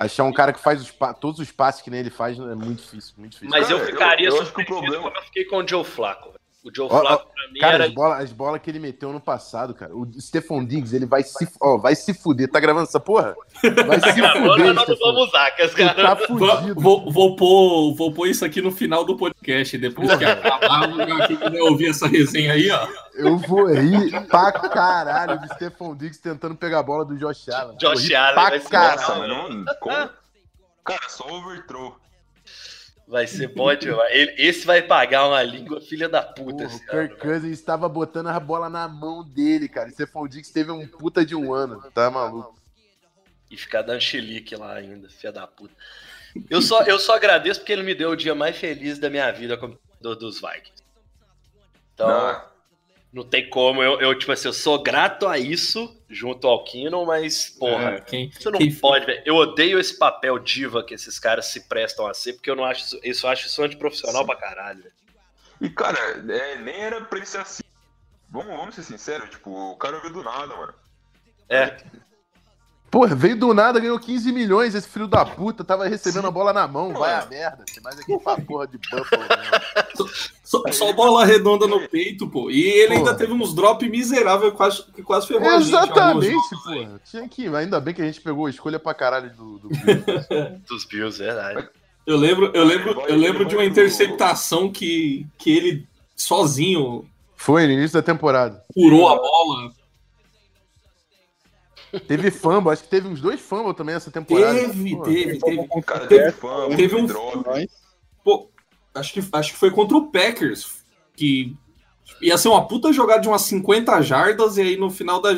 achar 0.00 0.24
um 0.24 0.32
cara 0.32 0.52
que 0.52 0.60
faz 0.60 0.80
os 0.80 0.90
todos 1.20 1.38
os 1.40 1.52
passes 1.52 1.82
que 1.82 1.90
nem 1.90 2.00
ele 2.00 2.10
faz 2.10 2.38
é 2.38 2.54
muito 2.54 2.82
difícil, 2.82 3.14
muito 3.18 3.32
difícil. 3.32 3.50
Mas 3.50 3.68
Cara, 3.68 3.78
eu 3.80 3.86
ficaria 3.86 4.28
eu- 4.28 4.36
eu 4.36 4.44
surpreendido 4.44 4.78
problema- 4.80 5.02
como 5.04 5.16
eu 5.16 5.22
fiquei 5.24 5.44
com 5.44 5.56
o 5.58 5.68
Joe 5.68 5.84
Flacco. 5.84 6.32
O 6.62 6.70
Joe 6.74 6.88
ó, 6.90 7.00
Flacco, 7.00 7.26
pra 7.32 7.48
mim, 7.50 7.58
Cara, 7.58 7.74
era. 7.76 7.84
as 7.86 7.92
bolas 7.94 8.20
as 8.20 8.32
bola 8.32 8.58
que 8.58 8.68
ele 8.70 8.78
meteu 8.78 9.10
no 9.14 9.20
passado, 9.20 9.72
cara. 9.72 9.96
O 9.96 10.06
Stephon 10.20 10.62
Diggs, 10.62 10.94
ele 10.94 11.06
vai 11.06 11.22
se, 11.22 11.48
ó, 11.58 11.78
vai 11.78 11.94
se 11.94 12.12
fuder. 12.12 12.50
Tá 12.50 12.60
gravando 12.60 12.84
essa 12.86 13.00
porra? 13.00 13.34
Vai 13.86 13.98
se 14.12 14.20
Agora 14.20 14.50
fuder, 14.56 14.74
nós 14.74 14.88
não 14.88 14.96
vamos 14.98 15.28
usar, 15.28 15.50
que 15.52 15.62
as 15.62 15.72
caras. 15.72 15.96
tá 15.96 16.14
Vou, 16.28 16.38
fudido. 16.56 16.80
vou, 16.80 17.10
vou 17.10 17.34
pôr, 17.36 17.94
vou 17.94 18.12
pôr 18.12 18.26
isso 18.28 18.44
aqui 18.44 18.60
no 18.60 18.70
final 18.70 19.04
do 19.06 19.16
podcast. 19.16 19.78
Depois 19.78 20.14
que 20.18 20.24
acabar, 20.24 20.88
quem 21.26 21.36
quiser 21.38 21.62
ouvir 21.62 21.88
essa 21.90 22.06
resenha 22.06 22.52
aí, 22.52 22.70
ó. 22.70 22.86
Eu 23.14 23.38
vou 23.38 23.66
rir 23.66 24.26
pra 24.26 24.52
caralho 24.52 25.40
do 25.40 25.46
Stephon 25.54 25.96
Diggs 25.96 26.20
tentando 26.20 26.54
pegar 26.56 26.80
a 26.80 26.82
bola 26.82 27.06
do 27.06 27.16
Josh 27.16 27.48
Allen. 27.48 27.76
Josh 27.78 28.12
Allen 28.12 28.34
pra 28.34 28.50
vai 28.50 28.60
caralho. 28.60 29.28
Nossa. 29.28 29.74
Como? 29.80 30.10
Cara, 30.84 31.08
só 31.08 31.26
overthrow. 31.26 31.96
Vai 33.10 33.26
ser 33.26 33.48
bom 33.48 33.74
demais. 33.74 34.08
Ele- 34.14 34.34
Esse 34.38 34.64
vai 34.64 34.80
pagar 34.82 35.26
uma 35.26 35.42
língua 35.42 35.80
filha 35.80 36.08
da 36.08 36.22
puta 36.22 36.62
Porra, 36.62 36.64
esse 36.66 36.76
o 36.84 36.86
Kirk. 36.88 37.16
Cousins 37.16 37.58
estava 37.58 37.88
botando 37.88 38.28
a 38.28 38.38
bola 38.38 38.70
na 38.70 38.86
mão 38.86 39.24
dele, 39.24 39.68
cara. 39.68 39.88
E 39.88 39.92
Stephon 39.92 40.28
Diggs 40.28 40.52
teve 40.52 40.70
um 40.70 40.86
puta 40.86 41.26
de 41.26 41.34
um 41.34 41.52
ano. 41.52 41.82
Tá 41.92 42.08
maluco. 42.08 42.54
E 43.50 43.56
ficar 43.56 43.82
dando 43.82 44.00
chilique 44.00 44.54
lá 44.54 44.74
ainda, 44.74 45.08
filha 45.08 45.32
da 45.32 45.44
puta. 45.44 45.74
Eu 46.48 46.62
só, 46.62 46.82
eu 46.84 47.00
só 47.00 47.16
agradeço 47.16 47.58
porque 47.58 47.72
ele 47.72 47.82
me 47.82 47.96
deu 47.96 48.10
o 48.10 48.16
dia 48.16 48.32
mais 48.32 48.56
feliz 48.56 48.96
da 49.00 49.10
minha 49.10 49.28
vida 49.32 49.56
como 49.56 49.76
do, 50.00 50.14
dos 50.14 50.40
Vikings. 50.40 50.84
Então, 51.94 52.08
Não, 52.08 52.42
não 53.12 53.24
tem 53.24 53.48
como. 53.50 53.82
Eu, 53.82 54.00
eu, 54.00 54.18
tipo 54.18 54.30
assim, 54.32 54.48
eu 54.48 54.52
sou 54.52 54.82
grato 54.82 55.26
a 55.26 55.38
isso 55.38 55.96
junto 56.08 56.46
ao 56.46 56.64
Kino, 56.64 57.04
mas, 57.06 57.50
porra, 57.50 57.96
É, 57.96 58.00
quem, 58.00 58.28
Isso 58.28 58.50
não 58.50 58.58
quem- 58.58 58.74
pode, 58.74 59.06
velho. 59.06 59.22
Eu 59.24 59.34
odeio 59.36 59.78
esse 59.78 59.98
papel 59.98 60.38
diva 60.38 60.84
que 60.84 60.94
esses 60.94 61.18
caras 61.18 61.46
se 61.46 61.68
prestam 61.68 62.06
a 62.06 62.14
ser, 62.14 62.34
porque 62.34 62.50
eu 62.50 62.56
não 62.56 62.64
acho 62.64 62.84
isso, 62.84 63.00
isso 63.02 63.26
eu 63.26 63.30
acho 63.30 63.46
isso 63.46 63.62
antiprofissional 63.62 64.24
pra 64.24 64.36
caralho. 64.36 64.82
velho. 64.82 64.94
E, 65.60 65.68
cara, 65.68 65.98
é, 66.28 66.56
nem 66.56 66.74
era 66.80 67.00
pra 67.02 67.18
ele 67.18 67.26
ser 67.26 67.38
assim. 67.38 67.62
Vamos, 68.28 68.56
vamos 68.56 68.74
ser 68.74 68.82
sinceros, 68.84 69.28
tipo, 69.30 69.50
o 69.50 69.76
cara 69.76 69.98
veio 70.00 70.12
do 70.12 70.22
nada, 70.22 70.46
mano. 70.56 70.74
É, 71.48 71.76
Porra, 72.90 73.14
veio 73.14 73.38
do 73.38 73.54
nada, 73.54 73.78
ganhou 73.78 73.98
15 74.00 74.32
milhões. 74.32 74.74
Esse 74.74 74.88
filho 74.88 75.06
da 75.06 75.24
puta 75.24 75.62
tava 75.62 75.86
recebendo 75.86 76.26
a 76.26 76.30
bola 76.30 76.52
na 76.52 76.66
mão. 76.66 76.92
Vai 76.92 77.14
a 77.14 77.24
merda. 77.24 77.64
Tem 77.72 77.80
mais 77.82 77.98
aqui 78.00 78.18
pra 78.18 78.36
porra 78.40 78.66
de 78.66 78.78
Buffalo. 78.78 79.22
Só, 80.50 80.60
só 80.72 80.92
bola 80.92 81.24
redonda 81.24 81.68
no 81.68 81.88
peito, 81.88 82.28
pô. 82.28 82.50
E 82.50 82.60
ele 82.60 82.94
ainda 82.94 83.14
teve 83.14 83.32
uns 83.32 83.54
drop 83.54 83.88
miserável 83.88 84.50
que 84.50 84.56
quase, 84.56 84.82
que 84.92 85.00
quase 85.00 85.28
ferrou 85.28 85.48
a 85.48 85.60
gente. 85.60 85.68
Exatamente, 85.68 86.50
porra. 86.64 87.00
Tinha 87.08 87.28
que. 87.28 87.46
Ainda 87.54 87.78
bem 87.78 87.94
que 87.94 88.02
a 88.02 88.04
gente 88.04 88.20
pegou 88.20 88.46
a 88.46 88.50
escolha 88.50 88.80
pra 88.80 88.92
caralho 88.92 89.30
do. 89.30 89.58
do 89.60 89.68
Bills. 89.78 90.60
dos 90.68 90.84
Bills, 90.86 91.18
verdade. 91.20 91.68
Eu 92.04 92.16
lembro, 92.16 92.50
eu 92.52 92.64
lembro, 92.64 93.00
eu 93.06 93.16
lembro 93.16 93.44
de 93.44 93.54
uma 93.54 93.64
interceptação 93.64 94.72
que, 94.72 95.24
que 95.38 95.56
ele 95.56 95.86
sozinho 96.16 97.04
Foi 97.36 97.66
no 97.68 97.72
início 97.72 97.94
da 97.94 98.02
temporada. 98.02 98.64
furou 98.74 99.08
a 99.08 99.14
bola. 99.14 99.70
Teve 102.06 102.30
fumble, 102.30 102.72
acho 102.72 102.82
que 102.84 102.88
teve 102.88 103.08
uns 103.08 103.20
dois 103.20 103.40
fumbles 103.40 103.76
também 103.76 103.94
essa 103.94 104.10
temporada. 104.10 104.54
Teve, 104.54 104.96
Pô, 104.96 105.02
teve, 105.02 105.38
teve. 105.38 105.82
Cara, 105.82 106.06
Teve- 106.06 106.32
fã, 106.32 106.68
teve 106.76 106.96
um- 106.96 107.06
drop. 107.06 107.44
Pô, 108.22 108.50
acho 108.94 109.12
que, 109.12 109.20
acho 109.32 109.52
que 109.52 109.58
foi 109.58 109.70
contra 109.70 109.96
o 109.96 110.10
Packers, 110.10 110.84
que 111.16 111.56
ia 112.20 112.36
ser 112.38 112.48
uma 112.48 112.66
puta 112.66 112.92
jogada 112.92 113.20
de 113.20 113.28
umas 113.28 113.42
50 113.42 114.00
jardas, 114.02 114.56
e 114.56 114.62
aí 114.62 114.76
no 114.76 114.90
final 114.90 115.20
da, 115.20 115.30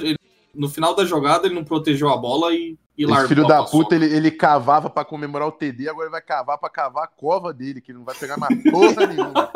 no 0.55 0.69
final 0.69 0.95
da 0.95 1.05
jogada 1.05 1.47
ele 1.47 1.55
não 1.55 1.65
protegeu 1.65 2.09
a 2.09 2.17
bola 2.17 2.53
e, 2.53 2.77
e 2.97 3.07
largou. 3.07 3.29
filho 3.29 3.47
da 3.47 3.63
puta, 3.65 3.95
ele, 3.95 4.07
ele 4.07 4.31
cavava 4.31 4.91
pra 4.91 5.05
comemorar 5.05 5.49
o 5.49 5.53
TD, 5.53 5.89
agora 5.89 6.07
ele 6.07 6.13
vai 6.13 6.23
cavar 6.23 6.59
pra 6.59 6.69
cavar 6.69 7.05
a 7.05 7.09
cova 7.09 7.53
dele, 7.53 7.81
que 7.81 7.93
ele 7.93 7.99
não 7.99 8.05
vai 8.05 8.15
pegar 8.15 8.37
mais 8.37 8.63
porra 8.65 9.07
nenhuma. 9.07 9.51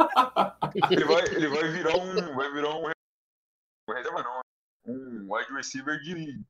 Ele 0.90 1.04
vai, 1.04 1.24
ele 1.34 1.48
vai 1.48 1.68
virar 1.72 1.96
um. 1.96 2.34
Vai 2.34 2.52
virar 2.52 2.74
um. 2.76 2.86
um 2.86 3.92
reserva 3.94 4.22
não. 4.22 4.40
um 4.94 5.26
wide 5.34 5.52
receiver 5.54 5.98
de. 6.00 6.40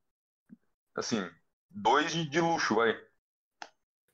Assim, 0.96 1.28
dois 1.70 2.12
de, 2.12 2.28
de 2.28 2.40
luxo, 2.40 2.74
vai. 2.74 2.96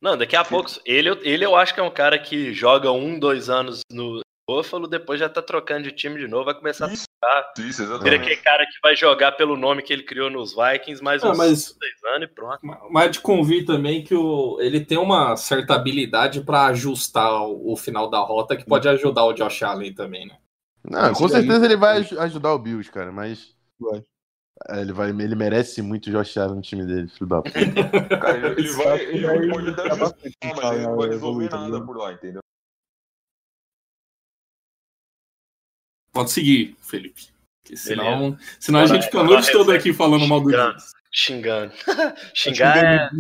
Não, 0.00 0.16
daqui 0.16 0.34
a 0.36 0.44
pouco. 0.44 0.70
Ele, 0.84 1.10
ele 1.22 1.44
eu 1.44 1.54
acho 1.54 1.72
que 1.72 1.80
é 1.80 1.82
um 1.82 1.90
cara 1.92 2.18
que 2.18 2.52
joga 2.52 2.90
um, 2.90 3.18
dois 3.18 3.48
anos 3.48 3.80
no 3.90 4.20
Buffalo, 4.48 4.88
depois 4.88 5.20
já 5.20 5.28
tá 5.28 5.40
trocando 5.40 5.84
de 5.84 5.92
time 5.92 6.18
de 6.18 6.26
novo, 6.26 6.46
vai 6.46 6.54
começar 6.54 6.92
Isso, 6.92 7.04
a 7.22 7.26
tocar. 7.26 7.52
Isso, 7.62 7.82
Vira 8.02 8.16
exatamente. 8.16 8.22
aquele 8.22 8.36
cara 8.42 8.66
que 8.66 8.78
vai 8.82 8.96
jogar 8.96 9.32
pelo 9.32 9.56
nome 9.56 9.82
que 9.82 9.92
ele 9.92 10.02
criou 10.02 10.28
nos 10.28 10.54
Vikings, 10.56 11.02
mais 11.02 11.22
Ah, 11.22 11.30
uns 11.30 11.38
mas- 11.38 11.78
dois 11.78 12.14
anos 12.14 12.28
e 12.28 12.34
pronto. 12.34 12.60
Mas 12.90 13.12
de 13.12 13.20
convir 13.20 13.64
também 13.64 14.02
que 14.02 14.14
o, 14.14 14.60
ele 14.60 14.84
tem 14.84 14.98
uma 14.98 15.36
certa 15.36 15.74
habilidade 15.74 16.40
para 16.42 16.66
ajustar 16.66 17.42
o, 17.46 17.72
o 17.72 17.76
final 17.76 18.10
da 18.10 18.18
rota 18.18 18.56
que 18.56 18.64
pode 18.64 18.88
ajudar 18.88 19.24
o 19.24 19.32
Josh 19.32 19.62
Allen 19.62 19.94
também, 19.94 20.26
né? 20.26 20.36
Não, 20.84 21.12
com 21.14 21.28
certeza 21.28 21.64
ele 21.64 21.76
vai 21.76 21.98
aj- 21.98 22.18
ajudar 22.18 22.52
o 22.54 22.59
Bills, 22.59 22.90
cara, 22.90 23.12
mas. 23.12 23.54
Vai. 23.78 24.04
É, 24.68 24.80
Ele, 24.80 24.93
vai, 24.93 25.10
ele 25.10 25.34
merece 25.34 25.82
muito 25.82 26.09
o 26.09 26.12
Josh 26.12 26.36
Allen 26.36 26.56
no 26.56 26.62
time 26.62 26.86
dele, 26.86 27.09
filho 27.09 27.26
da 27.26 27.43
puta. 27.43 27.52
Cara, 28.20 28.39
ele, 28.39 28.60
ele 28.60 28.70
vai, 28.70 29.01
ele 29.01 29.26
vai 29.26 29.48
pode 29.48 29.70
até 29.70 29.82
ajudar 29.82 29.82
ajustar, 29.82 29.98
bastante, 29.98 30.36
mas 30.43 30.60
cara, 30.60 30.74
ele 30.74 30.84
não 30.84 30.97
vai 30.97 31.09
resolver 31.09 31.14
evoluir, 31.14 31.51
tá 31.51 31.60
nada 31.60 31.84
por 31.84 31.97
lá, 31.97 32.12
entendeu? 32.12 32.40
Pode 36.12 36.30
seguir, 36.30 36.76
Felipe. 36.80 37.32
Porque 37.62 37.76
senão, 37.76 38.36
senão 38.60 38.80
a 38.80 38.86
gente 38.86 39.06
fica 39.06 39.20
a 39.20 39.24
noite 39.24 39.51
toda 39.51 39.74
aqui 39.74 39.93
falando 39.93 40.26
mal 40.26 40.40
do 40.40 40.51
Xingando. 40.51 40.72
Giants. 40.72 40.93
Xingando. 41.12 41.72
Xingar 42.34 42.84
é, 42.84 43.10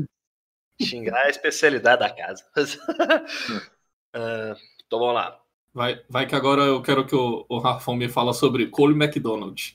xingar 0.80 1.22
é 1.22 1.26
a 1.26 1.30
especialidade 1.30 2.00
da 2.00 2.10
casa. 2.10 2.44
Ah, 4.14 4.54
então 4.84 4.98
vamos 4.98 5.14
lá. 5.14 5.40
Vai, 5.72 6.04
vai 6.06 6.26
que 6.26 6.34
agora 6.34 6.60
eu 6.64 6.82
quero 6.82 7.06
que 7.06 7.14
o, 7.14 7.46
o 7.48 7.58
Rafão 7.58 7.96
me 7.96 8.10
fala 8.10 8.34
sobre 8.34 8.66
Cole 8.66 8.92
McDonald. 8.92 9.74